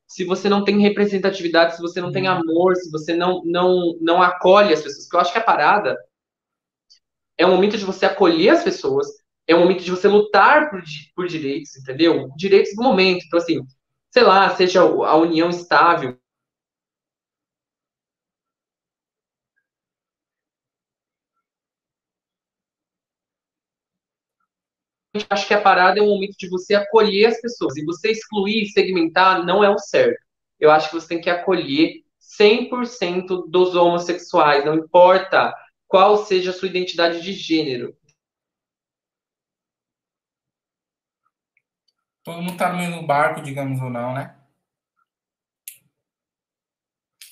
se 0.06 0.26
você 0.26 0.50
não 0.50 0.66
tem 0.66 0.82
representatividade, 0.82 1.78
se 1.78 1.82
você 1.82 2.02
não 2.02 2.12
tem 2.12 2.28
uhum. 2.28 2.36
amor, 2.36 2.76
se 2.76 2.92
você 2.92 3.16
não, 3.16 3.42
não, 3.46 3.96
não 4.02 4.22
acolhe 4.22 4.74
as 4.74 4.82
pessoas. 4.82 5.06
Porque 5.06 5.16
eu 5.16 5.22
acho 5.22 5.32
que 5.32 5.40
a 5.40 5.44
parada 5.44 5.98
é 7.38 7.46
um 7.46 7.52
momento 7.52 7.78
de 7.78 7.86
você 7.86 8.06
acolher 8.06 8.50
as 8.50 8.64
pessoas, 8.66 9.08
é 9.48 9.56
um 9.56 9.60
momento 9.60 9.82
de 9.82 9.92
você 9.92 10.10
lutar 10.10 10.70
por, 10.70 10.84
por 11.16 11.26
direitos, 11.26 11.74
entendeu? 11.78 12.30
Direitos 12.36 12.76
do 12.76 12.84
momento. 12.84 13.24
Então, 13.26 13.40
assim, 13.40 13.62
sei 14.12 14.24
lá, 14.24 14.54
seja 14.58 14.82
a 14.82 15.16
união 15.16 15.50
estável, 15.50 16.18
acho 25.30 25.48
que 25.48 25.54
a 25.54 25.62
parada 25.62 26.00
é 26.00 26.04
um 26.04 26.10
momento 26.10 26.36
de 26.38 26.50
você 26.50 26.76
acolher 26.76 27.28
as 27.28 27.42
pessoas. 27.42 27.78
E 27.78 27.86
você 27.86 28.12
excluir, 28.12 28.68
segmentar, 28.68 29.46
não 29.46 29.64
é 29.64 29.70
o 29.70 29.78
certo. 29.78 30.20
Eu 30.60 30.72
acho 30.72 30.90
que 30.90 30.96
você 30.96 31.08
tem 31.08 31.22
que 31.22 31.30
acolher 31.30 32.04
100% 32.20 33.48
dos 33.48 33.76
homossexuais, 33.76 34.66
não 34.66 34.76
importa 34.76 35.54
qual 35.88 36.18
seja 36.26 36.52
a 36.52 36.54
sua 36.54 36.68
identidade 36.68 37.22
de 37.22 37.34
gênero. 37.34 37.96
Todo 42.24 42.42
mundo 42.42 42.58
tá 42.58 42.74
no 42.74 42.80
mesmo 42.80 43.08
barco, 43.08 43.42
digamos 43.42 43.82
ou 43.82 43.90
não, 43.90 44.14
né? 44.14 44.36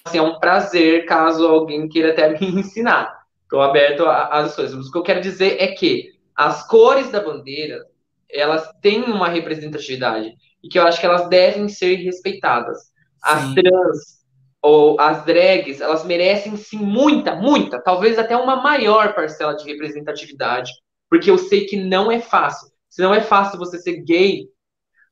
Assim, 0.05 0.19
é 0.19 0.21
um 0.21 0.39
prazer 0.39 1.05
caso 1.05 1.47
alguém 1.47 1.89
queira 1.89 2.11
até 2.11 2.29
me 2.39 2.61
ensinar. 2.61 3.25
Estou 3.41 3.61
aberto 3.61 4.05
às 4.07 4.55
coisas. 4.55 4.87
O 4.87 4.91
que 4.91 4.97
eu 4.97 5.03
quero 5.03 5.19
dizer 5.19 5.61
é 5.61 5.73
que 5.73 6.14
as 6.35 6.67
cores 6.67 7.09
da 7.09 7.21
bandeira, 7.21 7.85
elas 8.29 8.69
têm 8.81 9.03
uma 9.03 9.29
representatividade 9.29 10.33
e 10.63 10.67
que 10.67 10.77
eu 10.77 10.83
acho 10.83 10.99
que 10.99 11.05
elas 11.05 11.29
devem 11.29 11.69
ser 11.69 11.95
respeitadas. 11.97 12.77
As 13.23 13.43
sim. 13.43 13.55
trans 13.55 14.25
ou 14.61 14.99
as 14.99 15.23
drags, 15.23 15.79
elas 15.79 16.03
merecem 16.03 16.57
sim 16.57 16.77
muita, 16.77 17.35
muita, 17.35 17.79
talvez 17.79 18.17
até 18.17 18.35
uma 18.35 18.55
maior 18.55 19.13
parcela 19.13 19.55
de 19.55 19.63
representatividade, 19.63 20.71
porque 21.07 21.29
eu 21.29 21.37
sei 21.37 21.65
que 21.65 21.77
não 21.77 22.11
é 22.11 22.19
fácil. 22.19 22.69
Se 22.89 23.01
não 23.01 23.13
é 23.13 23.21
fácil 23.21 23.59
você 23.59 23.77
ser 23.77 24.01
gay, 24.03 24.47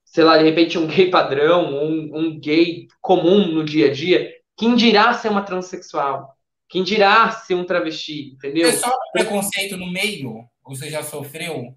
sei 0.03 0.23
lá, 0.23 0.39
de 0.39 0.43
repente 0.43 0.77
um 0.77 0.87
gay 0.87 1.09
padrão, 1.09 1.71
um, 1.71 2.17
um 2.17 2.39
gay 2.39 2.87
comum 2.99 3.47
no 3.47 3.63
dia 3.63 3.87
a 3.87 3.93
dia, 3.93 4.31
quem 4.57 4.75
dirá 4.75 5.13
ser 5.13 5.29
uma 5.29 5.43
transexual? 5.43 6.35
Quem 6.67 6.83
dirá 6.83 7.29
se 7.29 7.53
um 7.53 7.63
travesti, 7.63 8.31
entendeu? 8.33 8.71
Você 8.71 8.77
sofre 8.77 9.11
preconceito 9.13 9.77
no 9.77 9.91
meio? 9.91 10.43
Você 10.65 10.89
já 10.89 11.03
sofreu? 11.03 11.75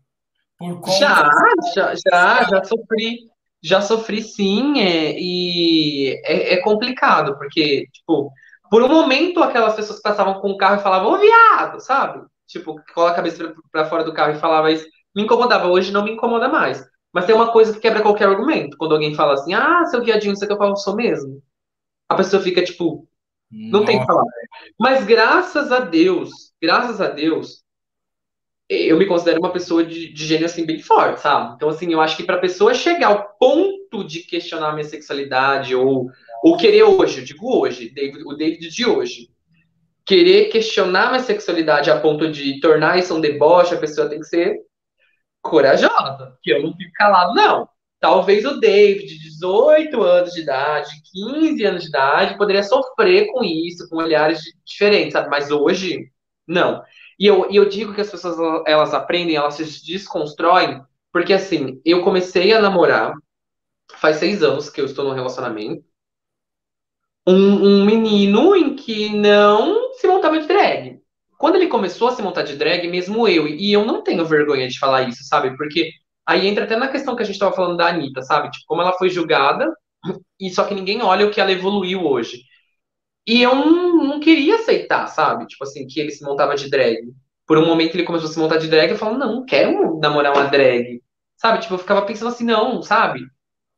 Por 0.58 0.80
conta 0.80 0.98
já, 0.98 1.30
já, 1.74 1.94
já, 1.94 2.44
já 2.44 2.64
sofri. 2.64 3.28
Já 3.62 3.80
sofri 3.80 4.22
sim, 4.22 4.80
é, 4.80 5.18
e 5.18 6.20
é, 6.24 6.54
é, 6.54 6.56
complicado, 6.58 7.36
porque, 7.36 7.88
tipo, 7.92 8.30
por 8.70 8.82
um 8.82 8.88
momento 8.88 9.42
aquelas 9.42 9.74
pessoas 9.74 10.00
passavam 10.00 10.40
com 10.40 10.50
o 10.50 10.56
carro 10.56 10.76
e 10.78 10.82
falavam, 10.82 11.12
ô 11.12 11.18
viado, 11.18 11.80
sabe? 11.80 12.24
Tipo, 12.46 12.80
coloca 12.94 13.12
a 13.12 13.16
cabeça 13.16 13.54
para 13.72 13.86
fora 13.86 14.04
do 14.04 14.14
carro 14.14 14.32
e 14.32 14.38
falava 14.38 14.70
isso, 14.70 14.86
me 15.14 15.22
incomodava. 15.22 15.66
Hoje 15.66 15.90
não 15.90 16.04
me 16.04 16.12
incomoda 16.12 16.48
mais. 16.48 16.86
Mas 17.12 17.24
tem 17.24 17.34
uma 17.34 17.50
coisa 17.50 17.72
que 17.72 17.80
quebra 17.80 18.02
qualquer 18.02 18.28
argumento. 18.28 18.76
Quando 18.76 18.92
alguém 18.92 19.14
fala 19.14 19.34
assim, 19.34 19.54
ah, 19.54 19.84
seu 19.86 20.04
viadinho, 20.04 20.34
isso 20.34 20.46
que 20.46 20.52
eu 20.52 20.58
falo, 20.58 20.76
sou 20.76 20.94
mesmo. 20.94 21.42
A 22.08 22.14
pessoa 22.14 22.42
fica, 22.42 22.62
tipo, 22.62 23.08
não 23.50 23.80
Nossa. 23.80 23.86
tem 23.86 23.98
que 23.98 24.06
falar. 24.06 24.24
Mas 24.78 25.04
graças 25.04 25.72
a 25.72 25.80
Deus, 25.80 26.30
graças 26.60 27.00
a 27.00 27.08
Deus, 27.08 27.64
eu 28.68 28.98
me 28.98 29.06
considero 29.06 29.38
uma 29.38 29.52
pessoa 29.52 29.84
de, 29.84 30.12
de 30.12 30.26
gênio 30.26 30.46
assim 30.46 30.66
bem 30.66 30.80
forte, 30.80 31.20
sabe? 31.20 31.54
Então 31.54 31.68
assim, 31.68 31.92
eu 31.92 32.00
acho 32.00 32.16
que 32.16 32.24
para 32.24 32.38
pessoa 32.38 32.74
chegar 32.74 33.08
ao 33.08 33.36
ponto 33.38 34.04
de 34.04 34.20
questionar 34.20 34.70
a 34.70 34.72
minha 34.72 34.84
sexualidade 34.84 35.74
ou 35.74 36.10
ou 36.42 36.56
querer 36.56 36.82
hoje, 36.84 37.20
eu 37.20 37.24
digo 37.24 37.58
hoje, 37.58 37.90
David, 37.90 38.22
o 38.24 38.34
David 38.34 38.68
de 38.68 38.86
hoje, 38.86 39.28
querer 40.04 40.48
questionar 40.48 41.06
a 41.06 41.10
minha 41.12 41.22
sexualidade 41.22 41.90
a 41.90 41.98
ponto 41.98 42.30
de 42.30 42.60
tornar 42.60 42.98
isso 42.98 43.14
um 43.14 43.20
deboche, 43.20 43.74
a 43.74 43.78
pessoa 43.78 44.08
tem 44.08 44.20
que 44.20 44.26
ser 44.26 44.60
corajosa, 45.42 46.36
que 46.42 46.52
eu 46.52 46.62
não 46.62 46.72
fico 46.76 46.92
calado 46.94 47.34
não. 47.34 47.68
Talvez 47.98 48.44
o 48.44 48.60
David, 48.60 49.06
de 49.06 49.18
18 49.18 50.00
anos 50.02 50.32
de 50.32 50.42
idade, 50.42 50.90
15 51.12 51.64
anos 51.64 51.82
de 51.82 51.88
idade, 51.88 52.36
poderia 52.36 52.62
sofrer 52.62 53.26
com 53.32 53.42
isso, 53.42 53.88
com 53.88 53.96
olhares 53.96 54.40
diferentes, 54.64 55.12
sabe? 55.12 55.28
Mas 55.28 55.50
hoje, 55.50 56.10
não. 56.46 56.82
E 57.18 57.26
eu, 57.26 57.50
e 57.50 57.56
eu 57.56 57.68
digo 57.68 57.94
que 57.94 58.00
as 58.00 58.10
pessoas 58.10 58.36
elas 58.66 58.92
aprendem, 58.92 59.36
elas 59.36 59.54
se 59.54 59.84
desconstroem, 59.86 60.82
porque 61.12 61.32
assim, 61.32 61.80
eu 61.84 62.02
comecei 62.02 62.52
a 62.52 62.60
namorar 62.60 63.14
faz 63.94 64.16
seis 64.16 64.42
anos 64.42 64.68
que 64.68 64.80
eu 64.80 64.84
estou 64.84 65.04
no 65.04 65.14
relacionamento. 65.14 65.84
Um, 67.26 67.80
um 67.80 67.84
menino 67.84 68.54
em 68.54 68.76
que 68.76 69.08
não 69.16 69.94
se 69.94 70.06
montava 70.06 70.38
de 70.38 70.46
drag. 70.46 71.00
Quando 71.38 71.56
ele 71.56 71.66
começou 71.66 72.08
a 72.08 72.12
se 72.12 72.22
montar 72.22 72.42
de 72.42 72.56
drag, 72.56 72.86
mesmo 72.88 73.26
eu, 73.26 73.48
e 73.48 73.72
eu 73.72 73.84
não 73.84 74.02
tenho 74.02 74.24
vergonha 74.24 74.68
de 74.68 74.78
falar 74.78 75.02
isso, 75.08 75.24
sabe? 75.24 75.56
Porque 75.56 75.90
aí 76.24 76.46
entra 76.46 76.64
até 76.64 76.76
na 76.76 76.88
questão 76.88 77.16
que 77.16 77.22
a 77.22 77.26
gente 77.26 77.34
estava 77.34 77.54
falando 77.54 77.76
da 77.76 77.88
Anitta, 77.88 78.22
sabe? 78.22 78.50
Tipo, 78.50 78.64
como 78.66 78.82
ela 78.82 78.92
foi 78.92 79.10
julgada, 79.10 79.66
e 80.40 80.50
só 80.50 80.64
que 80.64 80.74
ninguém 80.74 81.02
olha 81.02 81.26
o 81.26 81.30
que 81.30 81.40
ela 81.40 81.52
evoluiu 81.52 82.04
hoje. 82.04 82.42
E 83.26 83.42
eu 83.42 83.54
não, 83.54 84.04
não, 84.04 84.20
queria 84.20 84.56
aceitar, 84.56 85.08
sabe? 85.08 85.46
Tipo 85.46 85.64
assim, 85.64 85.86
que 85.86 85.98
ele 86.00 86.10
se 86.10 86.24
montava 86.24 86.54
de 86.54 86.70
drag. 86.70 87.12
Por 87.46 87.58
um 87.58 87.66
momento 87.66 87.94
ele 87.94 88.04
começou 88.04 88.28
a 88.28 88.32
se 88.32 88.38
montar 88.38 88.58
de 88.58 88.68
drag, 88.68 88.90
eu 88.90 88.98
falo, 88.98 89.18
não, 89.18 89.36
não 89.36 89.44
quero 89.46 89.98
namorar 89.98 90.32
uma 90.32 90.46
drag. 90.46 91.02
Sabe? 91.36 91.60
Tipo, 91.60 91.74
eu 91.74 91.78
ficava 91.78 92.06
pensando 92.06 92.28
assim, 92.28 92.44
não, 92.44 92.82
sabe? 92.82 93.20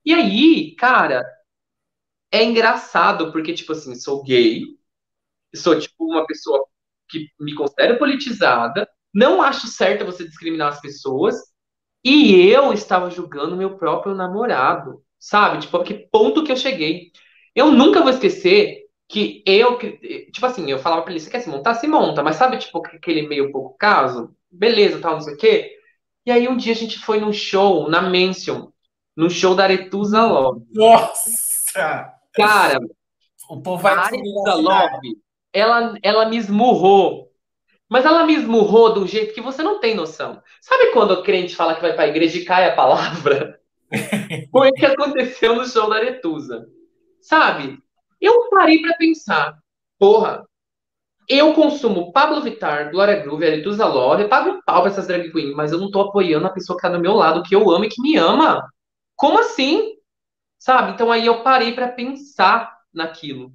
E 0.05 0.13
aí, 0.15 0.75
cara, 0.77 1.25
é 2.33 2.45
engraçado, 2.45 3.33
porque, 3.33 3.55
tipo 3.55 3.73
assim, 3.73 3.95
sou 3.95 4.23
gay, 4.23 4.63
sou, 5.55 5.79
tipo, 5.79 6.05
uma 6.05 6.27
pessoa 6.27 6.67
que 7.09 7.29
me 7.41 7.55
considero 7.55 7.99
politizada, 7.99 8.89
não 9.15 9.43
acho 9.43 9.67
certo 9.67 10.05
você 10.05 10.25
discriminar 10.25 10.69
as 10.69 10.81
pessoas, 10.81 11.37
e 12.05 12.49
eu 12.49 12.73
estava 12.73 13.11
julgando 13.11 13.57
meu 13.57 13.77
próprio 13.77 14.15
namorado, 14.15 15.03
sabe? 15.19 15.61
Tipo, 15.63 15.79
a 15.79 15.85
que 15.85 15.95
ponto 15.95 16.45
que 16.45 16.53
eu 16.53 16.57
cheguei. 16.57 17.13
Eu 17.55 17.73
nunca 17.73 18.01
vou 18.01 18.11
esquecer 18.11 18.88
que 19.09 19.43
eu, 19.47 19.79
tipo 19.79 20.45
assim, 20.45 20.71
eu 20.71 20.79
falava 20.79 21.03
pra 21.03 21.11
ele, 21.11 21.21
você 21.21 21.31
quer 21.31 21.41
se 21.41 21.49
montar? 21.49 21.75
Se 21.75 21.89
monta, 21.89 22.23
mas 22.23 22.37
sabe, 22.37 22.59
tipo, 22.59 22.79
aquele 22.79 23.27
meio 23.27 23.51
pouco 23.51 23.75
caso? 23.79 24.37
Beleza, 24.51 25.01
tal, 25.01 25.15
não 25.15 25.21
sei 25.23 25.35
o 25.35 25.39
quê. 25.39 25.79
E 26.27 26.31
aí 26.31 26.47
um 26.47 26.57
dia 26.57 26.75
a 26.75 26.77
gente 26.77 26.99
foi 26.99 27.19
num 27.19 27.33
show, 27.33 27.89
na 27.89 28.03
Mention, 28.03 28.71
no 29.17 29.31
show 29.31 29.55
da 29.55 29.65
Aretusa 29.65 30.27
Love. 30.27 30.67
Nossa! 30.75 32.13
Cara, 32.35 32.79
o 33.49 33.63
povo 33.63 33.83
vai 33.83 33.95
a 33.95 34.01
Aretusa 34.01 34.55
Love, 34.55 35.19
ela, 35.55 35.95
ela 36.03 36.29
me 36.29 36.37
esmurrou. 36.37 37.29
Mas 37.89 38.05
ela 38.05 38.27
me 38.27 38.35
esmurrou 38.35 38.93
de 38.93 39.01
um 39.01 39.07
jeito 39.07 39.33
que 39.33 39.41
você 39.41 39.63
não 39.63 39.81
tem 39.81 39.95
noção. 39.95 40.43
Sabe 40.61 40.93
quando 40.93 41.13
o 41.13 41.23
crente 41.23 41.57
fala 41.57 41.75
que 41.75 41.81
vai 41.81 41.95
pra 41.95 42.07
igreja 42.07 42.37
e 42.37 42.45
cai 42.45 42.69
a 42.69 42.75
palavra? 42.75 43.59
Foi 44.53 44.69
o 44.69 44.73
que 44.75 44.85
aconteceu 44.85 45.57
no 45.57 45.67
show 45.67 45.89
da 45.89 45.97
Aretusa. 45.97 46.69
Sabe? 47.23 47.79
Eu 48.21 48.49
parei 48.51 48.81
para 48.83 48.97
pensar, 48.97 49.59
porra, 49.99 50.45
eu 51.29 51.53
consumo 51.55 52.13
Pablo 52.13 52.41
Vittar, 52.43 52.91
Glória 52.91 53.17
Groove, 53.21 53.47
Arituza 53.47 53.87
Lore, 53.87 54.29
pago 54.29 54.51
um 54.51 54.63
pau 54.63 54.83
pra 54.83 54.91
essas 54.91 55.07
drag 55.07 55.31
queens, 55.31 55.55
mas 55.55 55.73
eu 55.73 55.79
não 55.79 55.91
tô 55.91 56.01
apoiando 56.01 56.47
a 56.47 56.53
pessoa 56.53 56.77
que 56.77 56.83
tá 56.83 56.89
do 56.89 57.01
meu 57.01 57.13
lado, 57.15 57.43
que 57.43 57.55
eu 57.55 57.71
amo 57.71 57.85
e 57.85 57.89
que 57.89 58.01
me 58.01 58.17
ama. 58.17 58.67
Como 59.17 59.39
assim? 59.39 59.95
Sabe? 60.59 60.93
Então 60.93 61.13
aí 61.13 61.27
eu 61.27 61.43
parei 61.43 61.73
para 61.75 61.89
pensar 61.89 62.79
naquilo. 62.93 63.53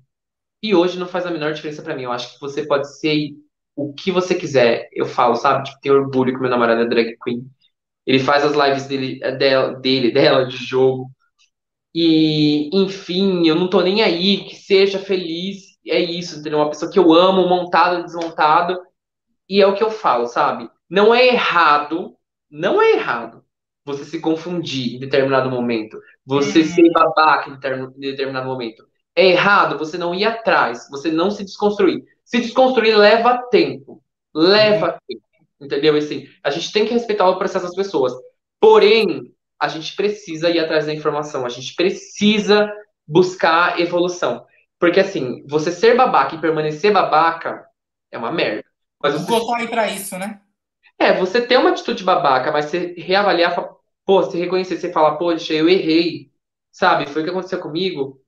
E 0.61 0.76
hoje 0.76 0.99
não 0.99 1.07
faz 1.07 1.26
a 1.26 1.31
menor 1.31 1.53
diferença 1.53 1.81
para 1.84 1.95
mim. 1.95 2.03
Eu 2.03 2.11
acho 2.11 2.34
que 2.34 2.41
você 2.41 2.65
pode 2.65 2.88
ser 2.99 3.31
o 3.76 3.94
que 3.94 4.11
você 4.11 4.35
quiser. 4.35 4.90
Eu 4.94 5.06
falo, 5.06 5.35
sabe? 5.35 5.65
Tipo, 5.65 5.81
tenho 5.81 5.95
orgulho 5.95 6.34
que 6.34 6.40
meu 6.40 6.49
namorado 6.49 6.81
é 6.81 6.85
drag 6.85 7.18
queen. 7.23 7.45
Ele 8.06 8.19
faz 8.19 8.44
as 8.45 8.53
lives 8.53 8.88
dele, 8.88 9.19
dela, 9.38 9.76
dele, 9.80 10.11
dela 10.11 10.45
de 10.48 10.57
jogo. 10.57 11.10
E, 11.94 12.70
enfim, 12.74 13.48
eu 13.48 13.56
não 13.56 13.70
tô 13.70 13.82
nem 13.82 14.02
aí, 14.02 14.45
que 14.45 14.56
seja 14.56 14.98
feliz, 14.98 15.78
é 15.86 15.99
isso, 15.99 16.40
entendeu? 16.40 16.60
Uma 16.60 16.70
pessoa 16.70 16.91
que 16.91 16.98
eu 16.98 17.14
amo, 17.14 17.48
montado, 17.48 18.03
desmontado, 18.03 18.80
e 19.48 19.61
é 19.61 19.68
o 19.68 19.76
que 19.76 19.84
eu 19.84 19.91
falo, 19.91 20.26
sabe? 20.26 20.70
Não 20.90 21.14
é 21.14 21.28
errado, 21.28 22.15
não 22.49 22.82
é 22.82 22.94
errado 22.94 23.44
você 23.86 24.06
se 24.06 24.20
confundir 24.20 24.95
em 24.95 24.99
determinado 24.99 25.49
momento, 25.49 25.99
você 26.26 26.61
uhum. 26.61 26.65
ser 26.65 26.91
babaca 26.91 27.49
em 27.49 27.99
determinado 27.99 28.48
momento. 28.48 28.88
É 29.15 29.28
errado 29.28 29.78
você 29.78 29.98
não 29.98 30.15
ir 30.15 30.26
atrás, 30.26 30.88
você 30.90 31.11
não 31.11 31.30
se 31.30 31.44
desconstruir. 31.44 32.03
Se 32.24 32.40
desconstruir 32.40 32.98
leva 32.98 33.38
tempo, 33.52 34.02
leva 34.34 34.94
uhum. 34.94 34.98
tempo, 35.07 35.24
entendeu? 35.61 35.95
Assim, 35.95 36.28
a 36.44 36.49
gente 36.49 36.72
tem 36.72 36.86
que 36.86 36.94
respeitar 36.94 37.30
o 37.30 37.38
processo 37.38 37.65
das 37.65 37.76
pessoas. 37.76 38.14
Porém, 38.60 39.34
a 39.64 39.68
gente 39.69 39.95
precisa 39.95 40.49
ir 40.49 40.60
atrás 40.60 40.85
da 40.85 40.94
informação, 40.94 41.45
a 41.45 41.49
gente 41.49 41.73
precisa 41.73 42.69
buscar 43.07 43.80
evolução. 43.80 44.45
Porque 44.77 44.99
assim, 44.99 45.41
você 45.48 45.72
ser 45.72 45.95
babaca 45.95 46.35
e 46.35 46.41
permanecer 46.41 46.91
babaca 46.91 47.65
é 48.11 48.18
uma 48.18 48.30
merda. 48.30 48.65
Mas 49.02 49.14
você... 49.14 49.26
Vou 49.26 49.56
aí 49.56 49.69
pra 49.69 49.90
isso, 49.90 50.18
né? 50.18 50.41
É, 50.99 51.14
você 51.14 51.41
ter 51.41 51.56
uma 51.56 51.69
atitude 51.69 52.03
babaca, 52.03 52.52
mas 52.52 52.65
você 52.65 52.94
reavaliar, 52.98 53.56
pô, 54.06 54.22
você 54.22 54.38
reconhecer, 54.38 54.76
você 54.76 54.91
falar, 54.91 55.15
poxa, 55.15 55.53
eu 55.53 55.69
errei, 55.69 56.30
sabe? 56.69 57.06
Foi 57.06 57.22
o 57.22 57.26
que 57.26 57.31
aconteceu 57.31 57.61
comigo. 57.61 58.22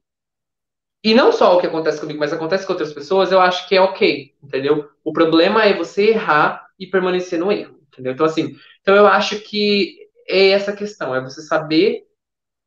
E 1.04 1.14
não 1.14 1.34
só 1.34 1.54
o 1.54 1.60
que 1.60 1.68
acontece 1.68 2.00
comigo, 2.00 2.18
mas 2.18 2.32
acontece 2.32 2.66
com 2.66 2.72
outras 2.72 2.94
pessoas, 2.94 3.34
eu 3.34 3.42
acho 3.42 3.68
que 3.68 3.76
é 3.76 3.82
ok, 3.82 4.34
entendeu? 4.42 4.90
O 5.04 5.12
problema 5.12 5.66
é 5.66 5.74
você 5.74 6.12
errar 6.12 6.66
e 6.80 6.88
permanecer 6.88 7.38
no 7.38 7.52
erro, 7.52 7.78
entendeu? 7.92 8.14
Então, 8.14 8.26
assim, 8.26 8.56
então 8.80 8.96
eu 8.96 9.06
acho 9.06 9.42
que 9.42 10.05
é 10.28 10.50
essa 10.50 10.74
questão, 10.74 11.14
é 11.14 11.22
você 11.22 11.42
saber 11.42 12.04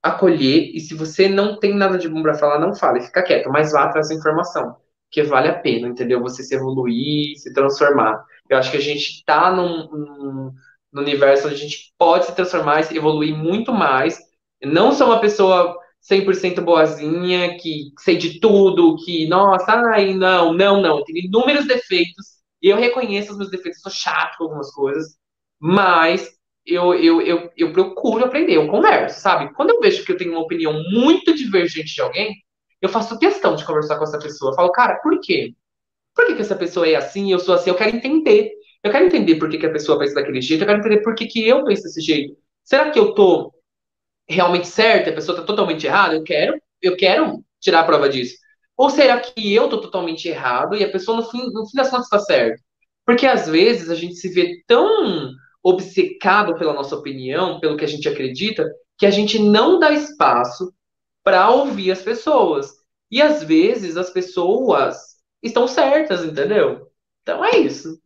acolher 0.02 0.70
e 0.74 0.80
se 0.80 0.94
você 0.94 1.28
não 1.28 1.58
tem 1.58 1.74
nada 1.74 1.98
de 1.98 2.08
bom 2.08 2.22
para 2.22 2.34
falar, 2.34 2.58
não 2.58 2.74
fale, 2.74 3.00
fica 3.00 3.22
quieto, 3.22 3.50
mas 3.50 3.72
vá 3.72 3.84
atrás 3.84 4.08
da 4.08 4.14
informação, 4.14 4.76
que 5.10 5.22
vale 5.22 5.48
a 5.48 5.58
pena, 5.58 5.88
entendeu? 5.88 6.20
Você 6.22 6.42
se 6.42 6.54
evoluir, 6.54 7.36
se 7.38 7.52
transformar. 7.52 8.24
Eu 8.48 8.58
acho 8.58 8.70
que 8.70 8.76
a 8.76 8.80
gente 8.80 9.02
está 9.02 9.50
num, 9.52 9.88
num, 9.90 10.52
num, 10.92 11.02
universo 11.02 11.46
onde 11.46 11.56
a 11.56 11.58
gente 11.58 11.92
pode 11.98 12.26
se 12.26 12.34
transformar 12.34 12.82
se 12.84 12.96
evoluir 12.96 13.34
muito 13.36 13.72
mais. 13.72 14.18
Não 14.62 14.92
sou 14.92 15.08
uma 15.08 15.20
pessoa 15.20 15.76
100% 16.00 16.60
boazinha, 16.62 17.56
que 17.58 17.92
sei 17.98 18.16
de 18.16 18.40
tudo, 18.40 18.96
que, 19.04 19.26
nossa, 19.28 19.72
ai, 19.92 20.14
não, 20.14 20.52
não, 20.52 20.80
não. 20.80 21.04
Tem 21.04 21.26
inúmeros 21.26 21.66
defeitos 21.66 22.38
e 22.62 22.68
eu 22.68 22.76
reconheço 22.76 23.32
os 23.32 23.38
meus 23.38 23.50
defeitos, 23.50 23.80
sou 23.80 23.92
chato 23.92 24.36
com 24.38 24.44
algumas 24.44 24.70
coisas, 24.72 25.16
mas 25.60 26.37
eu, 26.68 26.94
eu, 26.94 27.20
eu, 27.22 27.50
eu 27.56 27.72
procuro 27.72 28.24
aprender, 28.24 28.56
eu 28.56 28.68
converso, 28.68 29.20
sabe? 29.20 29.52
Quando 29.54 29.70
eu 29.70 29.80
vejo 29.80 30.04
que 30.04 30.12
eu 30.12 30.16
tenho 30.16 30.32
uma 30.32 30.42
opinião 30.42 30.72
muito 30.92 31.34
divergente 31.34 31.94
de 31.94 32.00
alguém, 32.02 32.36
eu 32.80 32.88
faço 32.88 33.18
questão 33.18 33.56
de 33.56 33.64
conversar 33.64 33.96
com 33.96 34.04
essa 34.04 34.18
pessoa. 34.18 34.52
Eu 34.52 34.54
falo, 34.54 34.70
cara, 34.70 34.96
por 34.96 35.18
quê? 35.20 35.54
Por 36.14 36.26
que, 36.26 36.34
que 36.34 36.42
essa 36.42 36.54
pessoa 36.56 36.86
é 36.86 36.94
assim, 36.96 37.32
eu 37.32 37.38
sou 37.38 37.54
assim? 37.54 37.70
Eu 37.70 37.76
quero 37.76 37.96
entender. 37.96 38.52
Eu 38.82 38.90
quero 38.92 39.06
entender 39.06 39.36
por 39.36 39.48
que, 39.48 39.58
que 39.58 39.66
a 39.66 39.72
pessoa 39.72 39.98
pensa 39.98 40.14
daquele 40.14 40.40
jeito, 40.40 40.62
eu 40.62 40.66
quero 40.66 40.78
entender 40.78 41.02
por 41.02 41.14
que, 41.14 41.26
que 41.26 41.46
eu 41.46 41.64
penso 41.64 41.82
desse 41.84 42.00
jeito. 42.00 42.36
Será 42.62 42.90
que 42.90 42.98
eu 42.98 43.12
tô 43.14 43.52
realmente 44.28 44.68
certo, 44.68 45.10
a 45.10 45.12
pessoa 45.12 45.38
tá 45.38 45.44
totalmente 45.44 45.86
errada? 45.86 46.14
Eu 46.14 46.22
quero, 46.22 46.60
eu 46.82 46.96
quero 46.96 47.42
tirar 47.60 47.80
a 47.80 47.84
prova 47.84 48.08
disso. 48.08 48.36
Ou 48.76 48.90
será 48.90 49.18
que 49.18 49.54
eu 49.54 49.68
tô 49.68 49.80
totalmente 49.80 50.28
errado 50.28 50.76
e 50.76 50.84
a 50.84 50.90
pessoa, 50.90 51.16
no 51.16 51.24
fim, 51.28 51.50
no 51.52 51.66
fim 51.66 51.76
das 51.76 51.90
contas, 51.90 52.04
está 52.04 52.18
certo? 52.20 52.62
Porque 53.04 53.26
às 53.26 53.48
vezes 53.48 53.90
a 53.90 53.94
gente 53.94 54.14
se 54.16 54.28
vê 54.28 54.62
tão 54.66 55.32
obcecado 55.62 56.56
pela 56.56 56.72
nossa 56.72 56.96
opinião, 56.96 57.60
pelo 57.60 57.76
que 57.76 57.84
a 57.84 57.88
gente 57.88 58.08
acredita, 58.08 58.68
que 58.96 59.06
a 59.06 59.10
gente 59.10 59.38
não 59.38 59.78
dá 59.78 59.92
espaço 59.92 60.72
para 61.22 61.50
ouvir 61.50 61.90
as 61.90 62.02
pessoas. 62.02 62.72
E 63.10 63.22
às 63.22 63.42
vezes 63.42 63.96
as 63.96 64.10
pessoas 64.10 65.16
estão 65.42 65.66
certas, 65.66 66.24
entendeu? 66.24 66.90
Então 67.22 67.44
é 67.44 67.58
isso. 67.58 68.00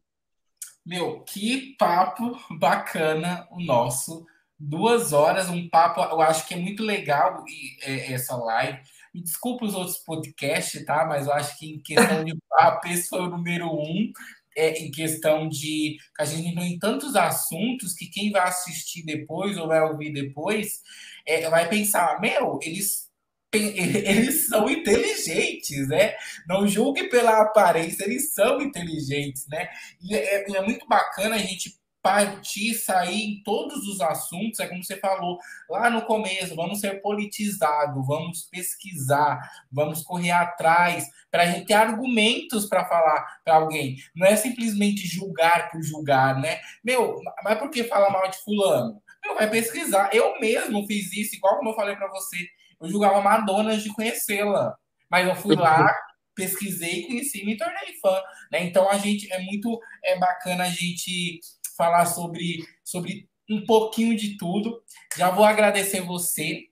Meu, 0.84 1.20
que 1.20 1.76
papo 1.78 2.36
bacana 2.58 3.46
o 3.50 3.60
nosso. 3.60 4.26
Duas 4.58 5.12
horas, 5.12 5.48
um 5.48 5.68
papo, 5.68 6.00
eu 6.00 6.20
acho 6.20 6.46
que 6.46 6.54
é 6.54 6.56
muito 6.56 6.84
legal 6.84 7.44
é, 7.82 8.12
essa 8.12 8.36
live. 8.36 8.80
Me 9.12 9.22
desculpa 9.22 9.64
os 9.64 9.74
outros 9.74 9.98
podcasts, 9.98 10.84
tá? 10.84 11.04
Mas 11.04 11.26
eu 11.26 11.32
acho 11.32 11.58
que 11.58 11.66
em 11.66 11.82
questão 11.82 12.24
de 12.24 12.36
papo, 12.48 12.86
esse 12.88 13.08
foi 13.08 13.20
o 13.20 13.28
número 13.28 13.66
um. 13.66 14.12
É, 14.56 14.70
em 14.78 14.90
questão 14.90 15.48
de 15.48 15.96
a 16.18 16.24
gente 16.24 16.48
entrou 16.48 16.64
em 16.64 16.78
tantos 16.78 17.16
assuntos 17.16 17.94
que 17.94 18.06
quem 18.06 18.30
vai 18.30 18.42
assistir 18.42 19.04
depois 19.04 19.56
ou 19.56 19.66
vai 19.66 19.80
ouvir 19.80 20.12
depois 20.12 20.82
é, 21.26 21.48
vai 21.48 21.68
pensar, 21.68 22.20
meu, 22.20 22.58
eles 22.62 23.10
eles 23.52 24.46
são 24.46 24.68
inteligentes, 24.70 25.86
né? 25.88 26.14
Não 26.48 26.66
julgue 26.66 27.08
pela 27.10 27.42
aparência, 27.42 28.04
eles 28.04 28.32
são 28.32 28.62
inteligentes, 28.62 29.46
né? 29.46 29.68
E 30.00 30.14
é, 30.14 30.50
é, 30.56 30.62
muito 30.62 30.86
bacana 30.86 31.36
a 31.36 31.38
gente 31.38 31.78
partir, 32.02 32.74
sair 32.74 33.22
em 33.22 33.42
todos 33.42 33.86
os 33.86 34.00
assuntos, 34.00 34.58
é 34.58 34.66
como 34.66 34.82
você 34.82 34.96
falou 34.96 35.38
lá 35.70 35.88
no 35.88 36.02
começo, 36.02 36.56
vamos 36.56 36.80
ser 36.80 37.00
politizados, 37.00 38.06
vamos 38.06 38.42
pesquisar, 38.50 39.40
vamos 39.70 40.02
correr 40.02 40.32
atrás, 40.32 41.06
para 41.30 41.44
a 41.44 41.46
gente 41.46 41.66
ter 41.66 41.74
argumentos 41.74 42.66
para 42.66 42.84
falar 42.84 43.40
para 43.44 43.54
alguém. 43.54 43.96
Não 44.14 44.26
é 44.26 44.34
simplesmente 44.34 45.06
julgar 45.06 45.70
por 45.70 45.82
julgar, 45.82 46.40
né? 46.40 46.60
Meu, 46.84 47.16
mas 47.44 47.58
por 47.58 47.70
que 47.70 47.84
fala 47.84 48.10
mal 48.10 48.28
de 48.28 48.38
fulano? 48.38 49.00
Meu, 49.24 49.36
vai 49.36 49.48
pesquisar. 49.48 50.10
Eu 50.12 50.40
mesmo 50.40 50.86
fiz 50.86 51.12
isso, 51.12 51.36
igual 51.36 51.56
como 51.56 51.70
eu 51.70 51.76
falei 51.76 51.94
para 51.94 52.08
você 52.08 52.36
eu 52.82 52.88
julgava 52.88 53.20
Madonna 53.20 53.76
de 53.76 53.88
conhecê-la. 53.94 54.76
Mas 55.08 55.28
eu 55.28 55.36
fui 55.36 55.54
lá, 55.54 55.88
pesquisei, 56.34 57.06
conheci 57.06 57.42
e 57.42 57.46
me 57.46 57.56
tornei 57.56 57.94
fã. 58.00 58.20
Né? 58.50 58.64
Então 58.64 58.90
a 58.90 58.98
gente 58.98 59.32
é 59.32 59.38
muito 59.38 59.80
é 60.04 60.18
bacana 60.18 60.64
a 60.64 60.70
gente 60.70 61.38
falar 61.76 62.06
sobre, 62.06 62.64
sobre 62.84 63.28
um 63.50 63.64
pouquinho 63.64 64.16
de 64.16 64.36
tudo. 64.36 64.82
Já 65.16 65.30
vou 65.30 65.44
agradecer 65.44 66.00
você 66.00 66.68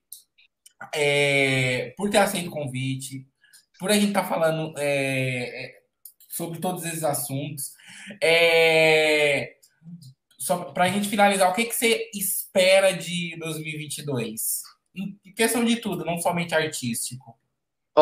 é, 0.94 1.94
por 1.96 2.10
ter 2.10 2.18
aceito 2.18 2.48
o 2.48 2.52
convite, 2.52 3.26
por 3.78 3.90
a 3.90 3.94
gente 3.94 4.08
estar 4.08 4.22
tá 4.22 4.28
falando 4.28 4.74
é, 4.78 5.64
é, 5.64 5.80
sobre 6.28 6.58
todos 6.58 6.84
esses 6.84 7.04
assuntos. 7.04 7.72
É, 8.22 9.56
só 10.38 10.64
para 10.72 10.84
a 10.84 10.88
gente 10.88 11.08
finalizar, 11.08 11.50
o 11.50 11.54
que, 11.54 11.64
que 11.64 11.74
você 11.74 12.10
espera 12.14 12.92
de 12.92 13.36
2022? 13.38 14.70
em 14.94 15.32
questão 15.34 15.64
de 15.64 15.76
tudo, 15.76 16.04
não 16.04 16.18
somente 16.18 16.54
artístico? 16.54 17.38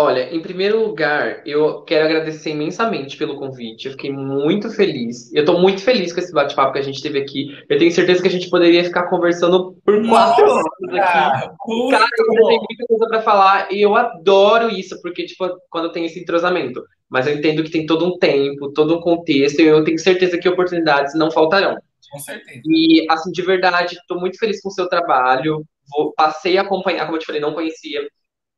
Olha, 0.01 0.33
em 0.33 0.41
primeiro 0.41 0.81
lugar, 0.81 1.43
eu 1.45 1.83
quero 1.83 2.05
agradecer 2.05 2.51
imensamente 2.51 3.17
pelo 3.17 3.37
convite. 3.37 3.87
Eu 3.87 3.93
fiquei 3.93 4.13
muito 4.13 4.71
feliz. 4.71 5.35
Eu 5.35 5.41
estou 5.41 5.59
muito 5.59 5.83
feliz 5.83 6.13
com 6.13 6.21
esse 6.21 6.33
bate-papo 6.33 6.73
que 6.73 6.79
a 6.79 6.83
gente 6.83 7.03
teve 7.03 7.19
aqui. 7.19 7.49
Eu 7.69 7.79
tenho 7.79 7.91
certeza 7.91 8.23
que 8.23 8.29
a 8.29 8.31
gente 8.31 8.49
poderia 8.49 8.85
ficar 8.85 9.09
conversando 9.09 9.75
por 9.85 10.09
quatro 10.09 10.45
horas 10.45 10.65
aqui. 10.85 10.99
Cara, 10.99 11.53
eu 11.69 12.47
tenho 12.47 12.61
muita 12.61 12.87
coisa 12.87 13.09
para 13.09 13.23
falar 13.23 13.73
e 13.73 13.83
eu 13.83 13.97
adoro 13.97 14.71
isso, 14.71 15.03
porque, 15.03 15.27
tipo, 15.27 15.49
quando 15.69 15.91
tem 15.91 16.05
esse 16.05 16.21
entrosamento. 16.21 16.81
Mas 17.11 17.27
eu 17.27 17.35
entendo 17.35 17.65
que 17.65 17.71
tem 17.71 17.85
todo 17.85 18.07
um 18.07 18.17
tempo, 18.19 18.73
todo 18.73 18.97
um 18.97 19.01
contexto, 19.01 19.61
e 19.61 19.67
eu 19.67 19.83
tenho 19.83 19.99
certeza 19.99 20.39
que 20.39 20.49
oportunidades 20.49 21.13
não 21.17 21.31
faltarão. 21.31 21.77
Com 22.13 22.19
certeza. 22.21 22.61
E, 22.65 23.05
assim, 23.11 23.33
de 23.33 23.43
verdade, 23.43 23.97
estou 23.97 24.21
muito 24.21 24.39
feliz 24.39 24.63
com 24.63 24.69
o 24.69 24.73
seu 24.73 24.89
trabalho 24.89 25.65
vou, 25.91 26.13
passei 26.13 26.59
a 26.59 26.63
acompanhar, 26.63 27.05
como 27.05 27.17
eu 27.17 27.21
te 27.21 27.27
falei, 27.27 27.41
não 27.41 27.55
conhecia. 27.55 28.07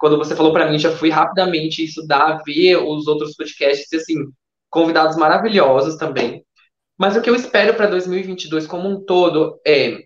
Quando 0.00 0.16
você 0.16 0.34
falou 0.34 0.52
para 0.52 0.70
mim, 0.70 0.78
já 0.78 0.90
fui 0.90 1.10
rapidamente 1.10 1.84
estudar, 1.84 2.42
ver 2.44 2.78
os 2.78 3.06
outros 3.06 3.36
podcasts, 3.36 3.92
e 3.92 3.96
assim, 3.96 4.16
convidados 4.70 5.16
maravilhosos 5.16 5.96
também. 5.96 6.42
Mas 6.98 7.16
o 7.16 7.20
que 7.20 7.28
eu 7.28 7.34
espero 7.34 7.74
para 7.74 7.86
2022 7.86 8.66
como 8.66 8.88
um 8.88 9.04
todo 9.04 9.60
é 9.66 10.04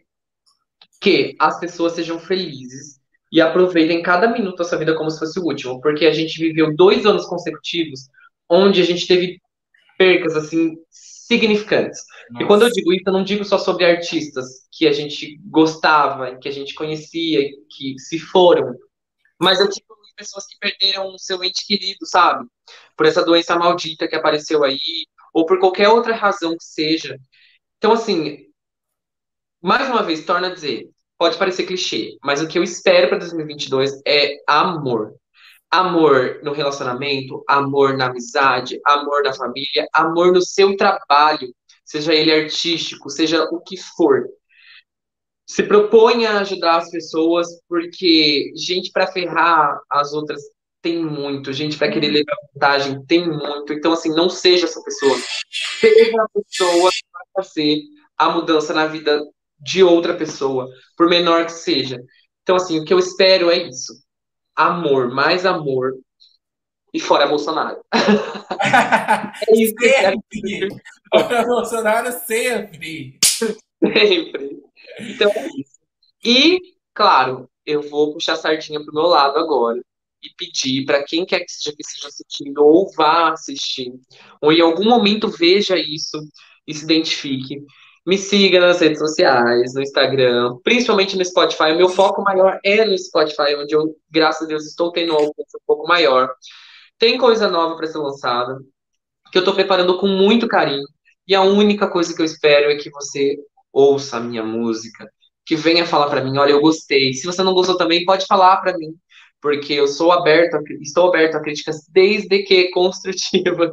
que 1.00 1.36
as 1.38 1.60
pessoas 1.60 1.92
sejam 1.92 2.18
felizes 2.18 3.00
e 3.30 3.40
aproveitem 3.40 4.02
cada 4.02 4.26
minuto 4.26 4.56
da 4.56 4.64
sua 4.64 4.78
vida 4.78 4.96
como 4.96 5.10
se 5.10 5.18
fosse 5.18 5.38
o 5.38 5.44
último, 5.44 5.80
porque 5.80 6.06
a 6.06 6.12
gente 6.12 6.38
viveu 6.38 6.74
dois 6.74 7.06
anos 7.06 7.26
consecutivos 7.26 8.08
onde 8.48 8.80
a 8.80 8.84
gente 8.84 9.06
teve 9.06 9.40
percas 9.96 10.36
assim 10.36 10.76
significantes. 10.90 12.00
Nossa. 12.30 12.44
E 12.44 12.46
quando 12.46 12.62
eu 12.62 12.70
digo 12.70 12.92
isso, 12.92 13.04
eu 13.06 13.12
não 13.12 13.22
digo 13.22 13.44
só 13.44 13.58
sobre 13.58 13.84
artistas 13.84 14.46
que 14.72 14.86
a 14.86 14.92
gente 14.92 15.38
gostava, 15.44 16.36
que 16.36 16.48
a 16.48 16.52
gente 16.52 16.74
conhecia, 16.74 17.48
que 17.70 17.98
se 17.98 18.18
foram, 18.18 18.74
mas 19.40 19.60
eu 19.60 19.68
pessoas 20.14 20.46
que 20.46 20.58
perderam 20.58 21.16
seu 21.18 21.42
ente 21.44 21.66
querido, 21.66 22.06
sabe? 22.06 22.46
Por 22.96 23.06
essa 23.06 23.24
doença 23.24 23.56
maldita 23.56 24.08
que 24.08 24.16
apareceu 24.16 24.64
aí, 24.64 25.06
ou 25.32 25.46
por 25.46 25.58
qualquer 25.58 25.88
outra 25.88 26.14
razão 26.14 26.56
que 26.56 26.64
seja. 26.64 27.18
Então, 27.78 27.92
assim, 27.92 28.46
mais 29.62 29.88
uma 29.88 30.02
vez, 30.02 30.24
torna 30.24 30.48
a 30.48 30.54
dizer, 30.54 30.90
pode 31.18 31.36
parecer 31.38 31.66
clichê, 31.66 32.16
mas 32.22 32.40
o 32.40 32.48
que 32.48 32.58
eu 32.58 32.62
espero 32.62 33.08
para 33.08 33.18
2022 33.18 34.00
é 34.06 34.36
amor 34.46 35.14
amor 35.74 36.40
no 36.42 36.52
relacionamento, 36.52 37.42
amor 37.48 37.96
na 37.96 38.06
amizade, 38.06 38.80
amor 38.86 39.24
na 39.24 39.32
família, 39.32 39.88
amor 39.92 40.32
no 40.32 40.40
seu 40.40 40.76
trabalho, 40.76 41.52
seja 41.84 42.14
ele 42.14 42.32
artístico, 42.32 43.10
seja 43.10 43.42
o 43.50 43.60
que 43.60 43.76
for. 43.76 44.24
Se 45.46 45.62
propõe 45.62 46.26
a 46.26 46.40
ajudar 46.40 46.78
as 46.78 46.90
pessoas, 46.90 47.46
porque 47.68 48.52
gente 48.56 48.90
para 48.90 49.06
ferrar 49.06 49.78
as 49.90 50.12
outras 50.12 50.40
tem 50.80 51.02
muito, 51.02 51.52
gente 51.52 51.78
para 51.78 51.90
querer 51.90 52.08
levar 52.08 52.36
vantagem 52.52 53.04
tem 53.06 53.26
muito. 53.26 53.72
Então, 53.72 53.92
assim, 53.92 54.10
não 54.10 54.28
seja 54.28 54.66
essa 54.66 54.82
pessoa. 54.82 55.16
Seja 55.80 56.22
a 56.22 56.28
pessoa 56.28 56.90
que 56.90 57.04
vai 57.12 57.44
fazer 57.44 57.78
a 58.18 58.30
mudança 58.30 58.74
na 58.74 58.86
vida 58.86 59.22
de 59.58 59.82
outra 59.82 60.14
pessoa, 60.14 60.68
por 60.96 61.08
menor 61.08 61.46
que 61.46 61.52
seja. 61.52 61.98
Então, 62.42 62.56
assim, 62.56 62.78
o 62.78 62.84
que 62.84 62.92
eu 62.92 62.98
espero 62.98 63.50
é 63.50 63.68
isso 63.68 63.94
amor, 64.54 65.10
mais 65.10 65.44
amor 65.44 65.94
e 66.92 67.00
fora 67.00 67.26
Bolsonaro. 67.26 67.84
é 67.92 69.60
isso 69.60 69.74
que 69.74 69.88
sempre. 69.88 70.68
Fora 71.10 71.44
Bolsonaro 71.44 72.12
sempre. 72.12 73.18
Sempre. 73.82 74.63
Então 75.00 75.30
é 75.30 75.46
isso. 75.58 75.80
E, 76.24 76.60
claro, 76.94 77.48
eu 77.66 77.82
vou 77.82 78.12
puxar 78.12 78.34
a 78.34 78.36
sardinha 78.36 78.82
pro 78.82 78.94
meu 78.94 79.04
lado 79.04 79.38
agora 79.38 79.80
e 80.22 80.28
pedir 80.36 80.84
para 80.86 81.02
quem 81.04 81.26
quer 81.26 81.40
que 81.40 81.52
seja 81.52 81.76
que 81.76 81.82
esteja 81.82 82.08
assistindo 82.08 82.64
ou 82.64 82.90
vá 82.94 83.32
assistir, 83.32 83.92
ou 84.40 84.52
em 84.52 84.60
algum 84.60 84.84
momento 84.84 85.28
veja 85.28 85.76
isso 85.76 86.18
e 86.66 86.72
se 86.72 86.84
identifique, 86.84 87.62
me 88.06 88.18
siga 88.18 88.60
nas 88.60 88.80
redes 88.80 88.98
sociais, 88.98 89.74
no 89.74 89.82
Instagram, 89.82 90.58
principalmente 90.62 91.16
no 91.16 91.24
Spotify. 91.24 91.72
O 91.72 91.76
meu 91.76 91.88
foco 91.88 92.22
maior 92.22 92.58
é 92.64 92.84
no 92.84 92.96
Spotify, 92.98 93.54
onde 93.56 93.74
eu, 93.74 93.96
graças 94.10 94.42
a 94.42 94.46
Deus, 94.46 94.66
estou 94.66 94.92
tendo 94.92 95.12
um 95.12 95.16
alcance 95.16 95.56
um 95.56 95.64
pouco 95.66 95.86
maior. 95.86 96.30
Tem 96.98 97.18
coisa 97.18 97.48
nova 97.48 97.76
para 97.76 97.86
ser 97.86 97.98
lançada, 97.98 98.58
que 99.32 99.38
eu 99.38 99.40
estou 99.40 99.54
preparando 99.54 99.98
com 99.98 100.06
muito 100.06 100.46
carinho. 100.46 100.86
E 101.26 101.34
a 101.34 101.42
única 101.42 101.88
coisa 101.88 102.14
que 102.14 102.20
eu 102.20 102.26
espero 102.26 102.70
é 102.70 102.76
que 102.76 102.90
você 102.90 103.38
ouça 103.74 104.18
a 104.18 104.20
minha 104.20 104.42
música, 104.42 105.08
que 105.46 105.56
venha 105.56 105.86
falar 105.86 106.08
para 106.08 106.24
mim, 106.24 106.38
olha, 106.38 106.52
eu 106.52 106.60
gostei. 106.60 107.12
Se 107.12 107.26
você 107.26 107.42
não 107.42 107.54
gostou 107.54 107.76
também, 107.76 108.04
pode 108.04 108.26
falar 108.26 108.58
para 108.58 108.76
mim, 108.78 108.94
porque 109.40 109.74
eu 109.74 109.86
sou 109.88 110.12
aberto, 110.12 110.58
estou 110.80 111.08
aberto 111.08 111.36
a 111.36 111.40
críticas 111.42 111.86
desde 111.92 112.42
que 112.44 112.70
construtivas 112.72 113.72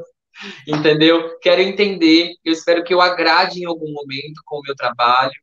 entendeu? 0.67 1.37
Quero 1.41 1.61
entender, 1.61 2.33
eu 2.43 2.53
espero 2.53 2.83
que 2.83 2.93
eu 2.93 3.01
agrade 3.01 3.61
em 3.61 3.65
algum 3.65 3.91
momento 3.91 4.41
com 4.45 4.57
o 4.57 4.61
meu 4.61 4.75
trabalho. 4.75 5.33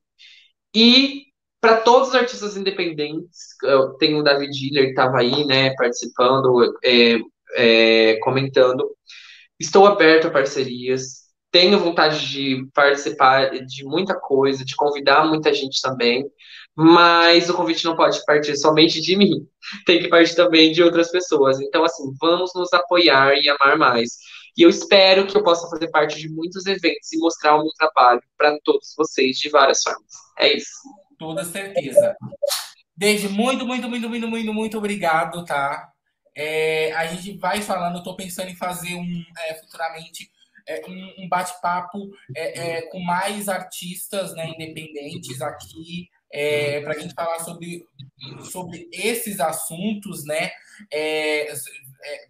E 0.74 1.24
para 1.60 1.80
todos 1.80 2.08
os 2.08 2.14
artistas 2.14 2.56
independentes, 2.56 3.48
eu 3.64 3.94
tenho 3.94 4.18
o 4.18 4.22
David 4.22 4.50
Diller 4.50 4.84
que 4.84 4.90
estava 4.90 5.18
aí, 5.18 5.44
né, 5.44 5.74
participando, 5.76 6.78
é, 6.84 7.18
é, 7.56 8.18
comentando. 8.20 8.88
Estou 9.58 9.86
aberto 9.86 10.28
a 10.28 10.30
parcerias, 10.30 11.27
tenho 11.50 11.78
vontade 11.78 12.28
de 12.28 12.66
participar 12.74 13.50
de 13.50 13.84
muita 13.84 14.14
coisa, 14.18 14.64
de 14.64 14.76
convidar 14.76 15.26
muita 15.26 15.52
gente 15.52 15.80
também, 15.80 16.24
mas 16.76 17.48
o 17.48 17.54
convite 17.54 17.84
não 17.84 17.96
pode 17.96 18.24
partir 18.24 18.56
somente 18.56 19.00
de 19.00 19.16
mim, 19.16 19.46
tem 19.86 20.00
que 20.00 20.08
partir 20.08 20.34
também 20.34 20.72
de 20.72 20.82
outras 20.82 21.10
pessoas. 21.10 21.60
Então, 21.60 21.84
assim, 21.84 22.04
vamos 22.20 22.52
nos 22.54 22.72
apoiar 22.72 23.34
e 23.34 23.48
amar 23.48 23.76
mais. 23.76 24.10
E 24.56 24.62
eu 24.62 24.70
espero 24.70 25.26
que 25.26 25.36
eu 25.36 25.42
possa 25.42 25.68
fazer 25.68 25.88
parte 25.90 26.18
de 26.18 26.28
muitos 26.28 26.66
eventos 26.66 27.12
e 27.12 27.18
mostrar 27.18 27.54
o 27.54 27.62
meu 27.62 27.72
trabalho 27.78 28.22
para 28.36 28.58
todos 28.64 28.94
vocês 28.96 29.36
de 29.36 29.48
várias 29.48 29.82
formas. 29.82 30.12
É 30.38 30.52
isso. 30.52 30.70
Toda 31.18 31.44
certeza. 31.44 32.16
Desde 32.96 33.28
muito, 33.28 33.64
muito, 33.64 33.88
muito, 33.88 34.08
muito, 34.08 34.28
muito, 34.28 34.54
muito 34.54 34.78
obrigado, 34.78 35.44
tá? 35.44 35.88
É, 36.36 36.92
a 36.92 37.06
gente 37.06 37.38
vai 37.38 37.60
falando, 37.62 37.98
estou 37.98 38.16
pensando 38.16 38.50
em 38.50 38.56
fazer 38.56 38.94
um 38.94 39.24
é, 39.46 39.54
futuramente 39.54 40.30
é, 40.68 40.82
um, 40.86 41.24
um 41.24 41.28
bate-papo 41.28 42.10
é, 42.36 42.76
é, 42.76 42.82
com 42.90 43.00
mais 43.00 43.48
artistas 43.48 44.34
né, 44.34 44.48
independentes 44.50 45.40
aqui, 45.40 46.08
para 46.84 46.92
a 46.92 46.98
gente 46.98 47.14
falar 47.14 47.38
sobre, 47.38 47.86
sobre 48.50 48.86
esses 48.92 49.40
assuntos, 49.40 50.24
né? 50.24 50.50
é, 50.92 51.50
é, 51.50 52.28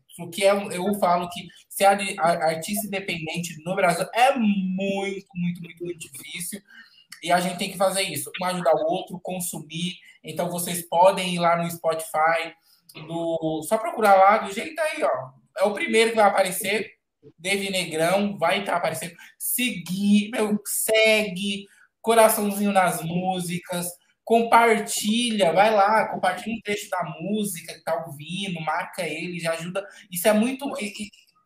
eu 0.73 0.95
falo 0.99 1.29
que 1.29 1.47
ser 1.69 1.85
artista 1.85 2.87
independente 2.87 3.63
no 3.65 3.75
Brasil 3.77 4.07
é 4.13 4.35
muito, 4.37 5.27
muito, 5.35 5.63
muito, 5.63 5.85
muito 5.85 5.99
difícil. 5.99 6.61
E 7.23 7.33
a 7.33 7.41
gente 7.41 7.59
tem 7.59 7.71
que 7.71 7.77
fazer 7.77 8.03
isso, 8.03 8.31
um 8.41 8.45
ajudar 8.45 8.75
o 8.75 8.87
outro, 8.87 9.21
consumir. 9.21 9.95
Então 10.23 10.51
vocês 10.51 10.83
podem 10.89 11.35
ir 11.35 11.39
lá 11.39 11.57
no 11.57 11.71
Spotify, 11.71 12.55
só 13.63 13.79
procurar 13.79 14.17
lá 14.17 14.39
do 14.39 14.53
jeito 14.53 14.79
aí, 14.81 15.03
ó. 15.03 15.31
É 15.57 15.65
o 15.65 15.75
primeiro 15.75 16.11
que 16.11 16.17
vai 16.17 16.27
aparecer. 16.27 16.98
David 17.39 17.71
Negrão 17.71 18.39
vai 18.39 18.61
estar 18.61 18.77
aparecendo. 18.77 19.15
Seguir, 19.39 20.31
meu, 20.31 20.61
segue, 20.65 21.67
coraçãozinho 22.01 22.73
nas 22.73 23.03
músicas, 23.03 23.89
compartilha, 24.25 25.53
vai 25.53 25.75
lá, 25.75 26.07
compartilha 26.09 26.55
um 26.55 26.61
trecho 26.61 26.89
da 26.91 27.03
música 27.21 27.75
que 27.75 27.83
tá 27.83 28.05
ouvindo, 28.07 28.61
marca 28.61 29.03
ele, 29.03 29.41
já 29.41 29.53
ajuda. 29.53 29.87
Isso 30.11 30.29
é 30.29 30.33
muito. 30.33 30.71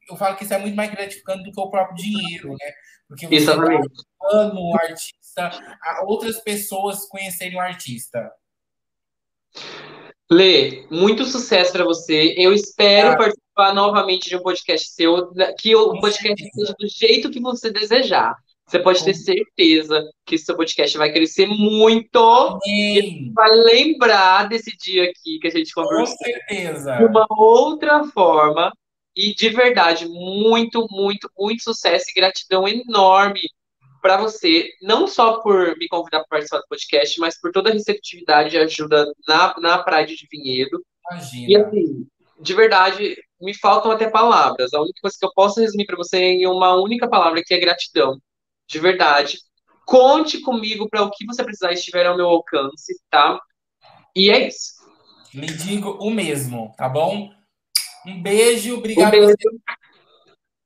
Eu 0.08 0.16
falo 0.16 0.36
que 0.36 0.44
isso 0.44 0.54
é 0.54 0.58
muito 0.58 0.74
mais 0.74 0.90
gratificante 0.90 1.44
do 1.44 1.52
que 1.52 1.60
o 1.60 1.70
próprio 1.70 1.96
dinheiro, 1.96 2.50
né? 2.50 2.72
Porque 3.08 3.26
você 3.26 3.34
Exatamente. 3.36 3.88
tá 4.18 4.52
o 4.54 4.74
artista, 4.76 5.50
a 5.80 6.02
outras 6.06 6.40
pessoas 6.40 7.06
conhecerem 7.06 7.56
o 7.56 7.60
artista. 7.60 8.32
Lê, 10.32 10.86
muito 10.90 11.26
sucesso 11.26 11.72
para 11.72 11.84
você. 11.84 12.34
Eu 12.38 12.54
espero 12.54 13.10
ah. 13.10 13.16
participar 13.16 13.74
novamente 13.74 14.30
de 14.30 14.36
um 14.36 14.42
podcast 14.42 14.88
seu, 14.88 15.30
que 15.58 15.76
o 15.76 16.00
podcast 16.00 16.42
seja 16.54 16.74
do 16.78 16.88
jeito 16.88 17.30
que 17.30 17.38
você 17.38 17.70
desejar. 17.70 18.34
Você 18.66 18.78
pode 18.78 19.04
ter 19.04 19.12
certeza 19.12 20.02
que 20.24 20.38
seu 20.38 20.56
podcast 20.56 20.96
vai 20.96 21.12
crescer 21.12 21.46
muito. 21.46 22.58
E 22.66 23.30
vai 23.34 23.50
lembrar 23.50 24.48
desse 24.48 24.74
dia 24.78 25.04
aqui 25.04 25.38
que 25.38 25.48
a 25.48 25.50
gente 25.50 25.70
conversou. 25.74 26.16
Com 26.16 26.24
certeza. 26.24 26.96
De 26.96 27.04
uma 27.04 27.26
outra 27.28 28.02
forma. 28.04 28.72
E 29.14 29.34
de 29.34 29.50
verdade, 29.50 30.08
muito, 30.08 30.86
muito, 30.90 31.30
muito 31.38 31.62
sucesso 31.62 32.06
e 32.08 32.18
gratidão 32.18 32.66
enorme 32.66 33.40
para 34.02 34.16
você, 34.16 34.68
não 34.82 35.06
só 35.06 35.40
por 35.40 35.76
me 35.78 35.86
convidar 35.88 36.18
para 36.18 36.28
participar 36.28 36.58
do 36.58 36.66
podcast, 36.68 37.20
mas 37.20 37.40
por 37.40 37.52
toda 37.52 37.70
a 37.70 37.72
receptividade 37.72 38.56
e 38.56 38.58
ajuda 38.58 39.06
na, 39.26 39.54
na 39.58 39.78
Pride 39.82 40.16
de 40.16 40.26
Vinhedo. 40.30 40.84
Imagina. 41.10 41.46
E 41.48 41.56
assim, 41.56 42.06
de 42.40 42.54
verdade, 42.54 43.16
me 43.40 43.54
faltam 43.54 43.92
até 43.92 44.10
palavras. 44.10 44.74
A 44.74 44.80
única 44.80 45.00
coisa 45.00 45.16
que 45.18 45.24
eu 45.24 45.32
posso 45.32 45.60
resumir 45.60 45.86
para 45.86 45.96
você 45.96 46.18
é 46.18 46.32
em 46.32 46.46
uma 46.46 46.74
única 46.74 47.08
palavra, 47.08 47.42
que 47.44 47.54
é 47.54 47.60
gratidão. 47.60 48.18
De 48.68 48.80
verdade. 48.80 49.38
Conte 49.86 50.40
comigo 50.40 50.88
para 50.90 51.02
o 51.02 51.10
que 51.10 51.24
você 51.24 51.44
precisar 51.44 51.72
estiver 51.72 52.06
ao 52.06 52.16
meu 52.16 52.26
alcance, 52.26 52.94
tá? 53.08 53.40
E 54.14 54.30
é 54.30 54.48
isso. 54.48 54.82
Lhe 55.32 55.46
digo 55.46 55.90
o 56.00 56.10
mesmo, 56.10 56.74
tá 56.76 56.88
bom? 56.88 57.30
Um 58.06 58.20
beijo, 58.20 58.76
obrigado. 58.76 59.08
Um 59.08 59.10
beijo. 59.10 59.36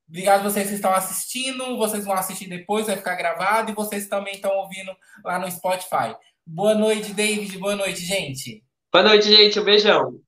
Obrigado 0.08 0.44
vocês 0.44 0.68
que 0.68 0.74
estão 0.74 0.92
assistindo. 0.92 1.76
Vocês 1.76 2.04
vão 2.04 2.14
assistir 2.14 2.48
depois, 2.48 2.86
vai 2.86 2.96
ficar 2.96 3.16
gravado. 3.16 3.70
E 3.70 3.74
vocês 3.74 4.08
também 4.08 4.34
estão 4.34 4.54
ouvindo 4.56 4.92
lá 5.24 5.38
no 5.38 5.50
Spotify. 5.50 6.14
Boa 6.46 6.74
noite, 6.74 7.12
David. 7.12 7.58
Boa 7.58 7.74
noite, 7.74 8.04
gente. 8.04 8.62
Boa 8.92 9.02
noite, 9.02 9.26
gente. 9.28 9.58
Um 9.58 9.64
beijão. 9.64 10.20